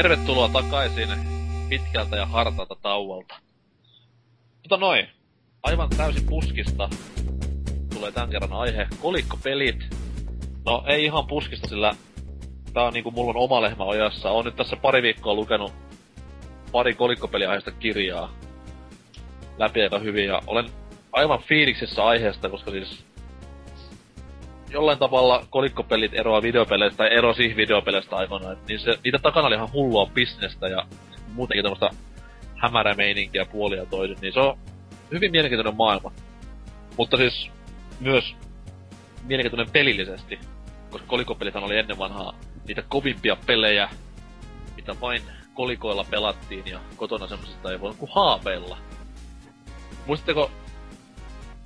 Tervetuloa 0.01 0.49
takaisin 0.49 1.09
pitkältä 1.69 2.15
ja 2.15 2.25
hartalta 2.25 2.75
tauolta. 2.81 3.35
Mutta 4.61 4.77
noin, 4.77 5.07
aivan 5.63 5.89
täysin 5.89 6.25
puskista 6.25 6.89
tulee 7.93 8.11
tämän 8.11 8.29
kerran 8.29 8.53
aihe, 8.53 8.87
kolikkopelit. 9.01 9.95
No 10.65 10.83
ei 10.87 11.05
ihan 11.05 11.27
puskista, 11.27 11.67
sillä 11.67 11.95
tää 12.73 12.83
on 12.83 12.93
niinku 12.93 13.11
mulla 13.11 13.29
on 13.29 13.37
oma 13.43 13.61
lehmä 13.61 13.83
ojassa. 13.83 14.31
Oon 14.31 14.45
nyt 14.45 14.55
tässä 14.55 14.75
pari 14.75 15.01
viikkoa 15.01 15.33
lukenut 15.33 15.73
pari 16.71 16.93
kolikkopeliaiheesta 16.93 17.71
kirjaa 17.71 18.33
läpi 19.57 19.81
aika 19.81 19.99
hyvin 19.99 20.25
ja 20.25 20.41
olen 20.47 20.69
aivan 21.11 21.39
fiiliksissä 21.39 22.05
aiheesta, 22.05 22.49
koska 22.49 22.71
siis 22.71 23.05
jollain 24.69 24.99
tavalla 24.99 25.45
kolikkopelit 25.49 26.13
eroaa 26.13 26.41
videopeleistä 26.41 26.97
tai 26.97 27.13
erosi 27.13 27.55
videopeleistä 27.55 28.15
aikoinaan. 28.15 28.57
Niin 28.67 28.79
se, 28.79 28.99
niitä 29.03 29.19
takana 29.19 29.47
oli 29.47 29.55
ihan 29.55 29.73
hullua 29.73 30.11
bisnestä 30.13 30.67
ja 30.67 30.85
muutenkin 31.33 31.63
tämmöistä 31.63 31.89
hämärämeininkiä 32.55 33.45
puolia 33.45 33.85
toisin, 33.85 34.17
niin 34.21 34.33
se 34.33 34.39
on 34.39 34.57
hyvin 35.11 35.31
mielenkiintoinen 35.31 35.77
maailma. 35.77 36.11
Mutta 36.97 37.17
siis 37.17 37.49
myös 37.99 38.35
mielenkiintoinen 39.23 39.73
pelillisesti, 39.73 40.39
koska 40.89 41.07
kolikopelithan 41.07 41.63
oli 41.63 41.77
ennen 41.77 41.97
vanhaa 41.97 42.33
niitä 42.67 42.83
kovimpia 42.89 43.37
pelejä, 43.45 43.89
mitä 44.75 44.95
vain 45.01 45.21
kolikoilla 45.53 46.05
pelattiin 46.09 46.67
ja 46.67 46.79
kotona 46.95 47.27
semmosista 47.27 47.71
ei 47.71 47.79
voi 47.79 47.93
kuin 47.97 48.11
haaveilla. 48.15 48.77
Muistatteko, 50.05 50.51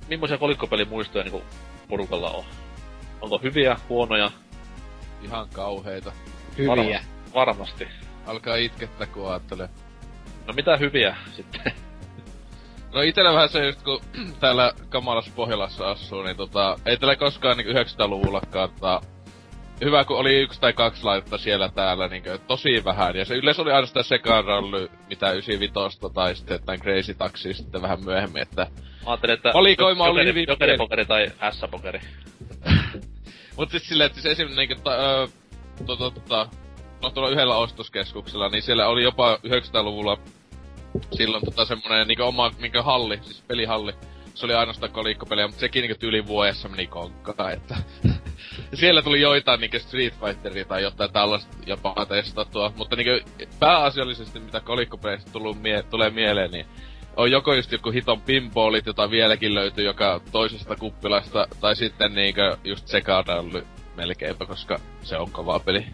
millaisia 0.08 0.38
kolikkopelimuistoja 0.38 1.24
niinku 1.24 1.42
porukalla 1.88 2.30
on? 2.30 2.44
Onko 3.24 3.38
hyviä, 3.38 3.76
huonoja? 3.88 4.30
Ihan 5.22 5.48
kauheita. 5.48 6.12
Hyviä. 6.58 6.74
Varma- 6.74 7.34
varmasti. 7.34 7.88
Alkaa 8.26 8.56
itkettä, 8.56 9.06
kun 9.06 9.30
ajattelee. 9.30 9.68
No 10.46 10.52
mitä 10.52 10.76
hyviä 10.76 11.16
sitten? 11.32 11.72
No 12.94 13.00
itellä 13.02 13.34
vähän 13.34 13.48
se 13.48 13.66
just, 13.66 13.82
kun 13.82 14.00
täällä 14.40 14.72
kamalassa 14.88 15.30
Pohjolassa 15.36 15.90
asuu, 15.90 16.22
niin 16.22 16.36
tota, 16.36 16.78
ei 16.86 16.96
tällä 16.96 17.16
koskaan 17.16 17.56
niin 17.56 17.76
900-luvullakaan, 17.76 18.70
tota, 18.70 19.00
hyvä 19.84 20.04
kun 20.04 20.18
oli 20.18 20.40
yksi 20.40 20.60
tai 20.60 20.72
kaksi 20.72 21.04
laitetta 21.04 21.38
siellä 21.38 21.68
täällä, 21.68 22.08
niin 22.08 22.22
tosi 22.46 22.84
vähän. 22.84 23.16
Ja 23.16 23.24
se 23.24 23.34
yleensä 23.34 23.62
oli 23.62 23.72
ainoastaan 23.72 24.04
sekarally, 24.04 24.90
mitä 25.08 25.32
95 25.32 25.98
tai 26.14 26.36
sitten 26.36 26.64
tämän 26.66 26.80
Crazy 26.80 27.14
Taxi 27.14 27.54
sitten 27.54 27.82
vähän 27.82 28.04
myöhemmin, 28.04 28.42
että... 28.42 28.66
Mä 29.04 29.10
ajattelin, 29.10 29.34
että 29.34 29.50
Valikoima 29.54 30.04
oli 30.04 30.20
jokeri- 30.20 30.28
hyvin 30.28 30.46
jokeripokeri 30.48 31.04
tai 31.04 31.32
S-pokeri. 31.50 32.00
Mut 33.56 33.70
siis 33.70 33.88
silleen, 33.88 34.06
että 34.06 34.20
siis 34.20 34.32
esimerkiksi 34.32 34.60
niinku, 34.60 34.82
ta, 34.84 35.28
to, 35.86 35.96
to, 35.96 36.10
tota, 36.10 36.48
no 37.02 37.10
tuolla 37.10 37.30
yhdellä 37.30 37.56
ostoskeskuksella, 37.56 38.48
niin 38.48 38.62
siellä 38.62 38.88
oli 38.88 39.02
jopa 39.02 39.36
900-luvulla 39.36 40.18
silloin 41.16 41.44
tota 41.44 41.64
semmonen 41.64 42.08
niinku 42.08 42.22
oma 42.22 42.50
niinku 42.58 42.82
halli, 42.82 43.18
siis 43.22 43.42
pelihalli. 43.48 43.92
Se 44.34 44.46
oli 44.46 44.54
ainoastaan 44.54 44.92
kolikkopeliä, 44.92 45.46
mutta 45.46 45.60
sekin 45.60 45.82
niinku 45.82 45.98
tyyli 45.98 46.26
vuodessa 46.26 46.68
meni 46.68 46.86
konkkaan, 46.86 47.52
että... 47.52 47.76
Siellä 48.74 49.02
tuli 49.02 49.20
joitain 49.20 49.60
niinku 49.60 49.78
Street 49.78 50.14
Fighteria 50.20 50.64
tai 50.64 50.82
jotain 50.82 51.12
tällaista 51.12 51.56
jopa 51.66 52.06
testattua, 52.08 52.72
mutta 52.76 52.96
niinku 52.96 53.30
pääasiallisesti 53.58 54.40
mitä 54.40 54.60
kolikkopeleistä 54.60 55.30
mie- 55.60 55.82
tulee 55.82 56.10
mieleen, 56.10 56.50
niin 56.50 56.66
on 57.16 57.30
joko 57.30 57.54
just 57.54 57.72
joku 57.72 57.90
hiton 57.90 58.20
pinballit, 58.20 58.86
jota 58.86 59.10
vieläkin 59.10 59.54
löytyy 59.54 59.84
joka 59.84 60.20
toisesta 60.32 60.76
kuppilasta, 60.76 61.46
tai 61.60 61.76
sitten 61.76 62.14
niinkö 62.14 62.56
just 62.64 62.88
sekadally 62.88 63.66
melkeinpä, 63.96 64.46
koska 64.46 64.78
se 65.02 65.18
on 65.18 65.30
kova 65.30 65.58
peli. 65.58 65.86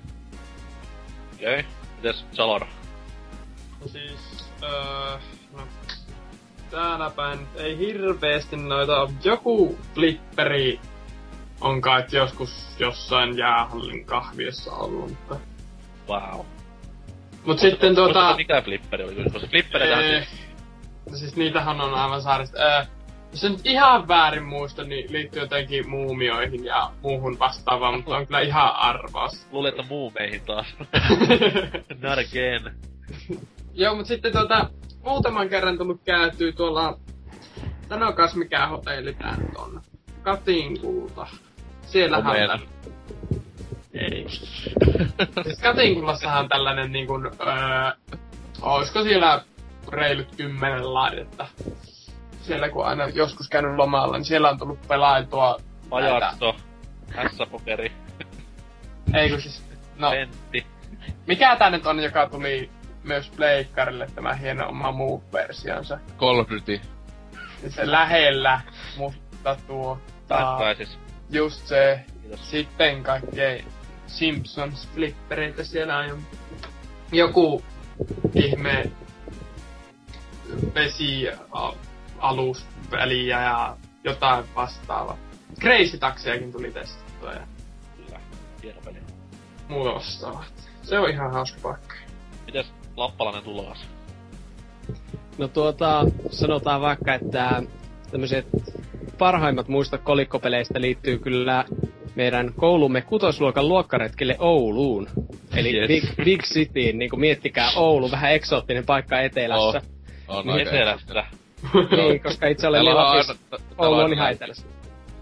Okei. 1.35 1.61
Okay. 1.61 1.71
Mites 1.97 2.25
Salor? 2.33 2.67
No 3.81 3.89
siis, 3.89 4.45
öö, 4.63 5.19
no, 5.57 5.63
täällä 6.71 7.11
päin 7.11 7.39
ei 7.57 7.79
hirveesti 7.79 8.57
noita. 8.57 9.11
Joku 9.25 9.79
flipperi 9.95 10.81
on 11.61 11.81
kai 11.81 12.05
joskus 12.13 12.77
jossain 12.79 13.39
jäähallin 13.39 14.05
kahviossa 14.05 14.73
ollut, 14.73 15.09
mutta... 15.11 15.37
Wow. 16.09 16.47
Mut 17.45 17.59
sitten 17.59 17.95
tuota... 17.95 18.37
Mikä 18.37 18.63
flipperi 18.63 19.05
oli? 19.05 19.31
Koska 19.33 19.49
flippereitä 19.49 19.97
no 19.97 20.27
siis 21.15 21.37
niitähän 21.37 21.81
on 21.81 21.95
aivan 21.95 22.23
saarista. 22.23 22.59
Öö, 22.59 22.85
jos 23.33 23.45
en 23.45 23.53
nyt 23.53 23.61
ihan 23.65 24.09
väärin 24.09 24.45
muista, 24.45 24.85
niin 24.85 25.13
liittyy 25.13 25.43
jotenkin 25.43 25.91
muumioihin 25.91 26.65
ja 26.65 26.91
muuhun 27.03 27.39
vastaavaan, 27.39 27.95
mutta 27.95 28.17
on 28.17 28.27
kyllä 28.27 28.41
ihan 28.41 28.77
arvaus. 28.77 29.47
luulin, 29.53 29.69
että 29.69 29.83
muu 29.83 30.13
meihin 30.19 30.41
taas. 30.47 30.67
Not 32.03 32.19
again. 32.19 32.75
Joo, 33.75 33.95
mutta 33.95 34.09
sitten 34.09 34.33
tuota, 34.33 34.71
muutaman 35.05 35.49
kerran 35.49 35.79
tullut 35.79 36.01
käytyy 36.05 36.53
tuolla, 36.53 36.99
sanokas 37.89 38.35
mikä 38.35 38.67
hotelli 38.67 39.15
tää 39.15 39.37
nyt 39.37 39.57
on. 39.57 39.83
Katinkulta. 40.23 41.27
Siellähän 41.87 42.51
on 42.51 42.61
Ei. 43.95 44.27
siis 45.43 45.61
Katinkulassahan 45.63 46.41
on 46.41 46.49
tällainen 46.49 46.93
niin 46.93 47.07
kuin, 47.07 47.27
öö, 47.27 48.17
olisiko 48.63 49.03
siellä 49.03 49.45
reilut 49.93 50.37
kymmenen 50.37 50.95
laitetta. 50.95 51.47
Siellä 52.43 52.69
kun 52.69 52.87
aina 52.87 53.09
joskus 53.09 53.49
käynyt 53.49 53.77
lomalla, 53.77 54.17
niin 54.17 54.25
siellä 54.25 54.51
on 54.51 54.59
tullut 54.59 54.89
pelailtua 54.89 55.57
näitä- 55.91 56.11
Pajatso. 56.11 56.55
S-pokeri. 57.33 57.93
Ei 59.15 59.31
kun 59.31 59.41
siis, 59.41 59.65
no, 59.97 60.11
Pentti. 60.11 60.67
mikä 61.27 61.57
tää 61.57 61.71
nyt 61.71 61.87
on, 61.87 62.01
joka 62.03 62.29
tuli 62.29 62.71
myös 63.05 63.31
Pleikkarille 63.37 64.07
tämä 64.15 64.35
hieno 64.35 64.69
oma 64.69 64.93
muu 64.93 65.25
versionsa. 65.33 65.99
Call 66.19 66.39
of 66.39 66.51
Duty. 66.51 66.81
se 67.69 67.91
lähellä, 67.91 68.61
mutta 68.97 69.57
tuota, 69.67 70.01
Päättäisis. 70.29 70.99
just 71.31 71.67
se, 71.67 72.05
Kiitos. 72.23 72.51
sitten 72.51 73.03
kaikkea 73.03 73.63
Simpsons 74.07 74.89
flippereitä 74.95 75.65
siellä 75.65 75.97
on 75.99 76.07
jo 76.09 76.17
joku 77.13 77.63
ihme 78.35 78.91
vesi 80.75 81.29
a- 81.53 81.73
aluspeliä 82.19 83.43
ja 83.43 83.77
jotain 84.05 84.45
vastaavaa. 84.55 85.17
Crazy 85.61 85.99
Taxiakin 85.99 86.53
tuli 86.53 86.71
testattua 86.73 87.33
ja 87.33 87.41
Kyllä. 87.97 88.21
Hieno 88.63 88.81
peli. 88.85 88.97
muuta 89.69 89.95
vastaavaa. 89.95 90.45
Se 90.83 90.99
on 90.99 91.11
ihan 91.11 91.33
hauska 91.33 91.59
paikka. 91.63 91.95
Mites 92.47 92.73
Lappalainen 92.97 93.43
tulokas? 93.43 93.87
No 95.39 95.49
tuota, 95.49 96.05
sanotaan 96.31 96.81
vaikka, 96.81 97.15
että 97.15 97.63
tämmöiset 98.11 98.47
parhaimmat 99.19 99.69
muistot 99.69 100.01
kolikkopeleistä 100.03 100.81
liittyy 100.81 101.19
kyllä 101.19 101.65
meidän 102.15 102.53
koulumme 102.57 103.01
kutosluokan 103.03 103.69
luokkaretkelle 103.69 104.37
Ouluun. 104.39 105.09
Eli 105.57 105.77
Yes. 105.77 105.89
Big, 105.89 106.05
Big 106.25 106.43
Cityin, 106.43 106.99
niin 106.99 107.11
kuin 107.11 107.21
miettikää 107.21 107.71
Oulu, 107.77 108.11
vähän 108.11 108.33
eksoottinen 108.33 108.87
paikka 108.87 109.21
etelässä. 109.21 109.83
On 110.31 110.47
Niin 110.47 110.69
Etelästä. 110.69 111.25
Niin, 111.97 112.23
koska 112.23 112.47
itse 112.47 112.69
olen 112.69 112.85
Lapissa. 112.85 113.35
Oulu 113.79 114.01
on 114.01 114.13
ihan 114.13 114.33
etelässä. 114.33 114.67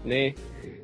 Niin, 0.03 0.35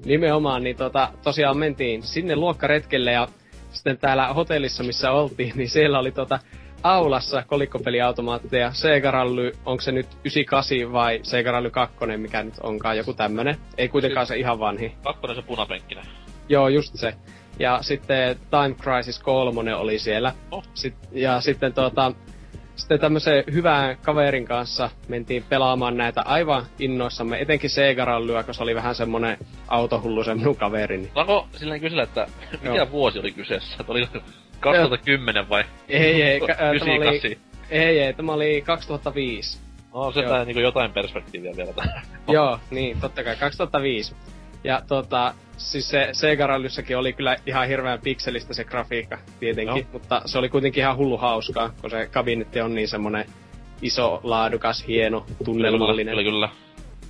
nimenomaan, 0.05 0.63
niin 0.63 0.75
tota, 0.75 1.09
tosiaan 1.23 1.57
mentiin 1.57 2.03
sinne 2.03 2.35
luokkaretkelle 2.35 3.11
ja 3.11 3.27
sitten 3.71 3.97
täällä 3.97 4.33
hotellissa, 4.33 4.83
missä 4.83 5.11
oltiin, 5.11 5.53
niin 5.55 5.69
siellä 5.69 5.99
oli 5.99 6.11
tota 6.11 6.39
aulassa 6.83 7.43
kolikkopeliautomaatteja, 7.47 8.71
Sega 8.73 9.11
Rally, 9.11 9.51
onko 9.65 9.81
se 9.81 9.91
nyt 9.91 10.05
98 10.05 10.91
vai 10.91 11.19
Sega 11.23 11.51
Rally 11.51 11.69
2, 11.69 11.95
mikä 12.17 12.43
nyt 12.43 12.53
onkaan, 12.63 12.97
joku 12.97 13.13
tämmönen. 13.13 13.57
Ei 13.77 13.89
kuitenkaan 13.89 14.27
se 14.27 14.37
ihan 14.37 14.59
vanhi. 14.59 14.93
Kakkonen 15.03 15.35
se 15.35 15.41
punapenkkinen. 15.41 16.05
Joo, 16.49 16.67
just 16.67 16.95
se. 16.95 17.13
Ja 17.59 17.79
sitten 17.81 18.35
Time 18.35 18.75
Crisis 18.75 19.19
3 19.19 19.75
oli 19.75 19.99
siellä. 19.99 20.33
Oh. 20.51 20.63
Sit, 20.73 20.95
ja 21.11 21.41
sitten 21.41 21.73
tota, 21.73 22.11
sitten 22.75 22.99
tämmöisen 22.99 23.43
hyvän 23.53 23.97
kaverin 24.01 24.45
kanssa 24.45 24.89
mentiin 25.07 25.43
pelaamaan 25.49 25.97
näitä 25.97 26.21
aivan 26.21 26.65
innoissamme, 26.79 27.41
etenkin 27.41 27.69
Sega 27.69 28.05
Rallyä, 28.05 28.37
koska 28.37 28.53
se 28.53 28.63
oli 28.63 28.75
vähän 28.75 28.95
semmonen 28.95 29.37
autohullu 29.67 30.23
se 30.23 30.35
minun 30.35 30.55
kaveri. 30.55 30.97
Niin. 30.97 31.11
Saanko 31.13 31.47
silleen 31.51 31.81
kysellä, 31.81 32.03
että 32.03 32.27
mikä 32.51 32.75
Joo. 32.75 32.91
vuosi 32.91 33.19
oli 33.19 33.31
kyseessä? 33.31 33.77
Että 33.79 33.91
Oli 33.91 34.07
2010 34.59 35.49
vai 35.49 35.63
Ei, 35.89 36.21
ei, 36.21 36.39
tämä 36.39 36.69
oli, 36.69 36.75
98? 36.75 37.31
ei, 37.69 37.99
ei, 37.99 38.13
tämä 38.13 38.33
oli 38.33 38.63
2005. 38.65 39.59
No, 39.93 40.11
se 40.11 40.19
Joo. 40.21 40.43
niinku 40.43 40.59
jotain 40.59 40.91
perspektiiviä 40.91 41.51
vielä 41.57 41.73
tähän. 41.73 42.01
Joo, 42.27 42.59
niin, 42.71 43.01
totta 43.01 43.23
kai, 43.23 43.35
2005. 43.35 44.15
Ja 44.65 44.81
tota, 44.87 45.33
siis 45.57 45.89
se 45.89 46.09
Sega 46.11 46.47
Rallyssakin 46.47 46.97
oli 46.97 47.13
kyllä 47.13 47.35
ihan 47.45 47.67
hirveän 47.67 47.99
pikselistä 48.03 48.53
se 48.53 48.63
grafiikka 48.63 49.17
tietenkin, 49.39 49.77
Joo. 49.77 49.89
mutta 49.93 50.21
se 50.25 50.37
oli 50.37 50.49
kuitenkin 50.49 50.81
ihan 50.81 50.97
hullu 50.97 51.17
hauskaa, 51.17 51.69
kun 51.81 51.89
se 51.89 52.09
kabinetti 52.11 52.61
on 52.61 52.75
niin 52.75 52.87
semmonen 52.87 53.25
iso, 53.81 54.19
laadukas, 54.23 54.87
hieno, 54.87 55.25
tunnelmallinen. 55.45 56.15
Kyllä, 56.15 56.31
kyllä. 56.31 56.49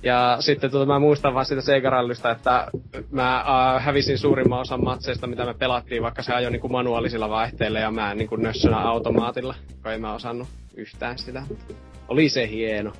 Ja 0.02 0.36
sitten 0.40 0.70
tota, 0.70 0.86
mä 0.86 0.98
muistan 0.98 1.34
vaan 1.34 1.46
sitä 1.46 1.60
Sega 1.60 1.90
Rallysta, 1.90 2.30
että 2.30 2.68
mä 3.10 3.36
äh, 3.36 3.84
hävisin 3.84 4.18
suurimman 4.18 4.60
osan 4.60 4.84
matseista, 4.84 5.26
mitä 5.26 5.44
me 5.44 5.54
pelattiin, 5.54 6.02
vaikka 6.02 6.22
se 6.22 6.34
ajoi 6.34 6.50
niinku 6.50 6.68
manuaalisilla 6.68 7.28
vaihteilla 7.28 7.78
ja 7.78 7.90
mä 7.90 8.14
niinku 8.14 8.36
nössönä 8.36 8.78
automaatilla, 8.78 9.54
kun 9.82 9.92
en 9.92 10.00
mä 10.00 10.14
osannut 10.14 10.48
yhtään 10.74 11.18
sitä. 11.18 11.42
Oli 12.08 12.28
se 12.28 12.48
hieno. 12.48 12.92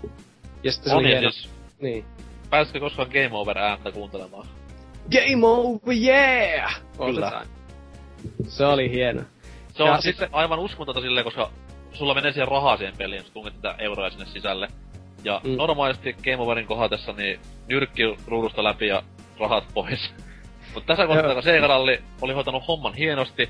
Ja 0.62 0.72
sitten 0.72 0.90
se 0.90 0.96
On 0.96 1.00
oli 1.00 1.08
hieno. 1.08 1.30
siis, 1.30 1.50
Niin. 1.80 2.04
Pääsitkö 2.50 2.80
koskaan 2.80 3.08
Game 3.08 3.30
Over 3.32 3.58
ääntä 3.58 3.92
kuuntelemaan? 3.92 4.46
Game 5.12 5.46
over, 5.46 5.94
yeah! 5.96 6.80
Kyllä. 7.06 7.42
Se 8.48 8.66
oli 8.66 8.90
hieno. 8.90 9.22
Se 9.74 9.82
on 9.82 9.88
Ja 9.88 10.00
siis 10.00 10.16
sitten- 10.16 10.28
aivan 10.32 10.58
uskomatonta 10.58 11.00
silleen, 11.00 11.24
koska 11.24 11.50
sulla 11.92 12.14
menee 12.14 12.32
siihen 12.32 12.48
rahaa 12.48 12.76
siihen 12.76 12.96
peliin, 12.98 13.18
jos 13.22 13.30
tunget 13.30 13.54
niitä 13.54 13.74
euroja 13.78 14.10
sinne 14.10 14.26
sisälle. 14.26 14.68
Ja 15.24 15.40
Mm. 15.44 15.56
normaalisti 15.56 16.12
Game 16.12 16.38
Overin 16.42 16.66
kohdassa 16.66 17.12
niin 17.12 17.40
nyrkki 17.68 18.02
ruudusta 18.26 18.64
läpi 18.64 18.86
ja 18.86 19.02
rahat 19.40 19.64
pois. 19.74 20.14
Mutta 20.74 20.86
tässä 20.86 21.06
kohtaa, 21.06 21.34
kun 21.34 21.42
Sega 21.42 21.76
oli 22.20 22.32
hoitanut 22.34 22.68
homman 22.68 22.94
hienosti, 22.94 23.48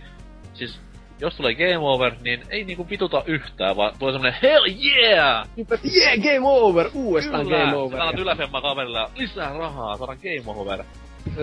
siis 0.55 0.81
jos 1.21 1.37
tulee 1.37 1.55
Game 1.55 1.79
Over, 1.79 2.15
niin 2.23 2.43
ei 2.51 2.65
niinku 2.65 2.89
vituta 2.91 3.23
yhtään, 3.27 3.77
vaan 3.77 3.93
tulee 3.99 4.13
semmonen 4.13 4.37
Hell 4.43 4.65
yeah! 4.67 5.49
Yeah, 5.97 6.19
game 6.23 6.49
over! 6.49 6.91
Uudestaan 6.95 7.47
Kyllä! 7.47 7.59
game 7.59 7.77
over. 7.77 8.01
Yläfemmaa 8.19 8.61
kaverille 8.61 8.99
ja 8.99 9.11
lisää 9.17 9.59
rahaa, 9.59 9.97
saadaan 9.97 10.19
Game 10.23 10.61
Over. 10.61 10.85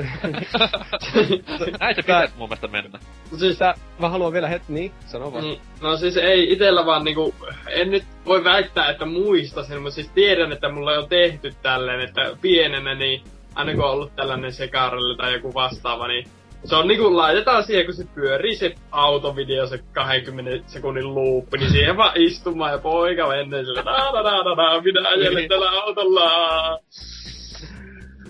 Näin 1.79 1.95
se 1.95 2.01
pitäis 2.01 2.35
mun 2.35 2.49
mielestä 2.49 2.67
mennä. 2.67 2.99
Mut 3.31 3.39
siis, 3.39 3.53
Sitä, 3.53 3.73
mä 3.99 4.09
haluan 4.09 4.33
vielä 4.33 4.47
hetki, 4.47 4.73
niin, 4.73 4.91
sano 5.05 5.33
vaan. 5.33 5.45
Mm, 5.45 5.55
No 5.81 5.97
siis 5.97 6.17
ei 6.17 6.53
itellä 6.53 6.85
vaan 6.85 7.03
niinku, 7.03 7.35
en 7.69 7.91
nyt 7.91 8.03
voi 8.25 8.43
väittää, 8.43 8.89
että 8.89 9.05
muistasin, 9.05 9.81
mutta 9.81 9.95
siis 9.95 10.09
tiedän, 10.09 10.51
että 10.51 10.69
mulla 10.69 10.91
on 10.91 11.09
tehty 11.09 11.53
tälleen, 11.61 11.99
että 11.99 12.37
pienenä 12.41 12.95
niin 12.95 13.21
aina 13.55 13.73
kun 13.73 13.83
on 13.83 13.89
ollut 13.91 14.15
tällainen 14.15 14.53
sekarelle 14.53 15.17
tai 15.17 15.33
joku 15.33 15.53
vastaava, 15.53 16.07
niin 16.07 16.27
se 16.65 16.75
on 16.75 16.87
niinku 16.87 17.17
laitetaan 17.17 17.63
siihen, 17.63 17.85
kun 17.85 17.93
se 17.93 18.07
pyörii 18.15 18.55
se 18.55 18.75
autovideo, 18.91 19.67
se 19.67 19.77
20 19.93 20.71
sekunnin 20.71 21.15
luuppi, 21.15 21.57
niin 21.57 21.71
siihen 21.71 21.97
vaan 21.97 22.21
istumaan 22.21 22.71
ja 22.71 22.77
poika 22.77 23.27
menee 23.27 23.63
sille, 23.63 23.83
da 23.85 23.91
da 24.13 24.23
da 24.23 24.43
da 24.43 24.55
da, 24.55 24.81
minä 24.81 25.09
ajelen 25.09 25.49
tällä 25.49 25.69
autolla. 25.69 26.79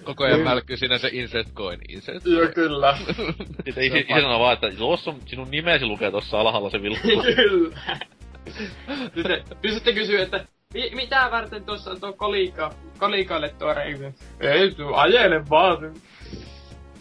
Koko 0.04 0.24
ajan 0.24 0.40
mälkkyy 0.40 0.78
siinä 0.78 0.98
se 0.98 1.10
insert 1.12 1.54
coin, 1.54 1.80
insert 1.90 2.26
Joo, 2.26 2.48
kyllä. 2.56 2.98
Sitten 3.66 3.84
isä, 3.84 3.98
isä 3.98 4.22
sanoo 4.22 4.40
vaan, 4.40 4.54
että 4.54 4.68
jos 4.68 5.08
on, 5.08 5.20
sinun 5.26 5.52
nimesi 5.52 5.86
lukee 5.86 6.12
tuossa 6.12 6.40
alhaalla 6.40 6.70
se 6.70 6.82
vilkku. 6.82 7.08
Kyllä. 7.36 7.78
Sitten 9.16 9.44
pystytte 9.62 9.94
kysyä, 9.94 10.22
että 10.24 10.46
mi- 10.74 10.92
mitä 10.96 11.28
varten 11.32 11.66
tuossa 11.66 11.92
on 11.92 12.00
tuo 12.00 12.14
kolikko, 12.14 12.70
kolikoille 13.00 13.50
tuo 13.50 13.74
reikä? 13.74 14.12
Ei, 14.40 14.72
tuu 14.72 14.94
ajele 14.94 15.50
vaan. 15.50 15.94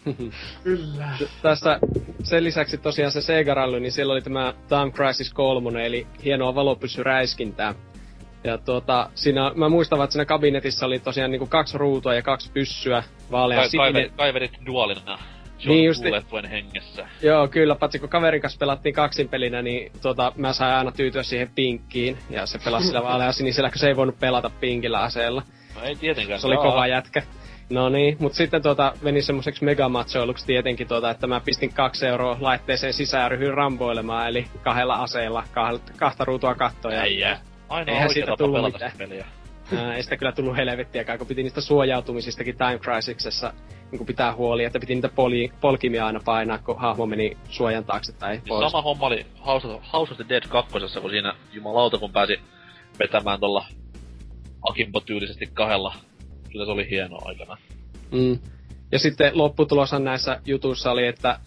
Kyllä. 0.65 1.09
Tässä 1.43 1.79
sen 2.23 2.45
lisäksi 2.45 2.79
tosiaan 2.79 3.13
se 3.13 3.23
Sega 3.23 3.55
Rally, 3.55 3.81
niin 3.81 3.93
siellä 3.93 4.13
oli 4.13 4.23
tämä 4.23 4.55
Time 4.69 4.91
Crisis 4.91 5.33
3, 5.33 5.87
eli 5.87 6.07
hienoa 6.25 6.55
valopyssyräiskintää. 6.55 7.75
Ja 8.45 8.59
tuota, 8.59 9.11
siinä, 9.15 9.53
mä 9.55 9.69
muistan, 9.69 10.03
että 10.03 10.13
siinä 10.13 10.25
kabinetissa 10.25 10.87
oli 10.87 10.99
tosiaan 10.99 11.31
niinku 11.31 11.47
kaksi 11.47 11.79
ruutua 11.79 12.15
ja 12.15 12.23
kaksi 12.23 12.51
pyssyä, 12.53 13.03
vaalea 13.31 13.59
Kai, 13.59 13.69
sininen. 13.69 14.11
kaiverit, 14.17 14.53
dualina. 14.67 15.19
John 15.59 15.75
Niin 15.75 15.85
justi. 15.85 16.03
Kuulettuen 16.03 16.45
hengessä. 16.45 17.07
Joo, 17.23 17.49
kyllä, 17.49 17.75
paitsi 17.75 17.99
kun 17.99 18.09
kaverin 18.09 18.41
kanssa 18.41 18.59
pelattiin 18.59 18.95
kaksinpelinä, 18.95 19.63
niin 19.63 19.93
tuota, 20.03 20.33
mä 20.37 20.53
sain 20.53 20.75
aina 20.75 20.93
tyytyä 20.93 21.23
siihen 21.23 21.51
pinkkiin, 21.55 22.19
ja 22.31 22.47
se 22.47 22.59
pelasi 22.65 22.87
sillä 22.87 23.03
vaalea 23.03 23.33
sinisellä, 23.33 23.71
kun 23.71 23.79
se 23.79 23.89
ei 23.89 23.97
voinut 23.97 24.19
pelata 24.19 24.51
pinkillä 24.61 25.01
aseella. 25.01 25.43
No 25.75 25.83
ei 25.83 25.97
tietenkään. 25.97 26.41
Se 26.41 26.47
oli 26.47 26.57
kova 26.57 26.87
jätkä. 26.87 27.23
No 27.73 27.89
niin, 27.89 28.17
mutta 28.21 28.37
sitten 28.37 28.63
tuota, 28.63 28.93
meni 29.03 29.23
semmoiseksi 29.23 29.65
megamatsoiluksi 29.65 30.47
tietenkin, 30.47 30.89
tuota, 30.89 31.11
että 31.11 31.27
mä 31.27 31.41
pistin 31.41 31.75
kaksi 31.75 32.07
euroa 32.07 32.37
laitteeseen 32.41 32.93
sisään 32.93 33.23
ja 33.23 33.29
ryhdyin 33.29 33.55
ramboilemaan, 33.55 34.29
eli 34.29 34.47
kahdella 34.63 34.95
aseella, 34.95 35.45
kahta, 35.53 35.93
kahta 35.97 36.25
ruutua 36.25 36.55
kattoja. 36.55 37.01
Äijä. 37.01 37.39
Ainoa 37.69 37.95
Eihän 37.95 38.11
siitä 38.11 38.37
tullut 38.39 38.57
pelata 38.57 38.73
mitään. 38.73 38.91
sitä 38.93 39.05
peliä. 39.05 39.27
Ää, 39.77 39.95
ei 39.97 40.03
sitä 40.03 40.17
kyllä 40.17 40.33
tullut 40.33 40.57
helvettiäkään, 40.57 41.19
kun 41.19 41.27
piti 41.27 41.43
niistä 41.43 41.61
suojautumisistakin 41.61 42.57
Time 42.57 42.79
Crisisessa 42.79 43.53
niin 43.93 44.07
pitää 44.07 44.35
huoli, 44.35 44.65
että 44.65 44.81
piti 44.81 44.95
niitä 44.95 45.09
poli, 45.09 45.53
polkimia 45.61 46.07
aina 46.07 46.21
painaa, 46.25 46.59
kun 46.59 46.81
hahmo 46.81 47.07
meni 47.07 47.37
suojan 47.49 47.85
taakse 47.85 48.13
tai 48.13 48.35
Siis 48.35 48.49
pois. 48.49 48.71
sama 48.71 48.83
homma 48.83 49.07
oli 49.07 49.27
House 49.47 49.67
of, 49.69 49.83
House 49.93 50.13
of 50.13 50.17
the 50.17 50.27
Dead 50.29 50.43
2, 50.49 50.73
kun 50.73 51.11
siinä 51.11 51.35
jumalauta 51.53 51.99
kun 51.99 52.13
pääsi 52.13 52.41
vetämään 52.99 53.41
tuolla 53.41 53.67
Akimbo-tyylisesti 54.69 55.47
kahdella. 55.55 55.95
Kyllä 56.53 56.65
se 56.65 56.71
oli 56.71 56.91
hienoa 56.91 57.23
aikana. 57.25 57.57
Mm. 58.11 58.39
Ja 58.93 58.99
sitten 58.99 59.39
lopputuloshan 59.39 60.05
näissä 60.05 60.41
jutuissa 60.47 60.91
oli, 60.91 61.07
että 61.07 61.39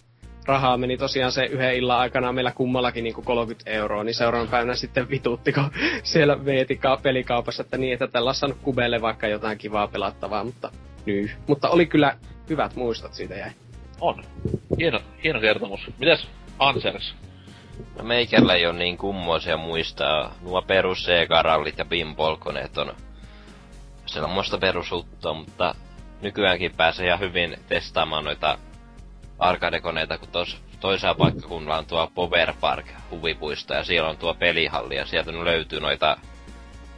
rahaa 0.45 0.77
meni 0.77 0.97
tosiaan 0.97 1.31
se 1.31 1.45
yhden 1.45 1.75
illan 1.75 1.99
aikana 1.99 2.31
meillä 2.31 2.51
kummallakin 2.51 3.03
niinku 3.03 3.21
30 3.21 3.71
euroa, 3.71 4.03
niin 4.03 4.15
seuraavan 4.15 4.47
päivänä 4.47 4.75
sitten 4.75 5.09
vitutti, 5.09 5.53
kun 5.53 5.71
siellä 6.03 6.45
veeti 6.45 6.75
ka- 6.75 6.99
pelikaupassa, 7.03 7.63
että 7.63 7.77
niin, 7.77 7.93
että 7.93 8.07
tällä 8.07 8.29
olisi 8.29 8.39
saanut 8.39 8.57
kubeelle 8.61 9.01
vaikka 9.01 9.27
jotain 9.27 9.57
kivaa 9.57 9.87
pelattavaa, 9.87 10.43
mutta 10.43 10.71
nyy. 11.05 11.31
Mutta 11.47 11.69
oli 11.69 11.85
kyllä 11.85 12.17
hyvät 12.49 12.75
muistot 12.75 13.13
siitä 13.13 13.35
jäi. 13.35 13.51
On. 14.01 14.23
Hieno, 14.79 14.99
hieno 15.23 15.39
kertomus. 15.39 15.79
Mites 15.99 16.27
Ansers? 16.59 17.15
No 17.97 18.03
meikällä 18.03 18.53
ei 18.53 18.65
ole 18.65 18.77
niin 18.77 18.97
kummoisia 18.97 19.57
muistaa. 19.57 20.35
Nuo 20.41 20.61
perus 20.61 21.07
ja 21.77 21.85
pinball-koneet 21.85 22.77
on 22.77 22.95
sellaista 24.05 24.57
perusuttua, 24.57 25.33
mutta 25.33 25.75
nykyäänkin 26.21 26.75
pääsee 26.77 27.07
ihan 27.07 27.19
hyvin 27.19 27.57
testaamaan 27.67 28.23
noita 28.23 28.57
arcade-koneita, 29.39 30.17
kun 30.17 30.29
tos, 30.31 30.57
toisella 30.79 31.15
paikkakunnalla 31.15 31.77
on 31.77 31.85
tuo 31.85 32.11
Power 32.15 32.53
Park 32.59 32.85
huvipuisto 33.11 33.73
ja 33.73 33.83
siellä 33.83 34.09
on 34.09 34.17
tuo 34.17 34.33
pelihalli 34.33 34.95
ja 34.95 35.05
sieltä 35.05 35.31
löytyy 35.31 35.79
noita 35.79 36.17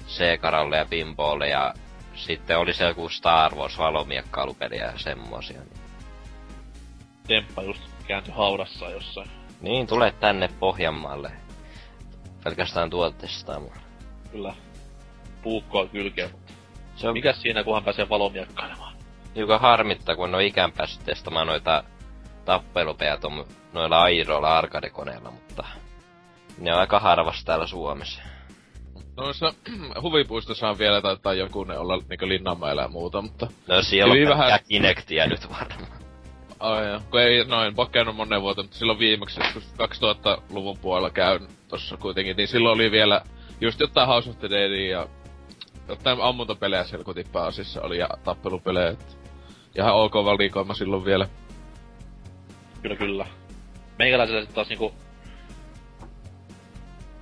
Sega-ralleja, 0.08 0.86
pinballeja 0.90 1.60
ja 1.60 1.74
sitten 2.16 2.58
oli 2.58 2.74
se 2.74 2.84
joku 2.84 3.10
Star 3.10 3.56
Wars 3.56 3.78
valomiekkailu-peliä 3.78 4.86
ja 4.86 4.98
semmosia. 4.98 5.60
Niin. 5.60 5.82
Temppa 7.28 7.64
just 7.64 7.82
kääntyi 8.08 8.34
haudassa 8.34 8.90
jossain. 8.90 9.30
niin, 9.62 9.88
tule 9.88 10.14
tänne 10.20 10.50
Pohjanmaalle. 10.60 11.32
Pelkästään 12.44 12.90
tuolta 12.90 13.18
testaamaan. 13.18 13.80
Kyllä. 14.32 14.56
Puukkoa 15.42 15.88
kylkeä. 15.88 16.30
Se 16.98 17.08
on 17.08 17.14
Mikäs 17.14 17.42
siinä, 17.42 17.64
kunhan 17.64 17.84
pääsee 17.84 18.10
valomiekkailemaan? 18.10 18.98
hiukan 19.38 19.62
harmittaa, 19.62 20.16
kun 20.16 20.36
ole 20.36 20.46
ikään 20.46 20.72
päässyt 20.72 21.06
testaamaan 21.06 21.48
noita 21.48 21.84
tappelupejä 22.46 23.18
tuon 23.18 23.46
noilla 23.74 24.02
airoilla 24.02 24.58
arcade-koneilla, 24.58 25.32
mutta 25.32 25.64
ne 26.58 26.74
on 26.74 26.80
aika 26.80 27.00
harvassa 27.00 27.46
täällä 27.46 27.68
Suomessa. 27.68 28.22
Noissa 29.18 29.54
huvipuistossa 30.02 30.70
on 30.70 30.80
vielä 30.80 31.02
taitaa 31.02 31.34
joku 31.34 31.64
ne 31.64 31.78
olla 31.78 31.98
niinku 32.10 32.28
Linnanmäellä 32.28 32.82
ja 32.82 32.88
muuta, 32.88 33.22
mutta... 33.22 33.48
No 33.68 33.82
siellä 33.82 34.14
on 34.14 34.38
vähän 34.38 34.60
Kinectia 34.68 35.28
nyt 35.28 35.50
varmaan. 35.50 36.02
Ai 36.60 36.88
joo. 36.88 37.02
Kun 37.12 37.22
ei 37.22 37.46
noin 37.46 37.76
pokeannut 37.76 38.16
monen 38.16 38.42
vuotta, 38.42 38.64
mutta 38.64 38.78
silloin 38.78 39.00
viimeksi, 39.00 39.40
kun 39.54 39.62
2000-luvun 39.62 40.78
puolella 40.78 41.10
käyn 41.10 41.48
tossa 41.68 41.98
kuitenkin, 41.98 42.38
niin 42.38 42.48
silloin 42.48 42.76
oli 42.76 42.92
vielä 42.92 43.22
just 43.62 43.80
jotain 43.80 44.08
House 44.08 44.30
of 44.30 44.40
the 44.40 44.50
Deadia 44.50 45.00
ja 45.00 45.08
jotain 45.88 46.22
ammuntapelejä 46.22 46.84
siellä 46.84 47.04
kotiin 47.04 47.28
pääasiassa 47.32 47.82
oli 47.82 47.98
ja 47.98 48.10
tappelupelejä. 48.24 48.90
Et 48.90 49.18
ihan 49.78 49.96
ok 49.96 50.14
valikoima 50.14 50.74
silloin 50.74 51.06
vielä. 51.06 51.28
Kyllä, 52.82 52.96
kyllä. 52.96 53.26
Meikäläisellä 54.00 54.42
sitten 54.42 54.56
taas 54.56 54.70
niinku... 54.70 54.94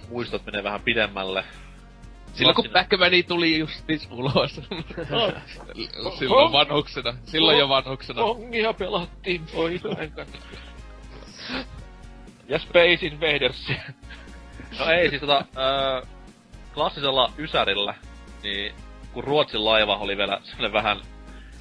Muistot 0.10 0.46
menee 0.46 0.64
vähän 0.64 0.82
pidemmälle. 0.82 1.44
Silloin 2.34 2.56
kun 2.56 2.66
Pac-Mani 2.66 3.24
tuli 3.24 3.60
justis 3.60 4.08
ulos. 4.12 4.56
silloin 6.20 6.52
vanhuksena. 6.52 7.14
Silloin 7.26 7.60
jo 7.60 7.70
vanhuksena. 7.70 8.22
Kongia 8.22 8.74
pelattiin 8.74 9.42
kanssa. 10.16 10.38
Ja 12.48 12.60
Space 12.60 13.06
Invaders. 13.06 13.68
no 14.80 14.86
ei, 14.86 15.10
siis 15.10 15.22
tota, 15.22 15.46
öö, 15.58 16.02
klassisella 16.74 17.32
Ysärillä, 17.38 17.94
niin 18.46 18.76
kun 19.14 19.24
Ruotsin 19.24 19.66
laiva 19.66 19.98
oli 19.98 20.18
vielä 20.18 20.40
sellainen 20.44 20.74
vähän 20.74 20.98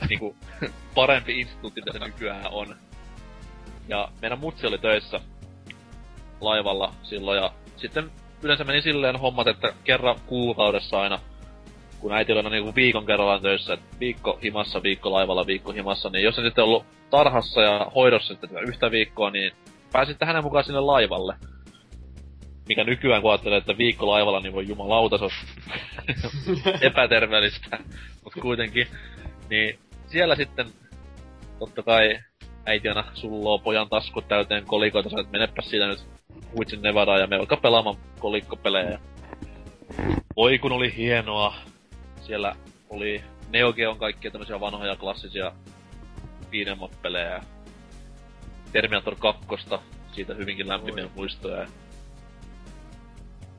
niinku 0.08 0.36
parempi 0.94 1.40
instituutti, 1.40 1.80
mitä 1.80 1.92
se 1.92 2.04
nykyään 2.04 2.52
on. 2.52 2.76
Ja 3.88 4.08
meidän 4.22 4.38
mutsi 4.38 4.66
oli 4.66 4.78
töissä 4.78 5.20
laivalla 6.40 6.94
silloin 7.02 7.42
ja 7.42 7.52
sitten 7.76 8.10
yleensä 8.42 8.64
meni 8.64 8.82
silleen 8.82 9.20
hommat, 9.20 9.46
että 9.46 9.72
kerran 9.84 10.16
kuukaudessa 10.26 11.00
aina 11.00 11.18
kun 12.04 12.12
äiti 12.12 12.32
oli 12.32 12.38
aina 12.38 12.50
niinku 12.50 12.74
viikon 12.74 13.06
kerrallaan 13.06 13.42
töissä, 13.42 13.74
että 13.74 13.96
viikko 14.00 14.38
himassa, 14.42 14.82
viikko 14.82 15.12
laivalla, 15.12 15.46
viikko 15.46 15.72
himassa, 15.72 16.10
niin 16.10 16.24
jos 16.24 16.36
se 16.36 16.42
sitten 16.42 16.64
ollut 16.64 16.84
tarhassa 17.10 17.60
ja 17.60 17.90
hoidossa 17.94 18.34
sitten 18.34 18.50
yhtä 18.68 18.90
viikkoa, 18.90 19.30
niin 19.30 19.52
pääsitte 19.92 20.24
hänen 20.24 20.44
mukaan 20.44 20.64
sinne 20.64 20.80
laivalle. 20.80 21.34
Mikä 22.68 22.84
nykyään 22.84 23.22
kun 23.22 23.30
ajattelee, 23.30 23.58
että 23.58 23.78
viikko 23.78 24.06
laivalla, 24.06 24.40
niin 24.40 24.52
voi 24.52 24.68
jumalauta, 24.68 25.18
se 25.18 25.24
on 25.24 25.30
epäterveellistä. 26.80 27.78
Mut 28.24 28.32
kuitenkin. 28.42 28.86
Niin 29.50 29.78
siellä 30.06 30.36
sitten 30.36 30.66
totta 31.58 31.82
kai 31.82 32.18
äiti 32.66 32.88
aina 32.88 33.04
sulloo 33.14 33.58
pojan 33.58 33.88
taskut 33.88 34.28
täyteen 34.28 34.64
kolikoita, 34.64 35.10
sä 35.10 35.20
et 35.20 35.30
menepä 35.30 35.62
siitä 35.62 35.86
nyt 35.86 36.04
huitsin 36.56 36.82
Nevadaan 36.82 37.20
ja 37.20 37.26
me 37.26 37.36
alkaa 37.36 37.58
pelaamaan 37.58 37.96
kolikkopelejä. 38.18 38.98
Oi 40.36 40.58
kun 40.58 40.72
oli 40.72 40.96
hienoa. 40.96 41.54
Siellä 42.20 42.56
oli 42.90 43.22
Neo 43.50 43.72
Geon 43.72 43.98
kaikkia 43.98 44.30
tämmöisiä 44.30 44.60
vanhoja 44.60 44.96
klassisia 44.96 45.52
beat'em 46.44 46.88
pelejä. 47.02 47.42
Terminator 48.72 49.16
2, 49.18 49.46
siitä 50.12 50.34
hyvinkin 50.34 50.68
lämpimiä 50.68 51.08
muistoja. 51.16 51.66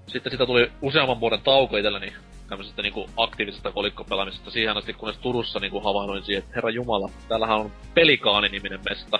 Sitten 0.08 0.32
sitä 0.32 0.46
tuli 0.46 0.72
useamman 0.82 1.20
vuoden 1.20 1.42
tauko 1.42 1.78
itselläni 1.78 2.14
tämmöisestä 2.50 2.82
niinku 2.82 3.10
aktiivisesta 3.18 3.72
kolikkopelaamisesta 3.72 4.52
siihen 4.52 4.78
asti, 4.78 4.94
kunnes 4.94 5.18
Turussa 5.18 5.60
niinku 5.60 5.80
havahduin 5.80 6.24
siihen, 6.24 6.44
että 6.44 6.56
herra 6.56 6.70
jumala, 6.70 7.10
täällähän 7.28 7.58
on 7.58 7.72
Pelikaani-niminen 7.94 8.80
mesta. 8.90 9.20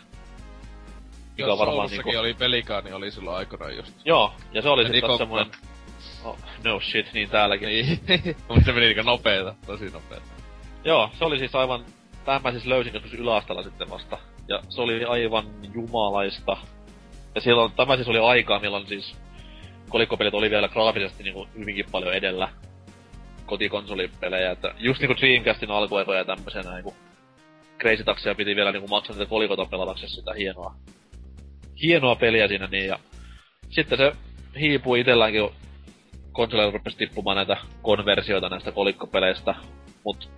Mikä 1.38 1.48
Jos 1.48 1.60
varmaan 1.60 1.90
niinku... 1.90 2.10
oli 2.18 2.34
Pelikaani, 2.34 2.94
oli 2.94 3.12
silloin 3.12 3.38
aikoinaan 3.38 3.76
just. 3.76 3.94
Joo, 4.06 4.34
ja 4.54 4.62
se 4.62 4.70
oli 4.70 4.88
sitten 4.88 5.18
semmoinen... 5.18 5.52
Oh, 6.24 6.38
no 6.64 6.80
shit, 6.80 7.14
niin 7.14 7.30
täälläkin. 7.30 7.68
Niin, 7.68 8.00
mutta 8.48 8.66
se 8.66 8.72
meni 8.72 8.86
niinku 8.86 9.04
nopeeta, 9.04 9.56
tosi 9.66 9.86
nopeeta. 9.86 10.26
Joo, 10.84 11.10
se 11.20 11.26
oli 11.26 11.40
siis 11.40 11.56
aivan... 11.56 11.86
Tämän 12.26 12.42
mä 12.42 12.52
siis 12.52 12.66
löysin 12.66 12.94
joskus 12.94 13.14
yläastalla 13.14 13.64
sitten 13.64 13.90
vasta. 13.90 14.18
Ja 14.48 14.62
se 14.70 14.82
oli 14.82 15.06
aivan 15.06 15.46
jumalaista. 15.74 16.58
Ja 17.36 17.42
silloin, 17.42 17.72
tämä 17.72 17.96
siis 17.96 18.08
oli 18.08 18.20
aikaa, 18.20 18.60
milloin 18.60 18.88
siis 18.88 19.16
kolikkopelit 19.90 20.34
oli 20.34 20.50
vielä 20.50 20.68
graafisesti 20.68 21.24
niinku 21.24 21.48
hyvinkin 21.58 21.86
paljon 21.92 22.14
edellä. 22.14 22.50
Kotikonsolipelejä, 23.46 24.52
että 24.52 24.74
just 24.78 25.02
niinku 25.02 25.16
Dreamcastin 25.20 25.72
alkuaikoja 25.72 26.20
ja 26.20 26.26
tämmösenä 26.26 26.74
niinku 26.74 26.96
Crazy 27.80 28.04
Taxia 28.04 28.36
piti 28.36 28.56
vielä 28.56 28.72
niinku 28.72 28.88
maksaa 28.88 29.16
niitä 29.16 29.30
kolikota 29.30 29.66
pelataksesi 29.66 30.16
sitä 30.16 30.34
hienoa, 30.34 30.76
hienoa 31.82 32.16
peliä 32.16 32.48
siinä 32.48 32.68
niin 32.68 32.88
ja 32.88 33.00
sitten 33.70 33.98
se 33.98 34.12
hiipui 34.60 35.00
itelläänkin 35.00 35.50
konsoleilla 36.32 36.72
rupesi 36.72 36.98
tippumaan 36.98 37.38
näitä 37.38 37.58
konversioita 37.82 38.50
näistä 38.50 38.72
kolikkopeleistä, 38.72 39.56
mut 40.04 40.30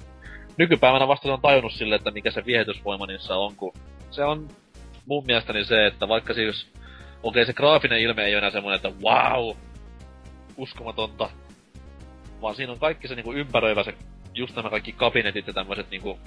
nykypäivänä 0.58 1.08
vasta 1.08 1.34
on 1.34 1.42
tajunnut 1.42 1.74
sille, 1.74 1.96
että 1.96 2.12
mikä 2.12 2.32
se 2.32 2.46
viehätysvoima 2.46 3.06
niissä 3.06 3.36
on, 3.36 3.56
kun 3.56 3.74
se 4.12 4.24
on 4.24 4.48
mun 5.06 5.26
mielestäni 5.26 5.66
se, 5.66 5.86
että 5.86 6.08
vaikka 6.08 6.34
siis, 6.34 6.68
okei 7.24 7.46
se 7.46 7.54
graafinen 7.54 8.00
ilme 8.00 8.24
ei 8.24 8.34
ole 8.34 8.38
enää 8.38 8.52
semmoinen, 8.52 8.76
että 8.76 9.02
wow, 9.02 9.58
uskomatonta, 10.58 11.30
vaan 12.42 12.56
siinä 12.56 12.72
on 12.72 12.80
kaikki 12.80 13.08
se 13.08 13.16
niinku 13.16 13.34
ympäröivä 13.34 13.84
se, 13.84 13.94
just 14.34 14.56
nämä 14.56 14.70
kaikki 14.70 14.92
kabinetit 14.92 15.48
ja 15.48 15.54
tämmöiset 15.54 15.90
niinku 15.90 16.20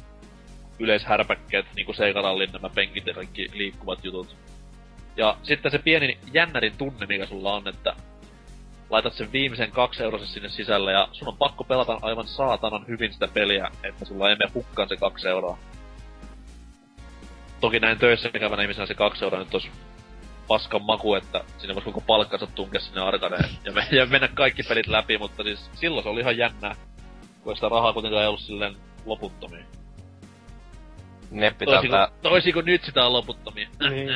yleishärpäkkeet, 0.79 1.67
niinku 1.77 1.93
Seikarallin 1.93 2.53
nämä 2.53 2.69
penkit 2.69 3.07
ja 3.07 3.15
kaikki 3.15 3.47
liikkuvat 3.53 4.05
jutut. 4.05 4.37
Ja 5.17 5.37
sitten 5.43 5.71
se 5.71 5.79
pieni 5.79 6.19
jännärin 6.33 6.77
tunne, 6.79 7.07
mikä 7.07 7.27
sulla 7.27 7.55
on, 7.55 7.69
että 7.69 7.95
laitat 8.91 9.13
sen 9.13 9.33
viimeisen 9.33 9.71
kaksi 9.71 10.03
eurosen 10.03 10.29
sinne 10.29 10.49
sisälle 10.49 10.93
ja 10.93 11.09
sun 11.13 11.29
on 11.29 11.37
pakko 11.37 11.65
pelata 11.65 11.99
aivan 12.03 12.29
saatanan 12.29 12.85
hyvin 12.89 13.13
sitä 13.13 13.29
peliä, 13.29 13.71
että 13.83 14.05
sulla 14.05 14.31
ei 14.31 14.37
mene 14.37 14.51
hukkaan 14.55 14.89
se 14.89 14.97
kaksi 14.97 15.29
euroa. 15.29 15.59
Toki 17.61 17.81
näin 17.81 17.99
töissä 17.99 18.29
käyvänä 18.29 18.63
ihmisenä 18.63 18.87
se 18.87 18.95
kaksi 18.95 19.25
euroa 19.25 19.39
nyt 19.39 19.55
olisi 19.55 19.71
paskan 20.51 20.83
maku, 20.83 21.15
että 21.15 21.45
sinne 21.59 21.75
voisi 21.75 21.85
koko 21.85 22.01
palkkansa 22.01 22.47
tunkea 22.47 22.81
sinne 22.81 23.01
arkadeen 23.01 23.51
ja, 23.65 23.73
me, 23.73 23.87
ja 23.91 24.07
mennä 24.07 24.29
kaikki 24.29 24.63
pelit 24.63 24.87
läpi, 24.87 25.19
mutta 25.19 25.43
siis 25.43 25.71
silloin 25.75 26.03
se 26.03 26.09
oli 26.09 26.21
ihan 26.21 26.39
jännää, 26.39 26.75
kun 27.43 27.55
sitä 27.55 27.69
rahaa 27.69 27.93
kuitenkaan 27.93 28.23
ei 28.23 28.29
ollut 28.29 28.41
silleen 28.41 28.77
loputtomia. 29.07 29.65
Ne 31.31 31.51
pitää 31.51 31.75
toisiko, 31.75 31.97
tää... 31.97 32.09
toisiko 32.23 32.63
nyt 32.63 32.85
sitä 32.85 33.07
on 33.07 33.13
loputtomia? 33.13 33.69
Niin. 33.91 34.09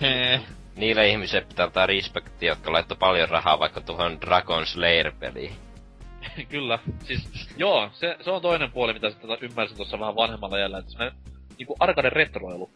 Niille 0.80 1.08
ihmisille 1.08 1.46
pitää 1.48 1.66
ottaa 1.66 1.86
respektiä, 1.86 2.52
jotka 2.52 2.72
laittoi 2.72 2.96
paljon 2.96 3.28
rahaa 3.28 3.58
vaikka 3.58 3.80
tuohon 3.80 4.20
Dragon 4.20 4.66
Slayer-peliin. 4.66 5.52
Kyllä. 6.52 6.78
Siis, 7.04 7.50
joo, 7.56 7.90
se, 7.92 8.16
se 8.20 8.30
on 8.30 8.42
toinen 8.42 8.72
puoli, 8.72 8.92
mitä 8.92 9.10
sitten 9.10 9.38
ymmärsin 9.40 9.76
tuossa 9.76 10.00
vähän 10.00 10.16
vanhemmalla 10.16 10.58
jäljellä, 10.58 10.78
että 10.78 10.90
semmonen 10.90 11.14
niinku 11.58 11.76
arcade 11.80 12.10
retroilu. 12.10 12.70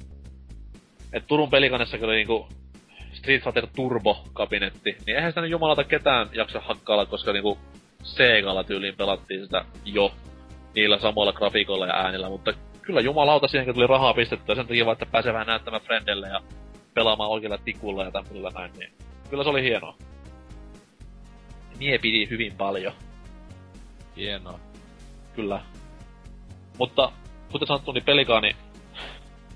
Et 1.12 1.26
Turun 1.26 1.50
pelikannessakin 1.50 2.06
oli 2.06 2.16
niinku 2.16 2.48
Street 3.22 3.44
Fighter 3.44 3.66
Turbo-kabinetti, 3.76 4.96
niin 5.06 5.16
eihän 5.16 5.30
sitä 5.30 5.40
nyt 5.40 5.50
jumalata 5.50 5.84
ketään 5.84 6.28
jaksa 6.32 6.60
hakkailla, 6.60 7.06
koska 7.06 7.32
niinku 7.32 7.58
Segalla 8.02 8.64
tyyliin 8.64 8.96
pelattiin 8.96 9.44
sitä 9.44 9.64
jo 9.84 10.12
niillä 10.74 10.98
samoilla 10.98 11.32
grafiikoilla 11.32 11.86
ja 11.86 11.94
äänillä, 11.94 12.28
mutta 12.28 12.52
kyllä 12.82 13.00
jumalauta 13.00 13.48
siihenkin 13.48 13.74
tuli 13.74 13.86
rahaa 13.86 14.14
pistettyä 14.14 14.54
sen 14.54 14.66
takia 14.66 14.84
vaan, 14.86 14.92
että 14.92 15.06
pääsee 15.06 15.32
vähän 15.32 15.46
näyttämään 15.46 15.82
frendelle 15.82 16.28
ja 16.28 16.40
pelaamaan 16.94 17.30
oikealla 17.30 17.58
tikulla 17.58 18.04
ja 18.04 18.10
tämmöisellä 18.10 18.50
näin, 18.54 18.72
niin 18.78 18.92
kyllä 19.30 19.44
se 19.44 19.50
oli 19.50 19.62
hienoa. 19.62 19.96
Mie 21.78 21.98
pidi 21.98 22.26
hyvin 22.30 22.52
paljon. 22.56 22.92
Hienoa. 24.16 24.58
Kyllä. 25.36 25.60
Mutta 26.78 27.12
kuten 27.52 27.68
sanottu, 27.68 27.92
niin 27.92 28.04
pelikaani 28.04 28.56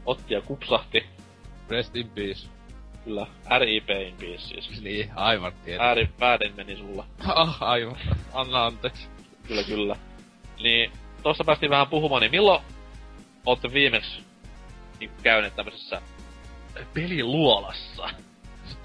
otti 0.06 0.34
ja 0.34 0.40
kupsahti. 0.40 1.06
Rest 1.70 1.96
in 1.96 2.08
peace. 2.08 2.55
Kyllä, 3.06 3.26
RIP 3.58 3.90
in 3.90 4.16
peace 4.20 4.38
siis. 4.38 4.82
Niin, 4.82 5.10
aivan 5.14 5.52
tietysti. 5.52 5.84
Ääri 5.86 6.08
väärin 6.20 6.56
meni 6.56 6.76
sulla. 6.76 7.06
Ah, 7.34 7.62
aivan. 7.62 7.96
Anna 8.32 8.66
anteeksi. 8.66 9.08
Kyllä, 9.48 9.62
kyllä. 9.62 9.96
Niin, 10.62 10.92
tossa 11.22 11.44
päästiin 11.44 11.70
vähän 11.70 11.86
puhumaan, 11.86 12.20
niin 12.20 12.30
milloin 12.30 12.62
ootte 13.46 13.72
viimeksi 13.72 14.20
niin 15.00 15.10
käyneet 15.22 15.56
tämmöisessä 15.56 16.02
peliluolassa? 16.94 18.08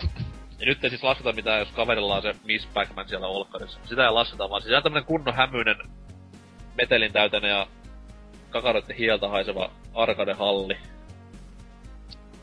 ja 0.59 0.65
nyt 0.65 0.83
ei 0.83 0.89
siis 0.89 1.03
lasketa 1.03 1.33
mitään, 1.33 1.59
jos 1.59 1.71
kaverilla 1.71 2.15
on 2.15 2.21
se 2.21 2.35
Miss 2.43 2.67
Pac-Man 2.73 3.09
siellä 3.09 3.27
olkkarissa. 3.27 3.79
Sitä 3.85 4.05
ei 4.05 4.11
lasketa, 4.11 4.49
vaan 4.49 4.61
siis 4.61 4.83
tämmönen 4.83 5.05
kunnon 5.05 5.35
hämyinen 5.35 5.77
metelin 6.77 7.13
täytäinen 7.13 7.49
ja 7.49 7.67
kakaroiden 8.49 8.95
hieltä 8.95 9.27
haiseva 9.27 9.71
arcade-halli. 9.93 10.77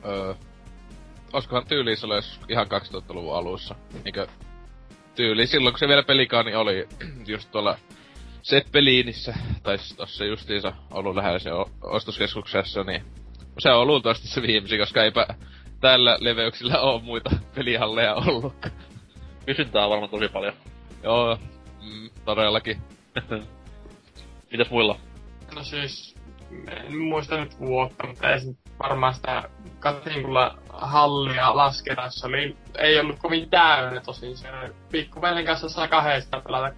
Öö, 0.04 0.34
oskohan 1.32 1.66
tyyli 1.66 1.96
se 1.96 2.06
oli 2.06 2.20
ihan 2.48 2.66
2000-luvun 2.66 3.36
alussa. 3.36 3.74
Niinkö 4.04 4.26
tyyli 5.14 5.46
silloin, 5.46 5.72
kun 5.72 5.78
se 5.78 5.88
vielä 5.88 6.02
pelikaani 6.02 6.54
oli 6.54 6.88
just 7.26 7.50
tuolla 7.50 7.78
Seppelinissä, 8.42 9.34
tai 9.62 9.78
siis 9.78 9.96
tossa 9.96 10.24
justiinsa 10.24 10.72
ollut 10.90 11.16
lähellä 11.16 11.38
se 11.38 11.50
ostoskeskuksessa, 11.82 12.84
niin 12.84 13.02
se 13.58 13.70
on 13.70 13.86
luultavasti 13.86 14.28
se 14.28 14.42
viimeisin, 14.42 14.78
koska 14.78 15.04
eipä 15.04 15.26
tällä 15.80 16.16
leveyksillä 16.20 16.80
ole 16.80 17.02
muita 17.02 17.30
pelihalleja 17.54 18.14
ollut. 18.14 18.54
Kysyntää 19.46 19.84
on 19.84 19.90
varmaan 19.90 20.10
tosi 20.10 20.28
paljon. 20.28 20.54
Joo, 21.02 21.38
mm, 21.82 22.10
todellakin. 22.24 22.82
Mitäs 24.52 24.70
muilla? 24.70 24.98
No 25.54 25.64
siis, 25.64 26.16
en 26.66 26.98
muista 26.98 27.40
nyt 27.40 27.60
vuotta, 27.60 28.06
mutta 28.06 28.30
ei 28.30 28.40
varmaan 28.82 29.14
sitä 29.14 29.42
Katinkulla 29.78 30.58
hallia 30.68 31.56
laskenassa 31.56 32.26
oli, 32.26 32.56
ei 32.78 33.00
ollut 33.00 33.18
kovin 33.18 33.50
täynnä 33.50 34.00
tosin. 34.00 34.36
Se 34.36 34.48
pikkuvelen 34.90 35.44
kanssa 35.44 35.68
saa 35.68 35.88
kahdesta 35.88 36.40
pelata 36.40 36.74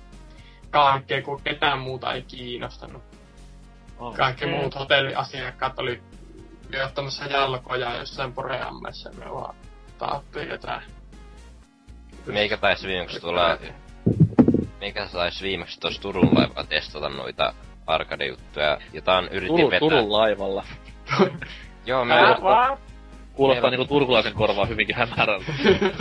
kaikkea, 0.71 1.23
kun 1.23 1.41
ketään 1.43 1.79
muuta 1.79 2.13
ei 2.13 2.23
kiinnostanut. 2.23 3.03
Oh, 3.99 4.15
Kaikki 4.15 4.45
okay. 4.45 4.57
muut 4.57 4.75
hotelliasiakkaat 4.75 5.79
oli 5.79 6.03
johtamassa 6.73 7.25
jalkoja 7.25 7.97
jossain 7.97 8.33
poreammessa, 8.33 9.11
me 9.11 9.31
vaan 9.31 9.55
taattiin 9.99 10.49
jotain. 10.49 10.83
Meikä 12.27 12.57
taisi 12.57 12.89
viimeksi 12.89 13.21
tulla... 13.21 13.59
Meikä 14.81 15.07
taisi 15.13 15.45
viimeksi 15.45 15.81
tuossa 15.81 16.03
Turun 16.03 16.35
laivalla 16.35 16.65
testata 16.65 17.09
noita 17.09 17.55
arcade-juttuja. 17.87 18.79
Jotain 18.93 19.29
yritin 19.29 19.57
Tur- 19.57 19.65
vetää... 19.65 19.79
Turun 19.79 20.13
laivalla. 20.13 20.65
Joo, 21.87 22.05
mä... 22.05 22.15
Kuulostaa, 22.15 22.79
kuulostaa 23.33 23.71
niinku 23.71 23.85
turkulaisen 23.85 24.35
korvaa 24.35 24.67
hyvinkin 24.67 24.97
hämärältä. 24.97 25.53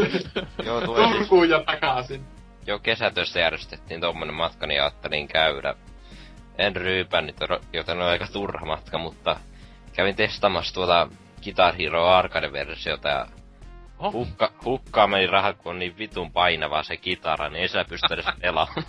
Joo, 0.66 0.82
tulee 0.82 1.08
siis... 1.08 1.18
Turkuun 1.18 1.50
ja 1.50 1.64
takaisin. 1.64 2.26
Joo, 2.68 2.80
kesätöissä 2.80 3.40
järjestettiin 3.40 4.02
tommonen 4.02 4.36
matka, 4.36 4.68
niin 4.68 4.82
ajattelin 4.82 5.28
käydä. 5.28 5.76
En 6.58 6.76
ryypännyt, 6.76 7.36
joten 7.74 7.98
oli 7.98 8.06
aika 8.10 8.28
turha 8.34 8.66
matka, 8.66 8.98
mutta 8.98 9.36
kävin 9.94 10.16
testaamassa 10.16 10.74
tuota 10.74 11.08
Guitar 11.44 11.76
Hero 11.76 12.08
Arcade-versiota 12.08 13.10
ja 13.10 13.26
oh. 14.00 14.14
hukka, 14.14 14.52
hukkaa 14.66 15.08
meni 15.08 15.28
rahat, 15.28 15.58
kun 15.58 15.70
on 15.70 15.80
niin 15.80 15.98
vitun 15.98 16.32
painava 16.32 16.84
se 16.84 16.98
kitara, 16.98 17.50
niin 17.50 17.62
ei 17.62 17.68
sä 17.68 17.86
pysty 17.90 18.14
edes 18.14 18.26
pelaamaan. 18.42 18.84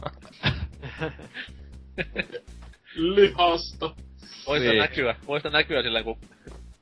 Lihasta. 2.95 3.91
Voisi 4.47 4.69
niin. 4.69 4.79
näkyä, 4.79 5.15
voisi 5.27 5.49
näkyä 5.49 5.83
silleen, 5.83 6.05
kun 6.05 6.19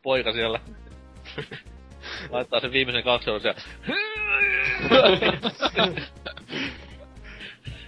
poika 0.08 0.32
siellä 0.32 0.60
laittaa 2.30 2.60
sen 2.60 2.72
viimeisen 2.72 3.04
kaksi 3.04 3.30
ja 3.30 3.54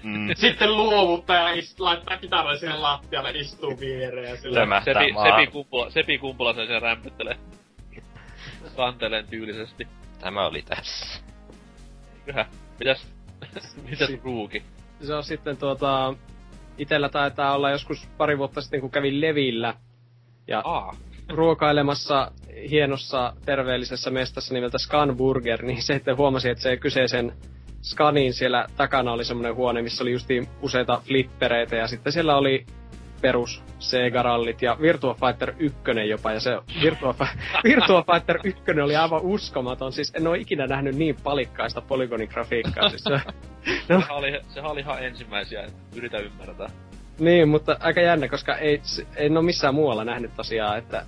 Mm. 0.03 0.29
Sitten 0.35 0.77
luovuttaa 0.77 1.37
ja 1.37 1.55
ist, 1.55 1.81
laittaa 1.81 2.17
kitaran 2.17 2.59
sinne 2.59 2.77
lattialle, 2.77 3.31
istuu 3.31 3.81
viereen 3.81 4.31
ja 4.31 4.37
sillä... 4.37 4.61
Tömähtää 4.61 4.95
Sepi. 4.95 5.15
Sepi, 5.31 5.47
kumpula, 5.53 5.91
Sepi 5.91 6.19
kumpula 6.19 6.55
sen 6.55 6.67
siellä 6.67 6.81
rämpyttelee. 6.81 7.37
Kanteleen 8.77 9.27
tyylisesti. 9.27 9.89
Tämä 10.21 10.47
oli 10.47 10.63
tässä. 10.63 11.21
Eiköhän. 12.19 12.47
Mitäs, 12.79 13.07
mitäs 13.91 14.11
ruuki? 14.23 14.63
Se 15.03 15.15
on 15.15 15.25
sitten 15.25 15.57
tuota... 15.57 16.15
Itellä 16.79 17.09
taitaa 17.09 17.55
olla 17.55 17.71
joskus 17.71 18.09
pari 18.17 18.39
vuotta 18.39 18.61
sitten, 18.61 18.81
kun 18.81 18.91
kävin 18.91 19.21
Levillä. 19.21 19.75
Ja 20.47 20.63
Aa. 20.65 20.97
Ruokailemassa 21.31 22.31
hienossa 22.71 23.33
terveellisessä 23.45 24.11
mestassa 24.11 24.55
nimeltä 24.55 24.79
Scanburger, 24.79 25.63
niin 25.63 25.83
se 25.83 25.95
sitten 25.95 26.17
huomasi, 26.17 26.51
että 26.51 26.63
se 26.63 26.77
kyseisen 26.77 27.33
Scanin 27.83 28.35
siellä 28.35 28.67
takana 28.77 29.13
oli 29.13 29.25
semmoinen 29.25 29.55
huone, 29.55 29.83
missä 29.83 30.05
oli 30.05 30.13
justiin 30.13 30.49
useita 30.63 31.01
flippereitä 31.05 31.77
ja 31.77 31.87
sitten 31.87 32.13
siellä 32.13 32.37
oli 32.37 32.67
perus 33.21 33.63
Sega-rallit 33.79 34.63
ja 34.63 34.77
Virtua 34.81 35.15
Fighter 35.15 35.55
1 35.59 35.79
jopa, 36.09 36.33
ja 36.33 36.41
se 36.41 36.59
Virtua, 36.83 37.15
Virtua 37.65 38.05
Fighter 38.13 38.39
1 38.45 38.63
oli 38.83 38.97
aivan 38.97 39.21
uskomaton, 39.23 39.93
siis 39.93 40.13
en 40.15 40.27
ole 40.27 40.39
ikinä 40.39 40.67
nähnyt 40.67 40.95
niin 40.95 41.17
palikkaista 41.25 41.81
polygonigrafiikkaa, 41.81 42.89
siis 42.89 43.05
se, 43.05 43.11
no, 43.89 44.01
Sehän 44.01 44.17
oli, 44.17 44.41
sehän 44.49 44.71
oli 44.71 44.81
ihan 44.81 45.05
ensimmäisiä, 45.05 45.67
yritä 45.97 46.19
ymmärtää. 46.19 46.69
niin, 47.19 47.49
mutta 47.49 47.77
aika 47.81 48.01
jännä, 48.01 48.29
koska 48.29 48.57
ei, 48.57 48.83
en 49.17 49.37
ole 49.37 49.45
missään 49.45 49.75
muualla 49.75 50.05
nähnyt 50.05 50.37
tosiaan, 50.37 50.79
että 50.79 51.07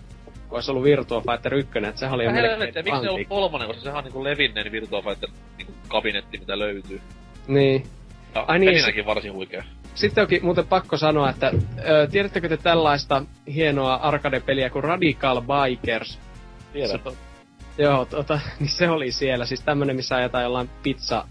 olisi 0.55 0.71
ollut 0.71 0.85
Virtua 0.85 1.21
Fighter 1.21 1.55
1, 1.55 1.79
että 1.79 2.01
sehän 2.01 2.15
oli 2.15 2.25
jo 2.25 2.31
Ja 2.31 2.35
melkein 2.35 2.51
helvetti, 2.59 2.83
miksi 2.83 3.01
se 3.03 3.11
on 3.11 3.27
kolmonen, 3.27 3.67
koska 3.69 3.83
sehän 3.83 3.99
on 3.99 4.05
niinku 4.05 4.25
levinneen 4.25 4.73
Virtua 4.73 5.03
Fighter 5.03 5.29
niinku 5.57 5.73
kabinetti, 5.89 6.39
mitä 6.39 6.59
löytyy. 6.59 7.01
Niin, 7.47 7.87
Ja 8.35 8.45
Ai 8.49 8.59
niin, 8.59 9.07
varsin 9.07 9.33
huikea. 9.33 9.65
Sitten 9.95 10.23
onkin 10.23 10.45
muuten 10.45 10.67
pakko 10.67 10.97
sanoa, 10.97 11.31
että 11.31 11.53
ö, 11.89 12.07
tiedättekö 12.11 12.49
te 12.49 12.57
tällaista 12.57 13.23
hienoa 13.55 13.95
arcade-peliä 13.95 14.71
kuin 14.71 14.85
Radical 14.85 15.43
Bikers? 15.43 16.19
Tiedän. 16.73 17.01
Se- 17.05 17.17
Joo, 17.79 18.05
tota, 18.05 18.41
niin 18.61 18.69
se 18.69 18.91
oli 18.91 19.13
siellä. 19.13 19.47
Siis 19.47 19.61
tämmönen, 19.63 19.97
missä 19.97 20.17
ajetaan 20.17 20.45
jollain 20.45 20.71
pizza 20.83 21.25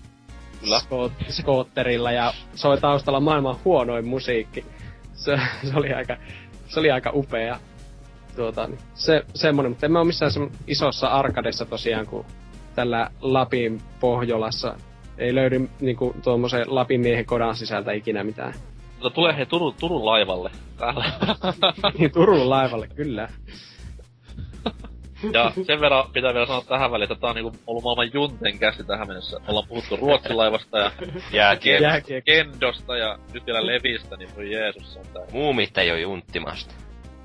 skoot- 0.64 1.26
skootterilla 1.31 2.11
ja 2.11 2.34
soi 2.56 2.77
taustalla 2.77 3.19
maailman 3.19 3.56
huonoin 3.65 4.06
musiikki. 4.06 4.65
Se, 5.14 5.39
se 5.64 5.73
oli 5.76 5.93
aika, 5.93 6.18
se 6.68 6.80
oli 6.80 6.91
aika 6.91 7.11
upea. 7.14 7.60
Tuota, 8.36 8.68
niin 8.68 8.80
se, 8.94 9.26
semmonen, 9.36 9.72
mutta 9.72 9.86
en 9.86 9.91
mä 9.91 9.99
oo 9.99 10.06
missään 10.06 10.32
isossa 10.68 11.08
arkadessa 11.08 11.66
tosiaan, 11.66 12.06
kuin 12.06 12.26
tällä 12.76 13.10
Lapin 13.22 13.82
Pohjolassa. 13.99 14.76
Ei 15.18 15.36
löydy 15.36 15.70
niinku 15.82 16.16
tuommoisen 16.24 16.66
Lapin 16.68 17.02
miehen 17.02 17.26
kodan 17.26 17.56
sisältä 17.56 17.91
ikinä 17.91 18.24
mitään. 18.24 18.53
Mutta 18.94 19.10
tulee 19.10 19.38
he 19.38 19.45
Turun, 19.45 19.74
Turun 19.80 20.06
laivalle. 20.06 20.52
Täällä. 20.78 21.06
Niin 21.98 22.12
Turun 22.12 22.49
laivalle, 22.49 22.88
kyllä. 22.88 23.30
Ja 25.34 25.52
sen 25.66 25.82
verran 25.82 26.12
pitää 26.14 26.34
vielä 26.34 26.45
sanoa 26.45 26.64
tähän 26.68 26.91
väliin, 26.91 27.12
että 27.12 27.22
tää 27.22 27.30
on 27.30 27.36
niinku 27.36 27.52
ollut 27.68 27.84
maailman 27.84 28.14
junten 28.14 28.60
kästi 28.60 28.84
tähän 28.84 29.08
mennessä. 29.08 29.40
Ollaan 29.48 29.68
puhuttu 29.68 29.95
Ruotsilaivasta 29.95 30.78
ja 30.78 30.91
Jääkiekko. 31.32 31.84
Jääkiekko. 31.84 32.26
Kendosta 32.26 32.98
ja 32.98 33.20
nyt 33.34 33.45
vielä 33.45 33.66
Levistä, 33.66 34.18
niin 34.18 34.30
voi 34.36 34.52
Jeesus 34.52 34.94
se 34.94 34.99
on 34.99 35.06
tää. 35.14 35.24
Muumit 35.32 35.78
ei 35.78 35.91
oo 35.91 35.98
junttimasta. 35.98 36.74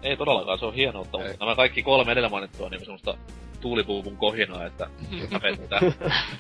Ei 0.07 0.16
todellakaan, 0.16 0.59
se 0.59 0.65
on 0.66 0.74
hienoa, 0.74 1.03
mutta 1.03 1.19
nämä 1.41 1.55
kaikki 1.55 1.83
kolme 1.83 2.12
edellä 2.12 2.28
mainittua 2.28 2.66
on 2.66 2.70
niinku 2.70 2.85
semmoista 2.85 3.19
tuulipuupun 3.61 4.16
kohinaa, 4.16 4.66
että 4.66 4.91
hävettää. 5.33 5.81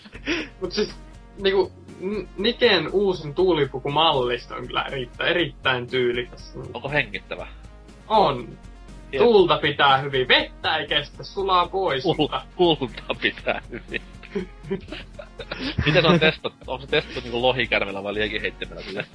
Mut 0.60 0.72
siis, 0.72 0.94
niinku, 1.42 1.72
Niken 2.38 2.88
uusin 2.92 3.34
tuulipukumallisto 3.34 4.54
on 4.54 4.66
kyllä 4.66 4.82
erittäin, 4.82 5.30
erittäin 5.30 5.86
tyylikäs. 5.86 6.58
Onko 6.74 6.88
hengittävä? 6.88 7.46
On. 8.08 8.48
Tiedä. 9.10 9.24
Tuulta 9.24 9.58
pitää 9.58 9.98
hyvin, 9.98 10.28
vettä 10.28 10.76
ei 10.76 10.86
kestä, 10.86 11.24
sulaa 11.24 11.66
pois, 11.66 12.04
mutta 12.04 12.42
Kulta 12.56 13.14
pitää 13.22 13.62
hyvin. 13.70 14.02
Miten 15.86 16.02
se 16.02 16.08
on 16.08 16.20
testattu? 16.20 16.72
Onko 16.72 16.84
se 16.84 16.90
testattu 16.90 17.20
niinku 17.20 17.42
lohikärmellä 17.42 18.02
vai 18.02 18.14
liekinheittimellä 18.14 18.82
sille? 18.82 19.06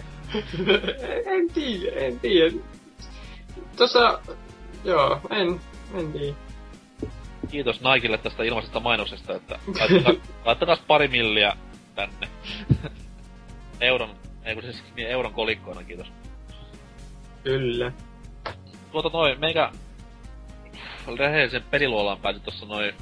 en 1.35 1.53
tiedä, 1.53 1.95
en 1.95 2.19
tiedä. 2.19 2.55
Tossa, 3.75 4.19
joo, 4.83 5.21
en, 5.29 5.61
en 5.93 6.13
tiedä. 6.13 6.35
Kiitos 7.51 7.81
Nikelle 7.81 8.17
tästä 8.17 8.43
ilmaisesta 8.43 8.79
mainoksesta, 8.79 9.35
että 9.35 9.59
laittakaa, 9.79 10.13
laittakaa 10.45 10.77
pari 10.87 11.07
milliä 11.07 11.57
tänne. 11.95 12.27
Euron, 13.81 14.15
ei 14.43 14.53
kun 14.53 14.63
siis 14.63 14.83
niin 14.95 15.07
euron 15.07 15.33
kolikkoina, 15.33 15.83
kiitos. 15.83 16.11
Kyllä. 17.43 17.91
Tuota 18.91 19.09
noin, 19.13 19.39
meikä 19.39 19.71
rehellisen 21.17 21.63
peliluolaan 21.71 22.19
pääsi 22.19 22.39
tossa 22.39 22.65
noin, 22.65 22.93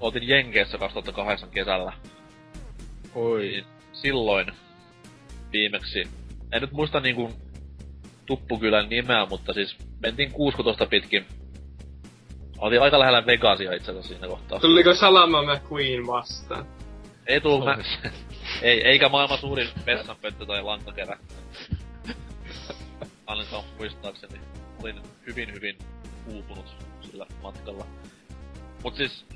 oltiin 0.00 0.28
Jenkeissä 0.28 0.78
2008 0.78 1.50
kesällä. 1.50 1.92
Oi. 3.14 3.40
Niin 3.40 3.64
silloin 3.92 4.46
viimeksi, 5.52 6.08
en 6.52 6.60
nyt 6.60 6.72
muista 6.72 7.00
niinku 7.00 7.32
Tuppukylän 8.26 8.88
nimeä, 8.88 9.26
mutta 9.26 9.52
siis 9.52 9.76
mentiin 10.00 10.32
60 10.32 10.86
pitkin. 10.86 11.26
Oltiin 12.58 12.82
aika 12.82 12.98
lähellä 12.98 13.26
Vegasia 13.26 13.72
itse 13.72 13.90
asiassa 13.90 14.08
siinä 14.08 14.28
kohtaa. 14.28 14.60
Tuliko 14.60 14.94
Salama 14.94 15.42
McQueen 15.42 16.06
vastaan? 16.06 16.66
Ei 17.26 17.40
tullut 17.40 17.64
mä... 17.64 17.78
ei, 18.62 18.86
eikä 18.86 19.08
maailman 19.08 19.38
suurin 19.38 19.68
vessanpönttö 19.86 20.46
tai 20.46 20.62
lankakerä. 20.62 21.18
Ainakaan 23.26 23.64
muistaakseni. 23.78 24.40
Olin 24.82 25.02
hyvin 25.26 25.52
hyvin 25.52 25.78
uupunut 26.26 26.76
sillä 27.00 27.26
matkalla. 27.42 27.86
Mut 28.84 28.96
siis... 28.96 29.26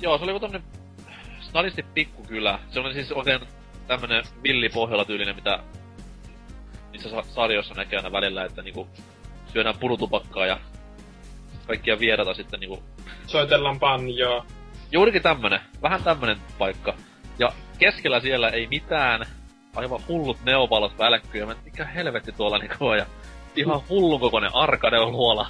Joo, 0.00 0.18
se 0.18 0.24
oli 0.24 0.32
joku 0.32 0.40
tämmönen 0.40 0.68
snadisti 1.40 1.82
pikkukylä. 1.82 2.58
Se 2.70 2.80
oli 2.80 2.94
siis 2.94 3.12
oikein 3.12 3.40
tämmönen 3.86 4.24
villi 4.42 4.68
pohjola 4.68 5.04
tyylinen, 5.04 5.34
mitä 5.34 5.58
niissä 6.96 7.10
sa- 7.10 7.34
sarjoissa 7.34 7.74
näkee 7.74 7.96
aina 7.96 8.12
välillä, 8.12 8.44
että 8.44 8.62
niinku 8.62 8.88
syödään 9.52 9.78
purutupakkaa 9.80 10.46
ja 10.46 10.60
kaikkia 11.66 11.98
vierata 11.98 12.34
sitten 12.34 12.60
niinku 12.60 12.82
Soitellaan 13.26 13.80
banjoa. 13.80 14.46
Juurikin 14.92 15.22
tämmönen, 15.22 15.60
vähän 15.82 16.02
tämmönen 16.02 16.36
paikka. 16.58 16.94
Ja 17.38 17.52
keskellä 17.78 18.20
siellä 18.20 18.48
ei 18.48 18.66
mitään, 18.66 19.26
aivan 19.76 20.00
hullut 20.08 20.44
neovalot 20.44 20.98
välkkyy, 20.98 21.40
ja 21.40 21.46
mä, 21.46 21.54
mikä 21.64 21.84
helvetti 21.84 22.32
tuolla 22.32 22.58
niinku 22.58 22.86
on, 22.86 22.98
ja 22.98 23.06
ihan 23.56 23.82
hullun 23.88 24.20
kokoinen 24.20 24.54
arcade-luola. 24.54 25.48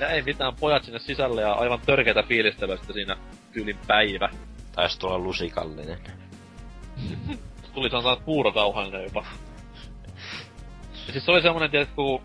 Ja 0.00 0.08
ei 0.08 0.22
mitään, 0.22 0.54
pojat 0.60 0.84
sinne 0.84 0.98
sisälle 0.98 1.42
ja 1.42 1.52
aivan 1.52 1.80
törkeitä 1.86 2.22
fiilistelyä 2.22 2.76
sitten 2.76 2.94
siinä 2.94 3.16
tyylin 3.52 3.78
päivä. 3.86 4.28
Taisi 4.72 4.98
tulla 4.98 5.18
lusikallinen. 5.18 5.98
Tuli 7.74 7.90
sanotaan 7.90 8.16
puurokauhallinen 8.24 9.04
jopa. 9.04 9.24
Siis 11.12 11.24
se 11.24 11.30
oli 11.30 11.42
semmonen, 11.42 11.70
tiedätkö, 11.70 11.94
kun... 11.94 12.22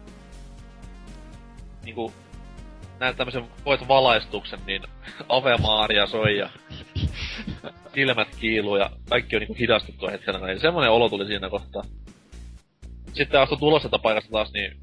Niinku... 1.85 2.13
Näet 2.99 3.17
tämmösen, 3.17 3.47
voit 3.65 3.87
valaistuksen, 3.87 4.59
niin 4.65 4.81
Ave 5.29 5.57
Maria 5.57 6.07
soi 6.07 6.37
ja 6.37 6.49
silmät 7.95 8.35
kiiluu 8.39 8.75
ja 8.75 8.89
kaikki 9.09 9.35
on 9.35 9.39
niinku 9.39 9.55
hidastettua 9.59 10.11
hetken 10.11 10.35
aikaa. 10.35 10.47
Niin 10.47 10.59
semmonen 10.59 10.91
olo 10.91 11.09
tuli 11.09 11.25
siinä 11.25 11.49
kohtaa. 11.49 11.83
Sitten 13.13 13.41
astui 13.41 13.57
tulos 13.57 13.81
sieltä 13.81 13.99
paikasta 13.99 14.31
taas, 14.31 14.53
niin 14.53 14.77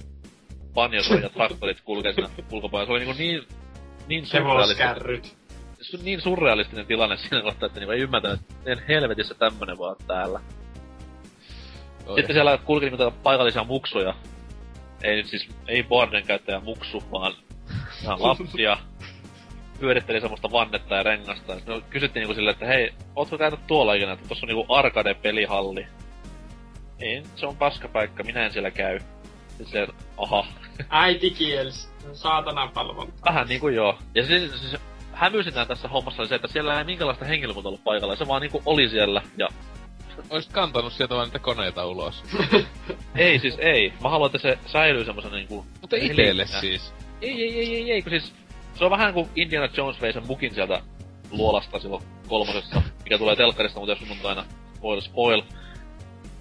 banjo 0.75 1.03
soi 1.03 1.23
ja 1.23 1.29
traktorit 1.29 1.81
kulkee 1.81 2.13
siinä 2.13 2.29
ulkopuolella. 2.53 2.87
Se 2.87 2.93
oli 2.93 3.01
niinku 3.01 3.19
niin, 3.19 3.43
niin 4.09 4.27
surrealistinen, 4.27 4.97
niin 6.03 6.21
surrealistinen 6.21 6.87
tilanne 6.87 7.17
siinä 7.17 7.43
kohtaa, 7.43 7.67
että 7.67 7.81
niinku 7.81 7.93
ei 7.93 8.01
ymmärtänyt, 8.01 8.41
että 8.67 8.85
helvetissä 8.89 9.35
tämmönen 9.35 9.79
vaan 9.79 9.97
täällä. 10.07 10.41
Oi. 12.07 12.17
Sitten 12.17 12.37
siellä 12.37 12.59
kulki 12.59 12.91
niinku 12.91 13.11
paikallisia 13.23 13.65
muksuja. 13.65 14.15
Ei 15.03 15.17
nyt 15.17 15.27
siis, 15.27 15.49
ei 15.69 15.83
boarden 15.83 16.27
käyttäjä 16.27 16.61
muksu, 16.61 17.03
vaan 17.13 17.35
ihan 18.03 18.23
lapsia. 18.23 18.77
Pyöritteli 19.81 20.21
semmoista 20.21 20.51
vannetta 20.51 20.95
ja 20.95 21.03
rengasta. 21.03 21.55
Sitten 21.55 21.77
me 21.77 21.83
kysyttiin 21.91 22.21
niinku 22.21 22.35
silleen, 22.35 22.53
että 22.53 22.67
hei, 22.67 22.95
ootko 23.17 23.39
käynyt 23.39 23.67
tuolla 23.67 23.95
ikinä, 23.95 24.13
että 24.13 24.29
tossa 24.29 24.47
on 24.47 24.49
niinku 24.49 24.75
arcade-pelihalli. 24.75 25.87
Ei, 27.01 27.23
se 27.37 27.47
on 27.47 27.57
paskapaikka, 27.57 28.23
minä 28.23 28.45
en 28.45 28.53
siellä 28.53 28.71
käy. 28.71 28.99
Sitten 29.49 29.67
se, 29.67 29.87
aha, 30.17 30.47
Äitikiels. 30.89 31.93
Saatanan 32.13 32.71
palvonta. 32.71 33.13
vähän 33.25 33.47
niinku 33.47 33.69
joo. 33.69 33.99
Ja 34.15 34.27
siis, 34.27 34.61
siis 34.61 34.77
hämyisintä 35.13 35.65
tässä 35.67 35.89
hommassa 35.89 36.23
oli 36.23 36.29
se, 36.29 36.35
että 36.35 36.49
siellä 36.49 36.79
ei 36.79 36.85
minkälaista 36.85 37.25
henkilökunta 37.25 37.69
ollut 37.69 37.85
paikalla. 37.85 38.17
Se 38.17 38.29
vaan 38.29 38.43
niinku 38.43 38.63
oli 38.67 38.89
siellä 38.89 39.23
ja 39.37 39.49
Oisit 40.33 40.53
kantanut 40.53 40.93
sieltä 40.93 41.15
vaan 41.15 41.27
niitä 41.27 41.39
koneita 41.39 41.87
ulos. 41.87 42.25
ei 43.15 43.39
siis 43.39 43.57
ei. 43.59 43.93
Mä 44.03 44.09
haluan, 44.09 44.27
että 44.27 44.39
se 44.39 44.59
säilyy 44.67 45.05
semmosena 45.05 45.35
niinku... 45.35 45.67
Mutta 45.81 45.97
itelle 45.97 46.47
siis. 46.47 46.95
Ei, 47.21 47.43
ei, 47.43 47.59
ei, 47.59 47.77
ei, 47.77 47.93
ei, 47.93 48.03
kun 48.03 48.11
siis... 48.11 48.35
Se 48.75 48.85
on 48.85 48.91
vähän 48.91 49.15
kuin 49.15 49.29
Indiana 49.37 49.69
Jones 49.77 50.01
vei 50.01 50.13
sen 50.13 50.27
mukin 50.27 50.55
sieltä 50.55 50.83
luolasta 51.31 51.79
silloin 51.79 52.03
kolmosessa, 52.29 52.83
mikä 53.05 53.19
tulee 53.19 53.37
telkkarista 53.37 53.81
muuten 53.81 53.97
sunnuntaina. 53.97 54.45
Spoil, 54.75 55.01
spoil. 55.01 55.43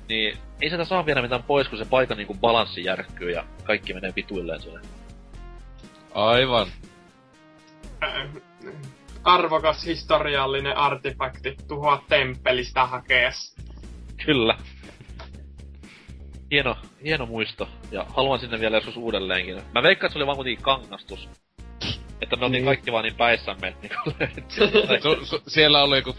Niin 0.10 0.38
ei 0.62 0.70
sitä 0.70 0.86
saa 0.86 1.06
vielä 1.06 1.22
mitään 1.22 1.44
pois, 1.44 1.68
kun 1.68 1.78
se 1.78 1.86
paikan 1.86 2.18
niinku 2.18 2.34
balanssi 2.34 2.84
järkkyy 2.84 3.32
ja 3.32 3.44
kaikki 3.64 3.94
menee 3.94 4.14
vituilleen 4.16 4.62
sinne. 4.62 4.80
Aivan. 6.14 6.68
Äh, 8.04 8.28
arvokas 9.24 9.86
historiallinen 9.86 10.78
artefakti 10.78 11.56
tuhoa 11.68 12.04
temppelistä 12.10 12.86
hakees. 12.86 13.56
Kyllä. 14.26 14.56
Hieno, 16.52 16.76
hieno 17.04 17.26
muisto. 17.26 17.70
Ja 17.92 18.06
haluan 18.16 18.40
sinne 18.40 18.60
vielä 18.60 18.78
joskus 18.78 18.98
uudelleenkin. 18.98 19.62
Mä 19.74 19.84
veikkaan, 19.84 20.08
että 20.08 20.14
se 20.14 20.20
oli 20.20 20.26
vaan 20.26 20.36
kuitenkin 20.36 20.64
kangastus. 20.64 21.30
Että 22.22 22.36
me 22.36 22.46
oltiin 22.46 22.52
Niin. 22.52 22.66
kaikki 22.66 22.92
vaan 22.92 23.04
niin 23.04 23.16
päissämme, 23.16 23.68
että 23.68 23.82
niinku 23.82 25.10
Su, 25.20 25.26
su, 25.26 25.42
siellä 25.48 25.84
oli 25.84 25.98
joku 25.98 26.16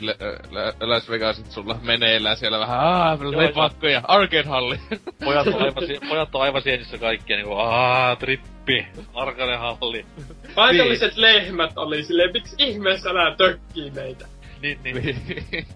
Le- 0.00 0.16
Lä- 0.50 0.74
Las 0.80 1.08
Vegasit 1.10 1.50
sulla 1.50 1.76
meneillään 1.82 2.36
siellä 2.36 2.58
vähän 2.58 2.78
aah, 2.80 3.20
Joo, 3.22 3.32
lepakkoja, 3.38 4.02
arcade-halli. 4.08 4.78
pojat 5.24 5.46
on 5.46 5.54
aivan, 5.62 5.84
pojat 6.08 6.34
on 6.34 6.42
aivan 6.42 6.62
sienissä 6.62 6.98
kaikkia 6.98 7.36
niinku 7.36 7.54
aah, 7.54 8.18
trippi, 8.18 8.86
arkadehalli. 9.14 10.06
Paikalliset 10.54 11.16
lehmät 11.16 11.78
oli 11.78 12.04
silleen, 12.04 12.32
miksi 12.32 12.56
ihmeessä 12.58 13.12
nää 13.12 13.34
tökkii 13.36 13.90
meitä? 13.90 14.26
Niin, 14.62 14.78
niin. 14.82 15.04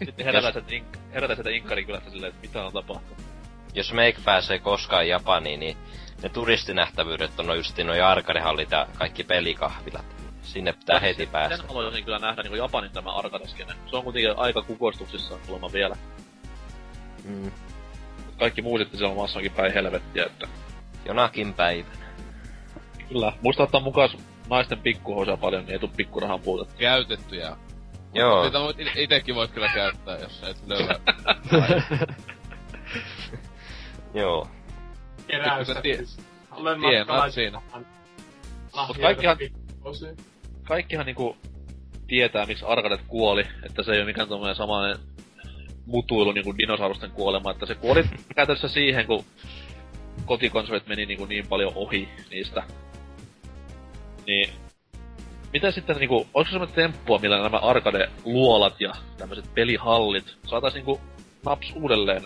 Sitten 0.05 0.25
herätään 0.25 0.53
sieltä 0.53 0.71
ink- 0.71 0.99
herätään 1.15 1.37
sieltä 1.37 1.51
Inkkarikylästä 1.51 2.11
silleen, 2.11 2.31
että 2.31 2.47
mitä 2.47 2.65
on 2.67 2.73
tapahtunut. 2.73 3.25
Jos 3.75 3.93
Meik 3.93 4.25
pääsee 4.25 4.59
koskaan 4.59 5.09
Japaniin, 5.09 5.61
niin 5.61 5.77
ne 6.23 6.29
turistinähtävyydet 6.29 7.41
on 7.41 7.57
just 7.57 7.79
noin 7.79 8.05
arkadehallit 8.05 8.71
ja 8.71 8.87
kaikki 8.99 9.25
pelikahvilat. 9.25 10.05
Sinne 10.43 10.73
pitää 10.73 11.01
heti 11.01 11.27
päästä. 11.27 11.57
Sen 11.57 11.69
haluaisin 11.69 12.05
kyllä 12.05 12.19
nähdä 12.19 12.43
niinku 12.43 12.57
Japanin 12.57 12.91
tämä 12.91 13.13
arkadeskene. 13.13 13.75
Se 13.91 13.97
on 13.97 14.05
kuitenkin 14.05 14.39
aika 14.39 14.63
kukoistuksissa 14.63 15.39
kuulemma 15.47 15.73
vielä. 15.73 15.97
Mm. 17.25 17.51
Kaikki 18.39 18.63
muu 18.63 18.79
sitten 18.79 18.99
siellä 18.99 19.15
maassa 19.15 19.39
onkin 19.39 19.53
päin 19.53 19.75
helvettiä, 19.75 20.25
että 20.25 20.49
Jonakin 21.05 21.55
päivänä. 21.55 22.07
Kyllä. 23.09 23.33
Muista 23.43 23.63
ottaa 23.63 23.81
mukaan 23.81 24.09
naisten 24.51 24.79
pikkuhoisia 24.79 25.37
paljon, 25.37 25.65
niin 25.65 25.73
ei 25.73 25.79
tuu 25.79 25.91
pikkurahan 25.97 26.41
puutetta. 26.41 26.75
Käytettyjä. 26.79 27.57
Joo. 28.15 28.43
Niitä 28.43 28.61
voit, 28.61 28.77
ite- 28.79 28.93
itekin 29.01 29.35
voit 29.35 29.51
kyllä 29.51 29.69
käyttää, 29.75 30.19
jos 30.19 30.43
et 30.43 30.57
löydä. 30.67 30.95
Joo. 34.15 34.49
Keräystä. 35.27 35.73
Kyllä 35.75 35.83
tie- 35.83 36.05
Olen 36.51 36.81
tienaat 36.81 37.33
siinä. 37.33 37.63
Mut 38.87 38.99
kaikkihan-. 39.03 39.39
Kaikkihan 40.65 41.07
niinku 41.07 41.37
tietää, 42.07 42.47
miksi 42.47 42.65
arkadet 42.65 43.01
kuoli, 43.09 43.45
että 43.67 43.83
se 43.83 43.93
ei 43.93 43.99
ole 43.99 44.07
mikään 44.07 44.29
tommonen 44.29 44.57
samainen 44.57 44.97
mutuilu 45.87 46.33
niinku 46.33 46.59
dinosaurusten 46.59 47.11
kuolema, 47.11 47.51
että 47.51 47.67
se 47.67 47.75
kuoli 47.75 48.05
käytännössä 48.37 48.69
siihen, 48.69 49.07
kun 49.07 49.25
kotikonsolit 50.25 50.87
meni 50.87 51.07
niinku 51.07 51.25
niin 51.25 51.47
paljon 51.49 51.73
ohi 51.75 52.09
niistä. 52.31 52.63
Niin, 54.27 54.51
mitä 55.53 55.71
sitten 55.71 55.97
niinku, 55.97 56.27
olisiko 56.35 56.53
semmoinen 56.53 56.75
temppua, 56.75 57.19
millä 57.19 57.43
nämä 57.43 57.59
arcade-luolat 57.59 58.81
ja 58.81 58.93
tämmöiset 59.17 59.55
pelihallit 59.55 60.37
saatais 60.47 60.75
niinku 60.75 61.01
naps 61.47 61.73
uudelleen 61.77 62.23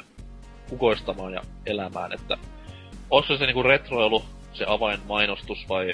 kukoistamaan 0.69 1.33
ja 1.33 1.41
elämään, 1.67 2.13
että 2.13 2.37
olisiko 3.11 3.37
se 3.37 3.47
niinku 3.47 3.63
retroilu, 3.63 4.25
se 4.53 4.65
avainmainostus 4.69 5.69
vai 5.69 5.93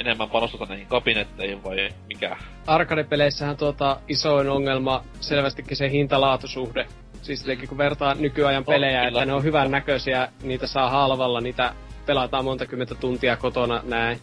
enemmän 0.00 0.30
panosteta 0.30 0.66
näihin 0.66 0.86
kabinetteihin 0.86 1.64
vai 1.64 1.88
mikä? 2.08 2.36
Arcade-peleissähän 2.66 3.56
tuota 3.56 4.00
isoin 4.08 4.48
ongelma 4.48 5.04
selvästikin 5.20 5.76
se 5.76 5.90
hinta-laatusuhde. 5.90 6.86
Siis 7.22 7.40
tietenkin 7.40 7.68
kun 7.68 7.78
vertaa 7.78 8.14
nykyajan 8.14 8.58
On, 8.58 8.64
pelejä, 8.64 9.04
kyllä. 9.04 9.08
että 9.08 9.26
ne 9.26 9.32
on 9.32 9.44
hyvän 9.44 9.70
näköisiä, 9.70 10.28
niitä 10.42 10.66
saa 10.66 10.90
halvalla, 10.90 11.40
niitä 11.40 11.74
pelataan 12.06 12.44
monta 12.44 12.66
kymmentä 12.66 12.94
tuntia 12.94 13.36
kotona 13.36 13.80
näin. 13.84 14.18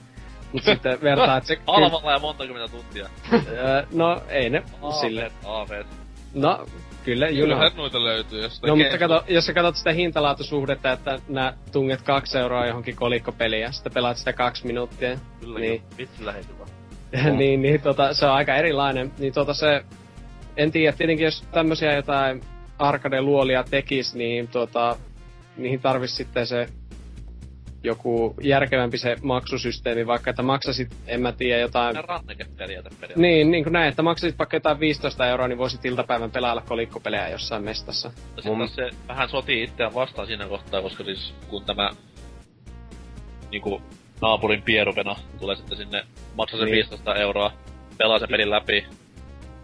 Mut 0.54 0.64
sitten 0.64 1.02
vertaa, 1.10 1.38
että 1.38 1.48
se... 1.48 1.58
Halvalla 1.68 2.12
ja 2.12 2.20
monta 2.20 2.48
kymmentä 2.48 2.72
tuntia. 2.78 3.10
No 3.94 4.22
ei 4.30 4.50
ne 4.50 4.64
sille. 5.02 5.22
Aaveet, 5.22 5.46
aaveet. 5.46 5.88
No 6.34 6.66
kyllä, 7.04 7.28
know. 7.28 7.40
Kyllähän 7.40 7.72
noita 7.76 8.04
löytyy 8.04 8.42
jostain. 8.42 8.70
No 8.70 8.76
mutta 8.76 8.98
kato, 8.98 9.24
jos 9.28 9.46
sä 9.46 9.54
katsot 9.54 9.76
sitä 9.76 9.92
hintalaatusuhdetta, 9.92 10.92
että 10.92 11.20
nää 11.28 11.54
tunget 11.72 12.02
kaksi 12.02 12.38
euroa 12.38 12.66
johonkin 12.66 12.96
kolikkopeliin 12.96 13.62
ja 13.62 13.72
sitten 13.72 13.94
pelaat 13.94 14.18
sitä 14.18 14.34
kaksi 14.34 14.68
minuuttia. 14.68 15.18
Kyllä, 15.40 15.60
Niin. 15.60 15.82
vitsi 15.98 16.26
lähety 16.26 16.48
vaan. 16.60 16.70
niin, 17.38 17.62
niin 17.62 17.82
tota, 17.82 18.14
se 18.14 18.26
on 18.26 18.32
aika 18.32 18.56
erilainen. 18.56 19.12
Niin 19.18 19.34
tota 19.34 19.54
se, 19.54 19.84
en 20.58 20.72
tiedä, 20.72 20.98
tietenkin 20.98 21.26
jos 21.26 21.42
tämmösiä 21.52 21.94
jotain 21.96 22.42
arcade-luolia 22.80 23.64
tekis, 23.70 24.16
niin 24.16 24.48
tota, 24.48 24.96
niihin 25.58 25.82
tarvis 25.82 26.18
sitten 26.18 26.48
se 26.48 26.68
joku 27.84 28.36
järkevämpi 28.42 28.98
se 28.98 29.16
maksusysteemi, 29.22 30.08
vaikka 30.08 30.30
että 30.30 30.44
maksasit, 30.44 30.96
en 31.08 31.22
mä 31.22 31.32
tiedä, 31.32 31.62
jotain... 31.62 31.96
Periaatteessa. 32.58 33.20
Niin, 33.20 33.52
niin 33.52 33.64
kuin 33.64 33.74
näin, 33.74 33.90
että 33.90 34.02
maksasit 34.02 34.40
vaikka 34.40 34.56
jotain 34.56 34.80
15 34.80 35.28
euroa, 35.28 35.48
niin 35.48 35.58
voisit 35.58 35.86
iltapäivän 35.86 36.32
pelailla 36.32 36.62
kolikkopelejä 36.62 37.30
jossain 37.30 37.64
mestassa. 37.64 38.12
Ja 38.36 38.42
sitten 38.42 38.54
Mun- 38.54 38.76
se 38.76 38.90
vähän 39.08 39.30
sotii 39.30 39.64
itseään 39.64 39.94
vastaan 39.94 40.28
siinä 40.28 40.48
kohtaa, 40.48 40.82
koska 40.82 41.04
siis 41.04 41.34
kun 41.48 41.66
tämä 41.66 41.90
niinku 43.52 43.82
naapurin 44.22 44.62
pieruvena 44.62 45.16
tulee 45.40 45.56
sitten 45.56 45.78
sinne, 45.78 46.06
maksaa 46.38 46.60
sen 46.60 46.66
Niin. 46.66 46.76
15 46.76 47.16
euroa, 47.16 47.52
pelaa 47.98 48.20
sen 48.20 48.30
pelin 48.30 48.50
läpi, 48.50 48.86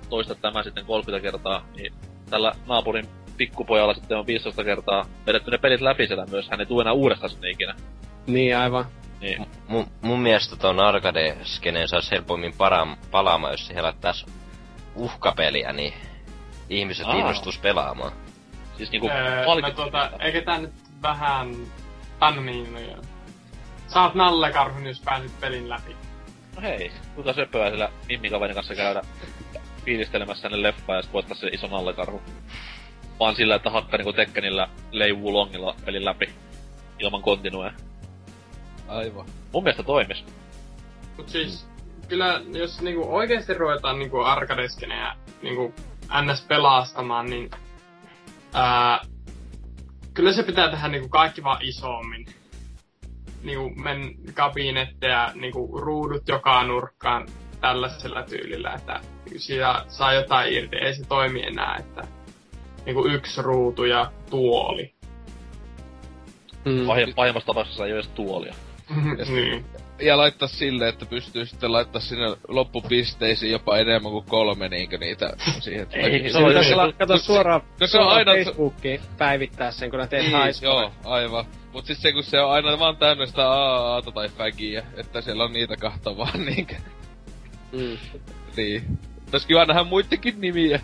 toista 0.10 0.36
tämä 0.36 0.64
sitten 0.64 0.86
30 0.86 1.32
kertaa, 1.32 1.66
niin 1.76 1.94
tällä 2.30 2.52
naapurin 2.68 3.08
pikkupojalla 3.38 3.94
sitten 3.94 4.18
on 4.18 4.28
15 4.28 4.64
kertaa 4.64 5.06
vedetty 5.28 5.52
ne 5.52 5.58
pelit 5.58 5.82
läpi 5.82 6.08
siellä 6.08 6.26
myös, 6.26 6.50
hän 6.50 6.60
ei 6.60 6.66
tule 6.66 6.82
enää 6.82 6.94
uudestaan 6.94 7.30
sinne 7.30 7.50
ikinä. 7.50 7.76
Niin, 8.28 8.58
aivan. 8.58 8.86
Niin. 9.22 9.46
Mun, 9.68 9.88
mun 10.02 10.20
mielestä 10.20 10.56
ton 10.56 10.80
arcade-skeneen 10.80 11.88
saisi 11.88 12.12
helpommin 12.12 12.54
para- 12.54 12.98
palaamaan, 13.12 13.54
jos 13.54 13.68
siihen 13.68 13.84
laittaisi 13.84 14.26
uhkapeliä, 14.96 15.74
niin 15.74 15.94
ihmiset 16.70 17.08
Aa. 17.08 17.16
innostus 17.16 17.60
pelaamaan. 17.60 18.12
Siis 18.78 18.92
niinku 18.92 19.10
Öö, 19.10 19.46
no 19.62 19.72
tota, 19.72 20.12
eikö 20.20 20.42
tää 20.42 20.60
nyt 20.60 20.74
vähän... 21.02 21.52
No 22.22 22.42
niin, 22.42 22.74
no 22.74 22.80
joo. 22.80 23.02
Saat 23.88 24.16
nallekarhun, 24.16 24.86
jos 24.86 25.02
pääsit 25.06 25.40
pelin 25.40 25.70
läpi. 25.70 25.96
No 26.56 26.62
hei, 26.62 26.92
kuinka 27.16 27.34
söpöä 27.34 27.70
sillä 27.70 27.90
mimmikaverin 28.08 28.56
kanssa 28.56 28.76
käydä 28.76 29.02
fiilistelemässä 29.86 30.50
ne 30.50 30.62
leffaa 30.62 30.96
ja 30.96 31.02
sit 31.02 31.14
voittaa 31.14 31.38
se 31.38 31.48
iso 31.48 31.68
nallekarhu. 31.68 32.22
Vaan 33.20 33.36
sillä, 33.36 33.56
että 33.56 33.70
hakka 33.70 33.98
niinku 33.98 34.14
Tekkenillä 34.14 34.68
leivuu 34.92 35.34
longilla 35.34 35.76
pelin 35.86 36.06
läpi. 36.06 36.30
Ilman 37.00 37.22
kontinuea. 37.22 37.72
Aivan. 38.88 39.26
Mun 39.54 39.64
mielestä 39.64 39.84
toimis. 39.84 40.26
Mut 41.18 41.30
siis, 41.30 41.68
kyllä 42.08 42.42
jos 42.54 42.82
niinku 42.82 43.16
oikeesti 43.16 43.54
ruvetaan 43.54 44.00
niinku 44.00 44.20
arkadeskenejä 44.20 45.16
niinku 45.42 45.74
ns 46.22 46.46
pelastamaan, 46.48 47.26
niin 47.26 47.52
ää, 48.54 49.02
kyllä 50.14 50.34
se 50.34 50.44
pitää 50.44 50.72
tehdä 50.72 50.88
niinku 50.88 51.10
kaikki 51.10 51.44
vaan 51.44 51.62
isommin. 51.62 52.26
Niinku 53.44 53.70
men 53.70 54.16
kabinetteja, 54.34 55.32
niinku 55.36 55.80
ruudut 55.80 56.28
joka 56.28 56.64
nurkkaan 56.64 57.28
tällaisella 57.62 58.24
tyylillä, 58.24 58.74
että 58.74 59.00
siitä 59.38 59.86
saa 59.88 60.14
jotain 60.14 60.54
irti, 60.54 60.76
ei 60.76 60.94
se 60.94 61.06
toimi 61.06 61.44
enää, 61.44 61.76
että 61.80 62.15
niinku 62.86 63.08
yksi 63.08 63.42
ruutu 63.42 63.84
ja 63.86 64.12
tuoli. 64.30 64.94
Mm. 66.66 66.86
Pah- 66.88 67.14
pahimmassa 67.16 67.48
tapauksessa 67.48 67.86
ei 67.86 67.92
ole 67.92 68.00
edes 68.00 68.12
tuolia. 68.12 68.56
niin. 69.34 69.66
Ja 70.02 70.18
laittaa 70.18 70.48
silleen, 70.48 70.90
että 70.90 71.06
pystyy 71.06 71.46
sitten 71.46 71.72
laittaa 71.72 72.02
sinne 72.02 72.26
loppupisteisiin 72.48 73.52
jopa 73.52 73.78
enemmän 73.78 74.12
kuin 74.12 74.26
kolme 74.26 74.70
niinkö 74.70 74.98
niitä 74.98 75.34
siihen. 75.60 75.88
Ei, 75.92 76.30
Se 76.30 76.40
pitäisi 76.48 76.72
Joo, 76.72 76.82
olla, 76.82 76.94
kato 76.94 77.18
suoraan, 77.18 77.62
No 77.80 77.88
se 77.88 77.98
on 77.98 78.04
suoraan 78.04 78.28
aina- 78.28 78.32
Facebookiin 78.46 79.00
päivittää 79.18 79.72
sen, 79.72 79.92
kun 79.92 80.08
teet 80.10 80.24
Niin, 80.26 80.54
joo, 80.62 80.92
aivan. 81.04 81.46
Mut 81.74 81.86
siis 81.86 82.02
se, 82.02 82.12
kun 82.12 82.24
se 82.24 82.40
on 82.42 82.52
aina 82.52 82.80
vaan 82.80 82.98
täynnä 82.98 83.26
sitä 83.26 83.50
aata 83.50 84.12
tai 84.12 84.30
fägiä, 84.30 84.84
että 84.98 85.22
siellä 85.22 85.44
on 85.44 85.54
niitä 85.54 85.78
kahta 85.78 86.18
vaan 86.18 86.46
niinkö. 86.46 86.76
Mm. 87.72 87.98
Niin. 88.58 88.84
Pitäis 89.26 89.46
kiva 89.46 89.66
nähdä 89.66 89.84
muittenkin 89.84 90.42
nimiä. 90.42 90.80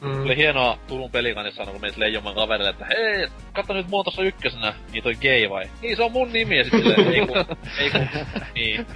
Mm. 0.00 0.22
Oli 0.22 0.36
hienoa 0.36 0.78
Turun 0.86 1.10
pelikanissa 1.10 1.56
sanoa, 1.56 1.72
kun 1.72 1.80
menet 1.80 1.96
leijomaan 1.96 2.34
kaverille, 2.34 2.70
että 2.70 2.86
hei, 2.86 3.28
katso 3.52 3.72
nyt 3.72 3.88
mua 3.88 4.04
tossa 4.04 4.22
ykkösenä, 4.22 4.74
niin 4.92 5.02
toi 5.02 5.14
gay 5.14 5.50
vai? 5.50 5.64
Niin 5.82 5.96
se 5.96 6.02
on 6.02 6.12
mun 6.12 6.32
nimi, 6.32 6.58
ja 6.58 6.64
sit 6.64 6.72
silleen, 6.72 7.14
ei 7.14 7.26
kun, 7.26 7.36
ei 7.78 7.90
kun, 7.90 8.08
niin, 8.54 8.86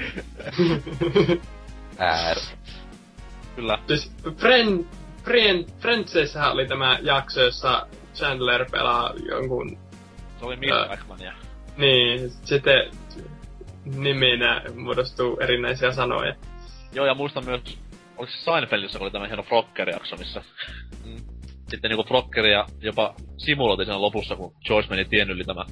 Äär. 1.99 2.37
kyllä. 3.57 3.79
Siis 3.87 4.13
Friend, 4.37 4.85
Friend, 5.25 5.65
Friendsissähän 5.81 6.53
oli 6.53 6.67
tämä 6.69 6.99
jakso, 7.03 7.41
jossa 7.41 7.87
Chandler 8.15 8.71
pelaa 8.71 9.15
jonkun... 9.29 9.79
Se 10.39 10.45
oli. 10.47 10.57
Miss 10.57 10.89
Backmania. 10.89 11.33
Niin, 11.77 12.31
sitten 12.45 12.91
niminä 13.85 14.63
muodostuu 14.77 15.39
erinäisiä 15.41 15.93
sanoja. 15.93 16.35
Joo, 16.93 17.07
ja 17.07 17.15
muistan 17.15 17.45
myös, 17.45 17.79
oliko 18.21 18.33
se 18.33 18.45
Seinfeldissä, 18.45 18.99
kun 18.99 19.05
oli 19.05 19.11
tämä 19.13 19.27
hieno 19.27 19.43
Frocker-jakso, 19.43 20.17
missä 20.17 20.43
Mm. 21.05 21.17
sitten 21.71 21.89
niinku 21.89 22.05
Froggeria 22.09 22.67
jopa 22.81 23.15
simuloitiin 23.37 23.87
siinä 23.87 24.01
lopussa, 24.01 24.37
kun 24.37 24.55
George 24.67 24.89
meni 24.91 25.05
tien 25.05 25.31
yli 25.31 25.45
tämä 25.45 25.65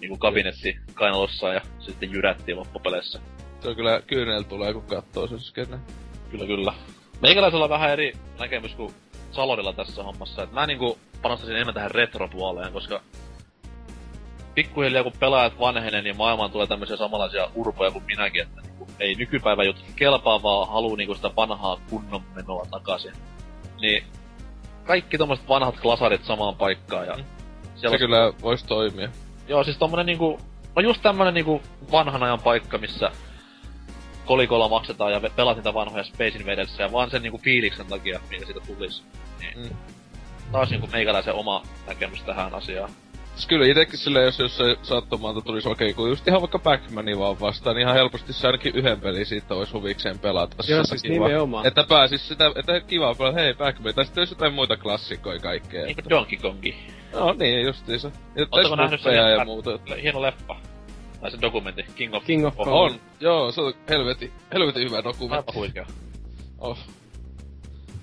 niinku 0.00 0.16
kabinetti 0.18 0.76
kainalossaan 0.94 1.54
ja 1.54 1.60
se 1.78 1.86
sitten 1.86 2.12
jyrättiin 2.12 2.56
loppupeleissä. 2.56 3.20
Se 3.60 3.68
on 3.68 3.76
kyllä 3.76 4.02
kyynel 4.06 4.42
tulee, 4.42 4.72
kun 4.72 4.82
katsoo 4.82 5.26
sen 5.26 5.40
skenne. 5.40 5.78
Kyllä, 6.30 6.46
kyllä. 6.46 6.72
Meikäläisellä 7.22 7.64
on 7.64 7.70
vähän 7.70 7.90
eri 7.90 8.12
näkemys 8.38 8.74
kuin 8.74 8.94
Salorilla 9.32 9.72
tässä 9.72 10.02
hommassa. 10.02 10.42
Et 10.42 10.52
mä 10.52 10.66
niinku 10.66 10.98
panostaisin 11.22 11.56
enemmän 11.56 11.74
tähän 11.74 11.90
retropuoleen, 11.90 12.72
koska 12.72 13.00
pikkuhiljaa 14.56 15.02
kun 15.02 15.12
pelaajat 15.20 15.60
vanhenee, 15.60 16.02
niin 16.02 16.16
maailmaan 16.16 16.50
tulee 16.50 16.66
tämmöisiä 16.66 16.96
samanlaisia 16.96 17.50
urpoja 17.54 17.90
kuin 17.90 18.04
minäkin, 18.04 18.42
että 18.42 18.60
niinku, 18.60 18.86
ei 19.00 19.14
nykypäivä 19.14 19.64
juttu 19.64 19.82
kelpaa, 19.96 20.42
vaan 20.42 20.68
haluu 20.68 20.96
niinku 20.96 21.14
sitä 21.14 21.30
vanhaa 21.36 21.80
kunnon 21.90 22.22
menoa 22.34 22.66
takaisin. 22.70 23.12
Niin 23.80 24.04
kaikki 24.84 25.18
tommoset 25.18 25.48
vanhat 25.48 25.80
klasarit 25.80 26.24
samaan 26.24 26.56
paikkaan 26.56 27.06
ja... 27.06 27.14
Mm. 27.14 27.24
Se 27.76 27.88
on- 27.88 27.98
kyllä 27.98 28.32
vois 28.42 28.64
toimia. 28.64 29.08
Joo, 29.48 29.64
siis 29.64 29.78
tommonen 29.78 30.06
niinku... 30.06 30.40
No 30.76 30.82
just 30.82 31.02
tämmönen 31.02 31.34
niinku 31.34 31.62
vanhan 31.92 32.22
ajan 32.22 32.40
paikka, 32.40 32.78
missä 32.78 33.10
kolikolla 34.26 34.68
maksetaan 34.68 35.12
ja 35.12 35.20
pelaat 35.36 35.56
niitä 35.56 35.74
vanhoja 35.74 36.04
Space 36.04 36.38
Invadersia 36.38 36.86
ja 36.86 36.92
vaan 36.92 37.10
sen 37.10 37.22
niinku 37.22 37.38
fiiliksen 37.38 37.86
takia, 37.86 38.20
mikä 38.30 38.46
siitä 38.46 38.60
tulisi. 38.66 39.02
Niin. 39.40 39.58
Mm. 39.58 39.76
Taas 40.52 40.70
niinku 40.70 40.86
meikäläisen 40.92 41.34
oma 41.34 41.62
näkemys 41.86 42.22
tähän 42.22 42.54
asiaan. 42.54 42.90
Siis 43.36 43.46
kyllä 43.46 43.66
itekin 43.66 43.98
silleen, 43.98 44.24
jos 44.24 44.38
jossain 44.38 44.76
sattumalta 44.82 45.40
tulisi 45.40 45.68
okei, 45.68 45.94
kun 45.94 46.08
just 46.08 46.28
ihan 46.28 46.40
vaikka 46.40 46.58
Backmania 46.58 47.18
vaan 47.18 47.40
vastaan, 47.40 47.76
niin 47.76 47.82
ihan 47.82 47.94
helposti 47.94 48.32
se 48.32 48.46
ainakin 48.46 48.76
yhden 48.76 49.00
pelin 49.00 49.26
siitä 49.26 49.54
olisi 49.54 49.72
huvikseen 49.72 50.18
pelata. 50.18 50.62
Se 50.62 50.72
Joo, 50.72 50.80
on 50.80 50.86
siis 50.86 51.02
kiva. 51.02 51.28
nimenomaan. 51.28 51.66
Että 51.66 51.84
pääsis 51.88 52.28
sitä, 52.28 52.50
että 52.56 52.80
kiva 52.80 53.14
pelata, 53.14 53.38
hei 53.38 53.54
Backmania, 53.54 53.92
tai 53.92 54.04
sitten 54.04 54.20
olisi 54.20 54.34
jotain 54.34 54.54
muita 54.54 54.76
klassikoja 54.76 55.38
kaikkea. 55.38 55.84
Niinku 55.84 56.02
Donkey 56.10 56.38
Kongi. 56.38 56.76
No 57.12 57.32
niin, 57.32 57.66
justiinsa. 57.66 58.10
Ootteko 58.52 58.76
nähnyt 58.76 59.00
sen 59.00 59.14
ja 59.14 59.44
muuta. 59.44 59.78
Hieno 60.02 60.22
leffa. 60.22 60.56
Tai 61.20 61.30
se 61.30 61.38
dokumentti, 61.42 61.84
King 61.94 62.14
of, 62.14 62.24
King 62.24 62.46
of 62.46 62.56
Kong. 62.56 62.68
On, 62.68 63.00
joo, 63.20 63.52
se 63.52 63.60
on 63.60 63.74
helvetin, 63.88 64.32
helvetin 64.52 64.90
hyvä 64.90 65.04
dokumentti. 65.04 65.50
Aivan 65.50 65.54
huikea. 65.54 65.86
Oh. 66.58 66.78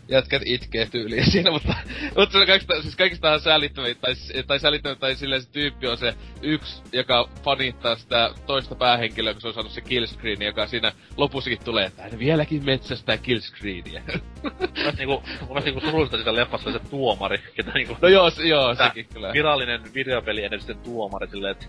Jätkät 0.08 0.42
itkee 0.46 0.86
tyyliä 0.86 1.26
siinä, 1.32 1.52
mutta, 1.52 1.76
mutta 2.18 2.40
se 2.40 2.46
kaikista, 2.46 2.82
siis 2.82 2.96
kaikista 2.96 3.40
säälittävin, 3.40 3.98
tai, 4.02 4.14
tai 4.48 4.60
säälittävin, 4.60 4.98
tai 4.98 5.16
silleen 5.16 5.42
se 5.42 5.52
tyyppi 5.52 5.88
on 5.88 5.98
se 5.98 6.14
yksi, 6.42 6.82
joka 6.92 7.30
fanittaa 7.44 7.96
sitä 7.96 8.30
toista 8.46 8.76
päähenkilöä, 8.76 9.34
kun 9.34 9.42
se 9.42 9.48
on 9.48 9.54
saanut 9.54 9.72
se 9.72 9.82
killscreen, 9.82 10.42
joka 10.42 10.68
siinä 10.68 10.92
lopussakin 11.18 11.60
tulee, 11.66 11.86
että 11.86 12.04
hän 12.04 12.20
vieläkin 12.20 12.66
metsästää 12.66 13.18
killscreeniä. 13.18 14.04
Mun 14.44 14.54
mielestä 14.76 14.98
niinku, 14.98 15.24
mielestä 15.48 15.66
niinku 15.66 15.80
surullista 15.80 16.18
sitä 16.18 16.36
leffassa 16.36 16.72
se 16.72 16.80
tuomari, 16.80 17.40
ketä 17.56 17.72
niinku... 17.72 17.98
no 18.02 18.08
joo, 18.08 18.30
se, 18.30 18.48
joo, 18.48 18.76
sekin 18.76 19.08
kyllä. 19.14 19.34
Virallinen 19.34 19.82
videopeli 19.94 20.44
ennen 20.44 20.60
sitten 20.60 20.78
tuomari 20.78 21.28
silleen, 21.28 21.52
että 21.52 21.66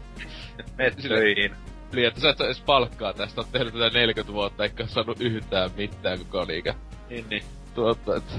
et 0.79 0.99
Sille- 0.99 1.09
töihin. 1.09 1.53
Eli 1.93 2.05
että 2.05 2.21
sä 2.21 2.31
et 2.31 2.39
saa 2.39 2.47
edes 2.47 2.61
palkkaa 2.61 3.13
tästä, 3.13 3.41
oot 3.41 3.53
tehnyt 3.53 3.73
tätä 3.73 3.91
40 3.91 4.33
vuotta, 4.33 4.65
eikä 4.65 4.87
saanut 4.87 5.21
yhtään 5.21 5.71
mitään 5.77 6.19
koko 6.19 6.47
liikä. 6.47 6.75
Niin, 7.11 7.25
niin. 7.31 7.43
Tuota, 7.75 8.17
et... 8.17 8.39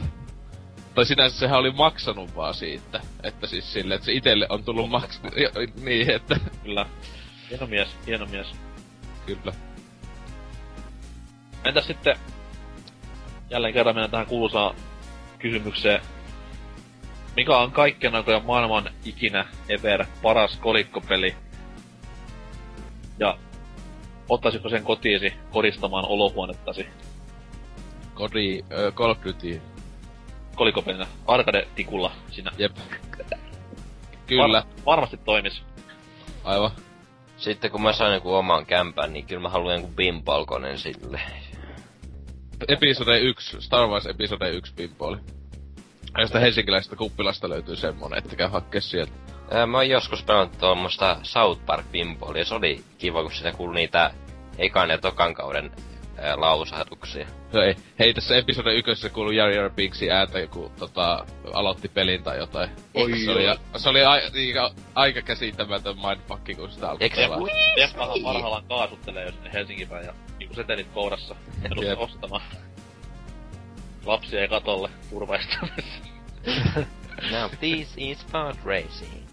Tai 0.95 1.05
sinänsä 1.05 1.37
sehän 1.37 1.59
oli 1.59 1.71
maksanut 1.71 2.35
vaan 2.35 2.53
siitä, 2.53 3.01
että 3.23 3.47
siis 3.47 3.73
silleen, 3.73 3.95
että 3.95 4.05
se 4.05 4.11
itelle 4.11 4.47
on 4.49 4.63
tullut 4.63 4.89
maks... 4.89 5.21
niin, 5.83 6.09
että... 6.09 6.39
Kyllä. 6.63 6.85
Hieno 7.49 7.67
mies, 7.67 7.89
hieno 8.07 8.25
mies. 8.25 8.47
Kyllä. 9.25 9.53
Entäs 11.63 11.87
sitten, 11.87 12.15
jälleen 13.49 13.73
kerran 13.73 13.95
mennään 13.95 14.11
tähän 14.11 14.25
kuuluisaan 14.25 14.75
kysymykseen. 15.39 16.01
Mikä 17.35 17.57
on 17.57 17.71
kaikkien 17.71 18.15
aikojen 18.15 18.45
maailman 18.45 18.89
ikinä 19.05 19.45
ever 19.69 20.05
paras 20.21 20.57
kolikkopeli? 20.57 21.35
Ja 23.19 23.37
ottaisitko 24.29 24.69
sen 24.69 24.83
kotiisi 24.83 25.33
koristamaan 25.51 26.05
olohuonettasi 26.07 26.87
Kodi, 28.15 28.59
äh, 28.71 28.93
Call 28.93 29.11
of 29.11 29.17
Duty, 29.25 29.61
kolikopelina? 30.55 31.07
Arcade-tikulla 31.27 32.11
siinä. 32.31 32.51
jep. 32.57 32.77
Kyllä, 34.27 34.57
Var- 34.57 34.83
varmasti 34.85 35.17
toimis. 35.17 35.61
aivan. 36.43 36.71
Sitten 37.37 37.71
kun 37.71 37.81
mä 37.81 37.93
sain 37.93 38.13
joku 38.13 38.33
oman 38.33 38.65
kämpän, 38.65 39.13
niin 39.13 39.25
kyllä 39.25 39.41
mä 39.41 39.49
haluan 39.49 39.75
joku 39.75 39.87
bimpalkonen 39.95 40.77
sille. 40.79 41.21
Episode 42.67 43.19
1, 43.19 43.61
Star 43.61 43.87
Wars 43.87 44.05
Episode 44.05 44.49
1 44.49 44.73
pinball. 44.75 45.15
Ja 46.17 46.27
sitä 46.27 46.39
helsinkiläisestä 46.39 46.95
kuppilasta 46.95 47.49
löytyy 47.49 47.75
semmonen, 47.75 48.17
että 48.19 48.35
käy 48.35 48.47
hakkee 48.49 48.81
sieltä. 48.81 49.11
Ää, 49.51 49.65
Mä 49.65 49.77
oon 49.77 49.89
joskus 49.89 50.23
pelannut 50.23 50.57
tuommoista 50.57 51.17
South 51.23 51.65
Park 51.65 51.85
Pinballia, 51.91 52.45
se 52.45 52.55
oli 52.55 52.83
kiva, 52.97 53.21
kun 53.21 53.31
sitä 53.31 53.51
kuuli 53.51 53.75
niitä 53.75 54.11
ekan 54.57 54.89
ja 54.89 54.97
tokan 54.97 55.33
kauden 55.33 55.71
ää, 56.17 56.39
lausahduksia. 56.41 57.27
Hei, 57.53 57.75
hei 57.99 58.13
tässä 58.13 58.35
episode 58.35 58.73
ykkösessä 58.75 59.09
kuuluu 59.09 59.31
Jari 59.31 59.55
Jari 59.55 59.69
Pinksin 59.69 60.11
ääntä, 60.11 60.47
kun 60.47 60.71
tota, 60.79 61.25
aloitti 61.53 61.87
pelin 61.89 62.23
tai 62.23 62.37
jotain. 62.37 62.69
Oi, 62.93 63.19
se 63.19 63.31
oli, 63.31 63.43
se 63.77 63.89
oli 63.89 64.05
a, 64.05 64.15
niin, 64.33 64.55
aika 64.95 65.21
käsittämätön 65.21 65.95
mindfuck, 65.95 66.57
kun 66.57 66.71
sitä 66.71 66.89
alkoi 66.89 67.03
Eikö 67.05 67.15
se- 67.15 67.21
pelaa. 67.21 67.39
Defpahan 67.75 68.19
parhaillaan 68.23 68.65
kaasuttelee 68.67 69.25
jo 69.25 69.31
sinne 69.31 69.53
Helsingin 69.53 69.87
päin 69.89 70.05
ja 70.05 70.13
niinku 70.39 70.55
setelit 70.55 70.87
kourassa. 70.93 71.35
Jep. 71.81 71.99
ostamaan. 71.99 72.41
Lapsia 74.05 74.41
ei 74.41 74.47
katolle 74.47 74.89
turvaistamassa. 75.09 75.99
Now 77.31 77.49
this 77.59 77.93
is 77.97 78.25
pod 78.31 78.55
racing. 78.65 79.24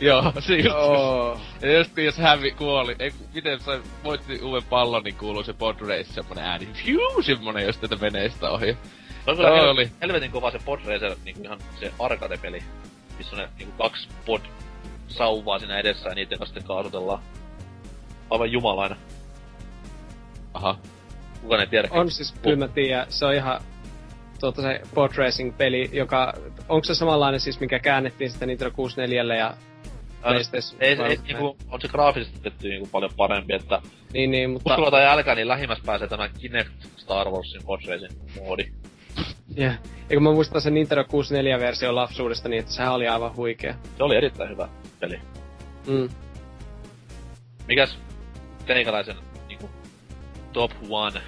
Joo, 0.00 0.32
se 0.40 0.54
just. 0.54 0.64
Joo. 0.66 1.40
Ja 1.60 1.78
just 1.78 1.94
kun 1.94 2.04
jos 2.04 2.18
hävi 2.18 2.50
kuoli, 2.50 2.96
ei, 2.98 3.12
miten 3.34 3.60
se 3.60 3.80
voitti 4.04 4.40
uuden 4.42 4.62
pallon, 4.70 5.02
niin 5.04 5.14
kuuluu 5.16 5.42
se 5.42 5.52
pod 5.52 5.76
race, 5.80 6.04
semmonen 6.12 6.44
ääni, 6.44 6.68
fiu, 6.72 7.22
semmonen, 7.22 7.66
jos 7.66 7.78
tätä 7.78 8.00
veneestä 8.00 8.50
ohi. 8.50 8.76
Se 9.24 9.30
on 9.30 9.36
kyllä 9.36 9.48
Joo, 9.48 9.58
hel- 9.58 9.68
oli. 9.70 9.90
helvetin 10.02 10.30
kova 10.30 10.50
se 10.50 10.58
Pod 10.64 10.80
Racer, 10.86 11.16
niinku 11.24 11.42
ihan 11.44 11.58
se 11.80 11.92
arcade-peli. 11.98 12.62
Missä 13.18 13.36
on 13.36 13.42
ne 13.42 13.48
niinku 13.58 13.82
kaksi 13.82 14.08
pod 14.26 14.40
sauvaa 15.08 15.58
siinä 15.58 15.78
edessä 15.78 16.08
ja 16.08 16.14
niiden 16.14 16.38
kanssa 16.38 16.54
sitten 16.54 16.68
kaasutellaan. 16.68 17.22
Aivan 18.30 18.52
jumalainen. 18.52 18.98
Aha. 20.54 20.78
Kukaan 21.42 21.60
ei 21.60 21.66
tiedä. 21.66 21.88
On 21.90 22.10
siis, 22.10 22.34
kyllä 22.42 22.56
mä 22.56 22.68
tiedän, 22.68 23.06
se 23.08 23.26
on 23.26 23.34
ihan 23.34 23.60
tuota 24.40 24.62
se 24.62 24.80
pod 24.94 25.10
racing-peli, 25.16 25.90
joka, 25.92 26.32
onko 26.68 26.84
se 26.84 26.94
samanlainen 26.94 27.40
siis, 27.40 27.60
mikä 27.60 27.78
käännettiin 27.78 28.30
sitten 28.30 28.48
Nintendo 28.48 28.70
64 28.76 29.34
ja 29.34 29.54
Ei, 30.24 30.44
se, 30.62 30.76
ei, 30.80 30.98
vai- 30.98 31.18
niinku, 31.26 31.56
on 31.70 31.80
se 31.80 31.88
graafisesti 31.88 32.38
tehty 32.40 32.68
niinku 32.68 32.88
paljon 32.92 33.10
parempi, 33.16 33.54
että 33.54 33.80
Niin, 34.12 34.30
niin, 34.30 34.50
mutta... 34.50 34.70
uskolla 34.70 34.90
tai 34.90 35.06
älkää, 35.06 35.34
niin 35.34 35.48
lähimmäs 35.48 35.78
pääsee 35.86 36.08
tämä 36.08 36.28
Kinect 36.28 36.72
Star 36.96 37.30
Warsin 37.30 37.62
Pod 37.66 37.80
Racing 37.88 38.12
moodi. 38.40 38.72
Yeah. 39.58 39.78
Ja 40.10 40.16
kun 40.16 40.22
mä 40.22 40.32
muistan 40.32 40.60
sen 40.60 40.74
Nintendo 40.74 41.02
64-versio 41.02 41.94
lapsuudesta, 41.94 42.48
niin 42.48 42.60
että 42.60 42.72
sehän 42.72 42.92
oli 42.92 43.08
aivan 43.08 43.36
huikea. 43.36 43.74
Se 43.96 44.02
oli 44.02 44.16
erittäin 44.16 44.50
hyvä 44.50 44.68
peli. 45.00 45.20
Mm. 45.86 46.08
Mikäs 47.68 47.98
teikäläisen 48.66 49.16
niinku, 49.48 49.70
top 50.52 50.70
one 50.88 51.20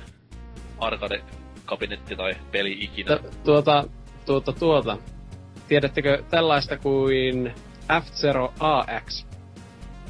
arcade-kabinetti 0.78 2.16
tai 2.16 2.32
peli 2.52 2.72
ikinä? 2.80 3.16
T- 3.16 3.44
tuota, 3.44 3.84
tuota, 4.26 4.52
tuota. 4.52 4.98
Tiedättekö 5.68 6.22
tällaista 6.30 6.76
kuin 6.78 7.54
F-Zero 8.00 8.52
AX? 8.60 9.24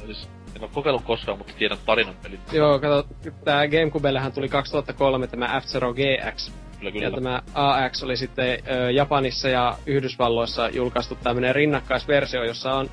Siis, 0.05 0.29
en 0.55 0.61
ole 0.61 0.69
kokeillut 0.73 1.03
koskaan, 1.03 1.37
mutta 1.37 1.53
tiedän 1.57 1.77
tarinan 1.85 2.15
pelit. 2.23 2.53
Joo, 2.53 2.79
kato, 2.79 3.07
tää 3.43 3.67
Gamecubellehän 3.67 4.31
tuli 4.31 4.49
2003 4.49 5.27
tämä 5.27 5.61
F-Zero 5.61 5.93
GX. 5.93 6.51
Kyllä, 6.79 6.89
Ja 6.89 6.91
kyllä. 6.91 7.11
tämä 7.11 7.41
AX 7.53 8.03
oli 8.03 8.17
sitten 8.17 8.59
ö, 8.71 8.91
Japanissa 8.91 9.49
ja 9.49 9.77
Yhdysvalloissa 9.85 10.69
julkaistu 10.69 11.15
tämmönen 11.15 11.55
rinnakkaisversio, 11.55 12.43
jossa 12.43 12.73
on 12.73 12.89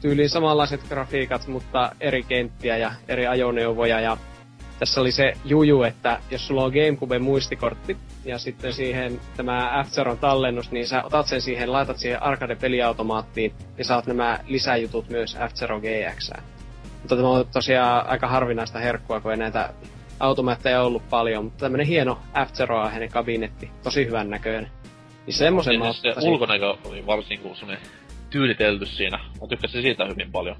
tyyliin 0.00 0.30
samanlaiset 0.30 0.88
grafiikat, 0.88 1.46
mutta 1.46 1.92
eri 2.00 2.22
kenttiä 2.22 2.76
ja 2.76 2.92
eri 3.08 3.26
ajoneuvoja. 3.26 4.00
Ja 4.00 4.16
tässä 4.82 5.00
oli 5.00 5.12
se 5.12 5.32
juju, 5.44 5.82
että 5.82 6.20
jos 6.30 6.46
sulla 6.46 6.64
on 6.64 6.72
Gamecube 6.72 7.18
muistikortti 7.18 7.96
ja 8.24 8.38
sitten 8.38 8.72
siihen 8.72 9.20
tämä 9.36 9.84
f 9.86 10.18
tallennus, 10.20 10.70
niin 10.70 10.88
sä 10.88 11.02
otat 11.04 11.26
sen 11.26 11.40
siihen, 11.40 11.72
laitat 11.72 11.98
siihen 11.98 12.22
arcade-peliautomaattiin 12.22 13.52
ja 13.78 13.84
saat 13.84 14.06
nämä 14.06 14.38
lisäjutut 14.46 15.08
myös 15.08 15.36
F-Zero 15.36 15.80
GX. 15.80 16.30
Mutta 17.00 17.16
tämä 17.16 17.28
on 17.28 17.46
tosiaan 17.52 18.06
aika 18.06 18.26
harvinaista 18.26 18.78
herkkua, 18.78 19.20
kun 19.20 19.30
ei 19.30 19.36
näitä 19.36 19.72
automaatteja 20.20 20.82
ollut 20.82 21.08
paljon, 21.10 21.44
mutta 21.44 21.60
tämmönen 21.60 21.86
hieno 21.86 22.18
f 22.46 22.50
hänen 22.92 23.10
kabinetti, 23.10 23.70
tosi 23.82 24.06
hyvän 24.06 24.30
näköinen. 24.30 24.70
Niin 25.26 25.34
semmosen 25.34 25.78
mä 25.78 25.92
se 25.92 26.08
ottaisin. 26.08 26.32
ulkonäkö 26.32 26.74
oli 26.84 27.06
varsin 27.06 27.40
kuin 27.40 27.56
tyylitelty 28.30 28.86
siinä. 28.86 29.18
Mä 29.40 29.46
tykkäsin 29.48 29.82
siitä 29.82 30.04
hyvin 30.04 30.32
paljon. 30.32 30.56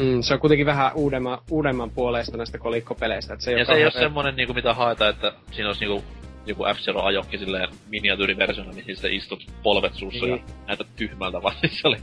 Mm, 0.00 0.20
se 0.22 0.34
on 0.34 0.40
kuitenkin 0.40 0.66
vähän 0.66 0.92
uudemman, 0.94 1.38
uudemman 1.50 1.90
puoleista 1.90 2.36
näistä 2.36 2.58
kolikkopeleistä. 2.58 3.34
Että 3.34 3.44
se 3.44 3.50
ei 3.50 3.54
Ja 3.54 3.58
ole 3.58 3.64
se 3.66 3.72
ei 3.72 3.84
kauhean- 3.84 4.02
semmonen 4.02 4.36
niinku 4.36 4.54
mitä 4.54 4.74
haetaan, 4.74 5.10
että 5.10 5.32
siinä 5.50 5.68
olisi 5.68 5.84
niinku 5.84 6.04
joku 6.46 6.62
f 6.64 6.78
ajokki 7.02 7.38
silleen 7.38 7.68
miniatyyriversiona, 7.90 8.72
mihin 8.72 8.96
sitten 8.96 9.12
istut 9.12 9.46
polvet 9.62 9.94
suussa 9.94 10.26
Niin. 10.26 10.38
ja 10.48 10.54
näytät 10.66 10.86
tyhmältä 10.96 11.42
vaan. 11.42 11.54
se 11.82 11.88
oli, 11.88 11.96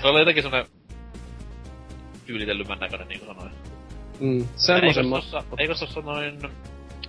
se 0.00 0.06
oli 0.06 0.18
jotenkin 0.18 0.42
semmonen 0.42 0.66
tyylitellymän 2.26 2.78
näköinen, 2.78 3.08
niin 3.08 3.20
kuin 3.20 3.34
sanoin. 3.36 3.52
Mm, 4.20 4.46
semmosen 4.56 5.04
Eikö 5.04 5.54
eikö 5.58 5.74
tossa 5.74 6.00
noin 6.00 6.38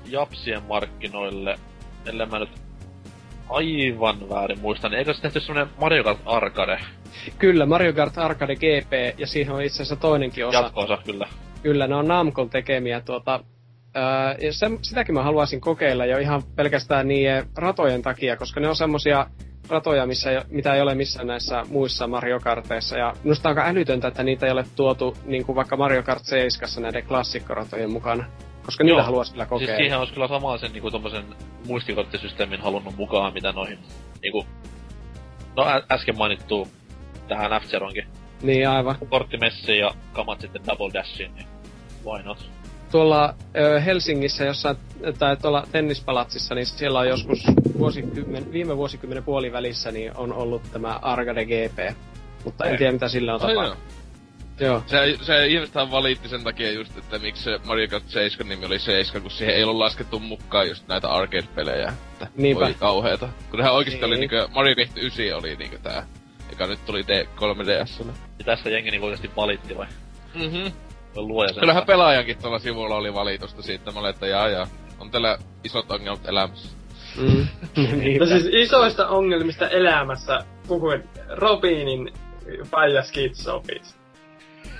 Japsien 0.06 0.64
markkinoille, 0.64 1.60
ellei 2.06 2.28
mä 2.28 2.40
nyt 2.40 2.50
aivan 3.50 4.30
väärin 4.30 4.60
muista, 4.60 4.90
niin 4.90 5.00
eikö 5.00 5.14
se 5.14 5.22
tehty 5.22 5.40
semmonen 5.40 5.74
Mario 5.80 6.04
Kart 6.04 6.20
Arcade 6.26 6.80
Kyllä, 7.40 7.66
Mario 7.66 7.94
Kart 7.94 8.18
Arcade 8.18 8.56
GP, 8.56 9.20
ja 9.20 9.28
siihen 9.28 9.54
on 9.54 9.62
itse 9.62 9.76
asiassa 9.76 9.96
toinenkin 9.96 10.46
osa. 10.46 10.58
jatko-osa 10.58 10.98
kyllä? 11.06 11.28
Kyllä, 11.64 11.88
ne 11.88 11.96
on 11.96 12.08
Namcon 12.08 12.50
tekemiä 12.50 13.02
tuota... 13.02 13.40
Ää, 13.96 14.36
ja 14.42 14.54
se, 14.54 14.72
sitäkin 14.82 15.16
mä 15.16 15.24
haluaisin 15.24 15.62
kokeilla 15.62 16.06
jo 16.06 16.18
ihan 16.18 16.44
pelkästään 16.56 17.08
niiden 17.08 17.46
ratojen 17.58 18.02
takia, 18.02 18.38
koska 18.38 18.60
ne 18.60 18.70
on 18.70 18.76
semmosia 18.76 19.28
ratoja, 19.70 20.06
missä 20.06 20.32
ei, 20.32 20.42
mitä 20.50 20.76
ei 20.76 20.82
ole 20.82 20.96
missään 20.96 21.28
näissä 21.28 21.64
muissa 21.70 22.08
Mario 22.08 22.40
Karteissa. 22.40 22.98
Ja 22.98 23.14
minusta 23.24 23.50
on 23.50 23.58
aika 23.58 23.70
älytöntä, 23.70 24.08
että 24.08 24.24
niitä 24.24 24.46
ei 24.46 24.52
ole 24.52 24.66
tuotu 24.76 25.18
niin 25.26 25.46
kuin 25.46 25.56
vaikka 25.56 25.78
Mario 25.78 26.04
Kart 26.04 26.26
7 26.26 26.82
näiden 26.82 27.08
klassikkoratojen 27.08 27.92
mukana. 27.92 28.26
Koska 28.66 28.84
niitä 28.84 29.04
haluaisi 29.04 29.32
kyllä 29.32 29.46
kokeilla. 29.46 29.72
Siis 29.72 29.78
siihen 29.78 30.00
olisi 30.00 30.14
kyllä 30.14 30.28
samanlaisen 30.28 30.72
niinku 30.72 30.92
tommosen 30.92 31.26
muistikorttisysteemin 31.68 32.62
halunnut 32.62 32.96
mukaan, 32.96 33.34
mitä 33.34 33.52
noihin 33.52 33.80
niinku... 34.22 34.46
No 35.56 35.68
ä- 35.68 35.84
äsken 35.92 36.18
mainittu 36.18 36.68
tähän 37.28 37.62
f 37.62 37.66
Niin 38.42 38.70
aivan. 38.70 38.96
korttimessiin 39.10 39.80
ja 39.80 39.92
kamat 40.14 40.42
sitten 40.42 40.62
Double 40.68 40.94
Dashiin, 40.94 41.36
niin 41.36 41.48
why 42.06 42.24
not? 42.24 42.50
tuolla 42.92 43.34
ö, 43.58 43.80
Helsingissä 43.82 44.46
jossain, 44.46 44.78
tai 45.20 45.38
tuolla 45.38 45.64
tennispalatsissa, 45.72 46.56
niin 46.56 46.66
siellä 46.66 47.00
on 47.00 47.08
joskus 47.08 47.44
vuosikymmen, 47.78 48.52
viime 48.52 48.78
vuosikymmenen 48.78 49.24
puolivälissä 49.24 49.92
niin 49.92 50.18
on 50.18 50.34
ollut 50.34 50.62
tämä 50.72 51.00
Arcade 51.02 51.46
GP. 51.46 51.98
Mutta 52.46 52.66
en 52.66 52.72
Ei. 52.72 52.78
tiedä 52.78 52.92
mitä 52.92 53.08
sillä 53.08 53.34
on 53.34 53.40
tapahtunut. 53.40 53.78
Joo. 54.60 54.84
Se, 54.88 55.18
se 55.22 55.48
ihmistähän 55.48 55.92
valitti 55.92 56.30
sen 56.30 56.44
takia 56.44 56.72
just, 56.72 56.98
että 56.98 57.20
miksi 57.20 57.44
se 57.44 57.60
Mario 57.66 57.88
Kart 57.88 58.10
7 58.10 58.50
nimi 58.50 58.66
oli 58.66 58.80
7, 58.80 59.22
kun 59.22 59.32
siihen 59.32 59.56
ei 59.56 59.64
ollut 59.64 59.78
laskettu 59.78 60.20
mukaan 60.20 60.68
just 60.68 60.88
näitä 60.88 61.10
arcade-pelejä. 61.10 61.94
Että 62.14 62.28
Niinpä. 62.36 62.66
Voi 62.66 62.74
kauheeta. 62.74 63.30
Kun 63.50 63.60
nehän 63.60 63.74
oikeesti 63.74 63.98
Niin. 64.02 64.08
oli 64.08 64.18
niinkö, 64.18 64.48
Mario 64.56 64.76
Kart 64.76 64.98
9 64.98 65.26
oli 65.38 65.56
niinkö 65.56 65.78
tää, 65.80 66.06
joka 66.50 66.68
nyt 66.68 66.86
tuli 66.86 67.04
D- 67.08 67.28
3DSlle. 67.36 68.12
Ja 68.40 68.46
tästä 68.46 68.70
jengi 68.70 68.92
niinku 68.92 69.06
oikeesti 69.06 69.32
valitti 69.36 69.78
vai? 69.78 69.88
Mhm. 70.36 70.68
Luoja 71.16 71.54
sen. 71.54 71.60
Kyllähän 71.60 71.86
pelaajankin 71.86 72.38
tuolla 72.42 72.60
sivulla 72.60 72.96
oli 72.96 73.14
valitusta 73.14 73.62
siitä, 73.62 73.92
mä 73.92 74.00
olin, 74.00 74.10
että 74.10 74.28
jaa 74.28 74.50
jaa, 74.50 74.68
on 75.00 75.12
teillä 75.12 75.38
isot 75.64 75.92
ongelmat 75.92 76.26
elämässä. 76.28 76.70
Mm. 77.18 77.48
No 77.78 77.96
Niinpä. 77.98 78.26
siis 78.26 78.46
isoista 78.52 79.08
ongelmista 79.08 79.70
elämässä 79.70 80.40
puhuin 80.68 81.04
Robinin 81.30 82.14
faija 82.72 83.04
skitsofis. 83.04 83.96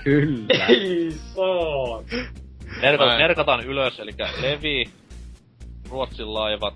Kyllä. 0.04 0.66
Ei 0.68 1.10
saa. 1.34 2.02
En- 2.82 3.18
merkataan 3.18 3.64
ylös, 3.64 4.00
eli 4.00 4.12
Levi, 4.40 4.84
Ruotsin 5.90 6.34
laivat, 6.34 6.74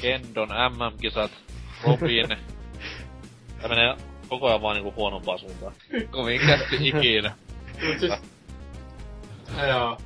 Kendon 0.00 0.48
MM-kisat, 0.48 1.30
Robin. 1.86 2.28
Tää 3.60 3.68
menee 3.68 3.96
koko 4.28 4.48
ajan 4.48 4.62
vaan 4.62 4.76
niinku 4.76 4.92
huonompaan 4.96 5.38
suuntaan. 5.38 5.72
Kovin 6.10 6.40
kästi 6.46 6.76
ikinä. 6.88 7.34
Mut 7.86 8.00
siis... 8.00 8.12
Joo. 9.68 9.98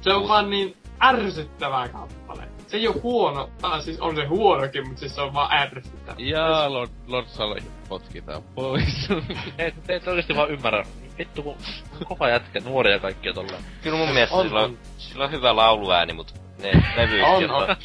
Se 0.00 0.12
on 0.12 0.28
vaan 0.28 0.50
niin 0.50 0.76
ärsyttävä 1.02 1.88
kappale. 1.88 2.42
Se 2.66 2.76
ei 2.76 2.88
oo 2.88 3.00
huono, 3.02 3.50
tai 3.60 3.82
siis 3.82 4.00
on 4.00 4.16
se 4.16 4.24
huonokin, 4.24 4.86
mutta 4.88 5.00
siis 5.00 5.14
se 5.14 5.20
on 5.20 5.34
vaan 5.34 5.52
ärsyttävä. 5.52 6.16
Ja 6.18 6.72
Lord, 6.72 6.90
Lord 7.06 7.26
Sally 7.26 7.62
potkitaan 7.88 8.42
pois. 8.54 9.08
Ei, 9.58 9.72
te 9.86 9.94
et 9.94 10.08
oikeesti 10.08 10.36
vaan 10.36 10.50
ymmärrä. 10.50 10.84
Vittu 11.18 11.42
kun 11.42 11.56
kova 12.08 12.28
jätkä, 12.28 12.60
nuoria 12.60 12.98
kaikkia 12.98 13.32
tolleen. 13.32 13.62
Kyllä 13.82 13.96
mun 13.98 14.08
mielestä 14.12 14.36
On, 14.36 14.46
sillä, 14.46 14.60
on, 14.60 14.64
on. 14.70 14.78
sillä 14.98 15.24
on 15.24 15.30
hyvä 15.30 15.56
lauluääni, 15.56 16.12
mut 16.12 16.34
ne 16.62 16.70
levyyhtiöt 16.96 17.50
On, 17.50 17.62
on... 17.62 17.70
on. 17.70 17.76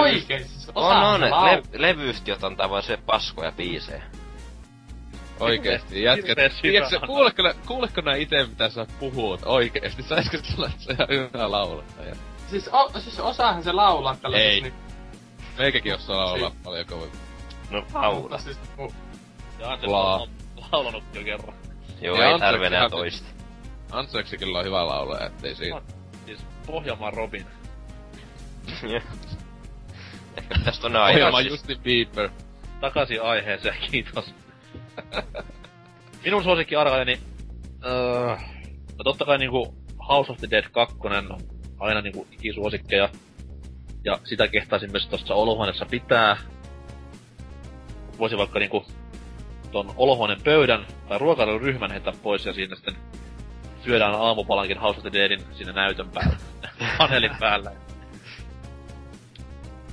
Oikeesti 0.00 0.48
se 0.58 0.72
On, 0.74 0.84
osaa 0.86 1.08
on, 1.08 1.20
se 1.20 1.30
le- 1.30 1.62
levyyhtiöt 1.88 2.44
antaa 2.44 2.70
vaan 2.70 2.82
se 2.82 2.96
paskoja 3.06 3.52
biisejä. 3.52 4.02
Oikeesti, 5.40 6.02
jätkät. 6.02 6.38
Hyvä 6.38 6.48
Tiedätkö, 6.62 7.00
kuuleko, 7.06 7.42
nää- 7.42 7.54
kuuleko 7.66 8.00
nää 8.00 8.14
ite 8.16 8.46
mitä 8.46 8.68
sä 8.68 8.86
puhut 9.00 9.40
oikeesti? 9.44 10.02
Saisikö 10.02 10.38
sulla 10.44 10.70
se 10.78 10.92
ihan 10.92 11.08
hyvä 11.08 11.50
laulaja? 11.50 12.16
Siis, 12.50 12.68
o, 12.72 12.90
siis 13.00 13.20
osaahan 13.20 13.62
se 13.62 13.72
laulaa 13.72 14.16
tällaisessa 14.16 14.52
Ei. 14.54 14.60
Niin, 14.60 14.74
Meikäkin 15.58 15.94
osaa 15.94 16.16
laulaa 16.16 16.50
Si- 16.50 16.56
paljon 16.64 16.86
kovemmin. 16.86 17.18
No, 17.70 17.84
laula. 17.94 18.38
siis, 18.38 18.58
mu- 18.78 18.92
Ja 19.58 19.70
Anses 19.72 19.90
Laa. 19.90 20.16
on 20.16 20.28
laulanut 20.72 21.04
jo 21.14 21.24
kerran. 21.24 21.54
Joo, 22.02 22.16
Ja 22.16 22.28
ei 22.28 22.38
tarvi 22.38 22.66
enää 22.66 22.88
toista. 22.88 23.28
Antseksi 23.90 24.38
kyllä 24.38 24.58
on 24.58 24.64
hyvä 24.64 24.86
laulaja, 24.86 25.26
ettei 25.26 25.54
siinä. 25.54 25.82
Siis 26.26 26.46
Pohjanmaan 26.66 27.12
Robin. 27.12 27.46
Ehkä 30.36 30.54
pitäis 30.58 30.78
tonne 30.80 30.98
aikaa. 30.98 31.28
Ohjelma 31.28 31.40
Justin 31.40 31.80
Bieber. 31.80 32.30
Takaisin 32.80 33.22
aiheeseen, 33.22 33.76
kiitos. 33.90 34.34
Minun 36.24 36.42
suosikki 36.42 36.76
arcadeni... 36.76 37.20
Öö, 37.84 38.36
no 38.98 39.04
totta 39.04 39.24
kai 39.24 39.38
niinku 39.38 39.74
House 40.08 40.32
of 40.32 40.38
the 40.38 40.50
Dead 40.50 40.64
2 40.72 40.96
on 41.00 41.38
aina 41.78 42.00
niinku 42.00 42.26
ikisuosikkeja. 42.32 43.08
Ja 44.04 44.18
sitä 44.24 44.48
kehtaisin 44.48 44.90
myös 44.92 45.06
tuossa 45.06 45.34
olohuoneessa 45.34 45.86
pitää. 45.90 46.36
Voisi 48.18 48.36
vaikka 48.36 48.58
niinku 48.58 48.86
ton 49.72 49.94
olohuoneen 49.96 50.42
pöydän 50.44 50.86
tai 51.08 51.18
ruokailuryhmän 51.18 51.90
heittää 51.90 52.12
pois 52.22 52.46
ja 52.46 52.52
siinä 52.52 52.74
sitten 52.74 52.96
syödään 53.84 54.14
aamupalankin 54.14 54.78
House 54.78 54.98
of 54.98 55.02
the 55.02 55.12
Deadin 55.12 55.44
sinne 55.52 55.72
näytön 55.72 56.10
päällä. 56.10 56.36
Paneelin 56.98 57.36
päällä. 57.40 57.72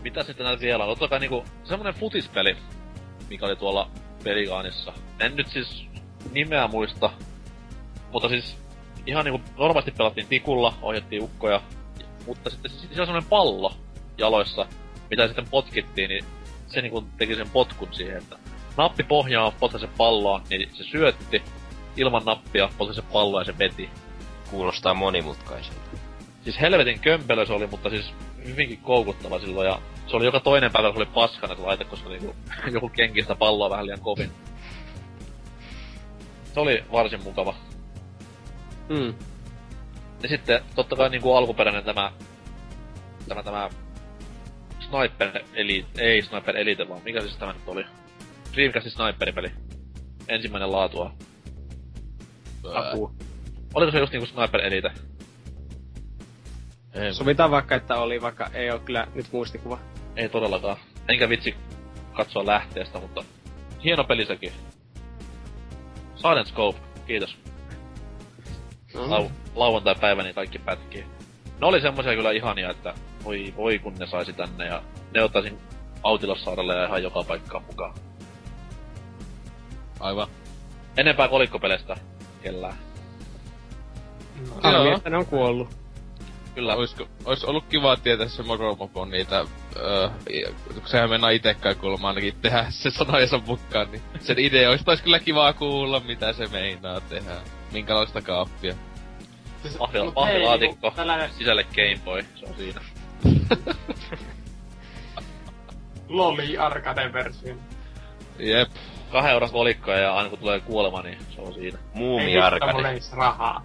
Mitä 0.02 0.24
sitten 0.24 0.46
näitä 0.46 0.62
vielä 0.62 0.84
on? 0.84 0.90
Totta 0.90 1.08
kai 1.08 1.20
niinku 1.20 1.46
semmonen 1.64 1.94
futispeli, 1.94 2.58
mikä 3.30 3.46
oli 3.46 3.56
tuolla 3.56 3.90
Pelikaanissa. 4.24 4.94
En 5.20 5.36
nyt 5.36 5.48
siis 5.48 5.86
nimeä 6.32 6.68
muista, 6.68 7.12
mutta 8.12 8.30
siis 8.30 8.58
ihan 9.06 9.26
niinku 9.26 9.42
normaalisti 9.58 9.92
pelattiin 9.92 10.28
tikulla, 10.28 10.74
ohjattiin 10.82 11.24
ukkoja, 11.24 11.62
mutta 12.28 12.50
sitten 12.50 12.72
siellä 12.72 13.02
on 13.02 13.06
semmonen 13.08 13.30
pallo 13.30 13.74
jaloissa, 14.18 14.66
mitä 15.10 15.28
sitten 15.28 15.50
potkittiin, 15.50 16.10
niin 16.10 16.26
se 16.68 16.82
niinku 16.82 17.04
teki 17.18 17.36
sen 17.36 17.50
potkun 17.50 17.94
siihen, 17.94 18.18
että 18.18 18.38
nappi 18.80 19.04
pohjaan, 19.04 19.52
potkaise 19.60 19.88
palloa, 19.98 20.42
niin 20.50 20.70
se 20.74 20.84
syötti 20.84 21.44
ilman 21.98 22.26
nappia, 22.26 22.70
potkaise 22.78 23.02
palloa 23.02 23.42
ja 23.42 23.46
se 23.46 23.58
veti. 23.58 23.90
Kuulostaa 24.52 24.94
monimutkaiselta. 24.94 25.80
Siis 26.44 26.62
helvetin 26.62 27.00
kömpelö 27.00 27.46
se 27.46 27.54
oli, 27.54 27.68
mutta 27.68 27.90
siis 27.90 28.14
hyvinkin 28.46 28.78
koukuttava 28.78 29.40
silloin 29.40 29.68
ja 29.68 29.82
se 30.08 30.16
oli 30.16 30.26
joka 30.26 30.40
toinen 30.40 30.72
päivä, 30.72 30.88
kun 30.88 30.96
se 30.96 31.02
oli 31.02 31.14
paskana 31.14 31.56
se 31.56 31.62
laite, 31.62 31.86
koska 31.86 32.10
niinku, 32.10 32.36
joku 32.74 32.90
kenkistä 32.90 33.36
palloa 33.36 33.70
vähän 33.70 33.86
liian 33.86 34.00
kovin. 34.00 34.32
Se 36.54 36.60
oli 36.60 36.84
varsin 36.92 37.24
mukava. 37.24 37.56
Mm. 38.90 39.14
Ja 40.24 40.30
sitten 40.30 40.62
totta 40.76 40.96
kai 40.96 41.10
niinku 41.10 41.36
alkuperäinen 41.36 41.84
tämä, 41.84 42.12
tämä, 43.28 43.44
tämä 43.44 43.70
Sniper 44.80 45.44
Elite, 45.54 46.02
ei 46.02 46.22
Sniper 46.22 46.58
Elite 46.58 46.90
vaan, 46.90 47.02
mikä 47.04 47.22
siis 47.22 47.38
tämä 47.38 47.54
nyt 47.54 47.68
oli? 47.68 47.86
Dreamcastin 48.54 48.92
Sniperipeli. 48.92 49.52
Ensimmäinen 50.28 50.72
laatua. 50.72 51.14
Apua. 52.74 53.12
Oliko 53.74 53.92
se 53.92 54.00
just 54.00 54.14
niinku 54.14 54.26
Sniper 54.26 54.62
Elite? 54.62 54.92
Ei, 56.94 57.14
Sovitaan 57.14 57.52
vaikka, 57.52 57.76
että 57.76 57.96
oli, 57.96 58.22
vaikka 58.22 58.50
ei 58.54 58.72
ole 58.72 58.80
kyllä 58.80 59.08
nyt 59.16 59.26
muistikuva. 59.32 59.80
Ei 60.16 60.30
todellakaan. 60.30 60.78
Enkä 61.08 61.30
vitsi 61.30 61.56
katsoa 62.14 62.46
lähteestä, 62.46 63.00
mutta 63.00 63.24
hieno 63.84 64.04
peli 64.04 64.26
sekin. 64.26 64.52
Silent 66.16 66.48
Scope, 66.48 66.80
kiitos. 67.08 67.38
No. 68.94 69.08
Lau- 69.08 69.32
lauantai-päivä, 69.56 70.24
niin 70.24 70.36
kaikki 70.36 70.60
pätkii. 70.60 71.06
Ne 71.62 71.68
oli 71.68 71.82
semmoisia 71.82 72.16
kyllä 72.16 72.32
ihania, 72.32 72.70
että 72.70 72.94
voi, 73.24 73.54
voi 73.58 73.80
kun 73.80 73.94
ne 74.00 74.08
saisi 74.08 74.34
tänne 74.34 74.66
ja 74.66 74.84
ne 75.14 75.24
ottaisin 75.24 75.58
Autilossaarelle 76.04 76.76
ja 76.76 76.86
ihan 76.86 77.04
joka 77.04 77.24
paikkaan 77.24 77.64
mukaan. 77.64 77.94
Aivan. 80.00 80.28
Enempää 80.98 81.28
kolikkopeleistä 81.28 81.96
kellään. 82.44 82.78
Harmi, 84.62 84.86
Joo. 84.88 84.98
että 84.98 85.10
ne 85.10 85.18
on 85.18 85.26
kuollut. 85.26 85.70
Kyllä. 86.56 86.76
Oisko, 86.76 87.08
ois 87.26 87.44
ollut 87.44 87.66
kiva 87.70 87.98
tietää 87.98 88.28
se 88.28 88.44
Moromopon 88.44 89.10
niitä, 89.10 89.46
öö, 89.76 90.10
kun 90.74 90.82
sehän 90.86 91.10
mennään 91.10 91.34
itekään 91.34 91.76
kuulemma 91.76 92.08
ainakin 92.08 92.36
tehdä 92.42 92.66
se 92.70 92.90
sanojensa 92.90 93.42
mukaan, 93.46 93.92
niin 93.92 94.02
sen 94.20 94.40
ideoista 94.40 94.92
olisi 94.92 95.04
kyllä 95.04 95.20
kiva 95.20 95.54
kuulla, 95.54 96.00
mitä 96.00 96.34
se 96.34 96.48
meinaa 96.48 97.02
tehdä. 97.02 97.32
Minkälaista 97.72 98.22
kaappia. 98.22 98.74
siis, 99.62 99.78
pahvilaatikko. 100.14 100.88
niinku 100.88 100.92
tällainen, 100.96 101.30
Sisälle 101.38 101.64
Game 101.64 102.00
Boy, 102.06 102.26
se 102.36 102.46
on 102.46 102.56
siinä. 102.58 102.82
Loli 106.08 106.58
arcade-versio. 106.58 107.56
Jep. 108.40 108.70
Kahden 109.12 109.32
euron 109.34 109.52
kolikkoja 109.52 109.98
ja 110.00 110.16
aina 110.16 110.30
kun 110.30 110.40
tulee 110.40 110.60
kuolema, 110.60 111.02
niin 111.02 111.18
se 111.36 111.42
on 111.42 111.54
siinä. 111.54 111.78
Ei 111.80 111.86
Muumi 112.00 112.38
arkade. 112.38 112.90
ei 112.90 113.00
rahaa. 113.16 113.62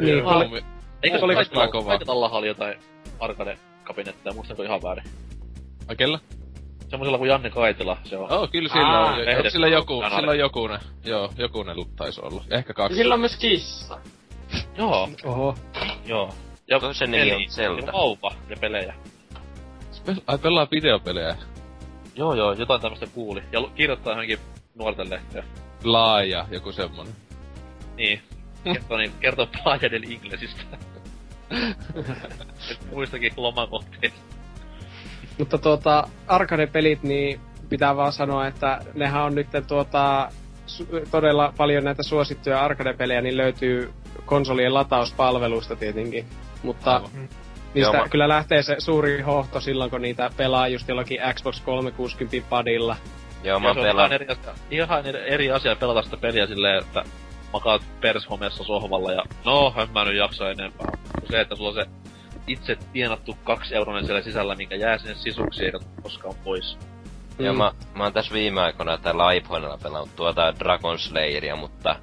Niin, 0.00 0.18
Joo, 0.18 0.30
oli- 0.36 0.48
mi- 0.48 0.64
Eikö 1.02 1.18
Oliko 1.22 1.36
kaikilla, 1.38 1.44
kyllä 1.68 1.68
kova? 1.72 1.90
kaikilla 1.90 2.12
alla 2.12 2.28
oli 2.30 2.46
jotain 2.46 2.78
arcade-kabinetteja, 3.20 4.34
muistanko 4.34 4.62
ihan 4.62 4.82
väärin? 4.82 5.04
Ai 5.88 5.96
kellä? 5.96 6.18
Semmoisella 6.88 7.18
kuin 7.18 7.28
Janne 7.30 7.50
Kaitila, 7.50 7.96
se 8.04 8.16
on. 8.16 8.32
Oh, 8.32 8.50
kyllä 8.50 8.68
sillä 8.68 8.88
Aa, 9.00 9.12
on. 9.12 9.18
jo- 9.44 9.50
Sillä 9.50 9.68
joku, 9.68 10.00
kanari. 10.00 10.20
sillä 10.20 10.30
on 10.30 10.38
jokunen. 10.38 10.80
Joo, 11.04 11.30
jokunen 11.36 11.76
taisi 11.96 12.20
olla. 12.20 12.44
Ehkä 12.50 12.74
kaksi. 12.74 12.96
Sillä 12.96 13.14
on 13.14 13.20
myös 13.20 13.36
kissa. 13.36 13.98
Joo, 14.78 15.08
Oho. 15.24 15.54
joo. 16.06 16.30
Ja 16.68 16.80
Toisen 16.80 17.10
nimi 17.10 17.32
on 17.34 17.42
Zelda. 17.50 17.86
Ja 17.86 17.92
vauva 17.92 18.32
ja 18.48 18.56
pelejä. 18.60 18.94
Pe- 20.06 20.16
Ai 20.26 20.38
pelaa 20.38 20.66
videopelejä. 20.70 21.36
Joo 22.16 22.34
joo, 22.34 22.52
jotain 22.52 22.80
tämmöstä 22.80 23.06
kuuli. 23.06 23.42
Ja 23.52 23.60
kirjoittaa 23.74 24.12
johonkin 24.12 24.38
nuorten 24.74 25.10
lehteä. 25.10 25.44
Laaja, 25.84 26.46
joku 26.50 26.72
semmonen. 26.72 27.12
Niin. 27.96 28.22
Kertoo, 28.64 28.98
niin, 28.98 29.12
kertoo 29.20 29.46
Playa 29.46 29.90
del 29.90 30.02
Inglesistä. 30.02 30.62
Muistakin 32.92 33.32
lomakohteista. 33.36 34.18
Mutta 35.38 35.58
tuota, 35.58 36.08
arcade-pelit, 36.26 37.02
niin 37.02 37.40
pitää 37.68 37.96
vaan 37.96 38.12
sanoa, 38.12 38.46
että 38.46 38.80
nehän 38.94 39.22
on 39.22 39.34
nyt 39.34 39.46
tuota, 39.68 40.28
su- 40.66 41.08
todella 41.10 41.52
paljon 41.56 41.84
näitä 41.84 42.02
suosittuja 42.02 42.64
arcade-pelejä, 42.64 43.20
niin 43.20 43.36
löytyy 43.36 43.92
konsolien 44.26 44.74
latauspalveluista 44.74 45.76
tietenkin. 45.76 46.26
Mutta 46.62 46.94
Aivan. 46.94 47.10
Niistä 47.74 47.96
Joo, 47.96 48.06
kyllä 48.10 48.28
lähtee 48.28 48.62
se 48.62 48.76
suuri 48.78 49.20
hohto 49.22 49.60
silloin, 49.60 49.90
kun 49.90 50.02
niitä 50.02 50.30
pelaa 50.36 50.68
just 50.68 50.88
jollakin 50.88 51.20
Xbox 51.34 51.60
360 51.60 52.48
padilla. 52.50 52.96
Joo, 53.44 53.60
mä 53.60 53.68
Ja 53.68 53.72
on 53.72 53.78
ihan 53.98 54.12
eri, 54.12 54.26
asia, 54.28 54.52
ihan 54.70 55.06
eri- 55.06 55.50
asia 55.50 55.76
pelata 55.76 56.02
sitä 56.02 56.16
peliä 56.16 56.46
silleen, 56.46 56.78
että 56.78 57.04
makaat 57.52 57.82
pershomessa 58.00 58.64
sohvalla 58.64 59.12
ja 59.12 59.22
no, 59.44 59.74
en 59.82 59.88
mä 59.90 60.04
nyt 60.04 60.16
jaksa 60.16 60.50
enempää. 60.50 60.86
Kun 61.20 61.28
se, 61.30 61.40
että 61.40 61.56
sulla 61.56 61.68
on 61.68 61.74
se 61.74 61.86
itse 62.46 62.76
tienattu 62.92 63.38
kaksi 63.44 63.74
euronen 63.74 64.04
siellä 64.06 64.22
sisällä, 64.22 64.54
minkä 64.54 64.74
jää 64.76 64.98
sinne 64.98 65.14
sisuksi 65.14 65.64
eikä 65.64 65.78
koskaan 66.02 66.34
pois. 66.44 66.78
Joo, 67.38 67.52
Mm. 67.52 67.58
mä, 67.58 67.72
mä 67.94 68.04
oon 68.04 68.12
tässä 68.12 68.34
viime 68.34 68.60
aikoina 68.60 68.98
tällä 68.98 69.32
iPhonella 69.32 69.78
pelannut 69.82 70.16
tuota 70.16 70.54
Dragon 70.58 70.98
Slayeria, 70.98 71.56
mutta 71.56 71.96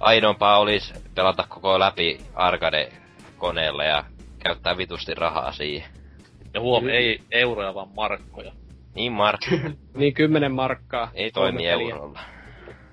aidompaa 0.00 0.58
olisi 0.58 0.94
pelata 1.14 1.44
koko 1.48 1.78
läpi 1.78 2.20
arcade-koneella 2.34 3.84
ja 3.84 4.04
käyttää 4.48 4.76
vitusti 4.76 5.14
rahaa 5.14 5.52
siihen. 5.52 5.90
Ja 6.54 6.60
huom, 6.60 6.82
Kyllä. 6.82 6.94
ei 6.94 7.20
euroja, 7.30 7.74
vaan 7.74 7.88
markkoja. 7.96 8.52
Niin 8.94 9.12
Mark, 9.12 9.40
Niin 9.96 10.14
10 10.14 10.52
markkaa. 10.52 11.10
ei 11.14 11.30
toimi 11.30 11.56
peliä. 11.62 11.70
eurolla. 11.94 12.20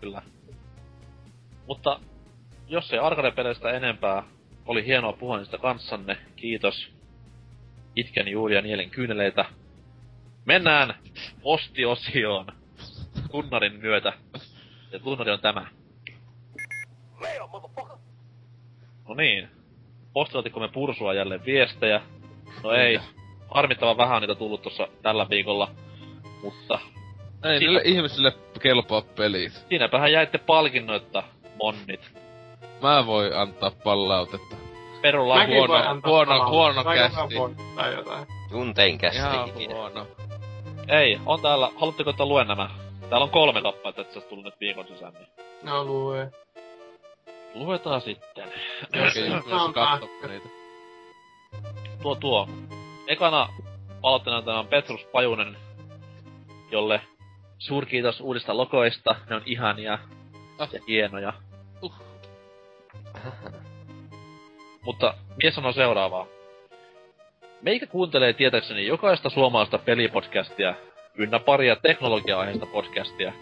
Kyllä. 0.01 0.21
Mutta 1.67 1.99
jos 2.67 2.93
ei 2.93 2.99
arcade-peleistä 2.99 3.71
enempää, 3.71 4.23
oli 4.65 4.85
hienoa 4.85 5.13
puhua 5.13 5.37
niistä 5.37 5.57
kanssanne. 5.57 6.17
Kiitos. 6.35 6.91
Itken 7.95 8.27
juuri 8.27 8.55
ja 8.55 8.61
nielen 8.61 8.89
kyyneleitä. 8.89 9.45
Mennään 10.45 10.93
postiosioon 11.41 12.45
tunnarin 13.31 13.79
myötä. 13.79 14.13
Ja 14.91 14.99
tunnari 14.99 15.31
on 15.31 15.39
tämä. 15.39 15.67
No 19.07 19.15
niin. 19.15 19.49
Postilaatikkomme 20.15 20.67
pursua 20.67 21.13
jälleen 21.13 21.45
viestejä. 21.45 22.01
No 22.63 22.71
ei. 22.71 22.99
Harmittavan 23.51 23.97
vähän 23.97 24.15
on 24.15 24.21
niitä 24.21 24.35
tullut 24.35 24.61
tuossa 24.61 24.87
tällä 25.01 25.27
viikolla. 25.29 25.67
Mutta 26.43 26.79
Ei 27.43 27.59
niille 27.59 27.81
ihmisille 27.85 28.33
kelpaa 28.61 29.01
pelit. 29.01 29.65
siinäpähän 29.69 30.11
jäitte 30.11 30.37
palkinnoitta, 30.37 31.23
monnit. 31.63 32.11
Mä 32.81 33.05
voin 33.05 33.35
antaa 33.35 33.71
palautetta. 33.83 34.55
Perulla 35.01 35.35
Mäkin 35.35 35.55
huono- 35.55 35.73
huono- 35.73 36.01
palautetta. 36.01 36.49
huono 36.49 36.83
kästi. 36.83 37.35
voin 37.39 37.55
Tai 37.75 37.93
jotain. 37.95 38.27
Tuntein 38.49 38.97
kästi 38.97 39.17
Ihan 39.19 39.49
ikinä. 39.49 39.73
huono. 39.75 40.07
Ei, 40.87 41.19
on 41.25 41.41
täällä, 41.41 41.69
haluatteko, 41.75 42.09
että 42.09 42.25
luen 42.25 42.47
nämä? 42.47 42.69
Täällä 43.09 43.23
on 43.23 43.29
kolme 43.29 43.61
kappaletta, 43.61 44.01
että 44.01 44.13
se 44.13 44.19
olisi 44.19 44.29
tullut 44.29 44.45
nyt 44.45 44.59
viikon 44.59 44.87
sisään, 44.87 45.13
niin 45.13 45.27
No 45.63 45.83
lue. 45.85 46.31
Luetaan 47.55 48.01
sitten. 48.01 48.47
Oikein 49.03 49.31
Mä 49.31 49.37
jos 49.37 49.45
niitä. 50.29 50.49
tuo 52.01 52.15
tuo. 52.15 52.49
Ekana 53.07 53.49
palautteena 54.01 54.41
tämä 54.41 54.59
on 54.59 54.67
Petrus 54.67 55.03
Pajunen, 55.11 55.57
jolle 56.71 57.01
suurkiitos 57.59 58.21
uudista 58.21 58.57
logoista. 58.57 59.15
Ne 59.29 59.35
on 59.35 59.41
ihania 59.45 59.99
Ah. 60.59 60.69
ja 60.73 60.79
hienoja. 60.87 61.33
Uh. 61.81 61.93
Mutta 64.85 65.13
mies 65.43 65.55
sanoo 65.55 65.71
seuraavaa. 65.71 66.27
Meikä 67.61 67.87
kuuntelee 67.87 68.33
tietääkseni 68.33 68.87
jokaista 68.87 69.29
suomalaista 69.29 69.77
pelipodcastia, 69.77 70.73
ynnä 71.15 71.39
paria 71.39 71.75
teknologia-aiheista 71.75 72.65
podcastia. 72.65 73.33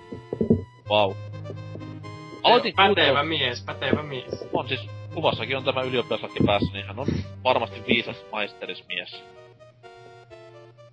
Vau. 0.90 1.14
Aloitin 2.44 2.74
Pätevä 2.76 3.24
mies, 3.24 3.64
pätevä 3.66 4.04
mies. 4.04 4.48
On 4.54 4.68
siis, 4.68 4.90
kuvassakin 5.14 5.58
on 5.58 5.64
tämä 5.64 5.82
ylioppilaslaki 5.82 6.40
päässä, 6.46 6.74
niin 6.74 6.86
hän 6.86 7.00
on 7.00 7.08
varmasti 7.44 7.84
viisas 7.88 8.26
maisterismies. 8.32 9.24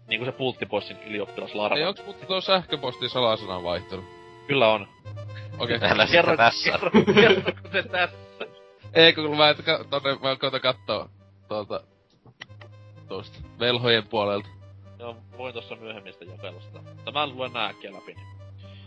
Niin 0.09 0.21
kuin 0.21 0.33
se 0.33 0.39
pulttipoissin 0.39 0.97
ylioppilaslarva. 1.07 1.77
Ei 1.77 1.85
onks 1.85 2.07
mutta 2.07 2.27
tuo 2.27 2.41
sähköpostin 2.41 3.11
salasanan 3.11 3.63
vaihtelu? 3.63 4.05
Kyllä 4.47 4.69
on. 4.69 4.89
Okei. 5.59 5.79
Älä 5.83 6.07
sitä 6.07 6.37
tässä. 6.37 6.71
kerro, 6.71 6.91
kerroko 7.15 7.69
se 7.73 7.83
tässä? 7.83 8.17
Ei 8.95 9.13
kun 9.13 9.37
mä, 9.37 9.49
et, 9.49 9.63
ka- 9.63 9.85
tonne, 9.91 10.17
mä 10.23 10.37
koitan 10.37 10.61
kattoo 10.61 11.09
tuolta 11.49 11.81
tuosta 13.09 13.39
velhojen 13.59 14.09
puolelta. 14.09 14.49
Joo, 14.99 15.17
voin 15.39 15.53
tuossa 15.53 15.77
myöhemmin 15.77 16.13
sitä 16.13 16.25
jakella 16.25 16.61
sitä. 16.61 16.79
Mutta 16.95 17.13
mä 17.13 17.27
luen 17.27 17.53
nää 17.53 17.67
äkkiä 17.67 17.93
läpi. 17.93 18.15
Niin. 18.15 18.40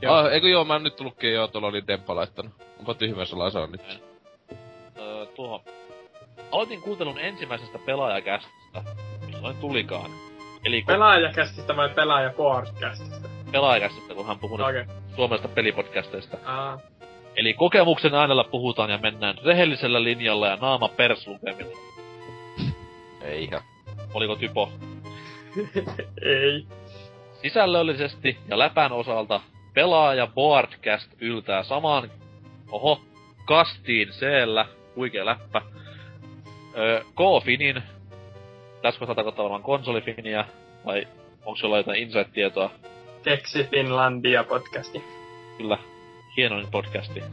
Joo. 0.03 0.15
Ah, 0.15 0.25
eikö 0.33 0.47
joo, 0.47 0.65
mä 0.65 0.79
nyt 0.79 0.95
tullutkin 0.95 1.33
joo, 1.33 1.47
tuolla 1.47 1.67
oli 1.67 1.87
Demppa 1.87 2.15
laittanut. 2.15 2.51
Onpa 2.79 2.93
tyhmä 2.93 3.25
salasan 3.25 3.71
nyt. 3.71 3.81
Öö, 4.97 5.25
tuohon. 5.25 5.59
Aloitin 6.51 6.81
kuuntelun 6.81 7.19
ensimmäisestä 7.19 7.79
pelaajakästistä, 7.85 8.83
milloin 9.25 9.57
tulikaan. 9.57 10.11
Eli 10.65 10.81
kun 10.81 10.87
Pelaajakästistä 10.87 11.75
vai 11.75 11.89
pelaajaportcastista? 11.89 13.29
pelaajakästistä, 13.51 14.13
kun 14.13 14.25
hän 14.27 14.39
puhuu 14.39 14.63
Okei. 14.63 14.85
suomalaisista 15.15 15.55
pelipodcasteista. 15.55 16.37
Aa. 16.45 16.79
Eli 17.35 17.53
kokemuksen 17.53 18.13
äänellä 18.15 18.43
puhutaan 18.43 18.89
ja 18.89 18.97
mennään 18.97 19.35
rehellisellä 19.45 20.03
linjalla 20.03 20.47
ja 20.47 20.55
naama 20.61 20.87
perslukemilla. 20.87 21.77
Ei 23.21 23.43
ihan. 23.43 23.61
Oliko 24.13 24.35
typo? 24.35 24.71
Ei. 26.21 26.65
Sisällöllisesti 27.41 28.37
ja 28.47 28.59
läpän 28.59 28.91
osalta 28.91 29.41
pelaaja 29.73 30.27
Boardcast 30.27 31.11
yltää 31.21 31.63
samaan, 31.63 32.11
oho, 32.71 33.01
kastiin 33.45 34.13
seellä, 34.13 34.65
huikea 34.95 35.25
läppä. 35.25 35.61
Öö, 36.77 37.01
K-Finin, 37.01 37.83
tässä 38.81 38.99
kohtaa 38.99 39.15
tarkoittaa 39.15 39.43
varmaan 39.43 39.63
konsolifiniä, 39.63 40.45
vai 40.85 41.07
onko 41.45 41.59
jollain 41.63 41.79
jotain 41.79 42.01
insight-tietoa? 42.01 42.69
Keksi 43.23 43.63
Finlandia 43.63 44.43
podcasti. 44.43 45.03
Kyllä, 45.57 45.77
hienoin 46.37 46.67
podcasti. 46.71 47.23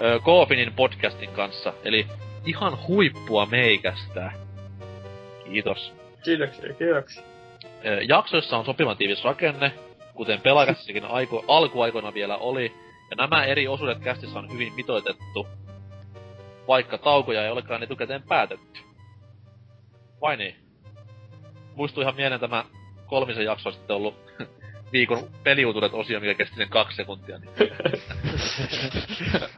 Öö, 0.00 0.18
K-Finin 0.18 0.72
podcastin 0.72 1.30
kanssa, 1.30 1.72
eli 1.84 2.06
ihan 2.46 2.78
huippua 2.88 3.46
meikästä. 3.46 4.32
Kiitos. 5.44 5.92
Kiitoksia, 6.24 6.74
kiitoksia. 6.74 7.22
Ö, 7.86 8.00
Jaksoissa 8.08 8.58
on 8.58 8.64
sopivan 8.64 8.96
tiivis 8.96 9.24
rakenne, 9.24 9.72
kuten 10.20 10.40
pelakassakin 10.40 11.04
aiko, 11.04 11.44
alkuaikoina 11.48 12.14
vielä 12.14 12.36
oli, 12.36 12.72
ja 13.10 13.16
nämä 13.16 13.44
eri 13.44 13.68
osuudet 13.68 13.98
kästissä 13.98 14.38
on 14.38 14.52
hyvin 14.52 14.72
mitoitettu, 14.72 15.46
vaikka 16.68 16.98
taukoja 16.98 17.44
ei 17.44 17.50
olekaan 17.50 17.82
etukäteen 17.82 18.22
päätetty. 18.22 18.80
Vai 20.20 20.36
niin? 20.36 20.56
Muistuu 21.74 22.02
ihan 22.02 22.16
mieleen 22.16 22.40
tämä 22.40 22.64
kolmisen 23.06 23.44
jaksoa 23.44 23.72
sitten 23.72 23.96
ollut 23.96 24.14
viikon 24.92 25.28
peliutuudet 25.42 25.94
osio, 25.94 26.20
mikä 26.20 26.34
kesti 26.34 26.56
sen 26.56 26.68
kaksi 26.68 26.96
sekuntia, 26.96 27.38
niin 27.38 27.52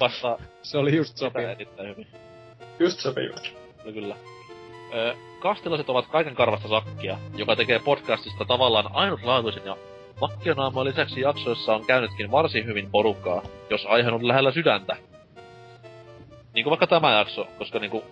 vastaa 0.01 0.39
Se 0.63 0.79
oli 0.79 0.97
just 0.97 1.17
sopiva. 1.17 1.51
erittäin. 1.51 2.07
Just 2.79 3.01
sopiva. 3.01 3.37
Kyllä, 3.83 3.93
kyllä. 3.93 4.17
Ö, 4.95 5.15
ovat 5.89 6.07
kaiken 6.07 6.35
karvasta 6.35 6.69
sakkia, 6.69 7.19
joka 7.37 7.57
tekee 7.57 7.79
podcastista 7.79 8.45
tavallaan 8.45 8.91
ainutlaatuisen 8.93 9.65
ja 9.65 9.77
vakionaamojen 10.23 10.89
lisäksi 10.89 11.21
jaksoissa 11.21 11.75
on 11.75 11.87
käynytkin 11.87 12.31
varsin 12.31 12.67
hyvin 12.67 12.91
porukkaa, 12.91 13.43
jos 13.71 13.87
aihe 13.87 14.11
on 14.11 14.29
lähellä 14.29 14.53
sydäntä. 14.53 14.97
Niin 16.55 16.65
kuin 16.65 16.71
vaikka 16.71 16.87
tämä 16.87 17.13
jakso, 17.19 17.47
koska 17.59 17.79
niinku 17.79 18.05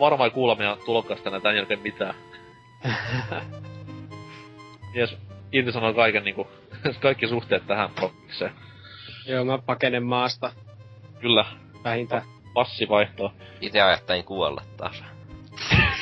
varmaan 0.00 0.26
ei 0.26 0.34
kuulemia 0.34 0.76
tulokkaasta 0.84 1.28
enää 1.28 1.40
tän 1.40 1.56
jälkeen 1.56 1.80
mitään. 1.80 2.14
mies 4.94 5.16
irtisanoi 5.52 5.94
kaiken 5.94 6.24
niinku, 6.24 6.46
kaikki 7.00 7.28
suhteet 7.28 7.66
tähän 7.66 7.90
prokkikseen. 7.90 8.52
Joo, 9.26 9.44
mä 9.44 9.58
pakenen 9.58 10.02
maasta 10.02 10.52
Kyllä, 11.20 11.44
vähintään. 11.84 12.22
passi 12.54 12.88
vaihtoa. 12.88 13.32
Itse 13.60 13.80
ajattelin 13.80 14.24
kuolla 14.24 14.62
taas. 14.76 15.13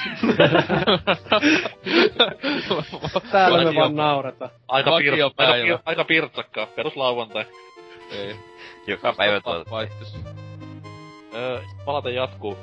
Täällä 3.33 3.65
me 3.65 3.74
vaan 3.74 3.97
naurata. 3.97 4.51
Aika, 4.69 4.91
pir- 4.91 5.33
aika, 5.37 5.53
pir- 5.53 5.83
aika 5.85 6.05
pirtsakkaa, 6.05 6.66
peruslauantai. 6.66 7.45
Ei. 8.11 8.37
Joka 8.87 9.12
päivä 9.12 9.41
tuota. 9.41 9.70
Vaihtus. 9.70 10.16
Öö, 11.35 11.61
palate 11.85 12.11
jatkuu. 12.11 12.59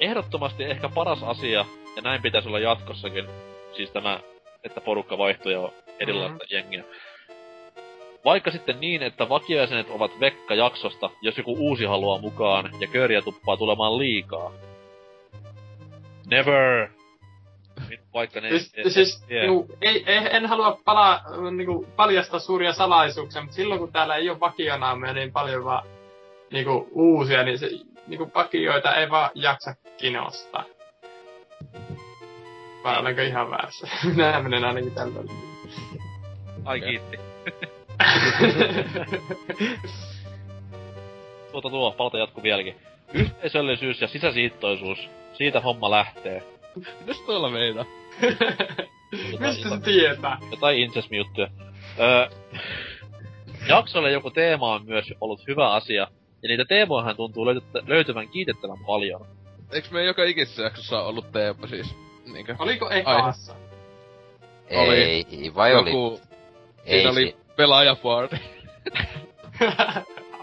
Ehdottomasti 0.00 0.64
ehkä 0.64 0.88
paras 0.88 1.22
asia, 1.22 1.64
ja 1.96 2.02
näin 2.02 2.22
pitäisi 2.22 2.48
olla 2.48 2.58
jatkossakin, 2.58 3.24
siis 3.76 3.90
tämä, 3.90 4.20
että 4.64 4.80
porukka 4.80 5.18
vaihtuu 5.18 5.52
ja 5.52 5.68
erilaista 6.00 6.38
mm-hmm. 6.38 6.56
jengiä. 6.56 6.84
Vaikka 8.24 8.50
sitten 8.50 8.80
niin, 8.80 9.02
että 9.02 9.28
vakiojäsenet 9.28 9.90
ovat 9.90 10.20
vekka 10.20 10.54
jaksosta, 10.54 11.10
jos 11.22 11.38
joku 11.38 11.56
uusi 11.58 11.84
haluaa 11.84 12.18
mukaan, 12.18 12.70
ja 12.80 12.86
kööriä 12.86 13.22
tuppaa 13.22 13.56
tulemaan 13.56 13.98
liikaa. 13.98 14.52
Never! 16.30 16.88
Nyt 17.88 18.00
Vaikka 18.14 18.40
ne... 18.40 18.48
Siis, 18.48 18.76
ne- 18.76 18.90
siis 18.90 19.24
tie- 19.28 19.40
niinku, 19.40 19.76
ei, 19.82 20.04
ei, 20.06 20.36
en 20.36 20.46
halua 20.46 20.78
palaa, 20.84 21.24
niinku, 21.50 21.86
paljastaa 21.96 22.40
suuria 22.40 22.72
salaisuuksia, 22.72 23.42
mutta 23.42 23.56
silloin 23.56 23.80
kun 23.80 23.92
täällä 23.92 24.16
ei 24.16 24.30
ole 24.30 24.40
vakionaameja 24.40 25.12
niin 25.12 25.32
paljon 25.32 25.64
vaan 25.64 25.86
niinku, 26.52 26.88
uusia, 26.92 27.42
niin 27.42 27.58
se, 27.58 27.70
niinku, 28.06 28.30
vakioita 28.34 28.94
ei 28.94 29.10
vaan 29.10 29.30
jaksa 29.34 29.74
kinostaa. 29.96 30.64
Vai 32.84 32.98
olenko 32.98 33.22
ihan 33.22 33.50
väärässä? 33.50 33.88
Minä 34.14 34.40
menen 34.42 34.64
ainakin 34.64 34.94
tällä. 34.94 35.20
Ai 36.64 36.80
kiitti. 36.80 37.18
Tuota 41.52 41.70
tuo, 41.70 41.92
palata 41.92 42.18
jatkuu 42.18 42.42
vieläkin. 42.42 42.76
Yhteisöllisyys 43.12 44.00
ja 44.00 44.08
sisäsiittoisuus. 44.08 45.10
Siitä 45.38 45.60
homma 45.60 45.90
lähtee. 45.90 46.42
Mitäs 47.00 47.20
tuolla 47.20 47.50
meinaa? 47.50 47.84
Mistä 49.40 49.68
se 49.68 49.80
tietää? 49.84 50.38
jotain 50.50 50.78
incest-juttuja. 50.78 51.48
Öö, 52.00 52.28
jaksolle 53.68 54.12
joku 54.12 54.30
teema 54.30 54.72
on 54.74 54.84
myös 54.86 55.12
ollut 55.20 55.40
hyvä 55.48 55.72
asia, 55.72 56.08
ja 56.42 56.48
niitä 56.48 56.64
teemojahan 56.64 57.16
tuntuu 57.16 57.46
löytyvän, 57.46 57.82
löytyvän 57.86 58.28
kiitettävän 58.28 58.78
paljon. 58.86 59.26
Eiks 59.72 59.90
me 59.90 60.04
joka 60.04 60.24
ikisessä 60.24 60.62
jaksossa 60.62 61.02
ollut 61.02 61.32
teema 61.32 61.66
siis? 61.66 61.94
Niinkö? 62.32 62.56
Oliko 62.58 62.90
ekassa? 62.90 63.54
Oli 64.70 64.96
Ei, 64.96 65.26
vai 65.54 65.74
oli? 65.74 65.90
Joku, 65.90 66.20
Ei, 66.84 66.98
siinä 66.98 67.10
oli 67.10 67.26
si- 67.26 67.36
pelaajaparty. 67.56 68.36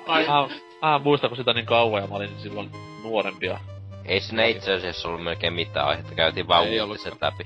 Ai, 0.08 0.28
Mä, 0.28 0.48
mä 0.82 0.96
en 0.96 1.02
muista, 1.02 1.28
kun 1.28 1.38
sitä 1.38 1.54
niin 1.54 1.66
kauan, 1.66 2.02
ja 2.02 2.08
mä 2.08 2.16
olin 2.16 2.30
silloin 2.44 2.70
nuorempia. 3.04 3.60
Ei 4.06 4.19
siinä 4.19 4.45
itse 4.45 4.73
asiassa 4.73 5.07
ollut 5.07 5.23
melkein 5.23 5.53
mitään 5.53 5.88
aihetta. 5.88 6.15
Käytiin 6.15 6.48
vaan 6.48 6.68
Ei 6.68 6.82
uutiset 6.82 7.14
läpi. 7.22 7.45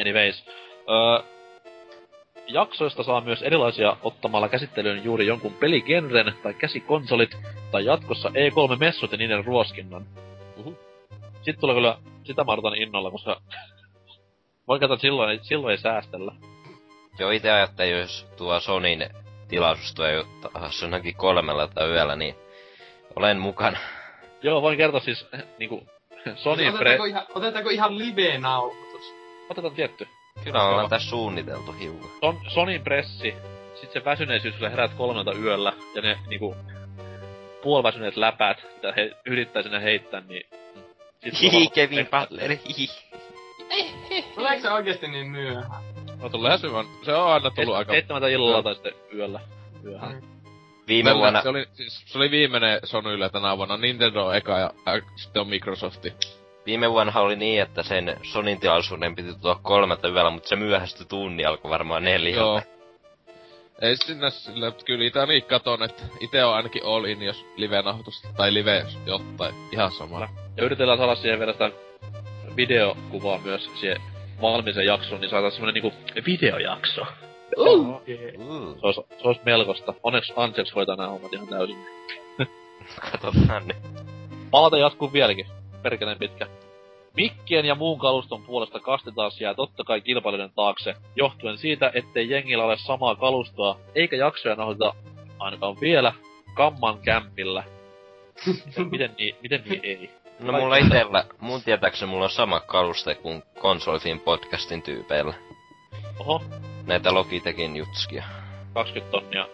Anyways. 0.00 0.44
Öö, 0.88 1.24
jaksoista 2.46 3.02
saa 3.02 3.20
myös 3.20 3.42
erilaisia 3.42 3.96
ottamalla 4.02 4.48
käsittelyyn 4.48 5.04
juuri 5.04 5.26
jonkun 5.26 5.54
peligenren 5.54 6.34
tai 6.42 6.54
käsikonsolit 6.54 7.36
tai 7.70 7.84
jatkossa 7.84 8.28
E3-messut 8.28 9.12
ja 9.12 9.18
niiden 9.18 9.44
ruoskinnan. 9.44 10.06
Uhu. 10.56 10.78
Sitten 11.32 11.60
tulee 11.60 11.76
kyllä, 11.76 11.98
sitä 12.24 12.44
mä 12.44 12.52
odotan 12.52 12.74
innolla, 12.74 13.10
koska 13.10 13.40
voin 14.68 14.80
katsoa, 14.80 14.94
että 14.94 15.02
silloin, 15.02 15.40
silloin 15.42 15.72
ei 15.72 15.78
säästellä. 15.78 16.32
Joo, 17.18 17.30
itse 17.30 17.50
ajattelin, 17.50 17.98
jos 17.98 18.26
tuo 18.36 18.60
Sonin 18.60 19.10
tilaisuus 19.48 19.94
jo 20.14 20.50
taas 20.52 20.82
jonnekin 20.82 21.14
kolmella 21.14 21.68
tai 21.68 21.88
yöllä, 21.88 22.16
niin 22.16 22.34
olen 23.16 23.38
mukana. 23.38 23.78
Joo, 24.42 24.62
voin 24.62 24.76
kertoa 24.76 25.00
siis 25.00 25.26
niinku 25.58 25.86
Sony 26.36 26.62
Pre... 26.62 26.70
otetaanko, 26.78 27.04
ihan, 27.04 27.26
otetaanko 27.34 27.70
ihan 27.70 27.98
live-nauhoitus? 27.98 29.14
Otetaan 29.50 29.74
tietty. 29.74 30.08
Kyllä 30.44 30.68
ollaan 30.68 30.90
tässä 30.90 31.10
suunniteltu 31.10 31.72
hiukan. 31.72 32.10
Son, 32.20 32.38
Sonin 32.48 32.82
pressi, 32.82 33.34
sit 33.80 33.92
se 33.92 34.04
väsyneisyys, 34.04 34.54
kun 34.54 34.60
sä 34.60 34.68
herät 34.70 34.94
kolmelta 34.94 35.32
yöllä, 35.32 35.72
ja 35.94 36.02
ne 36.02 36.18
niinku 36.28 36.56
puoliväsyneet 37.62 38.16
läpät, 38.16 38.66
mitä 38.74 38.92
he 38.96 39.10
yrittää 39.26 39.62
sinne 39.62 39.82
heittää, 39.82 40.22
niin... 40.28 40.46
Hihi, 41.40 41.66
on- 41.66 41.72
Kevin 41.72 42.08
Butler, 42.20 42.50
hihi. 42.68 42.88
Tuleeko 44.34 44.62
se 44.62 44.70
oikeesti 44.70 45.08
niin 45.08 45.26
myöhään? 45.26 45.82
No 46.22 46.28
tuleehan 46.28 46.58
se 46.58 46.72
vaan, 46.72 46.86
se 47.04 47.14
on 47.14 47.32
aina 47.32 47.50
tullut 47.50 47.74
Et- 47.74 47.78
aika... 47.78 47.92
Seitsemältä 47.92 48.28
illalla 48.28 48.62
tai 48.62 48.74
sitten 48.74 48.92
yöllä. 49.14 49.40
Yöhän. 49.84 50.22
Viime 50.90 51.10
Tällä- 51.10 51.20
vuonna, 51.20 51.42
Se 51.42 51.48
oli, 51.48 51.66
siis, 51.72 52.02
se 52.06 52.18
oli 52.18 52.30
viimeinen 52.30 52.80
Sonylle 52.84 53.30
tänä 53.30 53.56
vuonna. 53.56 53.76
Nintendo 53.76 54.26
on 54.26 54.36
eka 54.36 54.58
ja 54.58 54.70
äh, 54.88 55.02
sitten 55.16 55.40
on 55.42 55.48
Microsofti. 55.48 56.12
viime 56.66 56.90
vuonna 56.90 57.20
oli 57.20 57.36
niin, 57.36 57.62
että 57.62 57.82
sen 57.82 58.16
Sonin 58.22 58.60
tilaisuuden 58.60 59.16
piti 59.16 59.34
tulla 59.34 59.60
kolmelta 59.62 60.08
yöllä, 60.08 60.30
mutta 60.30 60.48
se 60.48 60.56
myöhästyi 60.56 61.06
tunni, 61.06 61.44
alkoi 61.44 61.70
varmaan 61.70 62.04
neljältä. 62.04 62.40
Joo. 62.40 62.62
Ei 63.80 63.96
sinne 63.96 64.30
sille, 64.30 64.66
että 64.66 64.84
kyllä 64.84 65.04
itä 65.04 65.26
niin 65.26 65.42
katon, 65.44 65.82
että 65.82 66.02
ite 66.20 66.44
on 66.44 66.54
ainakin 66.54 66.82
all 66.86 67.04
in, 67.04 67.22
jos 67.22 67.46
live-nauhoitusta, 67.56 68.28
tai 68.36 68.54
live 68.54 68.86
jotain, 69.06 69.54
ihan 69.72 69.90
sama. 69.92 70.28
Ja 70.56 70.64
yritellään 70.64 70.98
saada 70.98 71.14
siihen 71.14 71.38
vielä 71.38 71.52
sitä 71.52 71.70
videokuvaa 72.56 73.38
myös 73.38 73.70
siihen 73.80 74.00
valmiiseen 74.42 74.86
jaksoon, 74.86 75.20
niin 75.20 75.30
saadaan 75.30 75.52
semmonen 75.52 75.74
niinku 75.74 75.92
videojakso. 76.26 77.06
Okay. 77.56 78.32
Uh, 78.36 78.74
Se 78.80 78.86
olisi, 78.86 79.00
se 79.22 79.28
olisi 79.28 79.40
melkoista. 79.44 79.94
Onneksi 80.02 80.32
Ansels 80.36 80.74
hoitaa 80.74 80.96
nämä 80.96 81.08
hommat 81.08 81.32
ihan 81.32 81.48
täysin. 81.48 81.86
katsotaan 83.12 83.68
nyt. 83.68 83.76
Palata 84.50 84.78
jatkuu 84.78 85.12
vieläkin. 85.12 85.46
Perkeleen 85.82 86.18
pitkä. 86.18 86.46
Mikkien 87.16 87.64
ja 87.64 87.74
muun 87.74 87.98
kaluston 87.98 88.42
puolesta 88.42 88.80
kasti 88.80 89.10
taas 89.12 89.40
jää 89.40 89.54
totta 89.54 89.84
kai 89.84 90.00
kilpailijoiden 90.00 90.54
taakse, 90.54 90.94
johtuen 91.16 91.58
siitä, 91.58 91.90
ettei 91.94 92.30
jengillä 92.30 92.64
ole 92.64 92.76
samaa 92.78 93.16
kalustoa, 93.16 93.78
eikä 93.94 94.16
jaksoja 94.16 94.54
nauhoiteta 94.54 94.94
ainakaan 95.38 95.80
vielä 95.80 96.12
kamman 96.54 96.98
kämpillä. 96.98 97.64
miten 98.90 99.14
niin, 99.18 99.36
miten 99.42 99.62
niin 99.64 99.80
ei? 99.82 100.10
No 100.40 100.52
mulla 100.52 100.76
itellä, 100.76 101.24
mun 101.40 101.62
tietääkseni 101.62 102.10
mulla 102.10 102.24
on 102.24 102.30
sama 102.30 102.60
kaluste 102.60 103.14
kuin 103.14 103.42
Konsolfin 103.60 104.20
podcastin 104.20 104.82
tyypeillä. 104.82 105.34
Oho, 106.20 106.42
Näitä 106.86 107.14
Logitechin 107.14 107.76
jutskia. 107.76 108.24
20 108.74 109.10
tonnia 109.10 109.46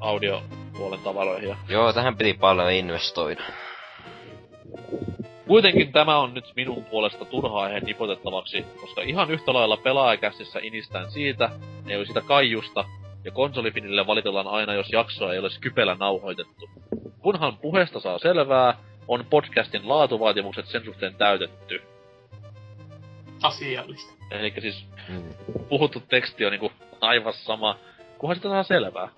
audiopuolen 0.00 1.00
tavaroihin 1.04 1.48
ja 1.48 1.56
Joo, 1.68 1.92
tähän 1.92 2.16
piti 2.16 2.34
paljon 2.34 2.72
investoida. 2.72 3.42
Kuitenkin 5.46 5.92
tämä 5.92 6.18
on 6.18 6.34
nyt 6.34 6.52
minun 6.56 6.84
puolesta 6.84 7.24
turha 7.24 7.60
aihe 7.60 7.80
nipotettavaksi, 7.80 8.64
koska 8.80 9.02
ihan 9.02 9.30
yhtä 9.30 9.52
lailla 9.52 9.76
pelaajakästissä 9.76 10.58
inistään 10.62 11.10
siitä, 11.10 11.50
ei 11.88 11.96
ole 11.96 12.06
sitä 12.06 12.20
kaijusta, 12.20 12.84
ja 13.24 13.30
konsolifinille 13.32 14.06
valitellaan 14.06 14.48
aina, 14.48 14.74
jos 14.74 14.92
jaksoa 14.92 15.32
ei 15.32 15.38
ole 15.38 15.48
kypelä 15.60 15.94
nauhoitettu. 15.94 16.70
Kunhan 17.18 17.58
puheesta 17.58 18.00
saa 18.00 18.18
selvää, 18.18 18.78
on 19.08 19.26
podcastin 19.30 19.88
laatuvaatimukset 19.88 20.66
sen 20.66 20.84
suhteen 20.84 21.14
täytetty. 21.14 21.82
Asiallista. 23.42 24.15
Eli 24.30 24.52
siis 24.60 24.86
Mm. 25.08 25.22
puhuttu 25.68 26.00
teksti 26.08 26.44
on 26.44 26.50
niinku 26.52 26.72
aivan 27.00 27.32
sama, 27.32 27.78
kunhan 28.18 28.36
sitä 28.36 28.48
saa 28.48 28.62
selvää. 28.62 29.08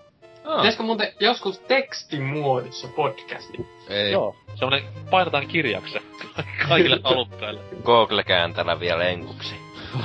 Ah, 0.44 0.56
Pitäisikö 0.56 0.82
muuten 0.82 1.12
joskus 1.20 1.58
tekstimuodossa 1.58 2.88
podcasti? 2.96 3.66
ei. 3.88 4.12
Joo, 4.12 4.36
semmonen 4.54 4.82
painetaan 5.10 5.46
kirjaksi 5.46 5.98
kaikille 6.68 7.00
halukkaille. 7.04 7.60
Google-kääntäjällä 7.84 8.80
vielä 8.80 9.04
enkuksi. 9.04 9.54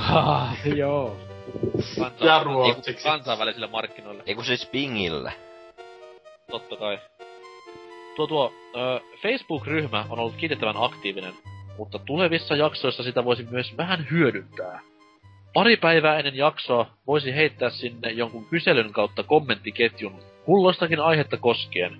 Ah, 0.08 0.66
joo. 0.66 1.16
Kansa- 1.98 2.24
Ja 2.26 2.42
ruotsiksi. 2.44 3.04
kansainvälisille 3.08 3.66
markkinoille. 3.66 4.22
Eiku 4.26 4.42
siis 4.42 4.66
pingillä. 4.66 5.32
Totta 6.50 6.76
kai. 6.76 6.98
Tuo 8.16 8.26
tuo, 8.26 8.52
ö, 8.76 9.00
Facebook-ryhmä 9.22 10.04
on 10.08 10.18
ollut 10.18 10.34
kiitettävän 10.36 10.76
aktiivinen, 10.78 11.34
mutta 11.78 11.98
tulevissa 11.98 12.56
jaksoissa 12.56 13.02
sitä 13.02 13.24
voisi 13.24 13.46
myös 13.50 13.76
vähän 13.76 14.06
hyödyntää. 14.10 14.80
Pari 15.54 15.76
päivää 15.76 16.18
ennen 16.18 16.36
jaksoa 16.36 16.86
voisi 17.06 17.34
heittää 17.34 17.70
sinne 17.70 18.10
jonkun 18.10 18.46
kyselyn 18.46 18.92
kautta 18.92 19.22
kommenttiketjun 19.22 20.22
kulloistakin 20.44 21.00
aihetta 21.00 21.36
koskien. 21.36 21.96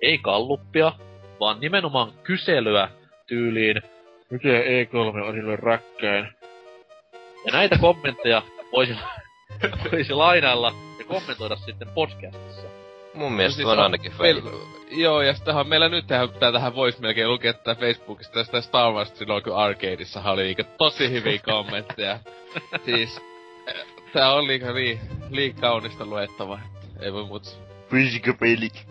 Ei 0.00 0.18
kalluppia, 0.18 0.92
vaan 1.40 1.60
nimenomaan 1.60 2.12
kyselyä 2.22 2.88
tyyliin, 3.26 3.82
miten 4.30 4.62
E3 4.62 4.96
on 4.96 5.34
sinulle 5.34 5.56
räkkäin. 5.56 6.28
Ja 7.46 7.52
näitä 7.52 7.78
kommentteja 7.78 8.42
voisi, 8.72 8.96
voisi 9.92 10.12
lainailla 10.12 10.74
ja 10.98 11.04
kommentoida 11.04 11.56
sitten 11.56 11.88
podcastissa. 11.94 12.71
Mun 13.14 13.32
mielestä 13.32 13.56
siis 13.56 13.68
on 13.68 13.78
on- 13.78 13.84
ainakin 13.84 14.12
Meil, 14.18 14.40
fail. 14.40 14.54
joo, 14.90 15.22
ja 15.22 15.34
sitähän 15.34 15.68
meillä 15.68 15.88
nyt 15.88 16.06
tähän, 16.06 16.28
tähän 16.52 16.74
voisi 16.74 17.00
melkein 17.00 17.28
lukea 17.30 17.52
tätä 17.52 17.74
Facebookista 17.80 18.32
tästä 18.34 18.60
Star 18.60 18.92
Wars 18.92 19.18
silloin, 19.18 19.42
kun 19.42 19.56
Arcadeissa 19.56 20.22
oli 20.30 20.42
niinku 20.42 20.62
tosi 20.78 21.10
hyviä 21.10 21.38
kommentteja. 21.52 22.18
siis, 22.84 23.20
tää 24.12 24.32
on 24.34 24.46
liika, 24.46 24.74
lii, 24.74 25.00
liikaa 25.30 25.60
kaunista 25.70 26.06
luettavaa. 26.06 26.60
Ei 27.00 27.12
voi 27.12 27.24
muuta. 27.24 27.50
Fysiikapelit. 27.90 28.86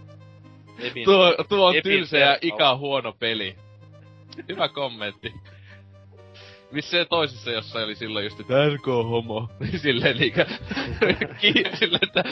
Epin, 0.80 1.06
Tuo, 1.06 1.36
tuo 1.50 1.68
on 1.68 1.76
tylsä 1.84 2.18
ja 2.18 2.38
ika 2.42 2.78
huono 2.78 3.14
peli. 3.20 3.56
Hyvä 4.50 4.68
kommentti. 4.68 5.34
Missä 6.72 6.92
se 6.92 7.06
toisessa 7.06 7.52
jossain 7.52 7.86
oli 7.86 7.96
silloin 7.96 8.26
just, 8.26 8.40
että 8.40 8.54
RK 8.76 8.86
homo. 8.86 9.50
Niin 9.60 9.80
silleen 9.80 10.18
niinkö, 10.18 10.46
ki, 11.42 11.54
silleen, 11.74 12.00
että, 12.04 12.24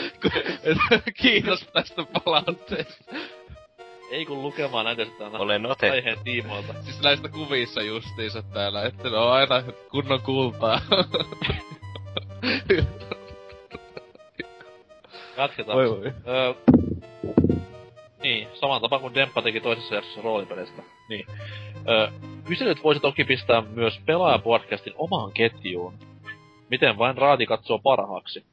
että 0.62 1.12
kiitos 1.22 1.66
tästä 1.72 2.04
palautteesta. 2.24 3.04
ei 4.10 4.26
kun 4.26 4.42
lukemaan 4.42 4.84
näitä 4.84 5.02
aina 5.24 5.38
Olen 5.38 5.66
otettu. 5.66 5.94
aiheen 5.94 6.18
tiimoilta. 6.24 6.74
Siis 6.82 7.02
näistä 7.02 7.28
kuvissa 7.28 7.82
justiinsa 7.82 8.42
täällä, 8.42 8.82
että 8.82 9.10
ne 9.10 9.16
on 9.16 9.32
aina 9.32 9.62
kunnon 9.90 10.20
kultaa. 10.22 10.80
Jatketaan. 15.36 15.78
Oi 15.78 15.90
voi. 15.90 16.12
Öö, 16.28 16.54
niin, 18.22 18.48
saman 18.54 18.80
tapa 18.80 18.98
kuin 18.98 19.14
Demppa 19.14 19.42
teki 19.42 19.60
toisessa 19.60 19.94
jaksossa 19.94 20.20
roolipelistä. 20.22 20.82
Niin. 21.08 21.26
Öö, 21.88 22.08
kyselyt 22.42 22.84
voisi 22.84 23.00
toki 23.00 23.24
pistää 23.24 23.60
myös 23.60 24.00
pelaajapodcastin 24.06 24.92
omaan 24.96 25.32
ketjuun. 25.32 25.94
Miten 26.70 26.98
vain 26.98 27.18
raati 27.18 27.46
katsoo 27.46 27.78
parhaaksi. 27.78 28.44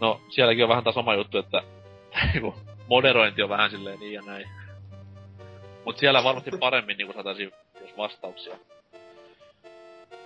No, 0.00 0.20
sielläkin 0.28 0.64
on 0.64 0.68
vähän 0.68 0.84
tämä 0.84 0.94
sama 0.94 1.14
juttu, 1.14 1.38
että 1.38 1.62
niinku, 2.32 2.54
moderointi 2.88 3.42
on 3.42 3.48
vähän 3.48 3.70
silleen 3.70 4.00
niin 4.00 4.12
ja 4.12 4.22
näin. 4.26 4.48
Mut 5.84 5.98
siellä 5.98 6.24
varmasti 6.24 6.50
paremmin 6.60 6.96
niinku 6.96 7.12
saataisiin 7.12 7.52
jos 7.80 7.96
vastauksia. 7.96 8.56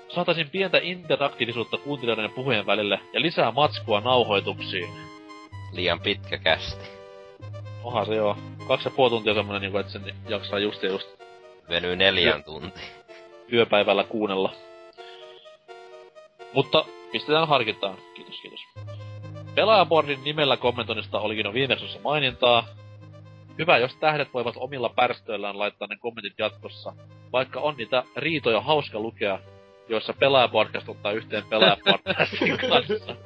Saataisiin 0.08 0.50
pientä 0.50 0.78
interaktiivisuutta 0.82 1.78
kuuntelijoiden 1.78 2.22
ja 2.22 2.28
puhujen 2.28 2.66
välille 2.66 3.00
ja 3.12 3.20
lisää 3.20 3.50
matskua 3.50 4.00
nauhoituksiin. 4.00 4.90
Liian 5.72 6.00
pitkä 6.00 6.38
kästi. 6.38 6.90
Onhan 7.84 8.06
se 8.06 8.14
joo. 8.14 8.36
Kaksi 8.68 8.88
ja 8.88 8.92
puoli 8.96 9.10
tuntia 9.10 9.34
semmonen 9.34 9.62
niinku, 9.62 9.78
että 9.78 9.92
sen 9.92 10.14
jaksaa 10.28 10.58
just 10.58 10.82
ja 10.82 10.88
just 10.88 11.19
Venyy 11.68 11.96
neljän 11.96 12.44
tuntiin. 12.44 12.86
työpäivällä 13.50 14.04
kuunnella. 14.04 14.52
Mutta 16.52 16.84
pistetään 17.12 17.48
harkintaan. 17.48 17.96
Kiitos, 18.14 18.40
kiitos. 18.40 18.60
Pelaajaboardin 19.54 20.24
nimellä 20.24 20.56
kommentoinnista 20.56 21.20
olikin 21.20 21.46
jo 21.46 21.52
viime 21.52 21.76
mainintaa. 22.04 22.66
Hyvä, 23.58 23.78
jos 23.78 23.96
tähdet 23.96 24.34
voivat 24.34 24.54
omilla 24.58 24.88
pärstöillään 24.88 25.58
laittaa 25.58 25.88
ne 25.88 25.96
kommentit 25.96 26.38
jatkossa. 26.38 26.92
Vaikka 27.32 27.60
on 27.60 27.76
niitä 27.76 28.02
riitoja 28.16 28.60
hauska 28.60 29.00
lukea, 29.00 29.38
joissa 29.88 30.12
pelaajapodcast 30.12 30.88
ottaa 30.88 31.12
yhteen 31.12 31.44
pelaajapodcastin 31.44 32.58
kanssa. 32.68 33.16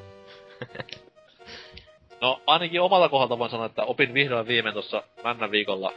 No, 2.20 2.40
ainakin 2.46 2.80
omalta 2.80 3.08
kohdalta 3.08 3.38
voin 3.38 3.50
sanoa, 3.50 3.66
että 3.66 3.82
opin 3.84 4.14
vihdoin 4.14 4.46
viimein 4.46 4.72
tuossa 4.72 5.02
männän 5.24 5.50
viikolla 5.50 5.92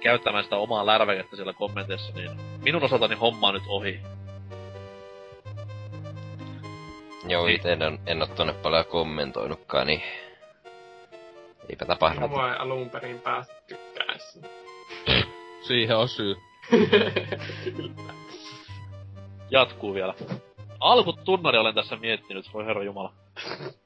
käyttämään 0.00 0.44
sitä 0.44 0.56
omaa 0.56 0.86
lärväkettä 0.86 1.36
siellä 1.36 1.52
kommenteissa, 1.52 2.12
niin 2.14 2.30
minun 2.62 2.84
osaltani 2.84 3.14
homma 3.14 3.48
on 3.48 3.54
nyt 3.54 3.62
ohi. 3.68 4.00
Joo, 7.28 7.46
Niin. 7.46 7.56
ite 7.60 7.72
en, 7.72 7.98
en 8.06 8.22
oo 8.22 8.28
tonne 8.28 8.52
paljon 8.52 8.84
kommentoinutkaan, 8.84 9.86
niin... 9.86 10.02
Eipä 11.70 11.84
tapahdu. 11.84 12.20
Mä 12.20 12.30
voin 12.30 12.60
alun 12.60 12.90
perin 12.90 13.20
päästä. 13.20 13.54
Siihen 15.66 15.96
on 15.96 16.08
syy. 16.08 16.36
Jatkuu 19.50 19.94
vielä. 19.94 20.14
Alkutunnari 20.80 21.58
olen 21.58 21.74
tässä 21.74 21.96
miettinyt, 21.96 22.54
voi 22.54 22.66
herra 22.66 22.84
jumala. 22.84 23.12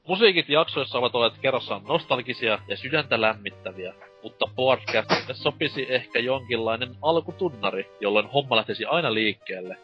Musiikit 0.07 0.49
jaksoissa 0.49 0.97
ovat 0.97 1.15
olleet 1.15 1.37
kerrassaan 1.37 1.83
nostalgisia 1.83 2.59
ja 2.67 2.77
sydäntä 2.77 3.21
lämmittäviä, 3.21 3.93
mutta 4.23 4.45
podcastille 4.55 5.33
sopisi 5.33 5.85
ehkä 5.89 6.19
jonkinlainen 6.19 6.95
alkutunnari, 7.01 7.91
jolloin 7.99 8.27
homma 8.27 8.55
lähtisi 8.55 8.85
aina 8.85 9.13
liikkeelle. 9.13 9.77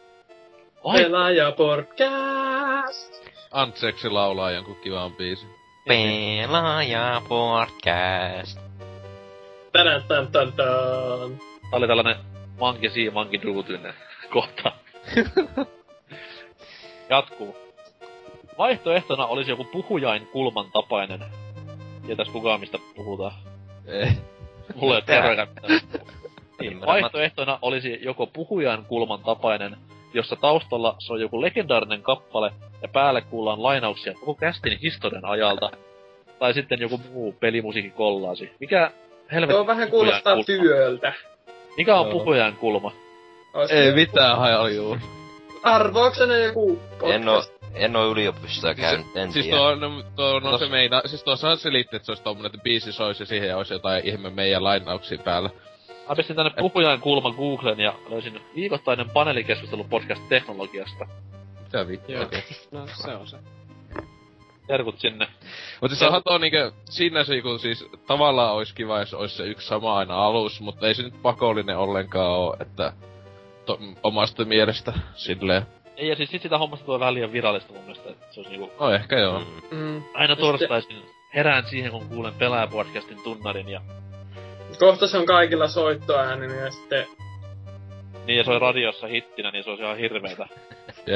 Ai, 0.84 1.02
Pelaaja 1.02 1.52
podcast! 1.52 3.28
Antseksi 3.52 4.10
laulaa 4.10 4.50
jonkun 4.50 4.76
kivan 4.76 5.12
biisin. 5.12 5.48
Pelaaja 5.88 7.22
podcast. 7.28 8.58
Tän 9.72 10.04
tän 10.08 10.28
tän 10.28 10.52
tän. 10.52 10.52
Tää 11.70 11.76
oli 11.76 11.86
tällainen 11.86 12.16
Monkey 13.12 13.42
Do 13.42 13.62
tyynne 13.62 13.94
kohta. 14.30 14.72
Jatkuu. 17.10 17.67
Vaihtoehtona 18.58 19.26
olisi 19.26 19.50
joku 19.50 19.64
puhujain 19.64 20.26
kulman 20.26 20.66
tapainen. 20.72 21.24
Tietäis 22.06 22.28
kukaan 22.28 22.60
mistä 22.60 22.78
puhutaan. 22.96 23.32
Ei. 23.86 24.08
Mulla 24.74 25.02
ei 25.08 25.18
ole. 25.18 25.80
Niin, 26.60 26.80
vaihtoehtona 26.86 27.58
olisi 27.62 27.98
joko 28.02 28.26
puhujan 28.26 28.84
kulman 28.84 29.20
tapainen, 29.20 29.76
jossa 30.14 30.36
taustalla 30.36 30.96
se 30.98 31.12
on 31.12 31.20
joku 31.20 31.42
legendaarinen 31.42 32.02
kappale 32.02 32.52
ja 32.82 32.88
päälle 32.88 33.20
kuullaan 33.20 33.62
lainauksia 33.62 34.14
koko 34.14 34.34
kästin 34.34 34.78
historian 34.82 35.24
ajalta. 35.24 35.70
Tai 36.38 36.54
sitten 36.54 36.80
joku 36.80 37.00
muu 37.12 37.32
pelimusiikin 37.32 37.92
kollaasi. 37.92 38.50
Mikä 38.60 38.90
helvetti 39.32 39.54
Tuo 39.56 39.66
vähän 39.66 39.90
kuulostaa 39.90 40.32
kulma? 40.34 40.44
työltä. 40.44 41.12
Mikä 41.76 41.96
on 41.96 42.06
Joo. 42.06 42.12
puhujan 42.18 42.56
kulma? 42.56 42.92
Ois 43.54 43.70
Ei 43.70 43.92
mitään 43.92 44.38
hajaliuu. 44.38 44.96
Arvauksena 45.62 46.36
joku 46.36 46.78
En 47.02 47.28
oo, 47.28 47.34
podcast. 47.34 47.57
En 47.74 47.96
oo 47.96 48.10
yliopistoa 48.12 48.74
käynyt, 48.74 49.06
en 49.16 49.32
Siis 49.32 49.44
tiedä. 49.46 49.58
tuo, 49.58 49.74
no, 49.74 50.02
tuo, 50.16 50.40
no 50.40 50.58
se 50.58 50.64
Tos- 50.64 50.70
meina, 50.70 51.02
siis 51.06 51.24
tuossa 51.24 51.56
selitti, 51.56 51.96
että 51.96 52.06
se 52.06 52.12
olisi 52.12 52.22
tommonen, 52.22 52.46
että 52.54 52.62
biisi 52.62 52.92
soisi 52.92 53.22
ja 53.22 53.26
siihen 53.26 53.56
olisi 53.56 53.74
jotain 53.74 54.06
ihme 54.08 54.30
meidän 54.30 54.64
lainauksia 54.64 55.18
päällä. 55.18 55.50
Mä 56.08 56.16
pistin 56.16 56.36
tänne 56.36 56.52
puhujan 56.58 57.00
kulma 57.00 57.30
Googlen 57.32 57.80
ja 57.80 57.94
löysin 58.08 58.40
viikoittainen 58.56 59.10
paneelikeskustelu 59.10 59.84
podcast 59.84 60.22
teknologiasta. 60.28 61.06
Mitä 61.64 61.88
vittu 61.88 62.12
Joo. 62.12 62.22
oikein. 62.22 62.44
No 62.70 62.86
se 62.86 63.10
on 63.10 63.26
se. 63.26 63.36
Terkut 64.66 64.98
sinne. 65.00 65.26
Mutta 65.80 65.96
siis 65.96 66.02
onhan 66.06 66.22
tuo 66.22 66.38
niinkö, 66.38 66.72
siinä 66.84 67.24
se 67.24 67.42
kun 67.42 67.58
siis 67.58 67.84
tavallaan 68.06 68.54
olisi 68.54 68.74
kiva, 68.74 68.98
jos 69.00 69.14
olisi 69.14 69.36
se 69.36 69.42
yksi 69.42 69.66
sama 69.68 69.96
aina 69.96 70.14
alus, 70.26 70.60
mutta 70.60 70.86
ei 70.88 70.94
se 70.94 71.02
nyt 71.02 71.22
pakollinen 71.22 71.78
ollenkaan 71.78 72.30
oo, 72.30 72.56
että 72.60 72.92
to, 73.66 73.78
omasta 74.02 74.44
mielestä 74.44 74.92
silleen. 75.14 75.66
Ei, 75.98 76.08
ja 76.08 76.16
siis 76.16 76.30
sit 76.30 76.42
sitä 76.42 76.58
hommasta 76.58 76.86
tulee 76.86 77.00
vähän 77.00 77.14
liian 77.14 77.32
virallista 77.32 77.72
mun 77.72 77.82
mielestä, 77.82 78.10
että 78.10 78.26
se 78.30 78.40
olisi 78.40 78.50
niinku 78.50 78.72
No 78.80 78.90
ehkä 78.90 79.18
joo. 79.18 79.38
Mm. 79.38 79.78
Mm. 79.78 80.02
aina 80.14 80.32
Ja 80.32 80.36
torstaisin 80.36 81.02
herään 81.34 81.66
siihen, 81.66 81.90
kun 81.90 82.08
kuulen 82.08 82.34
pelaajapodcastin 82.34 83.22
tunnarin 83.22 83.68
ja 83.68 83.80
Kohta 84.78 85.06
se 85.06 85.18
on 85.18 85.26
kaikilla 85.26 85.68
soittoääninä 85.68 86.54
ja 86.54 86.70
sitten 86.70 87.06
niin 88.26 88.36
ja 88.36 88.44
soi 88.44 88.58
radiossa 88.58 89.06
hittinä, 89.06 89.50
niin 89.50 89.64
se 89.64 89.70
olisi 89.70 89.82
ihan 89.82 89.96
hirveetä 89.96 90.48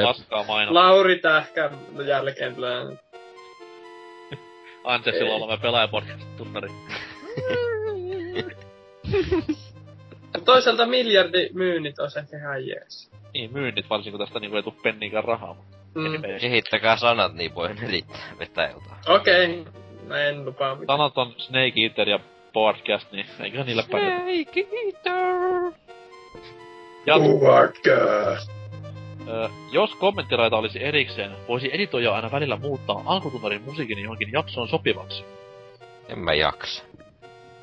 paskaa 0.03 0.43
mainosta. 0.43 0.79
Lauri 0.79 1.19
Tähkä 1.19 1.71
jälkeen 2.05 2.55
tulee. 2.55 2.83
Ansessilla 4.83 5.31
Ei. 5.31 5.41
oleva 5.41 5.57
pelaajapodcastin 5.57 6.37
tunnari. 6.37 6.69
Toisaalta 10.45 10.85
miljardi 10.85 11.49
myynnit 11.53 11.99
olisi 11.99 12.19
ehkä 12.19 12.37
ihan 12.37 12.67
jees. 12.67 13.11
Niin, 13.33 13.53
myynnit 13.53 13.89
varsinkin, 13.89 14.11
kun 14.11 14.27
tästä 14.27 14.39
niinku 14.39 14.57
ei 14.57 14.63
tuu 14.63 14.75
penniikään 14.83 15.23
rahaa. 15.23 15.53
mutta 15.53 15.77
Mm. 15.95 16.21
Kehittäkää 16.41 16.97
sanat, 16.97 17.33
niin 17.33 17.55
voi 17.55 17.69
yrittää 17.83 18.33
vetää 18.39 18.67
jotain. 18.67 19.19
Okei, 19.19 19.59
okay. 19.59 19.73
mä 20.07 20.19
en 20.19 20.45
lupaa 20.45 20.75
mitään. 20.75 20.97
Sanat 20.97 21.17
on 21.17 21.33
Snake 21.37 21.81
Eater 21.81 22.09
ja 22.09 22.19
podcast, 22.53 23.11
niin 23.11 23.25
eiköhän 23.39 23.65
niillä 23.65 23.83
pärjätä. 23.91 24.23
Jatkuu. 27.05 27.39
Podcast. 27.39 28.51
Ö, 29.27 29.49
jos 29.71 29.95
kommenttiraita 29.95 30.57
olisi 30.57 30.83
erikseen, 30.83 31.31
voisi 31.47 31.69
editoija 31.73 32.15
aina 32.15 32.31
välillä 32.31 32.57
muuttaa 32.57 33.03
alkutunnarin 33.05 33.61
musiikin 33.61 33.99
johonkin 33.99 34.31
jaksoon 34.31 34.67
sopivaksi. 34.67 35.23
En 36.09 36.19
mä 36.19 36.33
jaksa. 36.33 36.83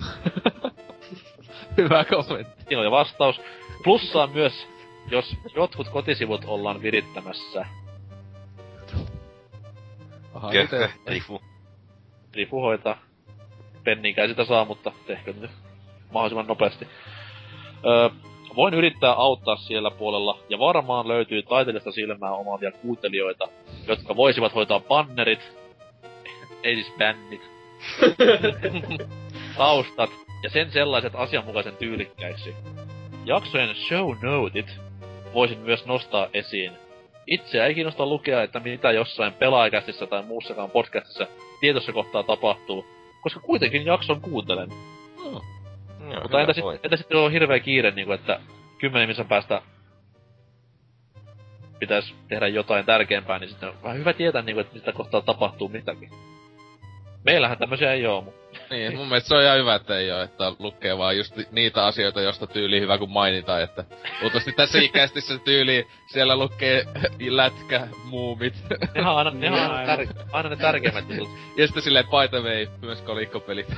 Hyvä 1.77 2.05
kommentti. 2.05 2.65
Siinä 2.69 2.81
oli 2.81 2.91
vastaus. 2.91 3.41
Plussaa 3.85 4.27
myös, 4.27 4.67
jos 5.11 5.37
jotkut 5.57 5.89
kotisivut 5.89 6.45
ollaan 6.47 6.83
virittämässä. 6.83 7.67
Aha, 10.35 10.51
Köhkö, 10.53 10.77
miten? 10.77 10.91
rifu. 11.07 11.43
Rifu 12.35 12.61
hoitaa. 12.61 12.99
Penniikään 13.85 14.29
sitä 14.29 14.45
saa, 14.45 14.65
mutta 14.65 14.93
tehkö 15.07 15.33
nyt 15.33 15.51
mahdollisimman 16.13 16.47
nopeasti. 16.47 16.89
Öö, 17.87 18.11
voin 18.57 18.75
yrittää 18.75 19.13
auttaa 19.13 19.57
siellä 19.57 19.91
puolella, 19.91 20.39
ja 20.49 20.59
varmaan 20.59 21.09
löytyy 21.09 21.43
taiteellista 21.43 21.93
silmää 21.93 22.33
omaavia 22.33 22.73
kuuntelijoita, 22.73 23.49
jotka 23.89 24.17
voisivat 24.17 24.55
hoitaa 24.55 24.81
bannerit, 24.81 25.53
ei 26.63 26.75
siis 26.75 26.93
bännit, 26.99 27.51
taustat 29.57 30.11
ja 30.43 30.51
sen 30.51 30.71
sellaiset 30.71 31.13
asianmukaisen 31.15 31.77
tyylikkäiksi. 31.77 32.55
Jaksojen 33.25 33.75
show 33.75 34.17
notit 34.23 34.90
voisin 35.35 35.59
myös 35.59 35.87
nostaa 35.87 36.29
esiin. 36.35 36.73
itseä 37.27 37.67
ei 37.67 37.75
kiinnosta 37.75 38.07
lukea, 38.07 38.43
että 38.43 38.61
mitä 38.61 38.93
jossain 38.93 39.33
pelaajakästissä 39.33 40.07
tai 40.07 40.23
muussakaan 40.23 40.71
podcastissa 40.71 41.27
tietyssä 41.61 41.93
kohtaa 41.93 42.23
tapahtuu, 42.23 42.87
koska 43.23 43.41
kuitenkin 43.41 43.87
jakson 43.87 44.21
kuuntelen. 44.21 44.69
No, 45.25 45.43
Mutta 46.23 46.41
entä, 46.41 46.53
sit, 46.53 46.65
entä 46.83 46.97
sitten 46.97 47.19
on 47.19 47.33
hirveä 47.33 47.61
kiire, 47.61 47.91
niin 47.91 48.07
kuin, 48.07 48.15
että 48.15 48.41
kymmenen 48.79 49.09
minuutin 49.09 49.29
päästä 49.29 49.63
pitäisi 51.79 52.15
tehdä 52.29 52.49
jotain 52.49 52.87
tärkeämpää, 52.87 53.39
niin 53.39 53.51
sitten 53.51 53.69
on 53.69 53.75
vähän 53.83 53.99
hyvä 53.99 54.13
tietää, 54.13 54.43
niin 54.43 54.55
kuin, 54.57 54.67
että 54.67 54.75
mitä 54.75 54.93
kohtaa 54.93 55.21
tapahtuu 55.21 55.69
mitäkin. 55.69 56.11
Meillähän 57.25 57.59
tämmöisiä 57.59 57.93
ei 57.93 58.07
oo, 58.07 58.21
mutta 58.21 58.40
Niin, 58.71 58.97
mun 58.97 59.09
mielestä 59.09 59.29
se 59.29 59.35
on 59.35 59.43
ihan 59.43 59.59
hyvä, 59.59 59.75
että 59.75 59.99
ei 59.99 60.11
oo, 60.13 60.21
että 60.23 60.53
lukee 60.59 60.99
vaan 60.99 61.17
just 61.17 61.35
niitä 61.53 61.87
asioita, 61.87 62.21
josta 62.21 62.47
tyyli 62.47 62.81
hyvä 62.81 62.99
kun 62.99 63.11
mainitaan, 63.11 63.63
että 63.63 63.85
luultavasti 64.21 64.53
tässä 64.53 64.79
ikästissä 64.89 65.39
tyyli 65.39 65.87
siellä 66.13 66.37
lukee 66.37 66.85
lätkä, 67.29 67.87
muumit. 68.05 68.55
nehän 68.95 69.13
on 69.13 69.19
aina, 69.19 69.31
nehän 69.31 69.71
on 69.71 69.77
aina, 69.77 69.97
Niin, 69.97 70.09
tär, 70.09 70.25
aina 70.33 70.49
ne 70.49 70.57
tärkeimmät 70.57 71.11
jutut. 71.11 71.29
ja 71.57 71.67
sitten 71.67 71.83
silleen, 71.83 72.05
by 72.05 72.29
the 72.31 72.41
way, 72.43 72.67
myös 72.83 73.03
kolikkopelit. 73.03 73.67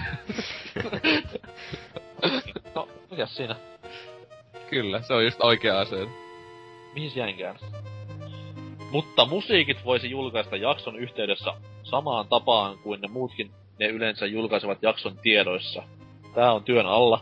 No, 2.75 2.89
mikäs 3.11 3.37
siinä? 3.37 3.57
Kyllä, 4.71 5.03
se 5.03 5.15
on 5.15 5.25
just 5.25 5.41
oikea 5.41 5.81
asia. 5.81 6.07
Mihin 6.95 7.13
jäinkään? 7.17 7.57
Mutta 8.91 9.25
musiikit 9.25 9.85
voisi 9.85 10.11
julkaista 10.11 10.57
jakson 10.57 10.97
yhteydessä 10.97 11.53
samaan 11.83 12.29
tapaan 12.29 12.79
kuin 12.79 13.01
ne 13.01 13.09
muutkin 13.09 13.51
ne 13.83 13.89
yleensä 13.89 14.27
julkaisevat 14.27 14.79
jakson 14.83 15.19
tiedoissa. 15.23 15.83
Tää 16.35 16.53
on 16.53 16.65
työn 16.65 16.87
alla. 16.87 17.21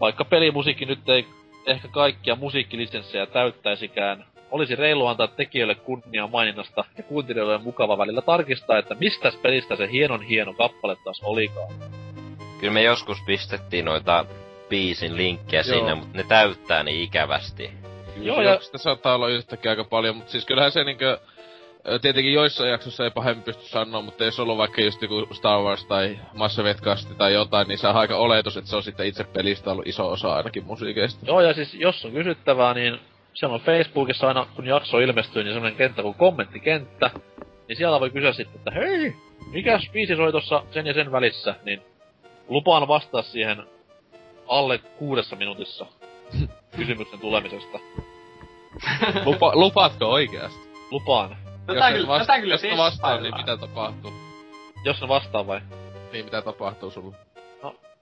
Vaikka 0.00 0.24
pelimusiikki 0.24 0.84
nyt 0.84 1.08
ei 1.08 1.26
ehkä 1.66 1.88
kaikkia 1.88 2.34
musiikkilisenssejä 2.36 3.26
täyttäisikään, 3.26 4.24
olisi 4.50 4.76
reilu 4.76 5.06
antaa 5.06 5.26
tekijöille 5.26 5.74
kunnia 5.74 6.26
maininnasta 6.26 6.84
ja 6.96 7.02
kuuntelijoille 7.02 7.58
mukava 7.58 7.98
välillä 7.98 8.22
tarkistaa, 8.22 8.78
että 8.78 8.94
mistä 8.94 9.32
pelistä 9.42 9.76
se 9.76 9.90
hienon 9.90 10.22
hieno 10.22 10.54
kappale 10.54 10.96
taas 11.04 11.20
olikaan. 11.24 11.74
Kyllä 12.60 12.72
me 12.72 12.82
joskus 12.82 13.18
pistettiin 13.26 13.84
noita 13.84 14.24
biisin 14.68 15.16
linkkejä 15.16 15.62
Joo. 15.66 15.78
sinne, 15.78 15.94
mutta 15.94 16.16
ne 16.16 16.24
täyttää 16.28 16.82
niin 16.82 17.02
ikävästi. 17.02 17.70
Joo, 18.22 18.42
ja- 18.42 18.60
sitä 18.60 18.78
saattaa 18.78 19.14
olla 19.14 19.28
yhtäkkiä 19.28 19.70
aika 19.70 19.84
paljon, 19.84 20.16
mutta 20.16 20.32
siis 20.32 20.44
kyllähän 20.46 20.72
se 20.72 20.84
niinkö... 20.84 21.12
ö, 21.12 21.35
Tietenkin 22.02 22.32
joissain 22.32 22.70
jaksossa 22.70 23.04
ei 23.04 23.10
pahemmin 23.10 23.44
pysty 23.44 23.64
sanoa, 23.64 24.02
mutta 24.02 24.24
jos 24.24 24.40
ollut 24.40 24.58
vaikka 24.58 24.80
just 24.80 25.02
joku 25.02 25.34
Star 25.34 25.60
Wars 25.60 25.84
tai 25.84 26.18
Mass 26.34 26.58
Effect 26.58 26.84
tai 27.18 27.32
jotain, 27.32 27.68
niin 27.68 27.78
se 27.78 27.88
on 27.88 27.96
aika 27.96 28.16
oletus, 28.16 28.56
että 28.56 28.70
se 28.70 28.76
on 28.76 28.82
sitten 28.82 29.06
itse 29.06 29.24
pelistä 29.24 29.70
ollut 29.70 29.86
iso 29.86 30.10
osa 30.10 30.34
ainakin 30.34 30.64
musiikeista. 30.64 31.26
Joo, 31.26 31.40
ja 31.40 31.54
siis 31.54 31.74
jos 31.74 32.04
on 32.04 32.12
kysyttävää, 32.12 32.74
niin 32.74 33.00
siellä 33.34 33.54
on 33.54 33.60
Facebookissa 33.60 34.28
aina, 34.28 34.46
kun 34.56 34.66
jakso 34.66 34.98
ilmestyy, 34.98 35.44
niin 35.44 35.54
semmonen 35.54 35.76
kenttä 35.76 36.02
kuin 36.02 36.14
kommenttikenttä. 36.14 37.10
Niin 37.68 37.76
siellä 37.76 38.00
voi 38.00 38.10
kysyä 38.10 38.32
sitten, 38.32 38.56
että 38.56 38.70
hei, 38.70 39.14
mikäs 39.50 39.90
biisi 39.92 40.16
soi 40.16 40.32
tossa 40.32 40.62
sen 40.70 40.86
ja 40.86 40.94
sen 40.94 41.12
välissä, 41.12 41.54
niin 41.64 41.82
lupaan 42.48 42.88
vastaa 42.88 43.22
siihen 43.22 43.62
alle 44.48 44.78
kuudessa 44.78 45.36
minuutissa 45.36 45.86
kysymyksen 46.76 47.20
tulemisesta. 47.20 47.78
Lupa, 49.24 49.52
lupaatko 49.54 50.06
oikeasti? 50.06 50.58
Lupaan. 50.90 51.45
Tätä 51.66 51.88
et 51.88 51.94
kyllä, 51.94 52.08
vasta- 52.08 52.26
tätä 52.26 52.40
kyllä 52.40 52.54
jos 52.54 52.78
vastaa, 52.78 53.20
niin 53.20 53.36
mitä 53.36 53.56
tapahtuu? 53.56 54.12
Jos 54.84 55.00
ne 55.00 55.08
vastaa 55.08 55.46
vai? 55.46 55.60
Niin 56.12 56.24
mitä 56.24 56.42
tapahtuu 56.42 56.90
sulle? 56.90 57.16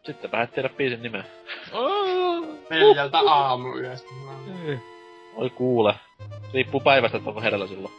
Sitten 0.07 0.41
et 0.43 0.53
tiedä 0.53 0.69
biisin 0.69 1.03
nimeä. 1.03 1.24
Neljältä 2.70 3.19
aamuyöstä. 3.19 4.09
Oi 5.36 5.51
kuule. 5.51 5.95
Riippuu 6.55 6.81
päivästä, 6.81 7.16
että 7.16 7.31
onko 7.31 7.41
herällä 7.41 7.66
silloin. 7.66 7.95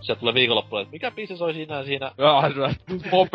Sieltä 0.00 0.20
tulee 0.20 0.34
viikonloppuun, 0.34 0.82
että 0.82 0.92
mikä 0.92 1.10
biisi 1.10 1.36
soi 1.36 1.54
siinä 1.54 1.76
ja 1.76 1.84
siinä. 1.84 2.12
Jaa. 2.18 2.42
Voi 3.12 3.26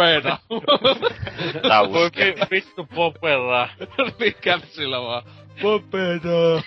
Tauski. 1.70 2.20
vi- 2.22 2.36
vittu 2.52 2.88
popella. 2.96 3.70
Mikä 4.20 4.60
sillä 4.68 5.02
vaan? 5.02 5.24
Popena. 5.62 6.62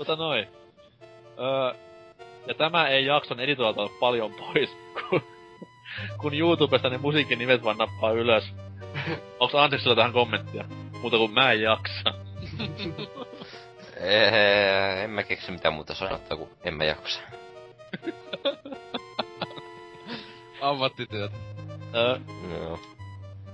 Tota 0.00 0.16
noin. 0.16 0.48
Öö, 1.38 1.74
ja 2.46 2.54
tämä 2.54 2.88
ei 2.88 3.06
jakson 3.06 3.40
editoilta 3.40 3.82
ole 3.82 3.90
paljon 4.00 4.34
pois, 4.34 4.76
kun, 5.10 5.22
kun 6.18 6.34
YouTubesta 6.34 6.88
ne 6.88 6.98
musiikin 6.98 7.38
nimet 7.38 7.64
vaan 7.64 7.78
nappaa 7.78 8.12
ylös. 8.12 8.44
Onks 9.40 9.54
Anseksilla 9.54 9.96
tähän 9.96 10.12
kommenttia? 10.12 10.64
Muuta 11.00 11.16
kuin 11.16 11.32
mä 11.32 11.52
en 11.52 11.62
jaksa. 11.62 12.14
Ee, 14.02 15.04
en 15.04 15.10
mä 15.10 15.22
keksi 15.22 15.52
mitään 15.52 15.74
muuta 15.74 15.94
sanottaa, 15.94 16.36
kun 16.36 16.48
en 16.64 16.74
mä 16.74 16.84
jaksa. 16.84 17.20
Ammattityöt. 20.60 21.32
Öö, 21.94 22.18
Joo. 22.54 22.78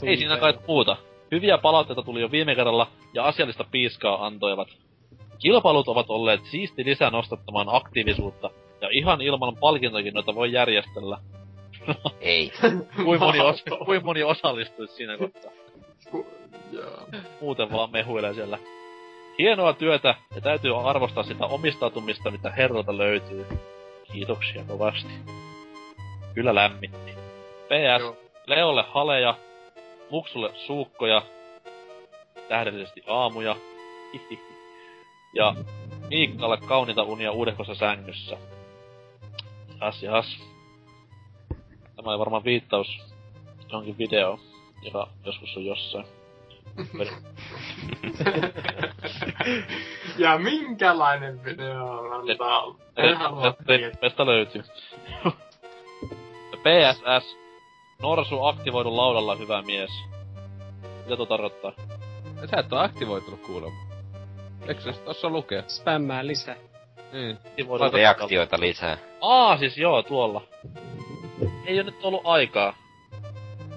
ei 0.02 0.16
siinä 0.16 0.36
kai 0.36 0.58
muuta. 0.68 0.96
Hyviä 1.32 1.58
palautteita 1.58 2.02
tuli 2.02 2.20
jo 2.20 2.30
viime 2.30 2.54
kerralla 2.54 2.90
ja 3.14 3.24
asiallista 3.24 3.64
piiskaa 3.70 4.26
antoivat. 4.26 4.68
Kilpailut 5.38 5.88
ovat 5.88 6.10
olleet 6.10 6.44
siisti 6.44 6.84
lisä 6.84 7.10
nostattamaan 7.10 7.66
aktiivisuutta 7.70 8.50
ja 8.80 8.88
ihan 8.92 9.20
ilman 9.20 9.56
palkintokin 9.56 10.14
noita 10.14 10.34
voi 10.34 10.52
järjestellä. 10.52 11.18
Ei. 12.20 12.52
Kuin 13.04 13.20
moni, 13.20 13.40
os, 13.40 13.64
kuin 13.84 14.04
moni 14.04 14.22
osallistuisi 14.22 14.94
siinä 14.94 15.18
kohtaa. 15.18 15.52
Muuten 17.40 17.72
vaan 17.72 17.90
mehuilee 17.90 18.34
siellä. 18.34 18.58
Hienoa 19.38 19.72
työtä 19.72 20.14
ja 20.34 20.40
täytyy 20.40 20.88
arvostaa 20.90 21.24
sitä 21.24 21.46
omistautumista, 21.46 22.30
mitä 22.30 22.50
herralta 22.50 22.98
löytyy. 22.98 23.46
Kiitoksia 24.12 24.64
kovasti. 24.68 25.12
Kyllä 26.34 26.54
lämmitti. 26.54 27.12
PS, 27.66 28.00
Joo. 28.00 28.16
Leolle 28.46 28.84
haleja, 28.88 29.34
Muksulle 30.10 30.50
suukkoja, 30.54 31.22
tähdellisesti 32.48 33.02
aamuja, 33.06 33.56
hihihi. 34.12 34.55
Ja 35.36 35.54
Miikkalle 36.10 36.56
kauniita 36.56 37.02
unia 37.02 37.32
uudekossa 37.32 37.74
sängyssä. 37.74 38.36
Jas 39.80 40.02
jas. 40.02 40.38
Tämä 41.96 42.10
oli 42.10 42.18
varmaan 42.18 42.44
viittaus 42.44 42.98
johonkin 43.68 43.98
video, 43.98 44.40
joka 44.82 45.08
joskus 45.24 45.56
on 45.56 45.64
jossain. 45.64 46.06
ja 50.18 50.38
minkälainen 50.38 51.44
video 51.44 51.84
on? 51.84 52.30
En 52.96 53.16
halua. 53.16 53.54
Mesta 54.02 54.26
löytyy. 54.26 54.62
PSS. 56.64 57.36
Norsu 58.02 58.44
aktivoidu 58.44 58.96
laudalla 58.96 59.36
hyvä 59.36 59.62
mies. 59.62 59.90
Mitä 61.04 61.16
tuo 61.16 61.26
tarkoittaa? 61.26 61.72
Sä 62.50 62.56
et 62.56 62.72
oo 62.72 62.78
aktivoitunut 62.78 63.40
kuulemma. 63.40 63.85
Eikö 64.68 64.80
se 64.80 64.92
tossa 64.92 65.28
lukee? 65.28 65.64
Spämmää 65.66 66.26
lisää. 66.26 66.56
Niin. 67.12 67.38
Reaktioita 67.92 68.60
lisää. 68.60 68.98
Aa, 69.20 69.56
siis 69.56 69.78
joo, 69.78 70.02
tuolla. 70.02 70.42
Ei 71.66 71.78
oo 71.78 71.84
nyt 71.84 72.04
ollut 72.04 72.20
aikaa. 72.24 72.74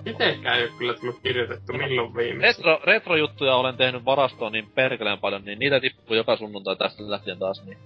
Itekään 0.06 0.58
ei 0.58 0.64
oo 0.64 0.72
kyllä 0.78 0.94
tullut 0.94 1.20
kirjoitettu 1.24 1.74
milloin 1.74 2.16
viimeksi. 2.16 2.42
Retro, 2.42 2.80
retrojuttuja 2.84 3.56
olen 3.56 3.78
tehnyt 3.78 4.06
varastoon 4.06 4.52
niin 4.52 4.72
perkeleen 4.76 5.20
paljon, 5.20 5.46
niin 5.46 5.60
niitä 5.60 5.80
tippuu 5.80 6.16
joka 6.16 6.38
sunnuntai 6.38 6.76
tästä 6.76 7.04
lähtien 7.12 7.40
taas, 7.40 7.66
niin... 7.66 7.78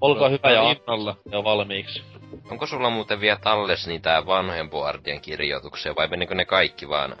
Olkaa 0.00 0.28
hyvä 0.28 0.50
ja 0.50 0.70
Innolla. 0.70 1.16
ja 1.32 1.44
valmiiksi. 1.44 2.02
Onko 2.50 2.66
sulla 2.66 2.90
muuten 2.90 3.20
vielä 3.20 3.38
talles 3.42 3.86
niitä 3.86 4.22
vanhojen 4.26 4.70
boardien 4.70 5.20
kirjoituksia 5.20 5.94
vai 5.96 6.08
menikö 6.08 6.34
ne 6.34 6.44
kaikki 6.44 6.88
vaan 6.88 7.12
Ei, 7.12 7.16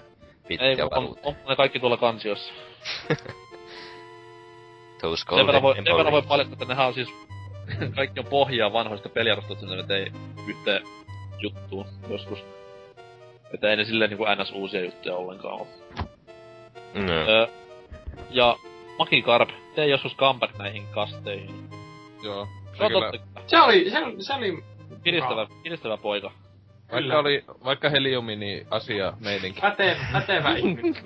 pitkä 0.48 0.84
on, 0.84 0.90
on, 0.92 1.16
on, 1.22 1.34
ne 1.48 1.56
kaikki 1.56 1.80
tuolla 1.80 1.96
kansiossa. 1.96 2.52
Those 5.00 5.24
Sen 5.36 5.46
verran 5.46 5.62
voi, 5.62 5.74
sen 5.74 5.96
verran 5.96 6.12
voi 6.12 6.22
paljastaa, 6.22 6.52
että 6.52 6.64
nehän 6.64 6.86
on 6.86 6.94
siis... 6.94 7.08
kaikki 7.96 8.20
on 8.20 8.26
pohjaa 8.26 8.72
vanhoista 8.72 9.08
peliarvostoista, 9.08 9.80
että 9.80 9.94
ne 9.94 10.00
ei 10.00 10.12
yhteen 10.46 10.82
juttuun 11.38 11.86
joskus. 12.08 12.44
Että 13.54 13.70
ei 13.70 13.76
ne 13.76 13.84
silleen 13.84 14.10
niinku 14.10 14.24
ns 14.24 14.52
uusia 14.52 14.84
juttuja 14.84 15.16
ollenkaan 15.16 15.54
oo. 15.54 15.66
No. 16.94 17.12
Öö, 17.12 17.46
ja 18.30 18.56
Makikarp, 18.98 19.48
tee 19.74 19.86
joskus 19.86 20.16
comeback 20.16 20.58
näihin 20.58 20.86
kasteihin. 20.86 21.70
Joo. 22.22 22.48
Se 22.76 22.84
on 22.84 22.88
kyllä, 22.92 23.10
totta, 23.12 23.40
Se 23.46 23.60
oli, 23.60 23.90
se, 23.90 23.98
se 24.18 24.34
oli 24.34 24.64
kiristävä, 25.04 25.46
kiristävä 25.62 25.96
poika. 25.96 26.30
vaikka 26.92 26.96
Kyllä. 26.96 27.18
oli, 27.18 27.44
vaikka 27.64 27.88
heliumi, 27.88 28.36
niin 28.36 28.66
asia 28.70 29.12
meininki. 29.20 29.60
pätevä, 29.60 29.96
pätevä 30.12 30.56
ihminen. 30.56 30.96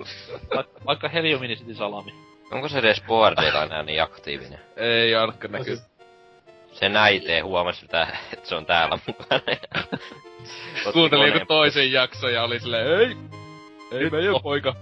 Vaikka, 0.55 0.79
vaikka 0.85 1.09
Heliumini 1.09 1.55
City 1.55 1.73
Salami. 1.73 2.13
Onko 2.51 2.69
se 2.69 2.79
edes 2.79 3.03
boardeilla 3.07 3.63
enää 3.63 3.83
niin 3.83 4.03
aktiivinen? 4.03 4.59
Ei 4.77 5.15
ainakaan 5.15 5.51
näky. 5.51 5.79
Se 6.71 6.89
näitee 6.89 7.39
huomasi 7.41 7.85
että 7.85 8.07
se 8.43 8.55
on 8.55 8.65
täällä 8.65 8.97
mukana. 9.07 9.41
Kuuntelin 10.93 11.33
joku 11.33 11.45
toisen 11.45 11.91
jakson 11.91 12.33
ja 12.33 12.43
oli 12.43 12.59
silleen, 12.59 12.99
ei! 12.99 13.17
Ei 13.99 14.09
meidän 14.09 14.33
Oh. 14.35 14.43
poika. 14.43 14.75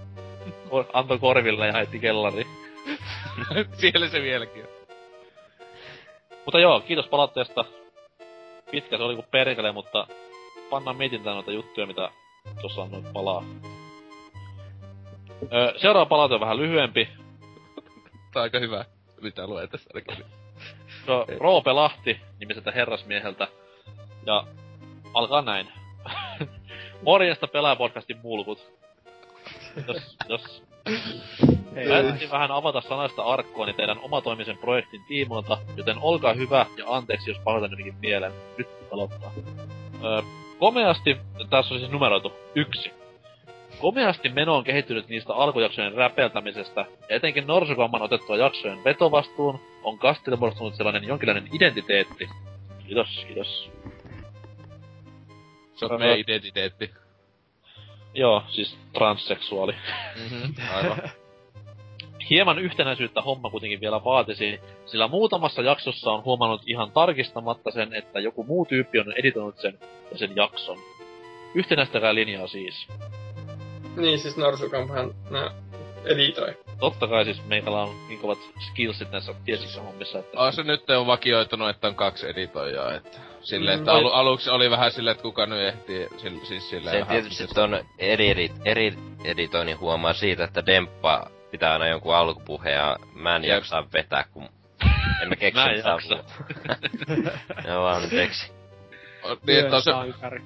Ko- 0.68 0.90
Antoi 0.92 1.18
korville 1.18 1.66
ja 1.66 1.72
heitti 1.72 1.98
kellariin. 1.98 2.46
Siellä 3.80 4.08
se 4.08 4.22
vieläkin 4.22 4.62
on. 4.62 4.68
Mutta 6.44 6.60
joo, 6.60 6.80
kiitos 6.80 7.06
palautteesta. 7.06 7.64
Pitkä 8.70 8.96
se 8.96 9.02
oli 9.02 9.14
kuin 9.14 9.26
perkele, 9.30 9.72
mutta 9.72 10.06
pannaan 10.70 10.96
mietintään 10.96 11.34
noita 11.36 11.52
juttuja, 11.52 11.86
mitä 11.86 12.10
tuossa 12.60 12.82
on 12.82 12.90
noin 12.90 13.04
palaa. 13.12 13.44
Öö, 15.52 15.72
seuraava 15.78 16.06
palaute 16.06 16.34
on 16.34 16.40
vähän 16.40 16.56
lyhyempi. 16.56 17.08
Tää 18.34 18.40
on 18.40 18.44
aika 18.44 18.58
hyvä, 18.58 18.84
mitä 19.20 19.46
luen 19.46 19.68
tässä 19.68 19.90
ainakin. 19.94 20.24
Se 21.06 21.12
on 21.12 21.26
Roope 21.40 21.72
Lahti 21.72 22.20
nimiseltä 22.40 22.70
herrasmieheltä. 22.70 23.48
Ja 24.26 24.46
alkaa 25.14 25.42
näin. 25.42 25.68
Morjesta 27.06 27.46
pelaajapodcastin 27.46 28.18
mulkut. 28.22 28.72
Jos, 29.88 30.16
jos 30.28 30.62
Päätettiin 31.88 32.30
vähän 32.30 32.50
avata 32.50 32.80
sanaista 32.80 33.22
arkkoani 33.22 33.72
teidän 33.72 33.98
omatoimisen 33.98 34.58
projektin 34.58 35.04
tiimoilta, 35.08 35.58
joten 35.76 35.98
olkaa 36.00 36.32
hyvä 36.32 36.66
ja 36.76 36.84
anteeksi, 36.88 37.30
jos 37.30 37.38
palautan 37.44 37.70
jotenkin 37.70 37.96
mieleen. 38.00 38.32
Nyt 38.58 38.68
aloittaa. 38.92 39.32
Öö, 40.04 40.22
komeasti, 40.58 41.16
tässä 41.50 41.74
on 41.74 41.80
siis 41.80 41.92
numeroitu, 41.92 42.32
yksi. 42.54 43.03
Komeasti 43.84 44.28
meno 44.28 44.56
on 44.56 44.64
kehittynyt 44.64 45.08
niistä 45.08 45.34
alkujaksojen 45.34 45.94
räpeltämisestä, 45.94 46.80
ja 46.80 47.16
etenkin 47.16 47.46
Norsukamman 47.46 48.02
otettua 48.02 48.36
jaksojen 48.36 48.84
vetovastuun 48.84 49.60
on 49.82 49.98
kastille 49.98 50.36
muodostunut 50.36 50.74
sellainen 50.74 51.04
jonkinlainen 51.04 51.48
identiteetti. 51.52 52.28
Kiitos, 52.86 53.24
kiitos. 53.26 53.70
Se 55.74 55.86
on 55.86 56.00
meidän 56.00 56.18
identiteetti. 56.18 56.90
Joo, 58.14 58.42
siis 58.48 58.78
transseksuaali. 58.92 59.74
Mm-hmm. 60.16 60.54
Aivan. 60.76 60.98
Hieman 62.30 62.58
yhtenäisyyttä 62.58 63.22
homma 63.22 63.50
kuitenkin 63.50 63.80
vielä 63.80 64.04
vaatisi, 64.04 64.60
sillä 64.86 65.08
muutamassa 65.08 65.62
jaksossa 65.62 66.10
on 66.12 66.24
huomannut 66.24 66.62
ihan 66.66 66.92
tarkistamatta 66.92 67.70
sen, 67.70 67.94
että 67.94 68.20
joku 68.20 68.44
muu 68.44 68.66
tyyppi 68.66 68.98
on 68.98 69.12
editoinut 69.12 69.58
sen 69.58 69.78
ja 70.12 70.18
sen 70.18 70.36
jakson. 70.36 70.78
Yhtenäistäkää 71.54 72.14
linjaa 72.14 72.46
siis. 72.46 72.88
Niin, 73.96 74.18
siis 74.18 74.36
Norsukampahan 74.36 75.14
nää 75.30 75.50
editoi. 76.04 76.56
Totta 76.78 77.06
kai 77.08 77.24
siis 77.24 77.44
meikällä 77.46 77.82
on 77.82 78.08
niin 78.08 78.20
kovat 78.20 78.38
skillsit 78.60 79.10
näissä 79.10 79.34
tietyissä 79.44 79.82
hommissa, 79.82 80.18
että... 80.18 80.38
On 80.40 80.52
se 80.52 80.62
nyt 80.62 80.90
on 80.90 81.06
vakioitunut, 81.06 81.68
että 81.68 81.88
on 81.88 81.94
kaksi 81.94 82.28
editoijaa, 82.28 82.94
että... 82.94 83.18
Silleen, 83.40 83.78
Mm, 83.78 83.82
että 83.82 83.92
voi- 83.92 84.00
alu, 84.00 84.08
aluksi 84.08 84.50
oli 84.50 84.70
vähän 84.70 84.92
silleen, 84.92 85.12
että 85.12 85.22
kuka 85.22 85.46
nyt 85.46 85.60
ehtii, 85.60 86.08
sil, 86.20 86.34
siis 86.44 86.70
silleen 86.70 87.04
Se 87.04 87.08
tietysti 87.10 87.46
ton 87.46 87.84
eri, 87.98 88.30
eri, 88.30 88.50
eri 88.64 88.94
editoinnin 89.24 89.78
huomaa 89.80 90.12
siitä, 90.12 90.44
että 90.44 90.66
Demppa 90.66 91.30
pitää 91.50 91.72
aina 91.72 91.88
jonkun 91.88 92.14
alkupuheen 92.14 92.74
ja 92.76 92.96
mä 93.14 93.36
en 93.36 93.44
Jep. 93.44 93.50
jaksa 93.50 93.84
vetää, 93.92 94.24
kun 94.32 94.48
en 95.22 95.28
mä 95.28 95.36
keksi 95.40 95.60
Mä 95.60 95.66
en 95.70 95.82
jaksa. 95.86 96.18
Joo, 97.68 97.86
anteeksi. 97.86 98.52
on- 99.22 99.38
Niin, 99.46 99.58
että 99.60 99.76
on 99.76 99.82
se... 99.82 99.90
sankari. 99.90 100.42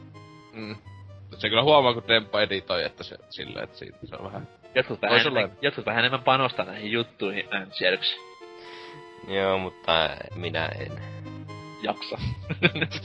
Mm. 1.38 1.40
Se 1.40 1.48
kyllä 1.48 1.62
huomaa, 1.62 1.94
kun 1.94 2.08
Demppa 2.08 2.42
editoi, 2.42 2.84
että 2.84 3.04
se 3.04 3.16
silleen, 3.30 3.64
että 3.64 3.78
siitä 3.78 3.98
se 4.04 4.16
on 4.16 4.24
vähän... 4.24 4.48
Jotkut 4.74 5.02
vähän, 5.02 5.20
enemmän, 5.20 5.52
jotkut 5.62 5.86
vähän 5.86 5.98
enemmän 5.98 6.22
panostaa 6.22 6.64
näihin 6.64 6.92
juttuihin, 6.92 7.48
äänsijärjeksi. 7.50 8.16
Joo, 9.28 9.58
mutta 9.58 10.10
minä 10.34 10.66
en. 10.66 10.92
Jaksa. 11.82 12.18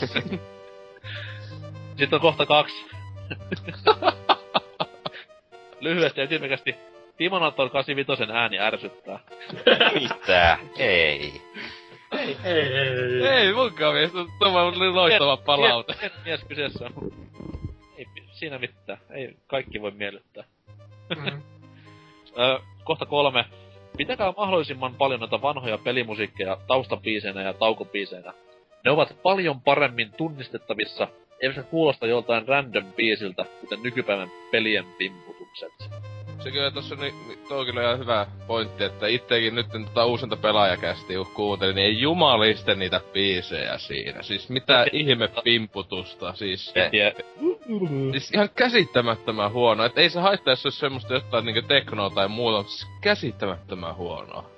Sitten 1.97 2.17
on 2.17 2.21
kohta 2.21 2.45
kaksi. 2.45 2.85
Lyhyesti 5.79 6.19
ja 6.19 6.23
ytimekästi. 6.23 6.75
Timonator 7.17 7.69
85 7.69 8.31
ääni 8.33 8.59
ärsyttää. 8.59 9.19
Mitä? 10.01 10.57
Ei. 10.77 11.41
Ei, 12.11 12.37
ei, 12.43 12.77
ei. 12.77 13.27
Ei 13.27 13.53
munkaan 13.53 13.93
mielestä, 13.93 14.17
tämä 14.39 14.61
oli 14.61 14.89
loistava 14.89 15.37
palaute. 15.37 16.11
Mies 16.25 16.43
kyseessä 16.43 16.85
on. 16.85 17.11
Siinä 18.33 18.59
mitään. 18.59 18.99
Ei 19.09 19.35
kaikki 19.47 19.81
voi 19.81 19.91
miellyttää. 19.91 20.43
Mm. 21.15 21.41
Öö, 22.39 22.59
kohta 22.83 23.05
kolme. 23.05 23.45
Pitäkää 23.97 24.33
mahdollisimman 24.37 24.95
paljon 24.95 25.19
noita 25.19 25.41
vanhoja 25.41 25.77
pelimusiikkeja 25.77 26.57
taustabiiseinä 26.67 27.41
ja 27.41 27.53
taukobiiseinä. 27.53 28.33
Ne 28.85 28.91
ovat 28.91 29.17
paljon 29.23 29.61
paremmin 29.61 30.11
tunnistettavissa, 30.17 31.07
eivätkä 31.41 31.63
kuulosta 31.63 32.07
joltain 32.07 32.47
random 32.47 32.93
biisiltä, 32.93 33.45
kuten 33.61 33.83
nykypäivän 33.83 34.31
pelien 34.51 34.85
pimputukset. 34.97 35.71
Se 36.43 36.51
kyllä 36.51 36.71
tossa 36.71 36.95
ni, 36.95 37.13
ni, 37.27 37.37
tuo 37.47 37.57
on 37.57 37.65
kyllä 37.65 37.81
ihan 37.81 37.99
hyvä 37.99 38.27
pointti, 38.47 38.83
että 38.83 39.07
ittekin 39.07 39.55
nyt 39.55 39.67
tota 39.71 40.05
uusinta 40.05 40.37
pelaajakästi 40.37 41.15
kun 41.15 41.25
kuuntelin, 41.25 41.75
niin 41.75 41.85
ei 41.85 42.01
jumaliste 42.01 42.75
niitä 42.75 43.01
biisejä 43.13 43.77
siinä. 43.77 44.23
Siis 44.23 44.49
mitä 44.49 44.85
ihme 44.91 45.29
pimputusta, 45.43 46.33
siis... 46.33 46.73
Siis 48.11 48.31
ihan 48.31 48.49
käsittämättömän 48.55 49.51
huono. 49.51 49.85
Et 49.85 49.97
ei 49.97 50.09
se 50.09 50.19
haittaa, 50.19 50.51
jos 50.51 50.61
se 50.61 50.67
olisi 50.67 50.79
semmoista 50.79 51.13
jotain 51.13 51.45
niinku 51.45 51.61
teknoa 51.67 52.09
tai 52.09 52.27
muuta, 52.27 52.57
mutta 52.57 52.71
siis 52.71 52.87
käsittämättömän 53.01 53.95
huonoa. 53.95 54.49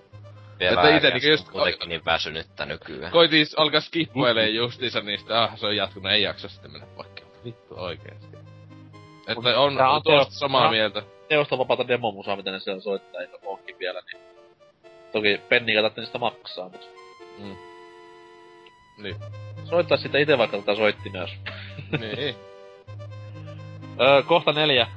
Vielä 0.60 0.82
Että 0.82 0.98
ite 0.98 1.10
niinku 1.10 1.28
just- 1.28 1.52
kuitenkin 1.52 1.90
niin 1.90 2.06
väsynyttä 2.06 2.66
nykyään. 2.66 3.12
Koitin 3.12 3.46
alkaa 3.58 3.82
skippailee 3.82 4.50
justiinsa 4.50 5.02
niistä, 5.02 5.44
ah 5.44 5.58
se 5.58 5.66
on 5.66 5.76
jatkunut, 5.76 6.12
ei 6.12 6.22
jaksa 6.22 6.50
sitten 6.50 6.72
mennä 6.72 6.88
vaikka. 6.98 7.22
Vittu 7.46 7.76
oikeesti. 7.78 8.28
Että 9.28 9.60
on, 9.60 9.82
on 9.82 10.04
tuosta 10.04 10.34
samaa 10.34 10.70
mieltä. 10.70 11.04
Teosta 11.28 11.58
vapaata 11.58 11.88
demomusaa, 11.88 12.36
mitä 12.36 12.52
ne 12.52 12.60
siellä 12.60 12.82
soittaa, 12.82 13.22
eikä 13.22 13.38
ookin 13.46 13.80
vielä, 13.80 14.02
niin... 14.02 14.22
Toki 15.12 15.42
penniä 15.50 15.82
tarvitsee 15.82 16.02
niistä 16.02 16.18
maksaa, 16.18 16.70
mutta... 16.70 16.88
Mm. 17.40 17.56
Niin. 19.04 19.16
Soittaa 19.64 19.98
sitä 19.98 20.18
itse 20.18 20.38
vaikka 20.38 20.58
tätä 20.58 20.76
soitti 20.76 21.10
myös. 21.10 21.30
niin. 22.00 22.36
Öö, 24.02 24.24
kohta 24.24 24.52
neljä. 24.52 24.88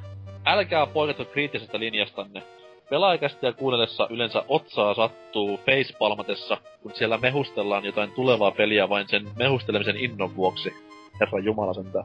Älkää 0.46 0.86
poiketko 0.86 1.24
kriittisestä 1.24 1.78
linjastanne. 1.78 2.42
Pelaajakästiä 2.90 3.52
kuunnellessa 3.52 4.06
yleensä 4.10 4.44
otsaa 4.48 4.94
sattuu 4.94 5.56
facepalmatessa, 5.66 6.56
kun 6.82 6.92
siellä 6.94 7.18
mehustellaan 7.18 7.84
jotain 7.84 8.10
tulevaa 8.10 8.50
peliä 8.50 8.88
vain 8.88 9.08
sen 9.08 9.28
mehustelemisen 9.36 9.96
innon 9.96 10.36
vuoksi. 10.36 10.72
Herra 11.20 11.38
Jumala 11.38 11.74
sentään. 11.74 12.04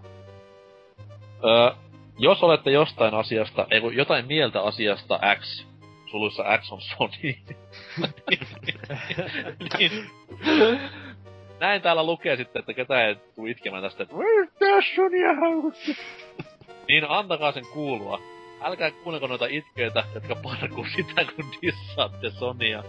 Öö, 1.46 1.76
jos 2.18 2.44
olette 2.44 2.72
jostain 2.72 3.14
asiasta, 3.14 3.68
ei 3.72 3.82
kun 3.82 3.96
jotain 3.96 4.28
mieltä 4.28 4.62
asiasta 4.62 5.20
X, 5.40 5.66
suluissa 6.12 6.44
X 6.58 6.72
on 6.72 6.82
Sony, 6.82 7.36
niin, 9.80 10.10
näin 11.60 11.82
täällä 11.82 12.04
lukee 12.04 12.36
sitten, 12.36 12.60
että 12.60 12.74
ketä 12.74 13.08
ei 13.08 13.16
tuu 13.36 13.46
itkemään 13.46 13.84
tästä, 13.84 14.04
että 14.04 14.16
"Where's 14.16 14.52
that 14.58 14.84
Sonya 14.96 15.36
haukuttu?" 15.36 15.92
Niin 16.88 17.06
antakaa 17.10 17.52
sen 17.52 17.66
kuulua. 17.74 18.20
Älkää 18.62 18.92
kuunnelko 18.92 19.28
noita 19.28 19.46
itkeitä, 19.50 20.04
jotka 20.14 20.36
parkuu 20.36 20.86
sitä, 20.96 21.26
kun 21.36 21.52
dissaatte 21.62 22.30
Sonia. 22.30 22.84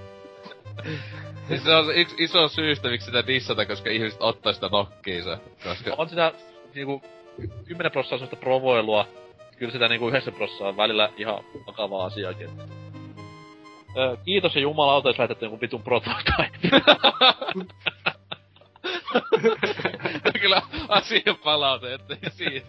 Siis 1.48 1.64
se 1.64 1.74
on 1.74 1.96
yksi 1.96 2.16
iso 2.18 2.48
syystä, 2.48 2.88
miksi 2.88 3.06
sitä 3.06 3.26
dissata, 3.26 3.66
koska 3.66 3.90
ihmiset 3.90 4.22
ottaa 4.22 4.52
sitä 4.52 4.68
nokkiinsa. 4.68 5.38
Koska... 5.64 5.94
On 5.98 6.08
sitä 6.08 6.32
niinku 6.74 7.02
10 7.64 7.92
prosenttia 7.92 8.18
semmoista 8.18 8.36
provoilua. 8.36 9.06
Kyllä 9.58 9.72
sitä 9.72 9.88
niinku 9.88 10.08
9 10.08 10.34
prosenttia 10.34 10.66
on 10.66 10.76
välillä 10.76 11.10
ihan 11.16 11.44
vakavaa 11.66 12.04
asiaakin. 12.04 12.48
että. 12.48 12.64
Öö, 13.96 14.16
kiitos 14.24 14.54
ja 14.54 14.60
jumalauta, 14.60 15.08
jos 15.08 15.18
lähetätte 15.18 15.44
jonkun 15.44 15.60
vitun 15.60 15.82
prototype. 15.82 16.50
kyllä 20.40 20.62
asia 20.88 21.34
palaute, 21.44 21.94
ettei 21.94 22.18
siinä. 22.30 22.66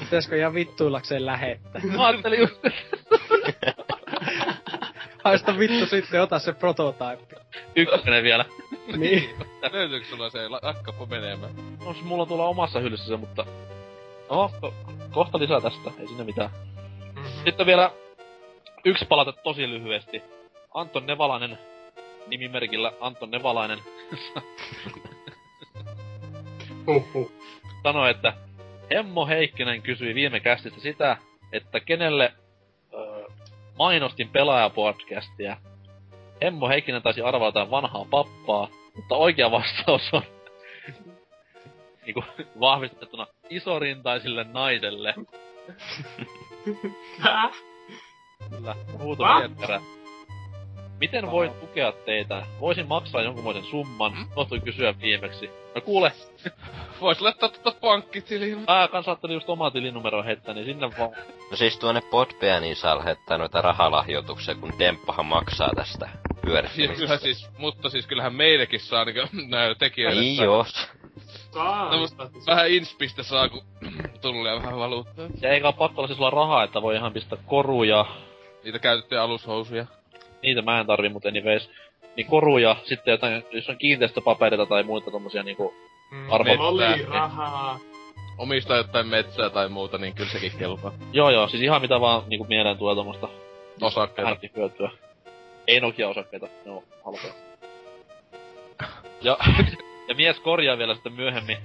Pitäisikö 0.00 0.36
ihan 0.36 0.54
vittuillakseen 0.54 1.26
lähettää? 1.26 1.82
Mä 1.96 2.06
ajattelin 2.06 2.40
just, 2.40 2.60
Haista 5.24 5.58
vittu 5.58 5.86
sitten, 5.86 6.22
ota 6.22 6.38
se 6.38 6.52
prototype. 6.52 7.36
ykkönen 7.76 8.22
vielä. 8.24 8.44
Niin. 8.96 9.30
Löytyykö 9.72 10.06
sulla 10.06 10.30
se 10.30 10.38
akkappo 10.62 11.06
menemään? 11.06 11.52
No 11.84 11.92
siis 11.92 12.04
mulla 12.04 12.26
tuolla 12.26 12.44
omassa 12.44 12.80
hyllyssä 12.80 13.06
se, 13.06 13.16
mutta... 13.16 13.46
No, 14.30 14.50
ko- 14.62 14.72
kohta 15.10 15.38
lisää 15.38 15.60
tästä, 15.60 15.90
ei 16.00 16.06
siinä 16.06 16.24
mitään. 16.24 16.50
Mhm. 17.14 17.26
Sitten 17.44 17.66
vielä 17.66 17.90
yksi 18.84 19.04
palaute 19.04 19.32
tosi 19.42 19.70
lyhyesti. 19.70 20.22
Anton 20.74 21.06
Nevalainen, 21.06 21.58
nimimerkillä 22.26 22.92
Anton 23.00 23.30
Nevalainen, 23.30 23.78
Huhhuh. 26.86 27.32
sanoi, 27.82 28.10
että 28.10 28.32
Hemmo 28.94 29.26
Heikkinen 29.26 29.82
kysyi 29.82 30.14
viime 30.14 30.40
kästistä 30.40 30.80
sitä, 30.80 31.16
että 31.52 31.80
kenelle 31.80 32.32
mainostin 33.78 34.28
pelaajapodcastia. 34.28 35.56
Hemmo 36.42 36.68
Heikkinen 36.68 37.02
taisi 37.02 37.20
arvata 37.20 37.70
vanhaa 37.70 38.06
pappaa, 38.10 38.68
mutta 38.96 39.14
oikea 39.16 39.50
vastaus 39.50 40.02
on 40.12 40.22
niinku 42.06 42.24
vahvistettuna 42.60 43.26
isorintaisille 43.50 44.44
naiselle. 44.44 45.14
Kyllä, 48.50 48.74
huuto 48.98 49.24
perään. 49.60 49.82
Miten 51.00 51.30
voin 51.30 51.50
tukea 51.54 51.92
teitä? 51.92 52.46
Voisin 52.60 52.88
maksaa 52.88 53.22
jonkunmoisen 53.22 53.64
summan, 53.64 54.12
unohtui 54.36 54.60
kysyä 54.60 54.94
viimeksi. 55.00 55.50
No 55.74 55.80
kuule, 55.80 56.12
Vois 57.00 57.20
laittaa 57.20 57.48
tota 57.48 57.78
pankkitiliin. 57.80 58.58
mä 58.68 58.88
kans 58.92 59.08
ajattelin 59.08 59.34
just 59.34 59.48
omaa 59.48 59.70
tilinumeroa 59.70 60.22
heittää, 60.22 60.54
niin 60.54 60.64
sinne 60.66 60.90
vaan. 60.98 61.10
No 61.50 61.56
siis 61.56 61.78
tuonne 61.78 62.00
Podbeaniin 62.10 62.76
saa 62.76 62.98
lähettää 62.98 63.38
noita 63.38 63.60
rahalahjoituksia, 63.62 64.54
kun 64.54 64.72
Demppahan 64.78 65.26
maksaa 65.26 65.70
tästä 65.76 66.08
pyörittämisestä. 66.44 66.94
kyllä 66.96 67.16
siis, 67.18 67.48
mutta 67.58 67.90
siis 67.90 68.06
kyllähän 68.06 68.34
meillekin 68.34 68.80
saa 68.80 69.04
niinku 69.04 69.20
näillä 69.48 69.74
tekijöillä. 69.74 70.22
Saa- 70.36 70.44
joo. 70.44 70.64
Saa, 71.50 71.90
No, 71.96 72.08
Vähän 72.46 72.70
inspistä 72.70 73.22
saa, 73.22 73.48
kun 73.48 73.62
tulee 74.22 74.54
vähän 74.56 74.78
valuuttaa. 74.78 75.26
Ja 75.42 75.50
eikä 75.50 75.66
oo 75.66 75.72
pakko 75.72 76.00
olla 76.00 76.08
siis 76.08 76.16
sulla 76.16 76.30
rahaa, 76.30 76.64
että 76.64 76.82
voi 76.82 76.96
ihan 76.96 77.12
pistää 77.12 77.38
koruja. 77.46 78.06
Niitä 78.64 78.78
käytettyjä 78.78 79.22
alushousuja. 79.22 79.86
Niitä 80.42 80.62
mä 80.62 80.80
en 80.80 80.86
tarvi, 80.86 81.08
mutta 81.08 81.28
anyways. 81.28 81.70
Niin 82.16 82.26
koruja, 82.26 82.76
sitten 82.84 83.12
jotain, 83.12 83.44
jos 83.52 83.68
on 83.68 83.78
kiinteistöpapereita 83.78 84.66
tai 84.66 84.82
muita 84.82 85.10
tommosia 85.10 85.42
niinku 85.42 85.74
Mm, 86.10 86.30
arvo- 86.30 86.56
Oli 86.60 87.04
rahaa. 87.08 87.78
Omistaa 88.38 88.76
jotain 88.76 89.06
metsää 89.06 89.50
tai 89.50 89.68
muuta, 89.68 89.98
niin 89.98 90.14
kyllä 90.14 90.30
sekin 90.30 90.52
kelpaa. 90.58 90.92
Joo 91.12 91.30
joo, 91.30 91.48
siis 91.48 91.62
ihan 91.62 91.80
mitä 91.82 92.00
vaan 92.00 92.22
niinku 92.26 92.46
mieleen 92.48 92.78
tulee 92.78 92.94
tommosta 92.94 93.28
Osakkeita. 93.80 94.36
hyötyä. 94.56 94.90
Ei 95.66 95.80
Nokia-osakkeita, 95.80 96.48
ne 96.64 96.70
on 96.72 96.82
halpoja. 97.04 97.32
Ja, 99.22 99.36
ja 100.08 100.14
mies 100.14 100.40
korjaa 100.40 100.78
vielä 100.78 100.94
sitten 100.94 101.12
myöhemmin. 101.12 101.56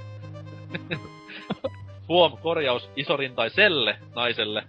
Huom, 2.09 2.37
korjaus 2.37 2.89
isorintaiselle 2.95 3.97
naiselle. 4.15 4.63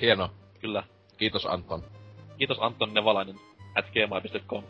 Hieno. 0.00 0.30
Kyllä. 0.60 0.82
Kiitos 1.18 1.46
Anton. 1.46 1.84
Kiitos 2.38 2.58
Anton 2.60 2.94
Nevalainen 2.94 3.36
at 3.74 3.84
gmail.com 3.92 4.64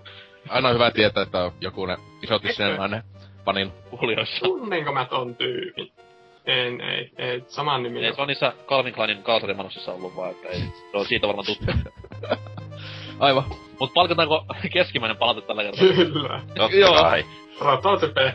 Aina 0.49 0.69
on 0.69 0.75
hyvä 0.75 0.91
tietää, 0.91 1.23
että 1.23 1.45
on 1.45 1.53
joku 1.61 1.87
ne 1.87 1.97
isotissinen 2.23 2.77
nainen 2.77 3.03
panin. 3.45 3.73
kuulijoissa. 3.91 4.45
Tunnenko 4.45 4.93
mä 4.93 5.05
ton 5.05 5.37
tyypin? 5.37 5.93
En, 6.47 6.81
ei, 6.81 7.11
ei, 7.19 7.45
saman 7.49 7.83
nimi. 7.83 8.07
Ei, 8.07 8.15
se 8.15 8.21
on 8.23 8.29
niissä 8.29 8.53
Calvin 8.67 8.95
Kleinin 8.95 9.23
kalsarimanossissa 9.23 9.93
ollut 9.93 10.17
vaan, 10.17 10.31
että 10.31 10.49
ei, 10.49 10.61
se 10.61 10.97
on 10.97 11.07
siitä 11.07 11.27
varmaan 11.27 11.47
tuttu. 11.47 11.65
Aivan. 13.19 13.45
Mut 13.81 13.95
palkitaanko 13.95 14.45
keskimmäinen 14.73 15.17
palaute 15.17 15.41
tällä 15.41 15.63
kertaa? 15.63 15.87
Kyllä. 15.95 16.41
Totta 16.57 16.77
Joo. 16.77 17.03
kai. 17.03 17.25
Prototype. 17.59 18.35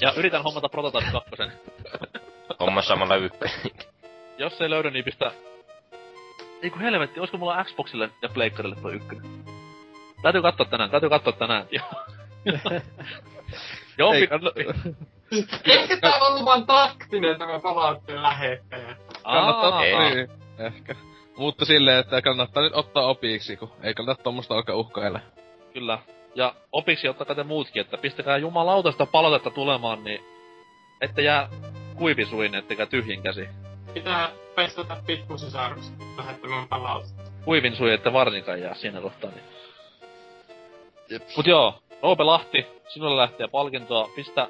Ja 0.00 0.12
yritän 0.16 0.42
hommata 0.42 0.68
Prototype 0.68 1.12
2. 1.12 1.30
Homma 2.60 2.82
samalla 2.82 3.16
ykkönen. 3.16 3.56
Jos 4.38 4.60
ei 4.60 4.70
löydy, 4.70 4.90
niin 4.90 5.04
pistä... 5.04 5.32
Ei 6.62 6.70
kun 6.70 6.80
helvetti, 6.80 7.20
olisiko 7.20 7.38
mulla 7.38 7.64
Xboxille 7.64 8.10
ja 8.22 8.28
Pleikkarille 8.28 8.76
toi 8.82 8.94
ykkönen? 8.94 9.44
Täytyy 10.22 10.42
katsoa 10.42 10.66
tänään, 10.66 10.90
täytyy 10.90 11.08
katsoa 11.08 11.32
tänään. 11.32 11.66
Joo, 13.98 14.12
Ei, 14.12 14.26
kanna... 14.26 14.50
Ehkä 15.64 15.96
tää 15.96 16.16
on 16.16 16.32
ollut 16.32 16.44
vaan 16.44 16.66
taktinen 16.66 17.38
tämä 17.38 17.60
palautteen 17.60 18.22
lähettäjä. 18.22 18.96
kannattaa... 19.22 19.84
Ei. 19.84 20.14
Niin, 20.14 20.28
ehkä. 20.58 20.94
Mutta 21.36 21.64
silleen, 21.64 21.98
että 21.98 22.22
kannattaa 22.22 22.62
nyt 22.62 22.74
ottaa 22.74 23.06
opiksi, 23.06 23.56
kun 23.56 23.72
ei 23.82 23.94
kannata 23.94 24.22
tommosta 24.22 24.54
alkaa 24.54 24.76
uhkailla. 24.76 25.20
Kyllä. 25.72 25.98
Ja 26.34 26.54
opiksi 26.72 27.08
ottakaa 27.08 27.36
te 27.36 27.42
muutkin, 27.42 27.80
että 27.80 27.98
pistäkää 27.98 28.36
jumalauta 28.36 28.92
sitä 28.92 29.06
palautetta 29.06 29.50
tulemaan, 29.50 30.04
niin 30.04 30.24
ette 31.00 31.22
jää 31.22 31.48
kuivisuin, 31.94 32.54
ettekä 32.54 32.86
tyhjin 32.86 33.22
käsi. 33.22 33.48
Pitää 33.94 34.30
pestata 34.54 34.96
pikkusisarus 35.06 35.92
lähettämään 36.16 36.68
palautetta. 36.68 37.22
Kuivin 37.44 37.76
sui, 37.76 37.92
ette 37.92 38.12
varsinkaan 38.12 38.60
jää 38.60 38.74
siinä 38.74 39.00
kohtaa. 39.00 39.30
Niin. 39.30 39.42
Mut 41.36 41.46
joo, 41.46 41.82
Roope 42.02 42.22
Lahti, 42.24 42.66
sinulle 42.88 43.16
lähtee 43.16 43.48
palkintoa. 43.48 44.10
Pistä 44.16 44.48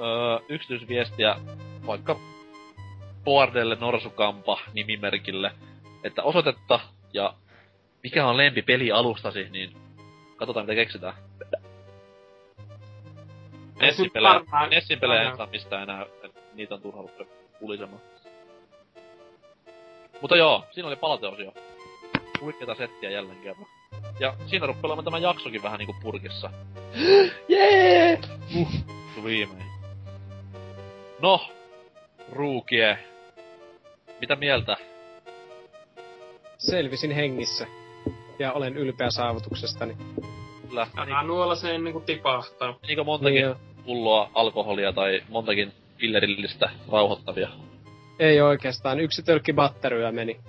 öö, 0.00 0.38
yksityisviestiä 0.48 1.36
vaikka 1.86 2.16
Boardelle 3.24 3.76
Norsukampa 3.80 4.58
nimimerkille, 4.72 5.52
että 6.04 6.22
osoitetta 6.22 6.80
ja 7.12 7.34
mikä 8.02 8.26
on 8.26 8.36
lempi 8.36 8.62
pelialustasi, 8.62 9.48
niin 9.50 9.76
katsotaan 10.36 10.66
mitä 10.66 10.74
keksitään. 10.74 11.14
Nessin 13.80 14.10
pelejä, 14.10 14.40
Nessin 14.70 15.00
pelejä 15.00 15.30
en 15.30 15.36
saa 15.36 15.46
mistään 15.46 15.82
enää, 15.82 16.06
niitä 16.54 16.74
on 16.74 16.80
turha 16.80 17.02
pulisemaan. 17.60 18.02
Mutta 20.24 20.36
joo, 20.36 20.64
siinä 20.70 20.88
oli 20.88 20.96
palauteosio. 20.96 21.52
Huikeeta 22.40 22.74
settiä 22.74 23.10
jälleen 23.10 23.38
kerran. 23.38 23.66
Ja 24.20 24.34
siinä 24.46 24.66
rupeaa 24.66 24.84
olemaan 24.84 25.04
tämä 25.04 25.18
jaksokin 25.18 25.62
vähän 25.62 25.78
niinku 25.78 25.94
purkissa. 26.02 26.50
Jee! 27.48 28.20
Tu 29.14 29.24
viimein. 29.24 29.64
No, 31.20 31.48
ruukie. 32.32 32.98
Mitä 34.20 34.36
mieltä? 34.36 34.76
Selvisin 36.58 37.10
hengissä. 37.10 37.66
Ja 38.38 38.52
olen 38.52 38.76
ylpeä 38.76 39.10
saavutuksestani. 39.10 39.96
Kyllä. 40.68 40.86
Älä 40.96 41.22
nuolla 41.22 41.54
se 41.54 41.74
ennen 41.74 41.92
kuin 41.92 42.04
tipahtaa. 42.04 42.78
Menikö 42.82 43.04
montakin 43.04 43.44
Niin 43.44 43.56
pulloa 43.84 44.30
alkoholia 44.34 44.92
tai 44.92 45.22
montakin 45.28 45.72
pillerillistä 45.98 46.70
rauhoittavia? 46.92 47.48
Ei 48.18 48.40
oikeastaan. 48.40 49.00
Yksi 49.00 49.22
tölkki 49.22 49.52
batteryä 49.52 50.12
meni. 50.12 50.40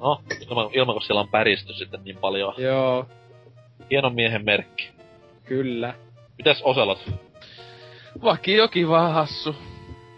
No, 0.00 0.20
ilman, 0.50 0.68
ilman 0.72 0.94
kun 0.94 1.02
siellä 1.02 1.20
on 1.20 1.28
päristy 1.28 1.72
sitten 1.72 2.00
niin 2.04 2.16
paljon. 2.16 2.54
Joo, 2.58 3.06
Hienon 3.90 4.14
miehen 4.14 4.44
merkki. 4.44 4.90
kyllä. 5.44 5.94
Mitäs 6.38 6.62
Oselot? 6.62 7.10
Vakio 8.22 8.68
kiva 8.68 9.08
hassu. 9.08 9.56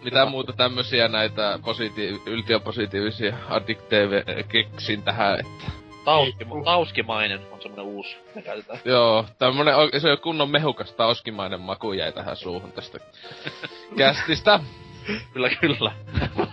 Mitä 0.04 0.26
muuta 0.26 0.52
tämmösiä 0.52 1.08
näitä 1.08 1.58
positiiv- 1.62 2.22
yltiöpositiivisia 2.26 3.36
addikteeve 3.48 4.24
keksin 4.48 5.02
tähän, 5.02 5.40
että... 5.40 5.72
Tauski, 6.04 6.46
tauskimainen 6.64 7.40
on 7.52 7.62
semmonen 7.62 7.84
uusi, 7.86 8.16
käytetään. 8.44 8.78
Joo, 8.84 9.24
tämmönen 9.38 9.74
se 10.00 10.10
on 10.10 10.18
kunnon 10.18 10.50
mehukas 10.50 10.92
tauskimainen 10.92 11.60
maku 11.60 11.92
jäi 11.92 12.12
tähän 12.12 12.36
suuhun 12.36 12.72
tästä 12.72 12.98
kästistä. 13.98 14.60
Kyllä, 15.32 15.50
kyllä. 15.50 15.92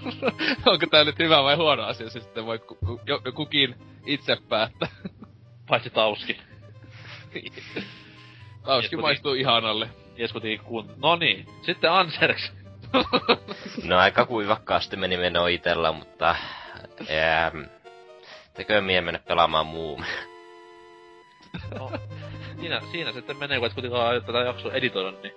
Onko 0.66 0.86
tää 0.92 1.04
nyt 1.04 1.20
hyvä 1.20 1.44
vai 1.44 1.56
huono 1.56 1.84
asia, 1.84 2.10
se 2.10 2.20
sitten 2.20 2.46
voi 2.46 2.60
ku, 2.60 2.78
jo, 3.06 3.22
kukin 3.36 3.76
itse 4.06 4.38
päättää. 4.50 4.90
Paitsi 5.68 5.90
tauski. 5.90 6.38
Tauski 8.64 8.96
Jesku, 8.96 9.02
maistuu 9.02 9.34
ihanalle. 9.34 9.90
Jeskutiin 10.18 10.60
kun... 10.60 10.94
No 10.98 11.16
niin, 11.16 11.46
sitten 11.62 11.92
Anserks. 11.92 12.52
No 13.84 13.98
aika 13.98 14.26
kuivakkaasti 14.26 14.98
meni 14.98 15.18
meno 15.18 15.48
itellä, 15.48 15.92
mutta... 15.92 16.36
Ähm, 17.10 17.62
tekö 18.54 18.82
mie 18.82 19.02
mennä 19.02 19.20
pelaamaan 19.20 19.66
muu. 19.66 20.02
No, 21.80 21.92
siinä, 22.60 22.82
siinä 22.92 23.12
sitten 23.12 23.38
menee, 23.38 23.58
kun 23.60 23.68
et 23.68 23.74
kuitenkaan 23.74 24.24
tätä 24.24 24.40
jaksoa 24.40 24.74
editoida, 24.74 25.18
niin 25.24 25.34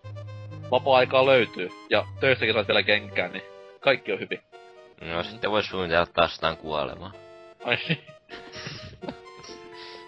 vapaa-aikaa 0.72 1.26
löytyy. 1.26 1.68
Ja 1.90 2.06
töistäkin 2.20 2.54
saat 2.54 2.68
vielä 2.68 2.82
kenkää, 2.82 3.28
niin 3.28 3.44
kaikki 3.80 4.12
on 4.12 4.20
hyvin. 4.20 4.40
No 5.00 5.22
sitten 5.22 5.50
voi 5.50 5.62
suunnitella 5.62 6.06
taas 6.06 6.36
jotain 6.36 6.56
kuolemaa. 6.56 7.12
Ai 7.64 7.76
niin. 7.88 8.04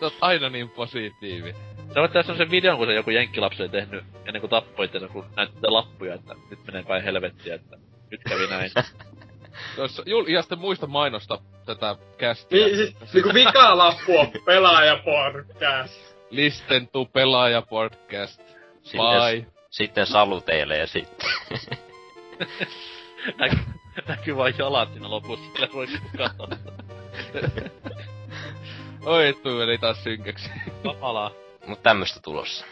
Sä 0.01 0.07
oot 0.07 0.15
aina 0.21 0.49
niin 0.49 0.71
positiivinen. 0.71 1.55
Se 1.93 2.01
on 2.01 2.11
tässä 2.11 2.37
sen 2.37 2.51
videon, 2.51 2.79
kun 2.79 2.87
se 2.87 2.95
joku 2.95 3.11
jenkkilapsi 3.11 3.63
oli 3.63 3.69
tehnyt 3.69 4.05
ennen 4.27 4.41
kuin 4.41 4.51
tappoi 4.51 4.85
itseänsä, 4.85 5.09
kun 5.09 5.27
näytti 5.37 5.59
lappuja, 5.63 6.15
että 6.15 6.35
nyt 6.51 6.59
menee 6.67 6.83
päin 6.83 7.05
helvettiä, 7.05 7.55
että 7.55 7.77
nyt 8.11 8.21
kävi 8.29 8.47
näin. 8.47 8.71
Jos, 9.79 10.03
Jul, 10.07 10.27
ja 10.27 10.43
sitten 10.43 10.59
muista 10.59 10.87
mainosta 10.87 11.39
tätä 11.67 11.97
kästiä. 12.19 12.67
Niin, 12.67 12.77
siis, 12.77 13.15
niinku 13.15 13.35
vikalappu 13.35 14.19
on 14.19 14.33
pelaajaporkkäs. 14.45 16.15
Listen 16.31 16.89
to 16.89 17.05
pelaaja 17.05 17.63
podcast. 17.63 18.43
Bye. 18.93 19.54
Sitten 19.75 20.07
saluteilee 20.07 20.87
sitten. 20.87 21.31
Näky, 23.39 23.57
näkyy 24.09 24.37
vain 24.37 24.55
jalat 24.59 24.93
siinä 24.93 25.11
lopussa, 25.11 25.45
sillä 25.53 25.69
voi 25.73 25.87
katsoa. 26.19 26.49
Oi, 29.07 29.39
tuu 29.43 29.59
meni 29.59 29.79
taas 29.79 30.05
synkäksi. 30.05 30.51
Kamalaa. 30.83 31.31
Mut 31.67 31.83
tämmöstä 31.83 32.21
tulossa. 32.21 32.67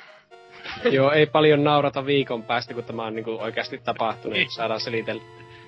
Joo, 0.91 1.11
ei 1.13 1.27
paljon 1.27 1.65
naurata 1.65 2.07
viikon 2.07 2.43
päästä, 2.43 2.75
kun 2.75 2.85
tämä 2.85 3.05
on 3.05 3.15
niinku 3.15 3.39
oikeasti 3.41 3.79
tapahtunut. 3.79 4.39
Niin. 4.39 4.51
Saadaan 4.51 4.81
selitellä. 4.81 5.23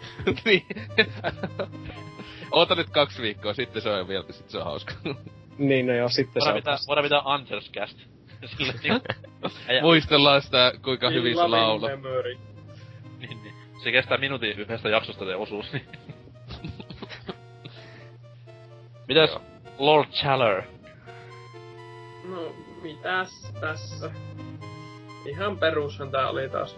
niin. 0.44 0.66
Oota 2.50 2.74
nyt 2.74 2.90
kaksi 2.90 3.22
viikkoa, 3.22 3.54
sitten 3.54 3.82
se 3.82 3.90
on 3.90 4.08
vielä, 4.08 4.24
sitten 4.30 4.50
se 4.50 4.58
on 4.58 4.64
hauska. 4.64 4.92
Niin, 5.58 5.86
no 5.86 5.94
joo, 5.94 6.08
sitten 6.08 6.32
se 6.32 6.38
Voidaan 6.40 6.54
on 6.56 6.60
pitää, 6.60 6.72
taas. 6.72 6.86
voidaan 6.86 7.04
pitää 7.04 7.22
Anserscast. 7.24 7.98
Niin, 8.82 9.00
Muistellaan 9.82 10.42
sitä, 10.42 10.72
kuinka 10.82 11.10
hyvin 11.10 11.36
se 11.36 11.46
laulaa. 11.46 11.90
memory. 11.90 12.36
niin, 13.18 13.42
niin. 13.42 13.54
Se 13.84 13.92
kestää 13.92 14.18
minuutin 14.18 14.58
yhdestä 14.58 14.88
jaksosta 14.88 15.24
se 15.24 15.36
osuus, 15.36 15.72
niin. 15.72 15.84
Mitäs 19.08 19.30
Joo. 19.30 19.40
Lord 19.78 20.08
Challer? 20.10 20.62
No, 22.28 22.52
mitäs 22.82 23.52
tässä? 23.60 24.10
Ihan 25.26 25.58
perushan 25.58 26.10
tää 26.10 26.28
oli 26.30 26.48
taas. 26.48 26.76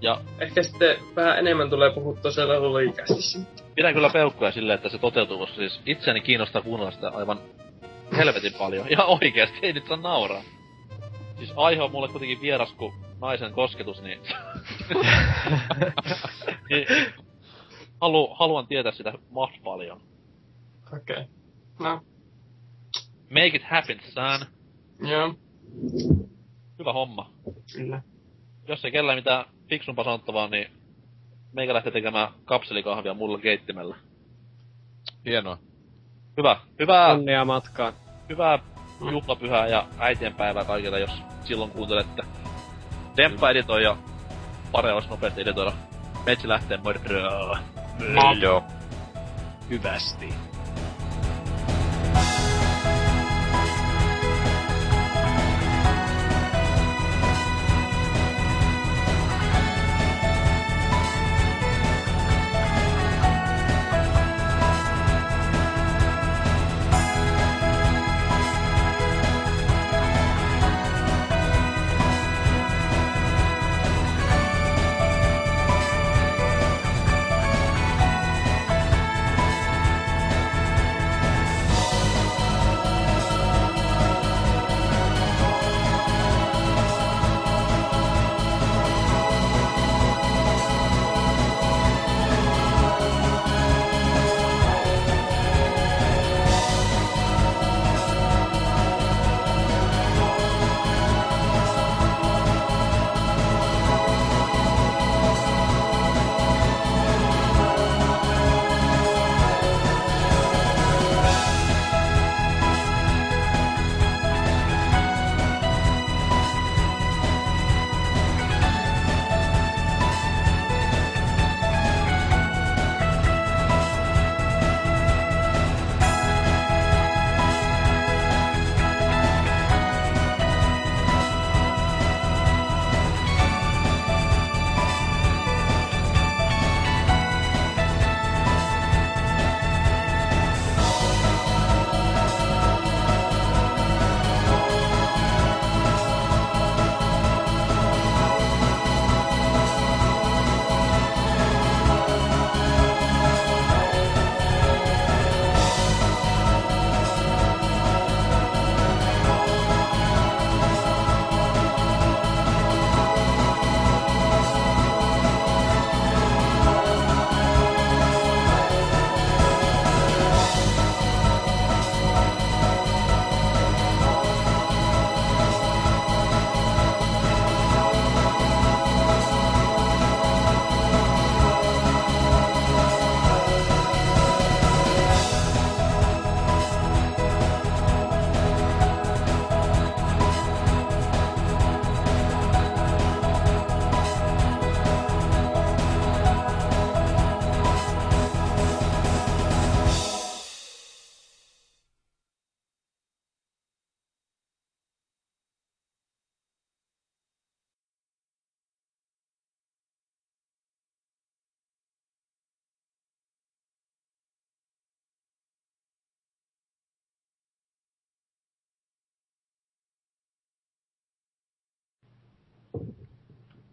Ja 0.00 0.20
Ehkä 0.38 0.62
sitten 0.62 0.96
vähän 1.16 1.38
enemmän 1.38 1.70
tulee 1.70 1.90
puhuttua 1.90 2.30
siellä 2.30 2.60
lulikäsissä. 2.60 3.38
pidän 3.74 3.94
kyllä 3.94 4.10
peukkuja 4.10 4.52
silleen, 4.52 4.74
että 4.74 4.88
se 4.88 4.98
toteutuu, 4.98 5.38
koska 5.38 5.56
siis 5.56 5.80
itseäni 5.86 6.20
kiinnostaa 6.20 6.62
kuunnella 6.62 6.90
sitä 6.92 7.08
aivan 7.08 7.38
helvetin 8.16 8.52
paljon. 8.58 8.86
Ja 8.90 9.04
oikeesti, 9.04 9.58
ei 9.62 9.72
nyt 9.72 9.86
saa 9.86 9.96
nauraa. 9.96 10.42
Siis 11.38 11.52
aihe 11.56 11.82
on 11.82 11.90
mulle 11.90 12.08
kuitenkin 12.08 12.40
vieras 12.40 12.72
kuin 12.72 12.94
naisen 13.20 13.52
kosketus, 13.52 14.02
niin... 14.02 14.20
niin 16.70 16.86
halu, 18.00 18.34
haluan 18.34 18.66
tietää 18.66 18.92
sitä 18.92 19.12
mahdollisimman 19.30 19.72
paljon. 19.72 20.00
Okei. 20.96 21.16
Okay. 21.16 21.24
No, 21.80 22.02
Make 23.30 23.56
it 23.56 23.62
happen, 23.62 24.00
son. 24.14 24.40
joo, 25.10 25.34
Hyvä 26.78 26.92
homma. 26.92 27.30
kyllä. 27.72 28.02
Jos 28.68 28.84
ei 28.84 28.90
kellään 28.92 29.18
mitään 29.18 29.44
fiksumpaa 29.68 30.04
sanottavaa, 30.04 30.48
niin 30.48 30.70
meikä 31.52 31.74
lähtee 31.74 31.92
tekemään 31.92 32.28
kapselikahvia 32.44 33.14
mulla 33.14 33.38
keittimellä. 33.38 33.96
Hienoa. 35.24 35.58
Hyvä, 36.36 36.60
hyvää, 36.78 37.12
Onnea 37.12 37.44
matkaan. 37.44 37.92
hyvää 38.28 38.58
juhlapyhää 39.00 39.66
ja 39.66 39.86
äitienpäivää 39.98 40.64
kaikille, 40.64 41.00
jos 41.00 41.22
silloin 41.44 41.70
kuuntelette. 41.70 42.22
Demppa 43.16 43.50
editoi 43.50 43.82
ja 43.82 43.96
Pare 44.72 44.92
olisi 44.92 45.08
nopeasti 45.08 45.40
editoida. 45.40 45.72
Metsi 46.26 46.48
lähtee 46.48 46.76
mörröö. 46.76 47.30
Joo. 48.40 48.64
Hyvästi. 49.70 50.34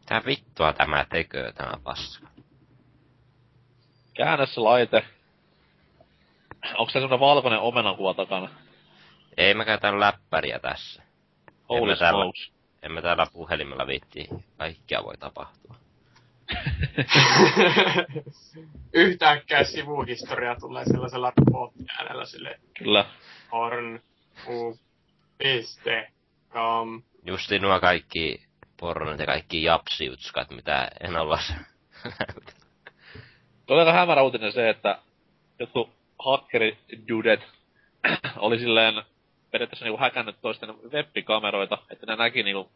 Tää 0.05 0.21
vittua 0.25 0.73
tämä 0.73 1.05
tekee, 1.09 1.51
tämä 1.51 1.71
paska. 1.83 2.27
Käännä 4.13 4.45
se 4.45 4.59
laite. 4.59 5.05
Onko 6.77 6.85
se 6.89 6.93
semmonen 6.93 7.19
valkoinen 7.19 7.59
omenankuva 7.59 8.13
takana? 8.13 8.49
Ei 9.37 9.53
mä 9.53 9.65
käytän 9.65 9.99
läppäriä 9.99 10.59
tässä. 10.59 11.03
Holy 11.69 11.81
Emme 11.91 11.95
täällä- 11.99 12.23
smokes. 12.23 12.51
Emme 12.81 13.01
täällä 13.01 13.27
puhelimella 13.33 13.87
viitti. 13.87 14.27
Kaikkia 14.57 15.03
voi 15.03 15.17
tapahtua. 15.17 15.75
Yhtäkkiä 18.93 19.63
sivuhistoria 19.63 20.55
tulee 20.59 20.85
sellaisella 20.85 21.33
robottiäänellä 21.37 22.25
sille 22.25 22.59
Kyllä. 22.77 23.05
horn 23.51 23.99
u 24.47 24.79
piste 25.37 26.11
com. 26.49 27.03
Justi 27.25 27.59
nuo 27.59 27.79
kaikki 27.79 28.43
pornot 28.79 29.19
ja 29.19 29.25
kaikki 29.25 29.63
japsiutskat, 29.63 30.49
mitä 30.49 30.87
en 30.99 31.15
olla 31.15 31.39
Oli 33.67 33.79
aika 33.79 33.93
hämärä 33.93 34.23
uutinen 34.23 34.51
se, 34.51 34.69
että 34.69 34.99
jotkut 35.59 35.89
hakkeridudet 36.19 37.39
oli 38.37 38.59
silleen 38.59 39.03
periaatteessa 39.51 39.85
niinku 39.85 40.01
häkännyt 40.01 40.35
toisten 40.41 40.69
webbikameroita, 40.91 41.77
että 41.89 42.05
ne 42.05 42.15
näki 42.15 42.43
niinku... 42.43 42.69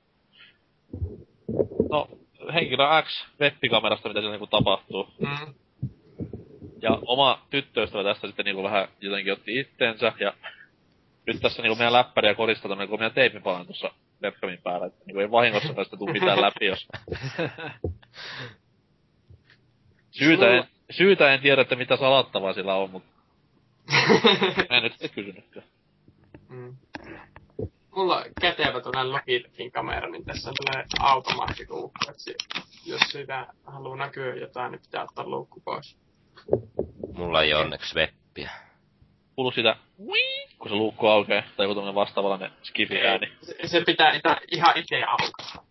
No, 1.89 2.09
henkilö 2.53 2.83
X 3.03 3.25
webbikamerasta, 3.39 4.07
mitä 4.09 4.19
siellä 4.19 4.33
niinku 4.33 4.47
tapahtuu. 4.47 5.09
Mm. 5.19 5.53
Ja 6.81 6.99
oma 7.05 7.45
tyttöystävä 7.49 8.03
tästä 8.03 8.27
sitten 8.27 8.45
niinku 8.45 8.63
vähän 8.63 8.87
jotenkin 9.01 9.33
otti 9.33 9.59
itteensä, 9.59 10.13
ja 10.19 10.33
nyt 11.25 11.41
tässä 11.41 11.61
niinku 11.61 11.75
meidän 11.75 11.93
läppäriä 11.93 12.35
koristaa 12.35 12.69
tämmönen 12.69 12.89
komia 12.89 13.09
teipinpalan 13.09 13.65
tuossa 13.65 13.91
webcamin 14.23 14.61
päällä, 14.63 14.85
että 14.85 15.05
niinku 15.05 15.19
ei 15.19 15.31
vahingossa 15.31 15.73
tästä 15.73 15.97
tuu 15.97 16.07
mitään 16.07 16.41
läpi, 16.41 16.65
jos... 16.65 16.87
Syytä 20.11 20.47
en, 20.47 20.63
syytä 20.91 21.33
en 21.33 21.41
tiedä, 21.41 21.61
että 21.61 21.75
mitä 21.75 21.97
salattavaa 21.97 22.53
sillä 22.53 22.75
on, 22.75 22.89
mutta 22.89 23.09
en 24.69 24.83
nyt 24.83 25.11
kysynytkään. 25.15 25.65
mm. 26.49 26.75
mulla 27.95 28.17
on 28.17 28.23
kätevä 28.41 28.81
tuollainen 28.81 29.13
Logitechin 29.13 29.71
kamera, 29.71 30.09
niin 30.09 30.25
tässä 30.25 30.49
on 30.49 30.55
tällainen 30.55 30.87
automaattikuukku, 30.99 31.99
että 32.09 32.31
jos 32.85 33.01
siitä 33.01 33.47
haluaa 33.65 33.97
näkyä 33.97 34.35
jotain, 34.35 34.71
niin 34.71 34.81
pitää 34.81 35.03
ottaa 35.03 35.29
luukku 35.29 35.59
pois. 35.59 35.97
Mulla 37.13 37.41
ei 37.41 37.53
onneksi 37.53 37.95
webbiä. 37.95 38.68
Kuuluu 39.39 39.51
sitä, 39.51 39.75
kun 40.57 40.69
se 40.69 40.75
luukku 40.75 41.07
aukeaa, 41.07 41.43
tai 41.57 41.65
joku 41.65 41.75
tämmönen 41.75 41.95
vastaavallainen 41.95 42.51
skifi-ääni. 42.63 43.31
Se, 43.41 43.55
se 43.67 43.81
pitää 43.85 44.13
itä, 44.13 44.37
ihan 44.51 44.77
itse 44.77 45.03
aukaista. 45.03 45.63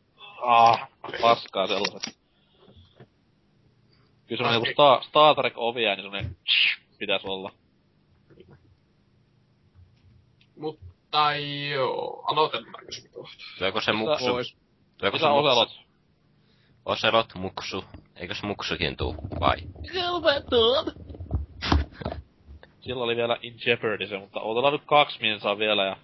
Ah, 0.42 0.88
paskaa 1.20 1.66
sellaiset. 1.66 2.18
Kyllä 4.26 4.38
semmonen 4.38 4.54
joku 4.54 4.66
Star, 4.72 5.04
Star 5.04 5.34
Trek 5.34 5.52
ovia, 5.56 5.94
niin 5.94 6.04
semmonen 6.04 6.36
pitäis 6.98 7.24
olla. 7.24 7.52
Mutta 10.56 11.34
joo, 11.70 12.24
aloitetaanko 12.30 12.92
se 12.92 13.08
tuosta? 13.12 13.44
Tuleeko 13.58 13.80
se 13.80 13.92
muksu? 13.92 14.24
Tuleeko 14.98 15.18
se 15.18 15.28
muksu? 15.28 15.46
oselot? 15.46 15.80
Oselot, 16.84 17.34
muksu. 17.34 17.84
Eikös 18.16 18.42
muksukin 18.42 18.96
tuu 18.96 19.14
vai? 19.40 19.56
Sillä 22.80 23.04
oli 23.04 23.16
vielä 23.16 23.36
In 23.42 23.54
Jeopardy 23.66 24.06
se, 24.06 24.18
mutta 24.18 24.40
odotellaan 24.40 24.72
nyt 24.72 24.82
kaksi 24.86 25.18
minsaa 25.20 25.58
vielä 25.58 25.84
ja 25.84 25.96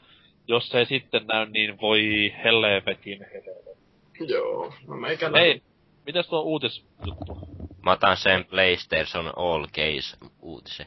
jos 0.49 0.69
se 0.69 0.79
ei 0.79 0.87
sitten 0.87 1.27
näy, 1.27 1.47
niin 1.47 1.81
voi 1.81 2.33
helvetin 2.45 3.27
helvetin. 3.35 4.29
Joo, 4.29 4.75
no 4.87 4.97
meikällä... 4.97 5.39
Hei, 5.39 5.63
mites 6.07 6.27
tuo 6.29 6.41
uutisjuttu? 6.43 7.39
Mä 7.83 7.93
otan 7.93 8.17
sen 8.17 8.45
PlayStation 8.45 9.33
All 9.37 9.67
Case 9.67 10.17
uutisen. 10.43 10.87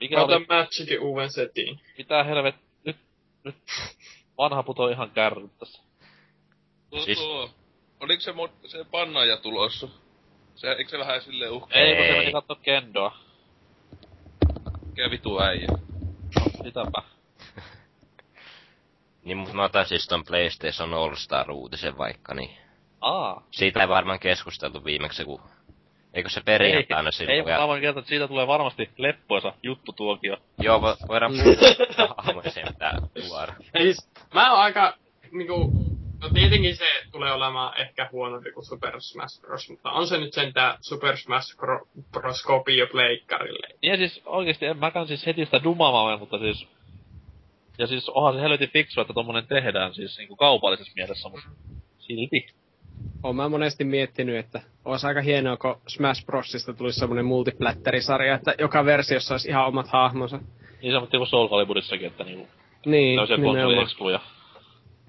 Mikä 0.00 0.16
Mä 0.16 0.22
oli, 0.24 0.34
otan 0.34 0.46
Magicin 0.48 1.00
uuden 1.00 1.30
setin. 1.30 1.80
mitä 1.98 2.24
helvet, 2.24 2.54
nyt, 2.84 2.96
nyt 3.44 3.54
vanha 4.38 4.62
putoo 4.62 4.88
ihan 4.88 5.10
kärryt 5.10 5.58
tässä. 5.58 5.82
Tuo, 6.90 7.00
Siis- 7.00 7.18
tuo. 7.18 7.50
Oliko 8.00 8.20
se, 8.20 8.32
mod, 8.32 8.50
se 8.66 8.84
pannaaja 8.90 9.36
tulossa? 9.36 9.88
Se, 10.54 10.72
eikö 10.72 10.90
se 10.90 10.98
vähän 10.98 11.22
silleen 11.22 11.52
uhkaa? 11.52 11.78
Ei, 11.80 11.96
kun 11.96 12.06
se 12.06 12.12
meni 12.18 12.32
katsoa 12.32 12.56
Kendoa. 12.62 13.16
Mikä 14.94 15.10
vitu 15.10 15.40
äijä? 15.40 15.68
Sitäpä. 16.64 17.02
Niin 19.24 19.36
mut 19.36 19.52
mä 19.52 19.64
otan 19.64 19.86
siis 19.86 20.06
ton 20.08 20.24
PlayStation 20.24 20.94
All 20.94 21.14
Star 21.14 21.50
uutisen 21.50 21.98
vaikka, 21.98 22.34
niin 22.34 22.50
Aa. 23.00 23.42
siitä 23.50 23.80
ei 23.80 23.88
varmaan 23.88 24.18
keskusteltu 24.18 24.84
viimeksi, 24.84 25.24
kun... 25.24 25.40
Eikö 26.14 26.28
se 26.28 26.40
perjantaina 26.44 27.08
ei, 27.08 27.12
silloin? 27.12 27.38
mutta 27.38 27.60
mä 27.60 27.68
voin 27.68 27.80
kertoa, 27.80 28.00
että 28.00 28.08
siitä 28.08 28.28
tulee 28.28 28.46
varmasti 28.46 28.90
leppoisa 28.98 29.52
juttu 29.62 29.92
tuokio. 29.92 30.36
Joo, 30.58 30.82
vo, 30.82 30.96
voidaan 31.08 31.32
puhua 31.44 32.14
hahmoja 32.16 32.50
sen 32.50 32.66
pitää 32.68 32.98
tuoda. 33.28 33.54
Ei, 33.74 33.82
siis, 33.82 34.10
mä 34.34 34.50
oon 34.50 34.60
aika, 34.60 34.96
niinku, 35.32 35.72
no 36.22 36.28
tietenkin 36.34 36.76
se 36.76 36.84
tulee 37.12 37.32
olemaan 37.32 37.80
ehkä 37.80 38.08
huonompi 38.12 38.52
kuin 38.52 38.64
Super 38.64 39.00
Smash 39.00 39.40
Bros, 39.40 39.70
mutta 39.70 39.90
on 39.90 40.06
se 40.06 40.18
nyt 40.18 40.32
sentään 40.32 40.76
Super 40.80 41.16
Smash 41.16 41.56
Bro- 41.56 41.88
Bros 42.12 42.42
kopio 42.42 42.86
pleikkarille. 42.86 43.68
Niin 43.82 43.98
siis 43.98 44.22
oikeesti 44.26 44.66
en 44.66 44.78
mäkään 44.78 45.06
siis 45.06 45.26
heti 45.26 45.44
sitä 45.44 45.64
dumaamaan, 45.64 46.18
mutta 46.18 46.38
siis... 46.38 46.66
Ja 47.78 47.86
siis 47.86 48.08
onhan 48.08 48.34
se 48.34 48.40
helvetin 48.40 48.70
fiksu, 48.70 49.00
että 49.00 49.12
tommonen 49.14 49.46
tehdään 49.46 49.94
siis 49.94 50.18
niinku 50.18 50.36
kaupallisessa 50.36 50.92
mielessä, 50.96 51.28
mutta 51.28 51.48
silti. 51.98 52.46
Oon 53.22 53.36
mä 53.36 53.48
monesti 53.48 53.84
miettinyt, 53.84 54.36
että 54.36 54.60
olisi 54.84 55.06
aika 55.06 55.20
hienoa, 55.20 55.56
kun 55.56 55.80
Smash 55.88 56.26
Brosista 56.26 56.72
tulisi 56.72 56.98
semmonen 56.98 57.24
multiplatterisarja, 57.24 58.34
että 58.34 58.54
joka 58.58 58.84
versiossa 58.84 59.34
olisi 59.34 59.48
ihan 59.48 59.66
omat 59.66 59.88
hahmonsa. 59.88 60.40
Niin 60.82 60.92
se 60.92 60.96
on 60.96 61.08
kuin 61.08 61.26
Soul 61.26 61.48
Caliburissakin, 61.48 62.06
että 62.06 62.24
niinku 62.24 62.48
Niin, 62.86 63.20
nimenomaan. 63.20 63.56
konsoli-ekskluja. 63.56 64.20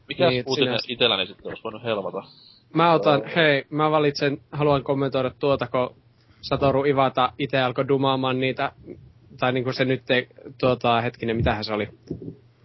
Niin, 0.10 0.30
niin, 0.30 0.44
uutinen 0.48 0.68
sinänsä- 0.70 0.86
itelläni 0.94 1.28
sitten 1.28 1.48
olisi 1.48 1.64
voinut 1.64 1.84
helvata? 1.84 2.24
Mä 2.74 2.94
otan, 2.94 3.22
hei, 3.36 3.66
mä 3.70 3.92
valitsen, 3.92 4.38
haluan 4.52 4.84
kommentoida 4.84 5.32
tuota, 5.40 5.68
kun 5.68 5.96
Satoru 6.42 6.84
Iwata 6.86 7.34
itse 7.40 7.62
alkoi 7.62 7.88
dumaamaan 7.88 8.40
niitä, 8.40 8.72
tai 9.40 9.52
niinku 9.54 9.74
se 9.74 9.86
nyt 9.86 10.12
ei, 10.12 10.28
tuota, 10.60 11.02
hetkinen, 11.02 11.36
mitähän 11.36 11.64
se 11.64 11.74
oli, 11.74 11.90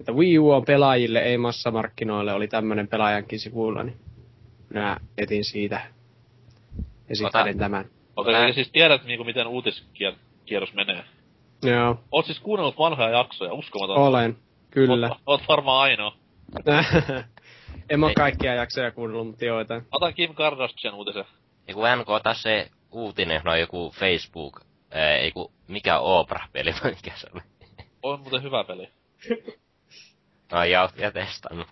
että 0.00 0.12
Wii 0.12 0.38
U 0.38 0.50
on 0.50 0.64
pelaajille, 0.64 1.18
ei 1.18 1.38
massamarkkinoille, 1.38 2.32
oli 2.32 2.48
tämmönen 2.48 2.88
pelaajankin 2.88 3.40
sivuilla, 3.40 3.82
niin 3.82 3.96
minä 4.70 4.96
etin 5.18 5.44
siitä 5.44 5.80
esittelen 7.10 7.58
tämän. 7.58 7.84
Okei, 8.16 8.32
Mä- 8.32 8.38
okay, 8.40 8.52
siis 8.52 8.70
tiedät 8.70 9.04
niinku 9.04 9.24
miten 9.24 9.46
uutiskierros 9.46 10.74
menee. 10.74 11.04
Joo, 11.62 12.00
Oot 12.12 12.26
siis 12.26 12.40
kuunnellut 12.40 12.78
vanhoja 12.78 13.10
jaksoja, 13.10 13.52
uskomatonta. 13.52 14.00
olen, 14.02 14.36
kyllä. 14.70 15.08
Oot, 15.08 15.18
oot 15.26 15.42
varmaan 15.48 15.80
ainoa. 15.82 16.19
en 17.90 18.00
mä 18.00 18.08
Ei. 18.08 18.14
kaikkia 18.14 18.54
jaksoja 18.54 18.90
kuunnellut, 18.90 19.26
mutta 19.26 19.44
joitain. 19.44 19.86
Otan 19.92 20.14
Kim 20.14 20.34
Kardashian 20.34 20.94
uutisen. 20.94 21.24
Kun 21.74 21.84
NK 22.00 22.08
ota 22.08 22.34
se 22.34 22.70
uutinen, 22.90 23.42
no 23.44 23.56
joku 23.56 23.90
Facebook, 23.90 24.60
ää, 24.90 25.16
ei 25.16 25.32
kun, 25.32 25.52
mikä 25.68 25.98
Oprah-peli 25.98 26.74
vai 26.84 26.90
mikä 26.90 27.12
se 27.16 27.26
oli. 27.34 27.42
On 28.02 28.20
muuten 28.20 28.42
hyvä 28.42 28.64
peli. 28.64 28.90
No 30.52 30.64
ja 30.64 30.82
oot 30.82 30.98
ja 30.98 31.10
testannut. 31.12 31.68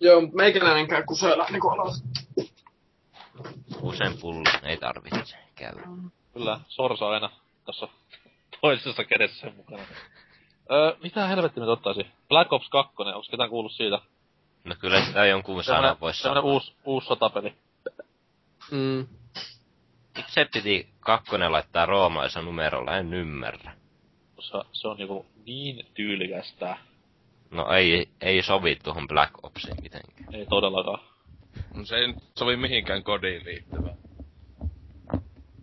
Joo, 0.00 0.20
mut 0.20 0.32
meikäläinen 0.32 0.88
käy 0.88 1.02
kusella 1.02 1.46
niinku 1.50 1.68
alas. 1.68 2.04
Usein 3.82 4.18
pullo 4.20 4.50
ei 4.62 4.76
tarvitse 4.76 5.36
käydä. 5.54 5.80
Kyllä, 6.32 6.60
sorsa 6.68 7.08
aina 7.08 7.30
tässä 7.66 7.88
toisessa 8.60 9.04
kädessä 9.04 9.40
sen 9.40 9.56
mukana. 9.56 9.82
Öö, 10.72 10.96
mitä 11.02 11.26
helvetti 11.26 11.60
nyt 11.60 11.68
ottaisi? 11.68 12.06
Black 12.28 12.52
Ops 12.52 12.68
2, 12.68 12.92
onko 12.98 13.22
ketään 13.30 13.50
kuullut 13.50 13.72
siitä? 13.72 13.98
No 14.64 14.74
kyllä 14.78 15.04
sitä 15.04 15.26
jonkun 15.26 15.64
sanan 15.64 15.96
voisi 16.00 16.22
sanoa. 16.22 16.42
uusi, 16.42 16.72
uusi 16.84 17.06
sotapeli. 17.06 17.54
Mm. 18.70 19.06
Miksi 20.16 20.34
se 20.34 20.48
piti 20.52 20.88
kakkonen 21.00 21.52
laittaa 21.52 21.86
roomalaisella 21.86 22.44
numerolla, 22.44 22.96
en 22.96 23.14
ymmärrä. 23.14 23.72
Koska 24.36 24.64
se 24.72 24.88
on 24.88 24.96
niinku 24.96 25.26
niin 25.46 25.86
tyylikästä. 25.94 26.76
No 27.50 27.72
ei, 27.72 28.08
ei 28.20 28.42
sovi 28.42 28.76
tuohon 28.76 29.08
Black 29.08 29.44
Opsiin 29.44 29.76
mitenkään. 29.82 30.34
Ei 30.34 30.46
todellakaan. 30.46 31.00
No 31.74 31.84
se 31.84 31.96
ei 31.96 32.06
nyt 32.06 32.16
sovi 32.38 32.56
mihinkään 32.56 33.02
kodiin 33.02 33.44
liittyvää. 33.44 33.94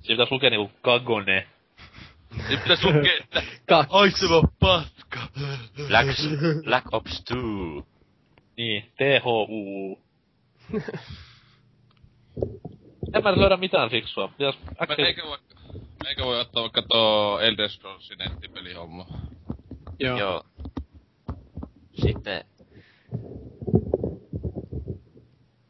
Siinä 0.01 0.07
pitäisi 0.07 0.31
lukea 0.31 0.49
niinku 0.49 0.71
Kagone. 0.81 1.47
Nyt 2.49 2.61
pitäis 2.63 2.83
lukea, 2.83 3.13
että 3.23 3.43
Kaksi. 3.67 3.93
haiseva 3.93 4.41
paska. 4.59 5.19
Black, 5.87 6.09
Black 6.65 6.87
Ops 6.93 7.23
2. 7.29 7.45
Niin, 8.57 8.83
T-H-U. 8.97 9.99
en 13.13 13.23
mä 13.23 13.37
löydä 13.37 13.57
mitään 13.57 13.89
fiksua. 13.89 14.27
Pitäis 14.27 14.55
Mä 14.65 14.71
äkkiä... 14.81 15.05
eikö 15.05 15.23
voi, 15.23 15.37
eikö 16.07 16.23
voi 16.25 16.39
ottaa 16.39 16.63
vaikka 16.63 16.81
tuo 16.81 17.39
Elder 17.41 17.69
Scrollsin 17.69 18.17
nettipelihomma. 18.17 19.05
Joo. 19.99 20.17
Joo. 20.17 20.43
Sitten, 21.93 22.43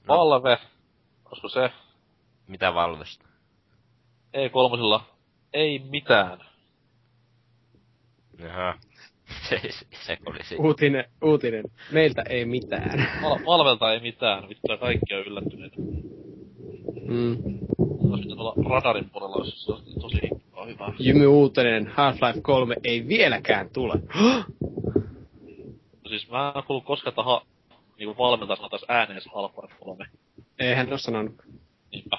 Valve. 0.07 0.57
Olisiko 1.25 1.49
se? 1.49 1.71
mitä 2.47 2.73
Valvesta? 2.73 3.25
Ei 4.33 4.49
kolmosella. 4.49 5.16
Ei 5.53 5.79
mitään. 5.79 6.39
Jaha. 8.39 8.73
Se, 9.49 9.61
se 10.05 10.17
oli 10.25 10.43
siinä. 10.43 10.63
Uutinen, 10.63 11.05
uutinen. 11.23 11.63
Meiltä 11.91 12.23
ei 12.29 12.45
mitään. 12.45 13.07
Val- 13.23 13.45
Valvelta 13.45 13.93
ei 13.93 13.99
mitään. 13.99 14.49
Vittu, 14.49 14.77
kaikki 14.79 15.13
on 15.13 15.21
yllättyneet. 15.21 15.73
Mm. 17.05 17.37
Olisi 17.79 18.23
pitänyt 18.23 18.39
olla 18.39 18.69
radarin 18.69 19.09
puolella, 19.09 19.35
olisi 19.35 19.65
se 19.65 19.71
olisi 19.71 19.99
tosi 19.99 20.19
hyvä. 20.67 20.93
Jymy 20.99 21.27
uutinen, 21.27 21.87
Half-Life 21.87 22.41
3 22.41 22.75
ei 22.83 23.07
vieläkään 23.07 23.69
tule. 23.69 23.93
Siis 26.09 26.29
mä 26.29 26.53
en 26.55 26.63
kuullut 26.63 26.85
koskaan, 26.85 27.11
että 27.11 27.23
ha, 27.23 27.45
niinku 27.97 28.23
valmentaja 28.23 28.55
sanotais 28.55 28.85
ääneen 28.87 29.21
se 29.21 29.29
Half-Life 29.29 29.75
3. 29.79 30.05
Eihän 30.59 30.91
oo 30.91 30.97
sanonut. 30.97 31.35
Niinpä. 31.91 32.17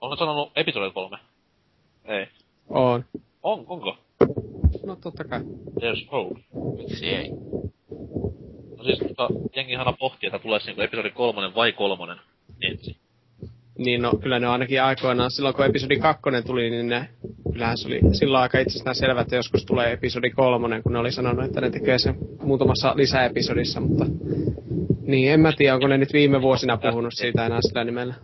Onko 0.00 0.16
sanonut 0.16 0.52
episodi 0.56 0.90
3? 0.90 1.16
Ei. 2.04 2.26
On. 2.68 3.04
On, 3.42 3.64
onko? 3.68 3.96
No 4.86 4.96
totta 4.96 5.24
kai. 5.24 5.40
There's 5.80 6.10
hope. 6.12 6.40
Miksi 6.76 7.06
ei? 7.06 7.30
No 8.76 8.84
siis, 8.84 9.00
mutta 9.00 9.28
jengi 9.56 9.76
aina 9.76 9.92
pohtii, 9.92 10.26
että 10.26 10.38
tulee 10.38 10.58
niinku 10.66 10.80
episodi 10.80 11.10
kolmonen 11.10 11.54
vai 11.54 11.72
kolmonen 11.72 12.16
ensin. 12.62 12.96
Niin 13.78 14.02
no, 14.02 14.12
kyllä 14.22 14.38
ne 14.38 14.46
ainakin 14.46 14.82
aikoinaan, 14.82 15.30
silloin 15.30 15.54
kun 15.54 15.64
episodi 15.64 15.98
kakkonen 15.98 16.44
tuli, 16.44 16.70
niin 16.70 16.88
ne, 16.88 17.08
kyllähän 17.52 17.78
se 17.78 17.88
oli 17.88 18.00
silloin 18.12 18.42
aika 18.42 18.58
itsestään 18.58 18.96
selvä, 18.96 19.20
että 19.20 19.36
joskus 19.36 19.64
tulee 19.64 19.92
episodi 19.92 20.30
kolmonen, 20.30 20.82
kun 20.82 20.92
ne 20.92 20.98
oli 20.98 21.12
sanonut, 21.12 21.44
että 21.44 21.60
ne 21.60 21.70
tekee 21.70 21.98
sen 21.98 22.14
muutamassa 22.42 22.92
lisäepisodissa, 22.96 23.80
mutta 23.80 24.04
niin, 25.02 25.32
en 25.32 25.40
mä 25.40 25.52
tiedä, 25.56 25.74
onko 25.74 25.86
ne 25.86 25.98
nyt 25.98 26.12
viime 26.12 26.42
vuosina 26.42 26.76
puhunut 26.76 27.14
siitä 27.14 27.46
enää 27.46 27.58
sillä 27.62 27.84
nimellä. 27.84 28.14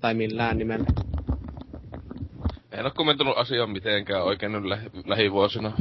Tai 0.00 0.14
millään 0.14 0.58
nimellä. 0.58 0.86
En 2.78 2.84
oo 2.84 2.90
kommentoinut 2.94 3.38
asiaa 3.38 3.66
mitenkään 3.66 4.24
oikein 4.24 4.52
nyt 4.52 4.64
lä- 4.64 4.78
lähivuosina. 5.06 5.72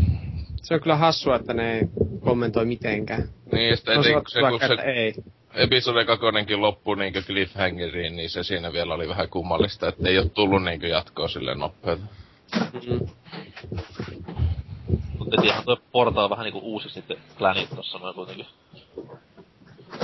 Se 0.61 0.73
on 0.73 0.79
kyllä 0.79 0.95
hassua, 0.95 1.35
että 1.35 1.53
ne 1.53 1.73
ei 1.73 1.81
kommentoi 2.19 2.65
mitenkään. 2.65 3.29
Niin, 3.51 3.69
ja 3.69 3.75
sitten 3.75 3.95
No, 3.95 4.01
etenkin 4.01 4.23
se, 4.27 4.39
kun 4.39 4.59
se, 4.59 4.83
ei. 4.91 5.13
episode 5.53 6.05
kakonenkin 6.05 6.61
loppui 6.61 6.97
niinkö 6.97 7.21
cliffhangeriin, 7.21 8.15
niin 8.15 8.29
se 8.29 8.43
siinä 8.43 8.73
vielä 8.73 8.93
oli 8.93 9.09
vähän 9.09 9.29
kummallista, 9.29 9.87
että 9.87 10.09
ei 10.09 10.17
oo 10.17 10.25
tullut 10.25 10.63
niinkö 10.63 10.87
jatkoa 10.87 11.27
silleen 11.27 11.59
nopeeta. 11.59 12.03
Mm. 12.87 13.07
Mutta 15.17 15.41
tiedähän 15.41 15.65
toi 15.65 15.77
portaa 15.91 16.29
vähän 16.29 16.43
niinku 16.43 16.59
uusi 16.59 16.89
sitten 16.89 17.17
plänit 17.37 17.69
tossa 17.75 17.97
noin 17.99 18.15
kuitenkin. 18.15 18.45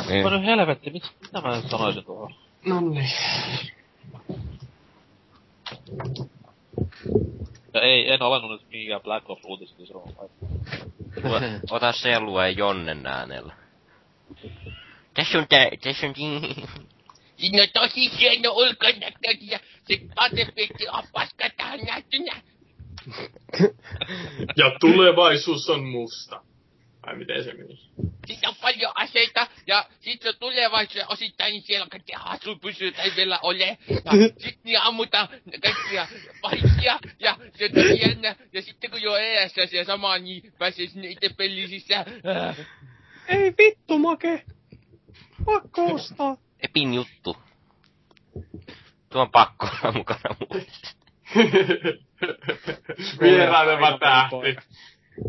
Niin. 0.09 0.23
Mä 0.23 0.29
nyt 0.29 0.45
helvetti, 0.45 0.89
mit, 0.89 1.03
mitä 1.21 1.41
mä 1.41 1.55
nyt 1.55 1.69
sanoisin 1.69 2.05
tuohon? 2.05 2.33
Nonni. 2.65 3.03
Ja 7.73 7.81
ei, 7.81 8.11
en 8.11 8.21
alennut 8.21 8.51
nyt 8.51 8.69
mihinkään 8.69 9.01
Black 9.01 9.29
Ops 9.29 9.45
uutiset, 9.45 9.77
niin 9.77 9.87
se 9.87 9.93
on. 9.93 10.13
Ota 11.71 11.91
se 11.91 12.09
ja 12.09 12.21
lue 12.21 12.49
Jonnen 12.49 13.07
äänellä. 13.07 13.53
Tässä 15.13 15.37
on 15.37 15.47
tää, 15.49 15.67
tässä 15.83 16.07
on 16.07 16.13
Siinä 17.37 17.63
on 17.63 17.67
tosi 17.73 18.19
hieno 18.19 18.51
ulkonäkö 18.51 19.17
ja 19.41 19.59
se 19.87 20.01
katepekki 20.15 20.87
on 20.87 21.03
paska 21.13 21.49
tähän. 21.57 21.79
Ja 24.57 24.71
tulevaisuus 24.79 25.69
on 25.69 25.83
musta. 25.83 26.41
Vai 27.05 27.15
miten 27.15 27.43
se 27.43 27.53
meni? 27.53 27.79
Siinä 28.27 28.49
on 28.49 28.55
paljon 28.61 28.91
aseita 28.95 29.47
ja 29.67 29.85
sitten 29.99 30.33
tulevaisuudessa 30.39 31.13
osittain 31.13 31.51
niin 31.51 31.63
siellä 31.63 31.87
kaikki 31.89 32.13
hasu 32.15 32.55
pysyy 32.55 32.91
tai 32.91 33.11
vielä 33.15 33.39
ole. 33.41 33.77
Ja 33.89 34.11
sitten 34.37 34.53
niin 34.63 34.81
ammutaan 34.81 35.27
kaikkia 35.63 36.07
pahiksia 36.41 36.99
ja 37.19 37.37
se 37.55 37.69
on 37.75 37.99
jännä. 37.99 38.35
Ja 38.53 38.61
sitten 38.61 38.91
kun 38.91 39.01
jo 39.01 39.15
eessä 39.15 39.65
se 39.65 39.83
sama, 39.83 40.17
niin 40.17 40.53
pääsee 40.57 40.87
sinne 40.87 41.07
itse 41.07 41.29
peliin 41.37 41.69
sisään. 41.69 42.05
Ei 43.27 43.53
vittu, 43.57 43.99
Make! 43.99 44.43
Pakko 45.45 45.85
ostaa. 45.85 46.37
Epin 46.59 46.93
juttu. 46.93 47.37
Tuo 49.09 49.21
on 49.21 49.31
pakko 49.31 49.67
olla 49.83 49.97
mukana 49.97 50.35
muuten. 50.39 50.65
Vieraileva 53.21 53.97
tähti. 53.97 54.69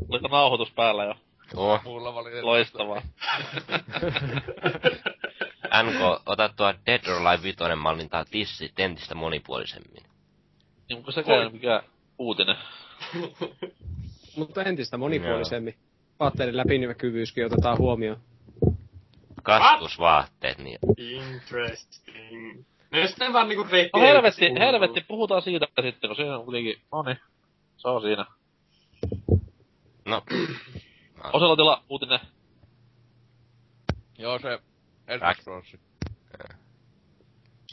Oliko 0.09 0.29
nauhoitus 0.29 0.71
päällä 0.71 1.05
jo? 1.05 1.15
Tuo. 1.55 1.81
Mulla 1.85 2.15
valitettavasti. 2.15 2.47
Loistavaa. 2.47 3.03
NK, 5.83 6.23
ota 6.27 6.49
tuo 6.49 6.75
Dead 6.87 7.07
or 7.09 7.27
Alive 7.27 7.43
5 7.43 7.57
mallintaa 7.77 8.25
tissi 8.25 8.73
entistä 8.79 9.15
monipuolisemmin. 9.15 10.03
Niin 10.89 10.97
onko 10.97 11.13
sekään 11.13 11.53
mikään 11.53 11.83
uutinen? 12.19 12.57
Mutta 14.37 14.63
entistä 14.63 14.97
monipuolisemmin. 14.97 15.75
Patterin 16.19 16.57
läpinäkyvyyskin 16.57 17.47
otetaan 17.47 17.79
huomioon. 17.79 18.21
Kastusvaatteet, 19.43 20.59
niin 20.59 20.79
Interesting. 20.97 22.65
No 22.91 22.99
jos 22.99 23.19
ne 23.19 23.33
vaan 23.33 23.49
niinku 23.49 23.67
reitti... 23.71 24.01
No 24.01 24.07
helvetti, 24.07 24.55
helvetti, 24.59 25.01
puhutaan 25.09 25.43
siitä 25.43 25.67
sitten, 25.83 26.09
kun 26.09 26.17
siinä 26.17 26.39
on 26.39 26.45
kuitenkin, 26.45 26.77
no 26.93 27.03
niin, 27.03 27.19
se 27.77 27.89
on 27.89 28.03
siinä. 28.03 28.27
no, 30.05 30.23
Oselotilla 31.33 31.83
uutinen. 31.89 32.21
Joo, 34.19 34.39
se. 34.39 34.59
Elder 35.07 35.35
Scrolls. 35.35 35.77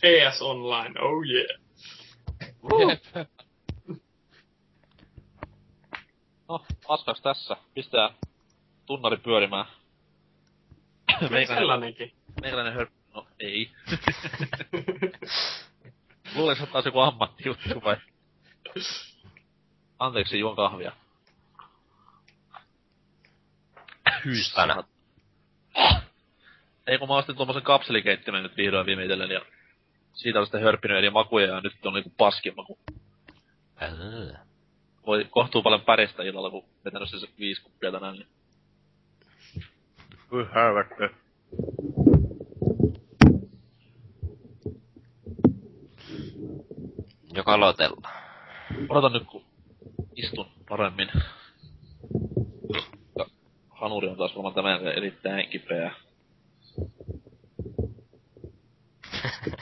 PS 0.01 0.41
Online, 0.41 1.01
oh 1.01 1.23
yeah. 1.25 1.59
Jep. 2.89 3.27
No, 6.47 6.65
paskaks 6.87 7.21
tässä. 7.21 7.57
Pistää 7.73 8.09
tunnari 8.85 9.17
pyörimään. 9.17 9.65
Sellainenkin. 11.47 12.13
meikäläinen 12.41 12.73
hör... 12.73 12.87
No, 13.13 13.27
ei. 13.39 13.71
Luuleeko, 16.35 16.63
että 16.63 16.73
taas 16.73 16.85
joku 16.85 16.99
ammattijuttu 16.99 17.81
vai? 17.83 17.97
Anteeksi, 19.99 20.39
juon 20.39 20.55
kahvia. 20.55 20.91
Hystänä. 24.25 24.83
Ei 26.87 26.97
kun 26.97 27.07
mä 27.07 27.17
ostin 27.17 27.35
tuommoisen 27.35 27.63
kapselikeittimen 27.63 28.43
nyt 28.43 28.57
vihdoin 28.57 28.85
viimeitellen 28.85 29.31
ja 29.31 29.41
siitä 30.13 30.39
on 30.39 30.45
sitten 30.45 30.61
hörppinyt 30.61 30.97
eri 30.97 31.09
makuja 31.09 31.47
ja 31.47 31.61
nyt 31.61 31.85
on 31.85 31.93
niinku 31.93 32.13
paskin 32.17 32.55
maku. 32.55 32.79
Älä. 33.81 34.39
Voi 35.05 35.27
kohtuu 35.29 35.63
paljon 35.63 35.81
päristä 35.81 36.23
illalla, 36.23 36.49
kun 36.49 36.65
vetänyt 36.85 37.09
se 37.09 37.27
viisi 37.39 37.61
kuppia 37.61 37.91
tänään, 37.91 38.13
niin... 38.13 38.27
Hyi 40.31 40.45
helvetti. 40.55 41.17
Joka 47.33 47.59
lotella. 47.59 48.09
Odotan 48.89 49.13
nyt, 49.13 49.23
kun 49.27 49.45
istun 50.15 50.47
paremmin. 50.69 51.11
Hanuri 53.81 54.07
on 54.07 54.17
taas 54.17 54.35
varmaan 54.35 54.53
tämän 54.53 54.87
erittäin 54.87 55.49
kipeä. 55.49 55.91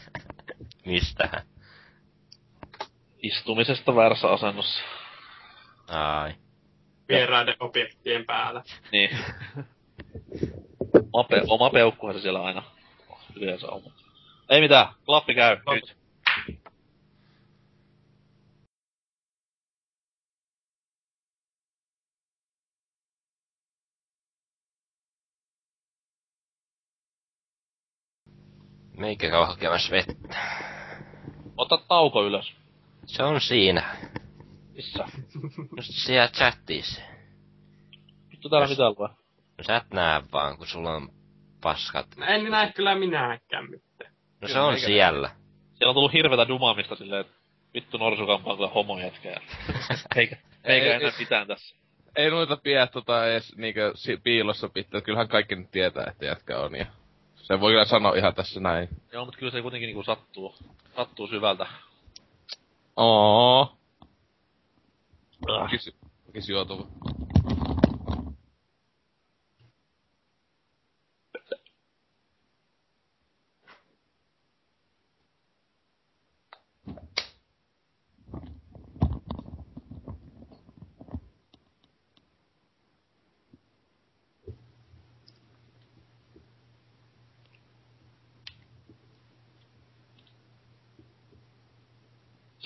Mistähän? 0.86 1.46
Istumisesta 3.24 3.96
väärässä 3.96 4.28
asennossa. 4.28 4.84
Ai. 5.88 6.34
Vieraiden 7.10 7.56
objektien 7.60 8.26
päällä. 8.26 8.64
Niin. 8.92 9.18
Oma, 11.14 11.24
pe- 11.24 11.44
oma 11.48 11.70
peukkuhan 11.70 12.16
se 12.16 12.22
siellä 12.22 12.44
aina 12.44 12.64
yleensä 13.36 13.68
on. 13.68 13.82
Ei 14.50 14.62
mitään, 14.62 14.88
klappi 15.06 15.36
käy, 15.36 15.58
nyt. 15.72 15.99
Meikä 29.00 29.30
käy 29.30 29.46
hakemassa 29.46 29.92
vettä. 29.92 30.38
Ota 31.58 31.78
tauko 31.88 32.24
ylös. 32.26 32.54
Se 33.06 33.24
on 33.24 33.42
siinä. 33.42 33.96
Missä? 34.76 35.06
Just 35.78 35.92
siellä 35.94 36.28
chatissa. 36.28 37.02
Vittu 38.32 38.50
täällä 38.50 38.68
mitään 38.68 38.94
lue. 38.98 39.10
No 39.58 39.64
sä 39.64 39.78
et 39.78 39.94
näe 39.94 40.22
vaan, 40.32 40.58
kun 40.58 40.68
sulla 40.68 40.96
on 40.96 41.10
paskat. 41.62 42.06
No 42.18 42.26
en 42.26 42.44
näe 42.44 42.72
kyllä 42.76 42.96
minäkään 42.96 43.70
mitään. 43.70 44.14
No 44.42 44.48
se 44.48 44.60
on 44.60 44.80
siellä. 44.80 45.30
Siellä 45.74 45.90
on 45.90 45.96
tullut 45.96 46.14
hirvetä 46.14 46.48
dumaamista 46.48 46.96
silleen, 46.96 47.22
että 47.22 47.34
vittu 47.74 47.98
norsukampa 47.98 48.52
on 48.52 48.58
kyllä 48.58 48.70
homojätkä. 48.70 49.30
ja- 49.30 49.42
eikä, 50.16 50.36
Ei, 50.64 50.74
eikä 50.74 50.86
ei, 50.86 50.92
enää 50.92 51.08
ei. 51.10 51.20
mitään 51.20 51.48
tässä. 51.48 51.76
Ei 52.16 52.30
noita 52.30 52.58
pidä 52.58 52.88
tota 52.88 53.28
edes 53.28 53.56
niinkö 53.58 53.92
si- 53.96 54.18
piilossa 54.18 54.70
pitää. 54.70 55.02
Kyllähän 55.02 55.28
kaikki 55.28 55.56
nyt 55.56 55.72
tietää, 55.72 56.06
että 56.12 56.26
jätkä 56.26 56.60
on 56.60 56.76
ja... 56.76 56.86
Se 57.50 57.60
voi 57.60 57.72
kyllä 57.72 57.86
sanoa 57.86 58.16
ihan 58.16 58.36
tässä 58.36 58.60
näin. 58.60 58.90
Joo, 59.12 59.26
mutta 59.26 59.40
kyllä 59.40 59.52
se 59.52 59.62
kuitenkin 59.62 59.88
niinku 59.88 60.04
sattuu. 60.04 60.56
Sattuu 60.96 61.28
syvältä. 61.28 61.68
Oo. 62.98 63.78
Ah. 65.50 65.70
Kis, 65.70 65.96
kis 66.34 66.50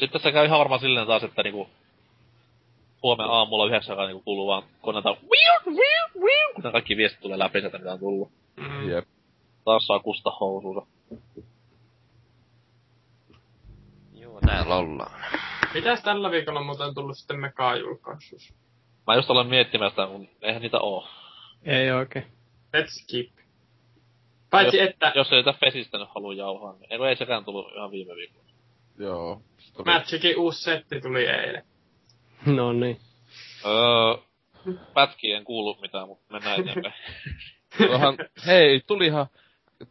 Sitten 0.04 0.22
se 0.22 0.32
käy 0.32 0.46
ihan 0.46 0.60
varmaan 0.60 0.82
silleen 0.82 1.08
taas, 1.08 1.24
että 1.24 1.44
niinku 1.44 1.70
huomenna 3.04 3.34
aamulla 3.34 3.66
yhdeksän 3.66 3.94
aikaa 3.94 4.06
niinku 4.06 4.24
kuuluu 4.24 4.48
vaan 4.48 4.64
koneelta 4.82 5.10
wiu, 5.10 5.76
wiu, 5.76 6.24
wiu, 6.24 6.54
kun 6.54 6.72
kaikki 6.72 6.98
viestit 6.98 7.22
tulee 7.22 7.40
läpi 7.40 7.60
sieltä, 7.60 7.78
mitä 7.78 7.94
on 7.94 8.00
tullut. 8.00 8.32
Mm. 8.56 8.90
Jep. 8.90 9.08
Taas 9.66 9.88
saa 9.88 10.00
kusta 10.00 10.32
housuunsa. 10.40 10.88
Joo, 14.14 14.40
täällä 14.46 14.76
ollaan. 14.76 15.22
Mitäs 15.74 16.04
tällä 16.04 16.32
viikolla 16.32 16.64
muuten 16.64 16.96
tullut 16.96 17.18
sitten 17.18 17.40
Meka-julkaisuus? 17.40 18.54
Mä 19.08 19.16
just 19.16 19.30
aloin 19.30 19.48
miettimään 19.48 19.92
sitä, 19.92 20.08
kun 20.08 20.28
eihän 20.42 20.62
niitä 20.62 20.80
oo. 20.80 21.08
Ei 21.66 21.92
oikein. 21.92 22.26
Let's 22.78 22.88
skip. 22.88 23.32
Paitsi 24.50 24.78
jos, 24.78 24.90
että 24.90 25.12
Jos 25.16 25.32
ei 25.32 25.44
tätä 25.44 25.58
Fesistä 25.60 25.98
nyt 25.98 26.10
halua 26.16 26.34
jauhaa, 26.34 26.74
niin 26.74 26.88
eikö 26.90 27.10
ei 27.10 27.16
sekään 27.16 27.46
tullut 27.46 27.72
ihan 27.76 27.92
viime 27.92 28.16
viikolla. 28.16 28.43
Joo. 29.00 29.42
Sitten 29.58 29.88
oli- 29.88 29.94
Magicin 30.00 30.38
uusi 30.40 30.64
setti 30.64 31.02
tuli 31.02 31.26
eilen. 31.26 31.64
No 32.46 32.74
niin. 32.74 32.98
Öö, 33.66 34.18
pätkiä 34.94 35.38
en 35.38 35.44
kuulu 35.44 35.78
mitään, 35.82 36.08
mutta 36.08 36.34
mennään 36.34 36.60
eteenpäin. 36.60 36.94
Tuohan, 37.78 38.18
hei, 38.46 38.82
tulihan 38.88 39.28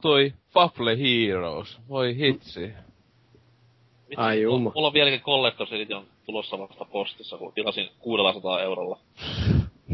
toi 0.02 0.32
Fable 0.48 0.96
Heroes. 0.98 1.80
Voi 1.88 2.16
hitsi. 2.16 2.60
Vitsi, 2.60 4.16
Ai 4.16 4.42
jumma. 4.42 4.72
Mulla 4.74 4.86
on 4.86 4.92
vieläkin 4.94 5.20
Collector's 5.20 5.74
Edition 5.74 6.06
tulossa 6.26 6.58
vasta 6.58 6.84
postissa, 6.84 7.38
kun 7.38 7.52
tilasin 7.52 7.88
600 7.98 8.60
eurolla. 8.62 8.98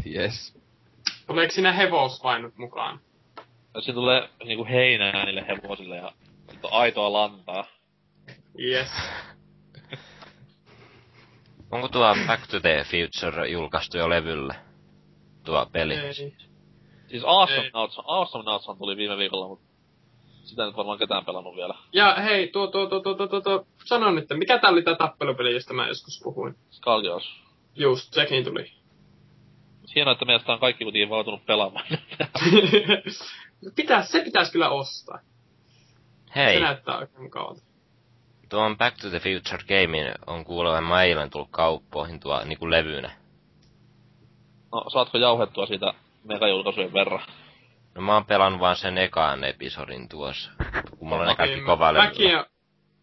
Yes. 0.05 0.57
Tuleeko 1.27 1.51
siinä 1.51 1.71
hevosvainut 1.71 2.57
mukaan? 2.57 2.99
Ja 3.73 3.81
siinä 3.81 3.95
tulee 3.95 4.29
niinku 4.43 4.65
heinää 4.65 5.25
niille 5.25 5.45
hevosille 5.47 5.95
ja 5.95 6.11
on 6.63 6.73
aitoa 6.73 7.13
lantaa. 7.13 7.65
Yes. 8.59 8.89
Onko 11.71 11.87
tuo 11.87 12.15
Back 12.27 12.47
to 12.47 12.59
the 12.59 12.83
Future 12.83 13.47
julkaistu 13.49 13.97
jo 13.97 14.09
levylle? 14.09 14.55
Tuo 15.45 15.65
peli. 15.71 15.95
Ei. 15.95 16.13
Siis 17.07 17.23
Awesome 18.05 18.43
Nutshan 18.43 18.77
tuli 18.77 18.97
viime 18.97 19.17
viikolla, 19.17 19.47
mutta 19.47 19.65
sitä 20.43 20.65
nyt 20.65 20.75
varmaan 20.75 20.97
ketään 20.97 21.25
pelannut 21.25 21.55
vielä. 21.55 21.73
Ja 21.93 22.15
hei, 22.15 22.47
tuo, 22.47 22.67
tuo, 22.67 22.85
tuo, 22.87 22.99
tuo, 22.99 23.15
tuo, 23.15 23.27
tuo, 23.27 23.41
tuo. 23.41 23.67
sano 23.85 24.11
nyt, 24.11 24.25
mikä 24.33 24.59
tää 24.59 24.69
oli 24.71 24.83
tää 24.83 24.95
tappelupeli, 24.95 25.53
josta 25.53 25.73
mä 25.73 25.87
joskus 25.87 26.21
puhuin? 26.23 26.55
Skalgios. 26.69 27.41
Just, 27.75 28.13
sekin 28.13 28.43
tuli. 28.43 28.71
Hienoa, 29.95 30.11
että 30.11 30.25
meistä 30.25 30.53
on 30.53 30.59
kaikki 30.59 30.83
kuitenkin 30.83 31.09
vautunut 31.09 31.45
pelaamaan. 31.45 31.85
Pitäis, 33.75 34.11
se 34.11 34.23
pitäis 34.23 34.51
kyllä 34.51 34.69
ostaa. 34.69 35.19
Hei, 36.35 36.53
Se 36.53 36.59
näyttää 36.59 36.97
oikein 36.97 37.23
mukavalta. 37.23 37.68
Tuon 38.49 38.77
Back 38.77 38.97
to 39.01 39.09
the 39.09 39.19
Future 39.19 39.63
Gamein 39.67 40.13
on 40.27 40.45
kuulemma 40.45 41.03
eilen 41.03 41.29
tullut 41.29 41.47
kauppoihin 41.51 42.19
tuo 42.19 42.43
niinku 42.45 42.69
levynä. 42.69 43.11
no, 44.71 44.89
saatko 44.89 45.17
jauhettua 45.17 45.65
siitä 45.65 45.93
megajulkaisujen 46.23 46.93
verran? 46.93 47.21
No 47.95 48.01
mä 48.01 48.13
oon 48.13 48.25
pelannut 48.25 48.61
vaan 48.61 48.75
sen 48.75 48.97
ekaan 48.97 49.43
episodin 49.43 50.09
tuossa. 50.09 50.51
Kun 50.99 51.07
mulla 51.07 51.21
on 51.21 51.27
ne 51.27 51.35
kaikki 51.35 51.61
kova 51.61 51.93
Mäkin, 51.93 52.37
on- 52.37 52.45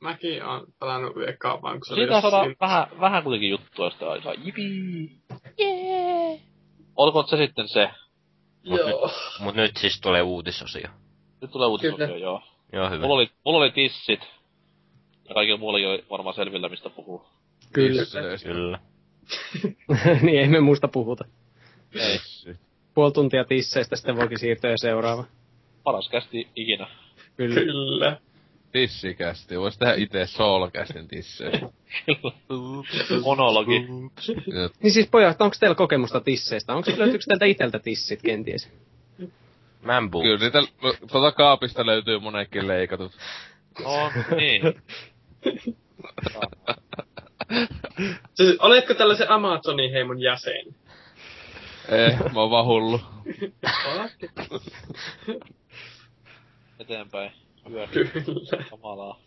mäkin 0.01 0.45
on 0.45 0.67
pelannut 0.81 1.13
ekaa 1.29 1.63
vaan, 1.63 1.75
kun 1.79 1.87
se 1.87 1.95
Siitä 1.95 2.21
saadaan 2.21 2.33
jossain- 2.49 2.57
vähän, 2.61 2.87
vähän 3.01 3.23
kuitenkin 3.23 3.51
juttua 3.51 3.91
sitä 3.91 4.11
aikaa. 4.11 4.35
Jipii! 4.35 5.11
Jee! 5.59 6.41
Olkoon 6.97 7.29
se 7.29 7.37
sitten 7.37 7.69
se. 7.69 7.91
Joo. 8.63 9.11
Mut 9.41 9.55
nyt 9.55 9.77
siis 9.77 10.01
tulee 10.01 10.23
uutisosio. 10.23 10.89
Nyt 11.41 11.51
tulee 11.51 11.69
uutisosio, 11.69 12.07
Kyllä. 12.07 12.19
joo. 12.19 12.43
Joo, 12.73 12.91
hyvä. 12.91 13.01
Mulla 13.03 13.15
oli, 13.15 13.31
mulla 13.45 13.59
oli 13.59 13.71
tissit. 13.71 14.21
Ja 15.29 15.35
kaikilla 15.35 15.59
muullakin 15.59 15.89
oli 15.89 16.05
varmaan 16.11 16.35
selvillä, 16.35 16.69
mistä 16.69 16.91
puhuu. 16.91 17.27
Kyllä. 17.73 18.03
Kyllä. 18.45 18.79
niin 20.23 20.41
ei 20.41 20.49
me 20.49 20.61
muusta 20.61 20.89
puhuta. 20.89 21.25
Ei. 21.95 22.19
Puoli 22.95 23.13
tuntia 23.13 23.45
tisseistä, 23.45 23.97
sitten 23.97 24.17
voikin 24.17 24.39
siirtyä 24.39 24.77
seuraavaan. 24.77 25.29
Paras 25.85 26.09
kästi 26.09 26.49
ikinä. 26.57 26.89
Kyllä. 27.37 27.61
Kyllä. 27.61 28.21
Tissikästi. 28.73 29.59
Vois 29.59 29.79
tehdä 29.79 29.95
ite 29.95 30.27
soulcastin 30.27 31.09
tissejä. 31.09 31.61
Monologi. 33.25 33.79
Niin 34.83 34.93
siis 34.93 35.09
pojat, 35.11 35.41
onko 35.41 35.57
teillä 35.61 35.75
kokemusta 35.75 36.21
tisseistä? 36.21 36.75
Onko 36.75 36.91
löytyykö 36.97 37.25
teiltä 37.29 37.45
iteltä 37.45 37.79
tissit 37.79 38.23
kenties? 38.23 38.71
Mambu. 39.83 40.23
Kyllä 40.23 40.39
niitä, 40.39 40.63
tuota 41.13 41.33
kaapista 41.33 41.87
löytyy 41.87 42.19
monenkin 42.19 42.69
leikatut. 42.69 43.13
No, 43.83 44.13
niin. 44.37 44.63
Siis, 48.35 48.57
oletko 48.67 48.95
tällaisen 48.95 49.31
Amazonin 49.31 49.93
heimon 49.93 50.21
jäsen? 50.21 50.67
Eh, 51.89 52.19
mä 52.33 52.41
oon 52.41 52.51
vaan 52.51 52.67
hullu. 52.67 53.01
Eteenpäin. 56.81 57.33
Kyllä. 57.65 57.89
Kamalaa. 58.71 59.21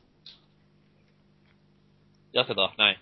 Jatketaan, 2.33 2.73
näin. 2.77 2.99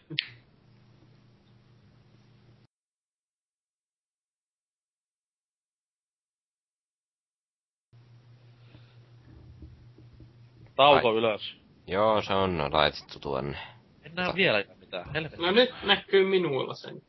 Tauko 10.76 11.18
ylös. 11.18 11.67
Joo, 11.88 12.22
se 12.22 12.34
on 12.34 12.70
laitettu 12.72 13.20
tuonne. 13.20 13.58
En 14.04 14.16
näe 14.16 14.36
vielä 14.36 14.64
mitään. 14.80 15.14
Helvetti. 15.14 15.42
No 15.42 15.52
nyt 15.52 15.70
näkyy 15.84 16.26
minulla 16.26 16.74
sen. 16.74 17.02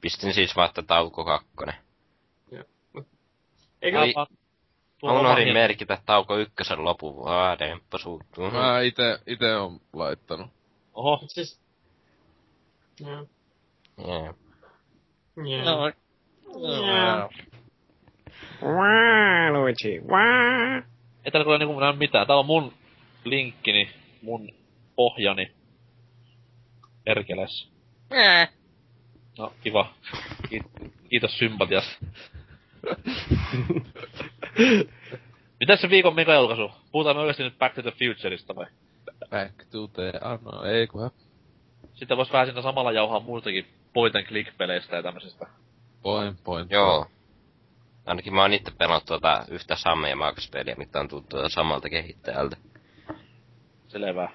Pistin 0.00 0.34
siis 0.34 0.56
vaan, 0.56 0.68
että 0.68 0.82
tauko 0.82 1.24
kakkonen. 1.24 1.74
Eikö 3.82 4.00
Ai. 4.00 4.12
Vaan- 4.16 4.26
tuo 4.98 5.12
Mä 5.12 5.20
unohdin 5.20 5.52
merkitä 5.52 5.98
tauko 6.06 6.36
ykkösen 6.36 6.84
lopun. 6.84 7.28
Aa, 7.28 7.58
demppa 7.58 7.98
suuttuu. 7.98 8.50
Mä 8.50 8.80
ite, 8.80 9.18
ite 9.26 9.56
on 9.56 9.80
laittanut. 9.92 10.50
Oho. 10.94 11.20
siis... 11.26 11.60
Joo. 13.00 13.26
Joo. 14.06 14.34
Joo. 15.36 17.30
Waa, 18.62 19.52
Luigi. 19.52 19.94
Ei 21.24 21.32
täällä 21.32 21.44
kyllä 21.44 21.58
niinku 21.58 21.74
mitään. 21.98 22.26
Täällä 22.26 22.40
on 22.40 22.46
mun 22.46 22.72
linkkini, 23.30 23.90
mun 24.22 24.48
pohjani. 24.96 25.52
Perkeles. 27.04 27.68
No, 29.38 29.52
kiva. 29.62 29.92
Ki- 30.50 30.60
Kiitos 31.08 31.38
sympatiasta. 31.38 32.06
Mitäs 35.60 35.80
se 35.80 35.90
viikon 35.90 36.14
megajulkaisu? 36.14 36.70
Puhutaan 36.92 37.16
me 37.16 37.20
oikeesti 37.20 37.42
nyt 37.42 37.58
Back 37.58 37.74
to 37.74 37.82
the 37.82 37.90
Futureista 37.90 38.56
vai? 38.56 38.66
Back 39.30 39.54
to 39.70 39.88
the... 39.88 40.12
Ah, 40.20 40.40
no, 40.42 40.64
ei 40.64 40.86
kunhan. 40.86 41.10
Sitten 41.94 42.16
vois 42.16 42.32
vähän 42.32 42.46
siinä 42.46 42.62
samalla 42.62 42.92
jauhaa 42.92 43.20
muistakin 43.20 43.66
point 43.92 44.16
and 44.16 44.24
click 44.26 44.56
peleistä 44.58 44.96
ja 44.96 45.02
tämmöisistä. 45.02 45.46
Point, 46.02 46.44
point. 46.44 46.70
Joo. 46.70 47.06
Ainakin 48.06 48.34
mä 48.34 48.42
oon 48.42 48.52
itse 48.52 48.70
pelannut 48.70 49.04
tuota 49.04 49.44
yhtä 49.48 49.76
Samme 49.76 50.10
ja 50.10 50.16
Max-peliä, 50.16 50.74
mitä 50.78 51.00
on 51.00 51.08
tullut 51.08 51.28
tuota 51.28 51.48
samalta 51.48 51.88
kehittäjältä. 51.88 52.56
Selvä. 53.96 54.28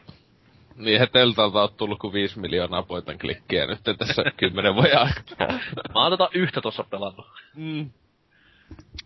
Niin, 0.75 0.99
he 0.99 1.07
teltalta 1.07 1.63
on 1.63 1.69
tullut 1.77 1.99
kuin 1.99 2.13
5 2.13 2.39
miljoonaa 2.39 2.83
poitan 2.83 3.19
klikkiä 3.19 3.65
nyt 3.65 3.79
tässä 3.97 4.23
kymmenen 4.37 4.75
vuoden 4.75 4.99
aikana. 4.99 5.59
Mä 5.93 6.03
oon 6.03 6.11
tätä 6.11 6.29
yhtä 6.33 6.61
tossa 6.61 6.83
pelannut. 6.83 7.25
Mm. 7.55 7.89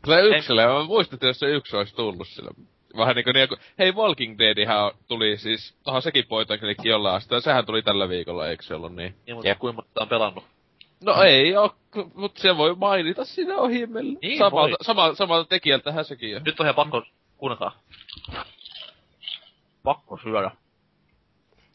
Se 0.07 0.21
yksille, 0.21 0.67
mä 0.67 0.83
muistin, 0.83 1.15
että 1.15 1.27
jos 1.27 1.39
se 1.39 1.45
yksi 1.45 1.77
olisi 1.77 1.95
tullut 1.95 2.27
sillä. 2.27 2.51
Vähän 2.97 3.15
niinku 3.15 3.31
niin 3.31 3.47
kuin, 3.47 3.59
hei 3.79 3.91
Walking 3.91 4.39
Deadihän 4.39 4.91
tuli 5.07 5.37
siis, 5.37 5.75
tohon 5.83 6.01
sekin 6.01 6.25
poitan 6.27 6.59
klikki 6.59 6.89
jollain 6.89 7.15
asteen, 7.15 7.41
sehän 7.41 7.65
tuli 7.65 7.81
tällä 7.81 8.09
viikolla, 8.09 8.47
eikö 8.47 8.63
se 8.63 8.75
ollut 8.75 8.95
niin? 8.95 9.15
Niin, 9.25 9.35
mutta 9.35 9.47
Jep. 9.47 9.59
kuinka 9.59 9.81
monta 9.81 10.01
on 10.01 10.09
pelannut? 10.09 10.43
No 11.03 11.23
ei 11.23 11.57
oo, 11.57 11.75
mut 12.13 12.37
se 12.37 12.57
voi 12.57 12.75
mainita 12.75 13.25
siinä 13.25 13.55
ohimella. 13.55 14.19
Niin 14.21 14.37
samalta, 14.37 14.69
voi. 14.69 14.77
sama, 14.81 15.15
samalta 15.15 15.49
tekijältähän 15.49 16.05
sekin 16.05 16.35
on. 16.35 16.41
Nyt 16.45 16.59
on 16.59 16.65
ihan 16.65 16.75
pakko, 16.75 17.03
kuunnelkaa. 17.37 17.79
Pakko 19.85 20.17
syödä. 20.23 20.51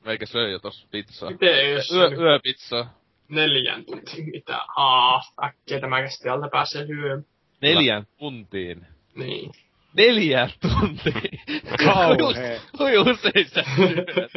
Meikä 0.04 0.26
söi 0.26 0.52
jo 0.52 0.58
tossa 0.58 0.88
pizzaa. 0.90 1.30
Miten 1.30 1.54
ei 1.54 1.72
jos 1.72 1.92
Yö, 1.92 2.08
yöpizzaa. 2.18 2.94
neljän 3.28 3.84
tuntia 3.84 4.24
mitään? 4.32 4.60
Aa, 4.76 5.20
äkkiä 5.44 5.80
tämä 5.80 6.02
kästi 6.02 6.28
alta 6.28 6.48
pääsee 6.48 6.86
hyöm. 6.86 7.24
Neljän 7.60 8.06
tuntiin. 8.18 8.86
Niin. 9.14 9.52
Neljän 9.96 10.50
tuntiin! 10.60 11.40
Kauhee. 11.84 12.60
Kui 12.78 12.98
usein 12.98 13.48
sä? 13.48 13.64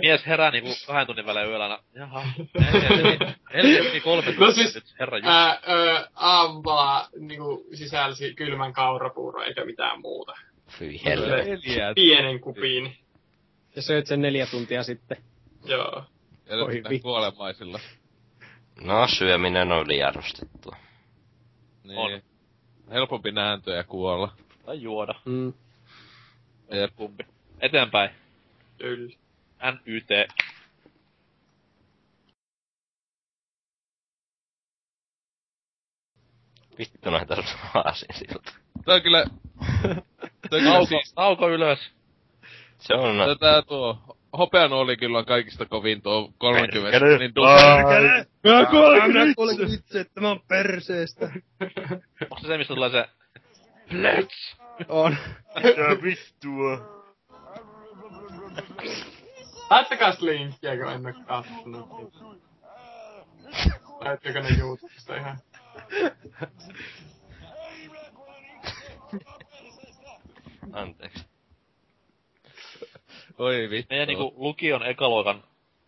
Mies 0.01 0.25
herää 0.27 0.51
niinku 0.51 0.69
kahden 0.87 1.07
tunnin 1.07 1.25
välein 1.25 1.49
yöllä 1.49 1.63
aina. 1.63 1.79
Jaha, 1.93 2.23
neljä, 2.73 3.35
neljä, 3.53 4.01
kolme 4.01 4.25
No 4.31 4.33
tuntia 4.37 4.51
siis, 4.51 4.75
nyt, 4.75 4.95
herra 4.99 5.17
Jumala. 5.17 5.35
Ää, 5.47 5.59
ö, 5.69 6.07
aamulla 6.15 7.07
niinku 7.19 7.65
sisälsi 7.73 8.33
kylmän 8.33 8.73
kaurapuuro 8.73 9.43
eikä 9.43 9.65
mitään 9.65 10.01
muuta. 10.01 10.33
Neljän. 11.05 11.95
Pienen 11.95 12.39
kupin. 12.39 12.97
Ja 13.75 13.81
söit 13.81 14.07
sen 14.07 14.21
neljä 14.21 14.45
tuntia 14.45 14.83
sitten. 14.83 15.17
Joo. 15.65 16.03
Ja 16.45 16.55
Oi 16.55 16.81
nyt 16.89 17.01
kuolemaisilla. 17.01 17.79
No, 18.81 19.07
syöminen 19.07 19.71
on 19.71 19.87
liiarvostettua. 19.87 20.75
Niin. 21.83 21.97
On. 21.97 22.21
Helpompi 22.91 23.31
nääntyä 23.31 23.75
ja 23.75 23.83
kuolla. 23.83 24.33
Tai 24.65 24.81
juoda. 24.81 25.15
Mm. 25.25 25.53
Jep. 26.71 26.95
Kumpi. 26.95 27.25
Eteenpäin. 27.59 28.09
Kyllä. 28.77 29.15
NYT. 29.85 30.09
Vittu 36.77 37.09
noita 37.09 37.35
aasinsilta. 37.73 38.51
Tää 38.85 38.95
on 38.95 39.01
kyllä... 39.01 39.25
Tää 39.81 39.95
on 40.51 40.59
kyllä 40.59 40.71
Tauko, 40.71 40.85
siis... 40.85 41.13
tauko 41.13 41.49
ylös. 41.49 41.79
Se 42.87 42.93
on... 42.93 43.17
Tätä 43.39 43.61
tuo 43.67 43.97
hopean 44.37 44.73
oli 44.73 44.97
kyllä 44.97 45.23
kaikista 45.23 45.65
kovin 45.65 46.01
tuo 46.01 46.33
30 46.37 46.91
Perkele. 46.91 47.17
niin 47.17 47.35
dupe. 47.35 48.27
Mä 48.49 48.65
kuolen 49.35 49.73
itse, 49.73 49.99
että 49.99 50.21
mä 50.21 50.27
oon 50.27 50.41
perseestä. 50.47 51.31
Onko 52.21 52.39
se 52.41 52.47
se, 52.47 52.57
mistä 52.57 52.73
tulee 52.73 52.89
se... 52.89 53.05
Plets! 53.89 54.57
On. 54.89 55.15
Mitä 55.55 56.03
vittua? 56.03 57.03
Laittakaa 59.69 60.13
linkkiä, 60.19 60.77
kun 60.77 60.91
en 60.91 61.01
oo 61.01 61.13
kattonut. 61.27 62.13
Laittakaa 63.99 64.41
ne 64.41 64.49
YouTubesta 64.59 65.15
ihan. 65.15 65.37
Anteeksi. 70.73 71.32
Oi 73.37 73.69
vittu. 73.69 73.87
Meidän 73.89 74.07
niinku 74.07 74.33
lukion 74.37 74.85
ekaluokan 74.85 75.43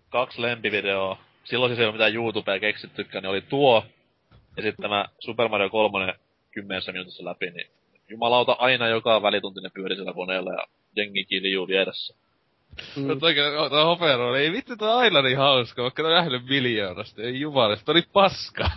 kaksi 0.09 0.41
lempivideoa. 0.41 1.17
Silloin 1.43 1.69
siis 1.69 1.80
ei 1.80 1.85
ole 1.85 1.93
mitään 1.93 2.15
YouTubea 2.15 2.59
keksittykään, 2.59 3.22
niin 3.22 3.30
oli 3.30 3.41
tuo. 3.41 3.85
Ja 4.57 4.64
sitten 4.64 4.83
tämä 4.83 5.06
Super 5.19 5.48
Mario 5.48 5.69
3 5.69 6.14
kymmenessä 6.51 6.91
minuutissa 6.91 7.25
läpi, 7.25 7.49
niin 7.49 7.67
jumalauta 8.09 8.56
aina 8.59 8.88
joka 8.88 9.22
välitunti 9.22 9.61
ne 9.61 9.69
pyöri 9.74 9.95
sillä 9.95 10.14
koneella 10.14 10.51
ja 10.51 10.67
jengi 10.95 11.25
kiljuu 11.25 11.67
vieressä. 11.67 12.15
Mm. 12.95 13.08
No 13.08 13.16
toi 13.16 13.36
hopean 13.86 14.36
ei 14.38 14.52
vittu 14.52 14.78
toi 14.78 14.94
aina 15.04 15.22
niin 15.22 15.38
hauska, 15.38 15.82
vaikka 15.84 16.04
toi 16.04 16.12
nähnyt 16.14 16.45
miljoonasta. 16.50 17.22
Ei 17.22 17.40
jumalista, 17.40 17.92
oli 17.92 18.04
paska. 18.14 18.72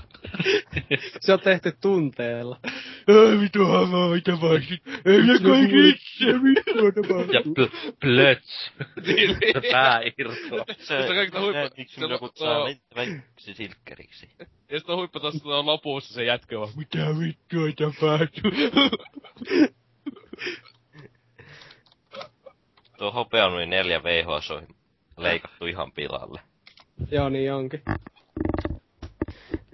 Se 1.20 1.32
on 1.32 1.40
tehty 1.40 1.72
tunteella. 1.80 2.60
Ai 3.08 3.40
vitu 3.40 3.64
hamaa, 3.66 4.08
mitä 4.10 4.40
vaihsit? 4.40 4.82
Ei 5.04 5.20
minä 5.22 5.38
kaikki 5.40 5.88
itse, 5.88 6.24
vittu 6.42 7.32
Ja 7.32 7.40
pl- 7.40 7.92
plöts! 8.00 8.70
Niin, 9.06 9.16
niin. 9.16 9.52
Se 9.62 9.70
pää 9.72 10.00
irtoaa. 10.18 10.64
Se, 10.78 10.84
Se 10.86 10.94
on 11.08 11.14
kaikista 11.14 11.40
huippu- 11.40 11.74
miksi 11.76 11.94
se- 11.94 12.00
minä 12.00 12.08
tuo- 12.14 12.18
kutsaa 12.18 12.64
mentäväksi 12.64 13.54
silkkeriksi. 13.54 14.28
Ja 14.38 14.46
sitten 14.78 14.92
on 14.92 14.96
huippu 14.98 15.20
tossa 15.20 15.40
tuo 15.42 15.66
lopussa 15.66 16.14
se 16.14 16.24
jätkö 16.24 16.58
vaan, 16.60 16.70
mitä 16.76 16.98
vittua 17.18 17.68
tapahtuu? 17.90 18.50
Tuo 22.98 23.10
hopea 23.12 23.46
oli 23.46 23.66
neljä 23.66 24.02
VHS 24.02 24.50
on 24.50 24.66
leikattu 25.16 25.66
ihan 25.66 25.92
pilalle. 25.92 26.40
Joo, 27.10 27.28
niin 27.28 27.52
onkin. 27.52 27.82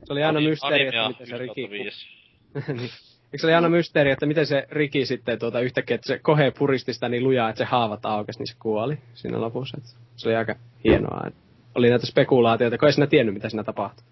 Se 0.04 0.12
oli 0.12 0.24
aina 0.24 0.40
mysteeri, 0.40 0.86
että 0.86 1.08
miten 1.08 1.26
se 1.26 1.36
1 1.36 1.38
riki... 1.38 1.68
niin. 2.78 2.90
Eikö 3.32 3.40
se 3.40 3.46
oli 3.46 3.54
aina 3.54 3.68
mysteeri, 3.68 4.10
että 4.10 4.26
miten 4.26 4.46
se 4.46 4.66
riki 4.70 5.06
sitten 5.06 5.38
tuota 5.38 5.60
yhtäkkiä, 5.60 5.94
että 5.94 6.06
se 6.06 6.18
kohe 6.18 6.50
puristi 6.50 6.92
sitä 6.92 7.08
niin 7.08 7.24
lujaa, 7.24 7.48
että 7.48 7.58
se 7.58 7.64
haavat 7.64 8.06
aukesi, 8.06 8.38
niin 8.38 8.46
se 8.46 8.54
kuoli 8.58 8.98
siinä 9.14 9.40
lopussa. 9.40 9.78
Et 9.78 9.96
se 10.16 10.28
oli 10.28 10.36
aika 10.36 10.54
hienoa. 10.84 11.26
Et 11.26 11.34
oli 11.74 11.90
näitä 11.90 12.06
spekulaatioita, 12.06 12.78
kun 12.78 12.88
ei 12.88 12.92
sinä 12.92 13.06
tiennyt, 13.06 13.34
mitä 13.34 13.48
siinä 13.48 13.64
tapahtui. 13.64 14.04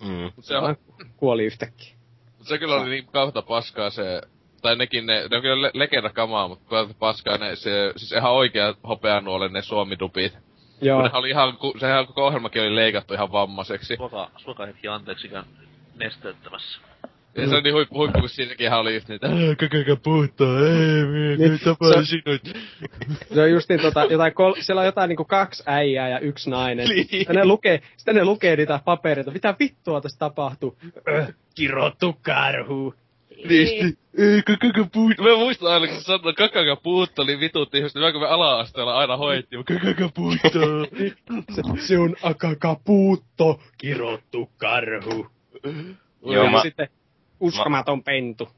Mm. 0.00 0.32
Se, 0.40 0.56
on, 0.56 0.76
kuoli 1.16 1.44
yhtäkkiä. 1.44 1.94
se 2.42 2.58
kyllä 2.58 2.74
oli 2.74 2.90
niin 2.90 3.06
kautta 3.06 3.42
paskaa 3.42 3.90
se, 3.90 4.22
tai 4.64 4.76
nekin 4.76 5.06
ne, 5.06 5.28
ne 5.30 5.36
on 5.36 5.42
kyllä 5.42 5.62
le- 5.62 5.70
legenda 5.74 6.10
kamaa, 6.10 6.48
mutta 6.48 6.64
kautta 6.70 6.94
paskaa 6.98 7.38
ne, 7.38 7.56
se, 7.56 7.92
siis 7.96 8.12
ihan 8.12 8.32
oikea 8.32 8.74
hopeanuolen 8.88 9.52
ne 9.52 9.62
suomidupit. 9.62 10.32
Joo, 10.80 11.02
Nehän 11.02 11.16
oli 11.18 11.30
ihan, 11.30 11.56
ku- 11.56 11.74
sehän 11.80 12.06
koko 12.06 12.26
ohjelmakin 12.26 12.62
oli 12.62 12.74
leikattu 12.76 13.14
ihan 13.14 13.32
vammaiseksi. 13.32 13.96
Suokaa, 13.96 14.30
suokaa 14.36 14.66
hetki 14.66 14.88
anteeksi, 14.88 15.26
ikään 15.26 15.44
nesteyttämässä. 15.98 16.78
Ja 17.36 17.48
se 17.48 17.54
oli 17.54 17.62
niin 17.62 17.74
huippu, 17.74 17.98
huippu 17.98 18.20
kun 18.20 18.28
siinäkin 18.28 18.66
ihan 18.66 18.80
oli 18.80 18.94
just 18.94 19.08
niitä, 19.08 19.26
älä 19.26 19.56
kakakaan 19.56 19.98
puhuttaa, 20.02 20.58
ei, 20.58 21.04
Niin, 21.04 21.38
niin, 21.40 21.60
tapaa 21.64 22.02
sinut. 22.02 22.42
se 23.34 23.42
on 23.42 23.50
justiin 23.50 23.80
tota, 23.80 24.04
jotain 24.04 24.34
kol- 24.34 24.54
siellä 24.60 24.80
on 24.80 24.86
jotain 24.86 25.08
niinku 25.08 25.24
kaksi 25.24 25.62
äijää 25.66 26.08
ja 26.08 26.18
yksi 26.18 26.50
nainen. 26.50 26.88
Niin. 26.88 27.08
Sitten 27.10 27.36
ne 27.36 27.44
lukee, 27.44 27.80
sitten 27.96 28.14
ne 28.14 28.24
lukee 28.24 28.56
niitä 28.56 28.80
papereita, 28.84 29.30
mitä 29.30 29.54
vittua 29.60 30.00
tässä 30.00 30.18
tapahtuu. 30.18 30.78
Kirottu 31.54 32.16
karhu. 32.22 32.94
Niin, 33.48 33.98
puhuttu. 34.92 35.22
Mä 35.22 35.36
muistan 35.36 35.72
aina, 35.72 35.86
kun 35.86 35.96
se 35.96 36.02
sanoi 36.02 36.34
kakakaan 36.34 36.76
puhuttu, 36.82 37.24
niin 37.24 37.40
ihmiset, 37.74 37.94
niin 37.94 38.12
kun 38.12 38.20
me 38.20 38.28
ala-asteella 38.28 38.98
aina 38.98 39.16
hoettiin, 39.16 39.64
kakakaan 39.64 40.12
puhuttaa. 40.14 40.50
Se, 41.54 41.86
se 41.86 41.98
on 41.98 42.16
akakapuutto, 42.22 43.60
kirottu 43.78 44.50
karhu. 44.56 45.26
Joo, 46.24 46.44
ja 46.44 46.50
mä, 46.50 46.62
sitten 46.62 46.88
uskomaton 47.40 48.04
pentu. 48.04 48.48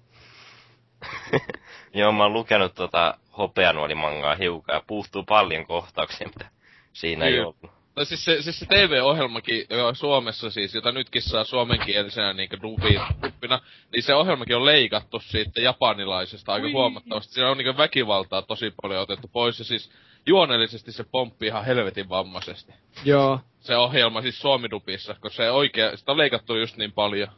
joo, 1.94 2.12
mä 2.12 2.22
oon 2.22 2.32
lukenut 2.32 2.74
tota 2.74 3.18
hopeanuolimangaa 3.38 4.34
hiukan 4.34 4.74
ja 4.74 4.82
puuttuu 4.86 5.22
paljon 5.22 5.66
kohtauksia, 5.66 6.28
mitä 6.28 6.50
siinä 6.92 7.24
ei 7.24 7.32
Kyllä. 7.32 7.46
ollut. 7.46 7.70
Tai 7.96 8.06
siis 8.06 8.24
se, 8.24 8.42
siis 8.42 8.58
se 8.58 8.66
TV-ohjelmakin, 8.66 9.66
joka 9.70 9.86
on 9.88 9.96
Suomessa 9.96 10.50
siis, 10.50 10.74
jota 10.74 10.92
nytkin 10.92 11.22
saa 11.22 11.44
suomenkielisenä 11.44 12.32
niinku 12.32 12.56
dubi, 12.62 12.98
dubbina, 13.22 13.60
niin 13.92 14.02
se 14.02 14.14
ohjelmakin 14.14 14.56
on 14.56 14.64
leikattu 14.64 15.20
siitä 15.20 15.60
japanilaisesta 15.60 16.52
aika 16.52 16.68
huomattavasti. 16.68 17.32
Siinä 17.34 17.50
on 17.50 17.58
niinku 17.58 17.78
väkivaltaa 17.78 18.42
tosi 18.42 18.72
paljon 18.82 19.02
otettu 19.02 19.28
pois 19.28 19.58
ja 19.58 19.64
siis 19.64 19.90
juonellisesti 20.26 20.92
se 20.92 21.04
pomppii 21.04 21.48
ihan 21.48 21.64
helvetin 21.64 22.08
vammaisesti. 22.08 22.72
Joo, 23.04 23.40
Se 23.60 23.76
ohjelma 23.76 24.22
siis 24.22 24.40
suomidubissa, 24.40 25.14
koska 25.20 25.42
se 25.42 25.50
oikea, 25.50 25.96
sitä 25.96 26.12
on 26.12 26.18
leikattu 26.18 26.56
just 26.56 26.76
niin 26.76 26.92
paljon. 26.92 27.28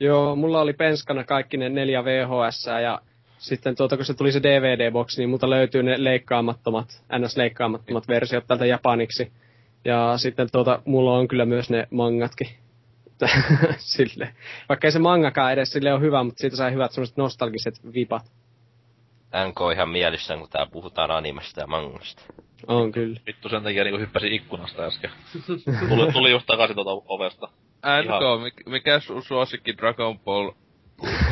joo, 0.00 0.36
mulla 0.36 0.60
oli 0.60 0.72
penskana 0.72 1.24
kaikki 1.24 1.56
ne 1.56 1.68
neljä 1.68 2.04
VHS 2.04 2.66
ja 2.82 3.00
sitten 3.38 3.76
tuota, 3.76 3.96
kun 3.96 4.04
se 4.04 4.14
tuli 4.14 4.32
se 4.32 4.42
DVD-boksi, 4.42 5.20
niin 5.20 5.28
multa 5.28 5.50
löytyy 5.50 5.82
ne 5.82 6.04
leikkaamattomat, 6.04 7.02
ns-leikkaamattomat 7.18 8.08
versiot 8.08 8.46
tältä 8.46 8.66
japaniksi. 8.66 9.32
Ja 9.84 10.18
sitten 10.18 10.48
tuota, 10.52 10.82
mulla 10.84 11.12
on 11.12 11.28
kyllä 11.28 11.44
myös 11.44 11.70
ne 11.70 11.88
mangatkin. 11.90 12.48
sille. 13.78 14.34
Vaikka 14.68 14.86
ei 14.86 14.92
se 14.92 14.98
mangakaan 14.98 15.52
edes 15.52 15.72
sille 15.72 15.92
ole 15.92 16.00
hyvä, 16.00 16.22
mutta 16.22 16.40
siitä 16.40 16.56
sai 16.56 16.72
hyvät 16.72 16.92
semmoiset 16.92 17.16
nostalgiset 17.16 17.74
vipat. 17.94 18.22
NK 19.48 19.60
on 19.60 19.72
ihan 19.72 19.88
mielissään, 19.88 20.40
kun 20.40 20.48
täällä 20.48 20.70
puhutaan 20.70 21.10
animesta 21.10 21.60
ja 21.60 21.66
mangasta. 21.66 22.22
On 22.66 22.92
kyllä. 22.92 23.20
Vittu 23.26 23.48
sen 23.48 23.62
takia 23.62 23.84
niinku 23.84 23.98
hyppäsin 23.98 24.32
ikkunasta 24.32 24.82
äsken. 24.82 25.10
Tuli, 25.88 26.12
tuli 26.12 26.30
just 26.30 26.46
takaisin 26.46 26.76
tuota 26.76 27.04
ovesta. 27.06 27.48
NK, 28.02 28.42
mik- 28.44 28.70
mikä 28.70 29.00
sun 29.00 29.22
suosikki 29.22 29.76
Dragon 29.76 30.18
Ball 30.18 30.50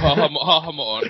hahmo, 0.01 0.45
hahmo 0.51 0.93
on? 0.93 1.03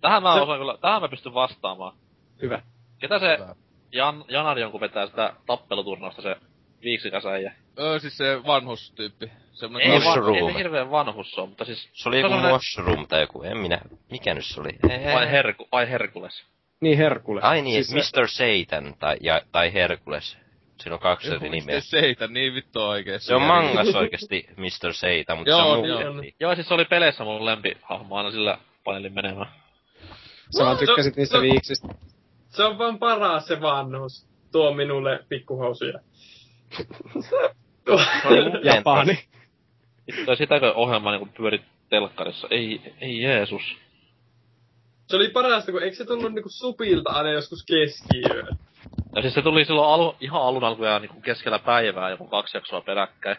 Tähän 0.00 0.22
mä 0.22 0.34
osaan 0.34 0.58
kyllä, 0.58 0.78
tähän 0.80 1.02
mä 1.02 1.08
pystyn 1.08 1.34
vastaamaan. 1.34 1.96
Hyvä. 2.42 2.62
Ketä 2.98 3.18
se 3.18 3.36
Hyvä. 3.36 3.54
Jan, 3.92 4.24
Janari 4.28 4.64
on, 4.64 4.72
kun 4.72 4.80
vetää 4.80 5.06
sitä 5.06 5.32
tappeluturnausta 5.46 6.22
se 6.22 6.36
viiksikäsäijä? 6.82 7.52
Öö, 7.78 7.98
siis 7.98 8.16
se 8.16 8.40
vanhustyyppi. 8.46 9.30
Semmonen 9.52 9.90
Ei, 9.90 9.98
kaveri- 10.00 10.04
vaan, 10.04 10.16
ei 10.18 10.22
Mushroom. 10.32 10.52
se 10.52 10.58
hirveen 10.58 10.90
vanhus 10.90 11.30
se 11.34 11.40
on, 11.40 11.48
mutta 11.48 11.64
siis... 11.64 11.88
Se 11.92 12.08
oli 12.08 12.20
joku 12.20 12.28
semmonen- 12.34 12.52
mushroom 12.52 13.06
tai 13.06 13.20
joku, 13.20 13.42
en 13.42 13.56
minä, 13.58 13.80
mikä 14.10 14.34
nyt 14.34 14.44
se 14.44 14.60
oli? 14.60 14.70
Ei, 14.90 15.14
Vai, 15.14 15.30
Herku, 15.30 15.68
vai 15.72 15.90
Herkules? 15.90 16.44
Niin 16.80 16.98
Herkules. 16.98 17.44
Ai 17.44 17.62
niin, 17.62 17.84
Siis 17.84 18.12
Mr. 18.16 18.28
Satan 18.28 18.94
tai, 18.98 19.16
ja, 19.20 19.42
tai 19.52 19.72
Herkules. 19.72 20.38
Siinä 20.80 20.94
on 20.94 21.00
kaksi 21.00 21.34
eri 21.34 21.48
nimeä. 21.48 21.80
Se 21.80 21.86
seitä, 21.88 22.26
niin 22.26 22.54
vittu 22.54 22.80
oikeesti. 22.82 23.26
Se 23.26 23.34
on 23.34 23.42
mangas 23.42 23.94
oikeesti 24.02 24.46
Mr. 24.56 24.92
Satan, 24.92 25.38
mutta 25.38 25.50
Joo, 25.50 25.60
se 25.62 25.66
on 25.68 25.82
niin 25.82 25.94
on. 25.94 26.02
muutettiin. 26.02 26.34
Joo, 26.40 26.54
siis 26.54 26.68
se 26.68 26.74
oli 26.74 26.84
peleissä 26.84 27.24
mun 27.24 27.44
lempihahmo, 27.44 28.16
aina 28.16 28.30
sillä 28.30 28.58
painelin 28.84 29.12
menemään. 29.14 29.46
Sä 30.58 30.64
vaan 30.64 30.78
tykkäsit 30.78 31.14
Se- 31.14 31.20
niistä 31.20 31.36
se- 31.36 31.42
viiksistä. 31.42 31.88
Se 32.48 32.64
on 32.64 32.78
vaan 32.78 32.98
paras 32.98 33.46
se 33.46 33.60
vanhus. 33.60 34.26
Tuo 34.52 34.74
minulle 34.74 35.24
pikkuhousuja. 35.28 35.98
Japani. 38.62 39.18
Vittu, 40.06 40.30
ja 40.30 40.36
sitäkö 40.36 40.72
ohjelma 40.74 41.10
niinku 41.10 41.28
pyöri 41.36 41.62
telkkarissa? 41.88 42.48
Ei, 42.50 42.80
ei 43.00 43.20
Jeesus. 43.22 43.62
se 45.06 45.16
oli 45.16 45.28
parasta, 45.28 45.72
kun 45.72 45.82
eikö 45.82 45.96
se 45.96 46.04
tullut 46.04 46.32
niinku 46.34 46.48
supilta 46.48 47.10
aina 47.10 47.30
joskus 47.30 47.64
keskiyöllä? 47.64 48.56
Ja 49.16 49.22
siis 49.22 49.34
se 49.34 49.42
tuli 49.42 49.64
silloin 49.64 49.88
alu, 49.88 50.16
ihan 50.20 50.42
alun 50.42 50.64
alkujaan 50.64 51.02
niinku 51.02 51.20
keskellä 51.20 51.58
päivää, 51.58 52.10
joku 52.10 52.26
kaksi 52.26 52.56
jaksoa 52.56 52.80
peräkkäin. 52.80 53.36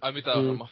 Ai 0.00 0.12
mitä 0.12 0.34
Mm. 0.34 0.40
ohjelma? 0.40 0.68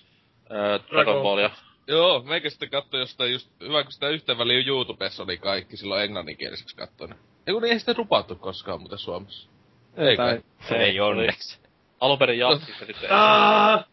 Öö, 0.50 0.78
Dragon 0.91 1.23
Ballia. 1.23 1.50
Joo, 1.86 2.23
meikä 2.23 2.50
sitten 2.50 2.70
katsoi 2.70 3.00
jostain 3.00 3.33
just, 3.33 3.50
hyvä 3.60 3.83
kun 3.83 3.92
sitä 3.92 4.08
yhtä 4.08 4.39
väliä 4.39 4.62
YouTubessa 4.66 5.23
oli 5.23 5.36
kaikki 5.36 5.76
silloin 5.76 6.02
englanninkieliseksi 6.05 6.76
kattoinen. 6.76 7.18
Ei 7.47 7.55
kun 7.55 7.65
ei 7.65 7.78
sitä 7.78 7.92
rupattu 7.92 8.36
koskaan 8.36 8.81
muuten 8.81 8.99
Suomessa. 8.99 9.49
Ei, 9.97 10.16
tai, 10.16 10.41
Ei 10.70 11.00
onneksi. 11.00 11.58
Alun 12.05 12.18
perin 12.18 12.39
jatkiksi 12.39 12.73
ja 12.81 12.86
sitten... 12.86 13.12
Aaaa! 13.12 13.84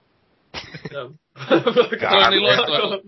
Se 0.89 0.99
on 0.99 2.31
niin 2.31 2.43
loistava. 2.43 3.01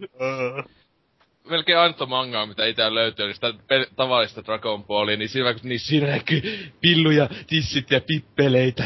melkein 1.49 1.77
ainutta 1.77 2.05
mangaa, 2.05 2.45
mitä 2.45 2.65
itse 2.65 2.93
löytyy, 2.93 3.25
eli 3.25 3.33
sitä 3.33 3.53
tavallista 3.95 4.43
Dragon 4.45 4.83
Ballia, 4.83 5.17
niin 5.17 5.29
siinä 5.29 5.53
kun 5.53 5.61
niin 5.63 5.79
siinä 5.79 6.07
näkyy 6.07 6.71
pilluja, 6.81 7.29
tissit 7.47 7.91
ja 7.91 8.01
pippeleitä, 8.01 8.83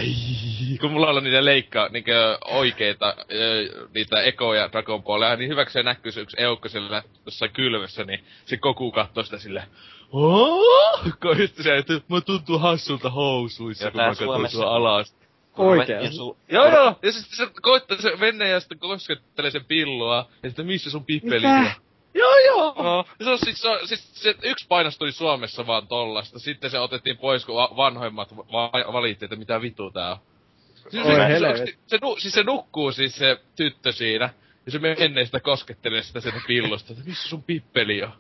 kun 0.82 0.92
mulla 0.92 1.10
on 1.10 1.24
niitä 1.24 1.46
leikkaa, 1.46 1.90
niinkö 1.90 2.38
oikeita, 2.46 3.16
niitä 3.94 4.22
ekoja 4.22 4.72
Dragon 4.72 5.04
Ballia, 5.04 5.36
niin 5.36 5.50
hyväksi 5.50 5.74
se 5.74 5.84
näkyy 5.84 6.12
se 6.12 6.22
yksi 6.22 6.38
eukko 6.40 6.70
siellä 6.70 7.04
jossain 7.26 7.52
kylmässä, 7.52 8.04
niin 8.04 8.26
se 8.46 8.58
Goku 8.58 8.92
kattoo 8.92 9.24
sitä 9.24 9.38
silleen, 9.38 9.68
Oh! 10.12 11.04
Kun 11.22 11.64
se, 11.64 11.78
että 11.78 11.94
mä 12.10 12.22
tuntuu 12.22 12.60
hassulta 12.60 13.10
housuissa, 13.10 13.86
Ja 13.86 13.92
kun 13.92 14.02
mä 14.02 14.08
katson 14.08 14.28
Suomessa- 14.28 14.52
sua 14.58 14.76
alas. 14.76 15.17
Oikeesti? 15.58 16.18
Su- 16.18 16.38
Joo 16.52 16.66
joo, 16.68 16.96
ja 17.02 17.12
sitten 17.12 17.38
se 17.38 17.54
koittaa 17.62 17.98
se 17.98 18.16
mennä 18.16 18.48
ja 18.48 18.60
sitten 18.60 18.80
koskettelee 18.80 19.52
sen 19.52 19.66
pillua, 19.66 20.30
ja 20.44 20.50
sitten 20.50 20.66
missä 20.66 20.90
sun 20.92 21.06
pippeli 21.06 21.36
Mitä? 21.48 21.58
on? 21.58 21.70
Joo 22.14 22.38
joo! 22.38 22.76
No. 22.84 23.06
Se 23.24 23.30
on 23.30 23.40
siis, 23.40 23.62
se, 23.62 23.68
on, 23.70 23.88
siis 23.88 24.22
se 24.24 24.36
yksi 24.44 24.68
painos 24.68 24.98
tuli 24.98 25.12
Suomessa 25.12 25.68
vaan 25.68 25.88
tollasta, 25.88 26.40
sitten 26.40 26.70
se 26.72 26.80
otettiin 26.80 27.18
pois, 27.18 27.46
kun 27.46 27.56
va- 27.56 27.74
vanhoimmat 27.78 28.38
va- 28.38 28.94
valitti, 28.94 29.26
että 29.26 29.36
mitä 29.36 29.62
vitu 29.62 29.92
tää 29.92 30.12
on. 30.12 30.18
Siis, 30.90 31.06
Oi 31.06 31.16
se, 31.16 31.40
se, 31.40 31.66
se, 31.66 31.78
se, 31.88 31.98
nu, 32.02 32.16
siis 32.20 32.34
se 32.34 32.44
nukkuu 32.44 32.92
siis 32.92 33.16
se 33.16 33.38
tyttö 33.56 33.92
siinä, 33.92 34.30
ja 34.66 34.72
se 34.72 34.80
menee 34.80 35.26
sitä 35.26 35.40
koskettelee 35.40 36.02
sitä 36.04 36.20
sieltä 36.20 36.40
pillosta, 36.48 36.94
että 36.94 37.06
missä 37.06 37.30
sun 37.30 37.44
pippeli 37.44 38.04
on? 38.04 38.12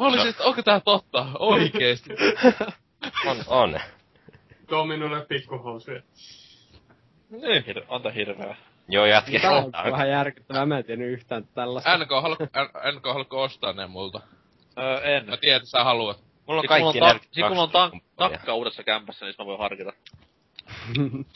Mä 0.00 0.06
olisin, 0.06 0.28
että 0.28 0.44
onko 0.44 0.62
tää 0.62 0.80
totta? 0.80 1.26
Oikeesti. 1.38 2.10
On, 3.26 3.36
on. 3.46 3.80
Tuo 4.68 4.84
minulle 4.84 5.26
pikkuhousuja. 5.26 6.02
Niin. 7.30 7.64
Hir- 7.66 7.84
on 7.88 8.02
tää 8.02 8.12
hirveä. 8.12 8.56
Joo, 8.88 9.06
jatka. 9.06 9.38
Tää 9.40 9.50
on 9.50 9.72
vähän 9.72 10.08
järkyttävää, 10.08 10.66
mä 10.66 10.78
en 10.78 10.84
tiennyt 10.84 11.08
yhtään 11.12 11.44
tällaista. 11.54 11.98
NK, 11.98 12.10
haluatko, 12.10 12.44
NK, 12.92 13.04
haluatko 13.04 13.42
ostaa 13.42 13.72
ne 13.72 13.86
multa? 13.86 14.20
Öö, 14.78 15.00
en. 15.00 15.26
Mä 15.26 15.36
tiedän, 15.36 15.56
että 15.56 15.70
sä 15.70 15.84
haluat. 15.84 16.24
Mulla 16.46 16.60
on 16.60 16.62
Sit 16.62 16.68
kun 16.68 16.68
kaikki 16.68 17.00
mulla 17.00 17.10
on, 17.12 17.18
ta- 17.20 17.26
sit 17.32 17.48
mulla 17.48 17.62
on 17.62 17.70
ta- 17.70 17.78
42 17.78 17.90
kumppania. 17.90 18.38
takka 18.38 18.54
uudessa 18.54 18.82
kämpässä, 18.82 19.26
niin 19.26 19.34
mä 19.38 19.46
voin 19.46 19.58
harkita. 19.58 19.92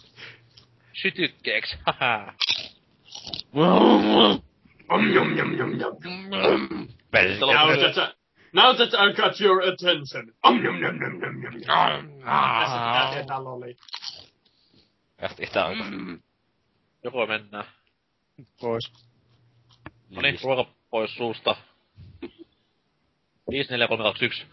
Sytykkeeks, 1.03 1.77
haha. 1.87 2.33
Om 4.91 5.13
jom 5.15 5.37
jom 5.39 5.59
jom 5.59 5.81
jom. 5.81 5.97
Now 7.41 7.77
that, 7.77 7.97
I, 7.99 8.13
now 8.53 8.73
that 8.77 8.95
I 8.95 9.13
got 9.23 9.41
your 9.41 9.63
attention. 9.63 10.33
Om 10.43 10.65
jom 10.65 10.83
jom 10.83 11.03
jom 11.03 11.23
jom 11.23 11.43
jom. 11.43 11.61
Tässä 12.25 13.27
pitää 15.21 15.37
tietää 15.37 15.69
loli. 15.69 15.79
Jatketaan. 15.79 16.23
Joko 17.05 17.27
mennään. 17.27 17.65
Pois. 18.61 18.93
No 20.11 20.23
niin, 20.23 20.39
ruoka 20.43 20.71
pois 20.91 21.15
suusta. 21.15 21.57
5, 23.51 23.71
4, 23.71 23.89
3, 23.89 24.03
2, 24.05 24.25
1. 24.25 24.47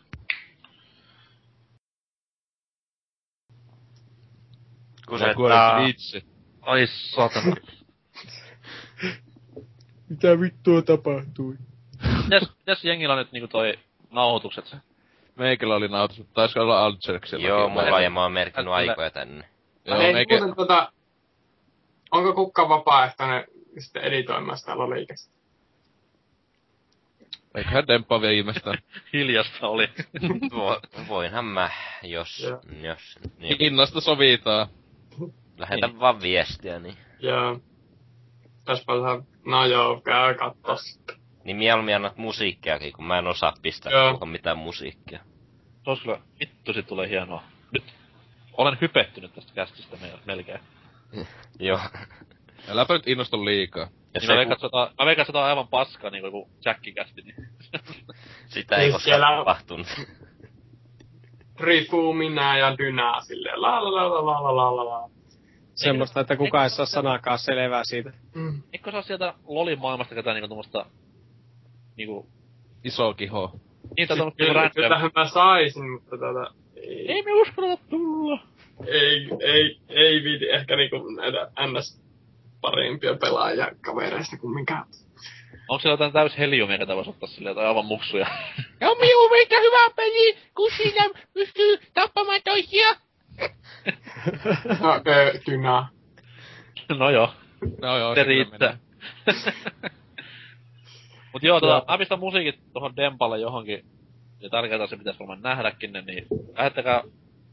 Kusettaa. 5.07 5.85
Vitsi. 5.85 6.25
Ai 6.61 6.87
satana. 6.87 7.55
Mitä 10.09 10.39
vittua 10.39 10.81
tapahtui? 10.81 11.57
mitäs, 12.23 12.49
mitäs 12.57 12.85
jengillä 12.85 13.13
on 13.13 13.19
nyt 13.19 13.31
niinku 13.31 13.47
toi 13.47 13.79
nauhoitukset? 14.11 14.75
Meikällä 15.35 15.75
oli 15.75 15.87
mutta 15.87 16.33
taisi 16.33 16.59
olla 16.59 16.85
Altserksella. 16.85 17.47
Joo, 17.47 17.69
mulla 17.69 18.01
ja 18.01 18.09
mä 18.09 18.21
oon 18.21 18.31
merkinnyt 18.31 18.73
aikoja 18.73 19.09
tänne. 19.09 19.56
Joo, 19.87 19.97
Hei, 19.97 20.13
meikä... 20.13 20.37
muuten 20.37 20.55
tota... 20.55 20.91
Onko 22.11 22.33
kukka 22.33 22.69
vapaaehtoinen 22.69 23.43
sitten 23.79 24.03
editoimaan 24.03 24.57
sitä 24.57 24.77
loliikasta? 24.77 25.37
Eiköhän 27.55 27.87
demppaa 27.87 28.21
viimeistään. 28.21 28.77
Hiljasta 29.13 29.67
oli. 29.67 29.89
Vo, 30.55 30.81
voinhan 31.07 31.45
mä, 31.45 31.69
jos, 32.03 32.47
jos, 32.81 33.19
niin, 33.37 33.57
Hinnasta 33.59 34.01
sovitaan. 34.01 34.67
lähetän 35.57 35.99
vaan 35.99 36.21
viestiä, 36.21 36.79
niin. 36.79 36.97
Joo. 37.19 37.59
Täspä 38.65 39.01
vähän... 39.01 39.23
No 39.45 39.65
joo, 39.65 40.01
käy 40.01 40.35
kattoo 40.35 40.77
sitten. 40.77 41.15
Niin 41.43 41.57
mieluummin 41.57 41.95
annat 41.95 42.17
musiikkiakin, 42.17 42.93
kun 42.93 43.05
mä 43.05 43.17
en 43.17 43.27
osaa 43.27 43.53
pistää 43.61 43.91
mitään 44.25 44.57
musiikkia. 44.57 45.19
Se 45.83 45.89
olisi 45.89 46.03
kyllä, 46.03 46.19
vittu 46.39 46.73
sit 46.73 46.87
tulee 46.87 47.09
hienoa. 47.09 47.43
Olen 48.57 48.77
hypettynyt 48.81 49.33
tästä 49.35 49.51
kästistä 49.55 49.97
me- 50.01 50.19
melkein. 50.25 50.59
Joo. 51.59 51.79
Äläpä 52.69 52.93
nyt 52.93 53.07
innostu 53.07 53.45
liikaa. 53.45 53.83
Ja 53.83 53.89
Niin 54.13 54.21
se, 54.21 54.33
mä 54.33 54.37
veikkaan, 54.37 54.69
on- 54.71 54.89
mä 54.99 55.05
veikkaan, 55.05 55.25
että 55.29 55.45
aivan 55.45 55.67
paska 55.67 56.09
niinku 56.09 56.27
joku 56.27 56.49
Jacki-kästi, 56.65 57.21
niin. 57.21 57.35
sitä 58.53 58.75
ei 58.75 58.81
Niin 58.81 58.91
koskaan 58.93 59.03
siellä 59.19 59.37
tapahtunut. 59.37 59.87
Rifu, 61.59 62.13
minä 62.13 62.57
ja 62.57 62.77
Dynaa 62.77 63.21
silleen 63.21 63.61
la 63.61 63.83
la 63.83 63.91
la 63.95 64.09
la 64.09 64.25
la 64.25 64.43
la 64.43 64.55
la 64.55 64.75
la 64.75 64.85
la. 64.85 65.09
Semmoista, 65.75 66.19
että 66.19 66.35
kukaan 66.35 66.63
ei 66.63 66.69
saa 66.69 66.85
sanakaan 66.85 67.39
selvää 67.39 67.83
siitä. 67.83 68.13
Mm. 68.35 68.63
Eikö 68.73 68.91
saa 68.91 69.01
sieltä 69.01 69.33
lolin 69.47 69.79
maailmasta 69.79 70.15
ketään 70.15 70.35
niinku 70.35 70.47
tommosta... 70.47 70.85
Niinku... 71.97 72.29
Iso 72.83 73.13
kiho. 73.13 73.51
Niitä 73.97 74.15
tommosta 74.15 74.43
niinku 74.43 74.53
Kyllä, 74.53 74.53
random... 74.53 74.73
kyllähän 74.75 75.11
mä 75.15 75.27
saisin, 75.29 75.89
mutta 75.91 76.09
tota... 76.17 76.53
Ei, 76.81 77.11
Ei 77.11 77.21
me 77.23 77.33
uskalla 77.33 77.77
tulla. 77.89 78.39
ei, 78.87 79.29
ei, 79.39 79.79
ei 79.89 80.23
viiti 80.23 80.49
ehkä 80.49 80.75
niinku 80.75 81.09
näitä 81.09 81.51
ns 81.67 82.01
parempia 82.61 83.13
pelaajia 83.21 83.71
kavereista 83.81 84.37
kuin 84.37 84.53
mikä. 84.55 84.85
Onko 85.69 85.79
siellä 85.81 85.93
jotain 85.93 86.13
täys 86.13 86.37
heliumia, 86.37 86.77
ketä 86.77 86.95
voisi 86.95 87.09
ottaa 87.09 87.29
silleen, 87.29 87.55
tai 87.55 87.65
aivan 87.65 87.85
muksuja? 87.85 88.27
Ja 88.81 88.87
miu 88.99 89.29
meitä 89.29 89.55
hyvä 89.59 89.93
peli, 89.95 90.37
kun 90.55 90.71
siinä 90.77 91.09
pystyy 91.33 91.77
tappamaan 91.93 92.41
toisia. 92.45 92.87
No, 94.79 94.93
ö, 95.07 95.39
Dynaa. 95.51 95.89
no 96.89 97.09
joo, 97.09 97.29
No 97.81 97.97
joo, 97.97 98.15
se 98.15 98.23
riittää. 98.23 98.77
Mut 101.33 101.43
joo, 101.43 101.59
tota, 101.59 101.85
mä 101.91 101.97
pistän 101.97 102.19
musiikit 102.19 102.59
tohon 102.73 102.95
Dempalle 102.95 103.39
johonkin. 103.39 103.85
Ja 104.39 104.49
tärkeää 104.49 104.87
se 104.87 104.97
pitäisi 104.97 105.19
varmaan 105.19 105.41
nähdäkin 105.41 105.93
ne, 105.93 106.01
niin 106.01 106.27
lähettäkää 106.57 107.03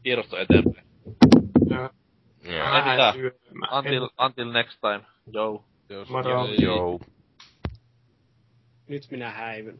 tiedosto 0.03 0.37
eteenpäin. 0.37 0.87
Joo. 1.69 1.89
Joo. 2.43 2.75
Ei 2.75 2.81
mitään. 2.81 3.15
Until, 3.77 4.09
until 4.25 4.51
next 4.51 4.79
time. 4.81 5.01
Joo. 5.27 5.65
Joo. 6.59 6.99
Nyt 8.87 9.07
minä 9.11 9.31
häivyn. 9.31 9.79